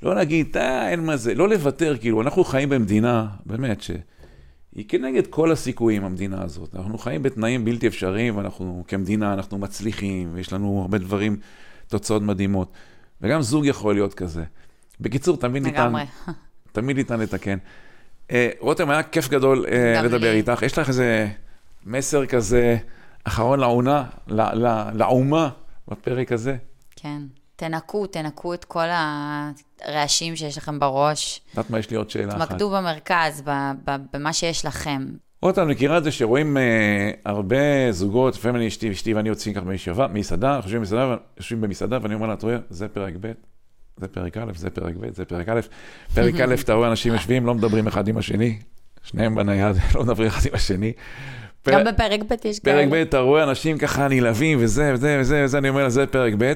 לא 0.04 0.14
להגיד, 0.14 0.56
אה, 0.56 0.90
אין 0.90 1.00
מה 1.00 1.16
זה, 1.16 1.34
לא 1.34 1.48
לוותר, 1.48 1.96
כאילו, 1.98 2.22
אנחנו 2.22 2.44
חיים 2.44 2.68
במדינה, 2.68 3.26
באמת, 3.46 3.80
שהיא 3.80 4.84
כנגד 4.88 5.26
כל 5.26 5.52
הסיכויים, 5.52 6.04
המדינה 6.04 6.42
הזאת. 6.42 6.74
אנחנו 6.74 6.98
חיים 6.98 7.22
בתנאים 7.22 7.64
בלתי 7.64 7.86
אפשריים, 7.86 8.36
ואנחנו, 8.36 8.84
כמדינה, 8.88 9.34
אנחנו 9.34 9.58
מצליחים, 9.58 10.30
ויש 10.32 10.52
לנו 10.52 10.80
הרבה 10.80 10.98
דברים, 10.98 11.36
תוצאות 11.88 12.22
מדהימות. 12.22 12.72
וגם 13.20 13.42
זוג 13.42 13.66
יכול 13.66 13.94
להיות 13.94 14.14
כזה. 14.14 14.44
בקיצור, 15.00 15.36
תמיד 15.36 15.62
ניתן, 15.62 15.92
תמיד 16.72 16.96
ניתן 16.96 17.20
לתקן. 17.20 17.58
אה, 18.30 18.50
רותם, 18.60 18.90
היה 18.90 19.02
כיף 19.02 19.28
גדול 19.28 19.66
אה, 19.68 20.02
לדבר 20.02 20.30
לי. 20.30 20.36
איתך. 20.36 20.62
יש 20.62 20.78
לך 20.78 20.88
איזה 20.88 21.28
מסר 21.86 22.26
כזה 22.26 22.76
אחרון 23.24 23.60
לעונה, 23.60 24.04
לאומה 24.94 25.50
בפרק 25.88 26.32
הזה? 26.32 26.56
כן. 26.96 27.22
תנקו, 27.56 28.06
תנקו 28.06 28.54
את 28.54 28.64
כל 28.64 28.86
הרעשים 29.84 30.36
שיש 30.36 30.58
לכם 30.58 30.78
בראש. 30.78 31.40
את 31.50 31.56
יודעת 31.56 31.70
מה, 31.70 31.78
יש 31.78 31.90
לי 31.90 31.96
עוד 31.96 32.10
שאלה 32.10 32.36
אחת. 32.36 32.46
תתמקדו 32.46 32.70
במרכז, 32.70 33.42
במה 34.12 34.32
שיש 34.32 34.64
לכם. 34.64 35.06
רותם, 35.42 35.68
מכירה 35.68 35.98
את 35.98 36.04
זה 36.04 36.12
שרואים 36.12 36.56
אה, 36.56 37.10
הרבה 37.24 37.56
זוגות, 37.90 38.34
לפעמים 38.34 38.56
אני, 38.56 38.68
אשתי, 38.68 38.92
אשתי 38.92 39.14
ואני 39.14 39.28
יוצאים 39.28 39.54
ככה 39.54 39.64
בישיבה, 39.64 40.06
מסעדה, 40.08 40.60
חושבים 40.62 40.80
במסעדה, 40.80 41.16
יושבים 41.36 41.60
במסעדה, 41.60 41.98
ואני 42.02 42.14
אומר 42.14 42.26
לה, 42.26 42.34
אתה 42.34 42.46
רואה, 42.46 42.58
זה 42.70 42.88
פרק 42.88 43.14
ב', 43.20 43.32
זה 43.96 44.08
פרק 44.08 44.36
א', 44.36 44.52
זה 44.54 44.70
פרק 44.70 44.94
ב', 45.00 45.14
זה 45.14 45.24
פרק 45.24 45.48
א'. 45.48 45.60
פרק 46.14 46.40
א', 46.40 46.54
אתה 46.60 46.72
רואה 46.74 46.88
אנשים 46.88 47.12
יושבים, 47.12 47.46
לא 47.46 47.54
מדברים 47.54 47.86
אחד 47.86 48.08
עם 48.08 48.18
השני, 48.18 48.58
שניהם 49.02 49.34
בנייד, 49.34 49.76
לא 49.94 50.02
מדברים 50.02 50.28
אחד 50.28 50.46
עם 50.48 50.54
השני. 50.54 50.92
גם 51.68 51.84
בפרק 51.84 52.20
ב' 52.22 52.34
יש 52.44 52.58
כאלה. 52.58 52.82
פרק 52.82 52.88
ב', 52.92 52.94
אתה 52.94 53.18
רואה 53.18 53.42
אנשים 53.42 53.78
ככה 53.78 54.08
נלהבים, 54.08 54.58
וזה, 54.60 54.90
וזה, 54.94 55.16
וזה, 55.20 55.42
וזה, 55.44 55.58
אני 55.58 55.68
אומר 55.68 55.82
לה, 55.82 55.90
זה 55.90 56.06
פרק 56.06 56.34
ב'. 56.38 56.52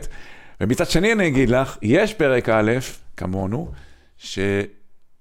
ומצד 0.61 0.91
שני 0.91 1.13
אני 1.13 1.29
אגיד 1.29 1.51
לך, 1.51 1.79
יש 1.83 2.15
פרק 2.15 2.49
א', 2.49 2.73
כמונו, 3.17 3.71
ש... 4.19 4.39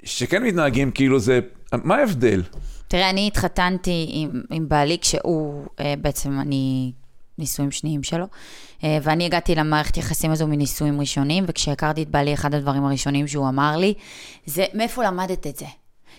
שכן 0.03 0.43
מתנהגים 0.43 0.91
כאילו 0.91 1.19
זה, 1.19 1.39
מה 1.73 1.95
ההבדל? 1.95 2.43
תראה, 2.87 3.09
אני 3.09 3.27
התחתנתי 3.27 4.07
עם, 4.09 4.41
עם 4.51 4.69
בעלי 4.69 4.97
כשהוא, 5.01 5.65
אה, 5.79 5.93
בעצם 6.01 6.39
אני 6.39 6.91
נישואים 7.37 7.71
שניים 7.71 8.03
שלו, 8.03 8.25
אה, 8.83 8.97
ואני 9.03 9.25
הגעתי 9.25 9.55
למערכת 9.55 9.97
יחסים 9.97 10.31
הזו 10.31 10.47
מנישואים 10.47 10.99
ראשונים, 10.99 11.43
וכשהכרתי 11.47 12.03
את 12.03 12.09
בעלי, 12.09 12.33
אחד 12.33 12.55
הדברים 12.55 12.85
הראשונים 12.85 13.27
שהוא 13.27 13.49
אמר 13.49 13.77
לי, 13.77 13.93
זה 14.45 14.65
מאיפה 14.73 15.03
למדת 15.03 15.47
את 15.47 15.57
זה? 15.57 15.65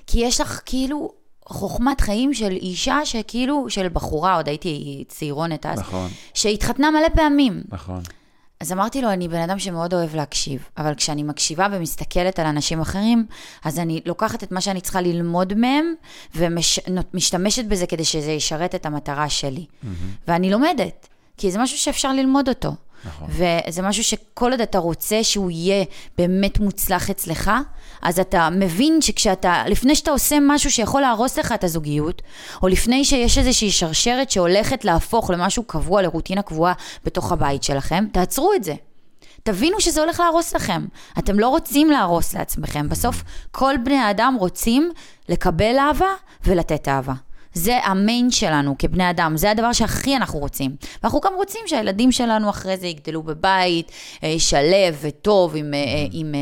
כי 0.06 0.20
יש 0.20 0.40
לך 0.40 0.60
כאילו 0.66 1.12
חוכמת 1.46 2.00
חיים 2.00 2.34
של 2.34 2.50
אישה 2.50 3.00
שכאילו, 3.04 3.70
של 3.70 3.88
בחורה, 3.88 4.36
עוד 4.36 4.48
הייתי 4.48 5.04
צעירונת 5.08 5.66
אז, 5.66 5.78
נכון. 5.78 6.08
שהתחתנה 6.34 6.90
מלא 6.90 7.08
פעמים. 7.14 7.62
נכון. 7.68 8.02
אז 8.60 8.72
אמרתי 8.72 9.02
לו, 9.02 9.10
אני 9.10 9.28
בן 9.28 9.40
אדם 9.40 9.58
שמאוד 9.58 9.94
אוהב 9.94 10.14
להקשיב, 10.14 10.68
אבל 10.78 10.94
כשאני 10.94 11.22
מקשיבה 11.22 11.66
ומסתכלת 11.72 12.38
על 12.38 12.46
אנשים 12.46 12.80
אחרים, 12.80 13.26
אז 13.64 13.78
אני 13.78 14.00
לוקחת 14.06 14.42
את 14.42 14.52
מה 14.52 14.60
שאני 14.60 14.80
צריכה 14.80 15.00
ללמוד 15.00 15.54
מהם, 15.54 15.94
ומשתמשת 16.34 17.64
בזה 17.64 17.86
כדי 17.86 18.04
שזה 18.04 18.30
ישרת 18.30 18.74
את 18.74 18.86
המטרה 18.86 19.28
שלי. 19.28 19.64
Mm-hmm. 19.64 19.86
ואני 20.28 20.50
לומדת, 20.50 21.08
כי 21.36 21.50
זה 21.50 21.58
משהו 21.58 21.78
שאפשר 21.78 22.12
ללמוד 22.12 22.48
אותו. 22.48 22.72
נכון. 23.04 23.28
וזה 23.30 23.82
משהו 23.82 24.04
שכל 24.04 24.50
עוד 24.50 24.60
אתה 24.60 24.78
רוצה 24.78 25.24
שהוא 25.24 25.50
יהיה 25.50 25.84
באמת 26.18 26.60
מוצלח 26.60 27.10
אצלך, 27.10 27.50
אז 28.02 28.20
אתה 28.20 28.48
מבין 28.50 29.00
שכשאתה, 29.00 29.62
לפני 29.66 29.94
שאתה 29.94 30.10
עושה 30.10 30.36
משהו 30.40 30.70
שיכול 30.70 31.00
להרוס 31.00 31.38
לך 31.38 31.52
את 31.52 31.64
הזוגיות, 31.64 32.22
או 32.62 32.68
לפני 32.68 33.04
שיש 33.04 33.38
איזושהי 33.38 33.70
שרשרת 33.70 34.30
שהולכת 34.30 34.84
להפוך 34.84 35.30
למשהו 35.30 35.62
קבוע, 35.62 36.02
לרוטינה 36.02 36.42
קבועה 36.42 36.72
בתוך 37.04 37.32
הבית 37.32 37.62
שלכם, 37.62 38.04
תעצרו 38.12 38.52
את 38.54 38.64
זה. 38.64 38.74
תבינו 39.42 39.80
שזה 39.80 40.00
הולך 40.00 40.20
להרוס 40.20 40.54
לכם. 40.54 40.86
אתם 41.18 41.38
לא 41.38 41.48
רוצים 41.48 41.90
להרוס 41.90 42.34
לעצמכם. 42.34 42.88
בסוף 42.88 43.22
כל 43.50 43.74
בני 43.84 43.98
האדם 43.98 44.36
רוצים 44.38 44.90
לקבל 45.28 45.76
אהבה 45.78 46.08
ולתת 46.44 46.88
אהבה. 46.88 47.12
זה 47.54 47.78
המיין 47.84 48.30
שלנו 48.30 48.74
כבני 48.78 49.10
אדם, 49.10 49.36
זה 49.36 49.50
הדבר 49.50 49.72
שהכי 49.72 50.16
אנחנו 50.16 50.38
רוצים. 50.38 50.76
ואנחנו 51.02 51.20
גם 51.20 51.32
רוצים 51.36 51.60
שהילדים 51.66 52.12
שלנו 52.12 52.50
אחרי 52.50 52.76
זה 52.76 52.86
יגדלו 52.86 53.22
בבית, 53.22 53.92
אה, 54.24 54.34
שלב 54.38 54.98
וטוב, 55.02 55.56
עם, 55.56 55.74
אה, 55.74 55.78
אה, 55.78 56.06
עם 56.12 56.34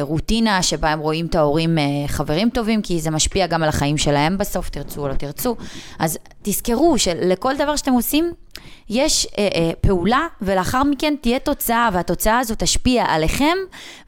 רוטינה 0.00 0.62
שבה 0.62 0.90
הם 0.90 1.00
רואים 1.00 1.26
את 1.26 1.34
ההורים 1.34 1.78
חברים 2.06 2.50
טובים, 2.50 2.82
כי 2.82 3.00
זה 3.00 3.10
משפיע 3.10 3.46
גם 3.46 3.62
על 3.62 3.68
החיים 3.68 3.98
שלהם 3.98 4.38
בסוף, 4.38 4.68
תרצו 4.68 5.00
או 5.00 5.08
לא 5.08 5.14
תרצו. 5.14 5.56
אז 5.98 6.18
תזכרו 6.42 6.98
שלכל 6.98 7.56
דבר 7.56 7.76
שאתם 7.76 7.92
עושים, 7.92 8.32
יש 8.88 9.26
אה, 9.38 9.48
אה, 9.54 9.70
פעולה, 9.80 10.26
ולאחר 10.42 10.82
מכן 10.82 11.14
תהיה 11.20 11.38
תוצאה, 11.38 11.90
והתוצאה 11.92 12.38
הזו 12.38 12.54
תשפיע 12.58 13.04
עליכם 13.04 13.56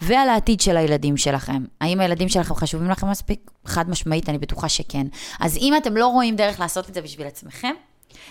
ועל 0.01 0.29
העתיד 0.29 0.61
של 0.61 0.77
הילדים 0.77 1.17
שלכם. 1.17 1.65
האם 1.81 2.01
הילדים 2.01 2.29
שלכם 2.29 2.55
חשובים 2.55 2.91
לכם 2.91 3.11
מספיק? 3.11 3.51
חד 3.65 3.91
משמעית, 3.91 4.29
אני 4.29 4.39
בטוחה 4.39 4.69
שכן. 4.69 5.07
אז 5.41 5.57
אם 5.57 5.75
אתם 5.77 5.97
לא 5.97 6.07
רואים 6.07 6.37
דרך 6.37 6.61
לעשות 6.61 6.89
את 6.89 6.95
זה 6.95 7.03
בשביל 7.03 7.27
עצמכם, 7.27 7.73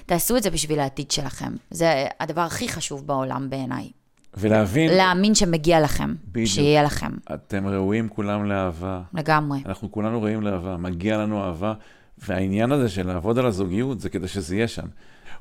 תעשו 0.05 0.37
את 0.37 0.43
זה 0.43 0.49
בשביל 0.49 0.79
העתיד 0.79 1.11
שלכם. 1.11 1.53
זה 1.71 2.05
הדבר 2.19 2.41
הכי 2.41 2.69
חשוב 2.69 3.07
בעולם 3.07 3.49
בעיניי. 3.49 3.89
ולהבין... 4.37 4.91
להאמין 4.91 5.35
שמגיע 5.35 5.81
לכם, 5.81 6.13
בדיוק. 6.27 6.49
שיהיה 6.49 6.83
לכם. 6.83 7.11
אתם 7.33 7.67
ראויים 7.67 8.09
כולם 8.09 8.45
לאהבה. 8.45 9.01
לגמרי. 9.13 9.59
אנחנו 9.65 9.91
כולנו 9.91 10.21
ראויים 10.21 10.41
לאהבה, 10.41 10.77
מגיע 10.77 11.17
לנו 11.17 11.43
אהבה, 11.43 11.73
והעניין 12.17 12.71
הזה 12.71 12.89
של 12.89 13.07
לעבוד 13.07 13.39
על 13.39 13.45
הזוגיות 13.45 13.99
זה 13.99 14.09
כדי 14.09 14.27
שזה 14.27 14.55
יהיה 14.55 14.67
שם. 14.67 14.85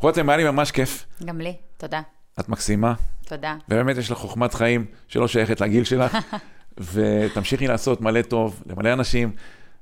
רותם, 0.00 0.28
היה 0.28 0.36
לי 0.36 0.44
ממש 0.44 0.70
כיף. 0.70 1.06
גם 1.24 1.40
לי, 1.40 1.56
תודה. 1.76 2.00
את 2.40 2.48
מקסימה. 2.48 2.94
תודה. 3.26 3.56
ובאמת 3.68 3.96
יש 3.96 4.10
לך 4.10 4.18
חוכמת 4.18 4.54
חיים 4.54 4.84
שלא 5.08 5.28
שייכת 5.28 5.60
לגיל 5.60 5.84
שלך, 5.84 6.16
ותמשיכי 6.92 7.66
לעשות 7.66 8.00
מלא 8.00 8.22
טוב 8.22 8.62
למלא 8.66 8.92
אנשים, 8.92 9.32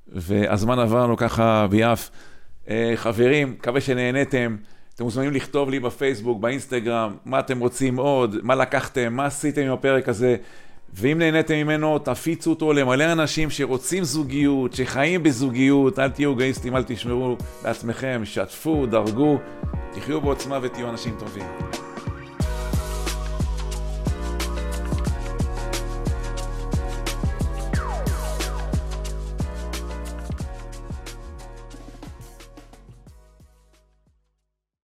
והזמן 0.08 0.78
עבר 0.78 1.02
לנו 1.02 1.16
ככה 1.16 1.66
ביעף. 1.70 2.10
אה, 2.68 2.92
חברים, 2.94 3.50
מקווה 3.50 3.80
שנהניתם. 3.80 4.56
אתם 4.94 5.04
מוזמנים 5.04 5.32
לכתוב 5.32 5.70
לי 5.70 5.80
בפייסבוק, 5.80 6.40
באינסטגרם, 6.40 7.16
מה 7.24 7.38
אתם 7.38 7.60
רוצים 7.60 7.96
עוד, 7.96 8.36
מה 8.42 8.54
לקחתם, 8.54 9.12
מה 9.12 9.26
עשיתם 9.26 9.62
עם 9.62 9.72
הפרק 9.72 10.08
הזה. 10.08 10.36
ואם 10.94 11.18
נהניתם 11.18 11.54
ממנו, 11.54 11.98
תפיצו 11.98 12.50
אותו 12.50 12.72
למלא 12.72 13.12
אנשים 13.12 13.50
שרוצים 13.50 14.04
זוגיות, 14.04 14.72
שחיים 14.72 15.22
בזוגיות, 15.22 15.98
אל 15.98 16.10
תהיו 16.10 16.32
אגואיסטים, 16.32 16.76
אל 16.76 16.82
תשמרו 16.82 17.36
לעצמכם, 17.64 18.22
שתפו, 18.24 18.86
דרגו, 18.86 19.38
תחיו 19.94 20.20
בעוצמה 20.20 20.58
ותהיו 20.62 20.88
אנשים 20.88 21.16
טובים. 21.18 21.46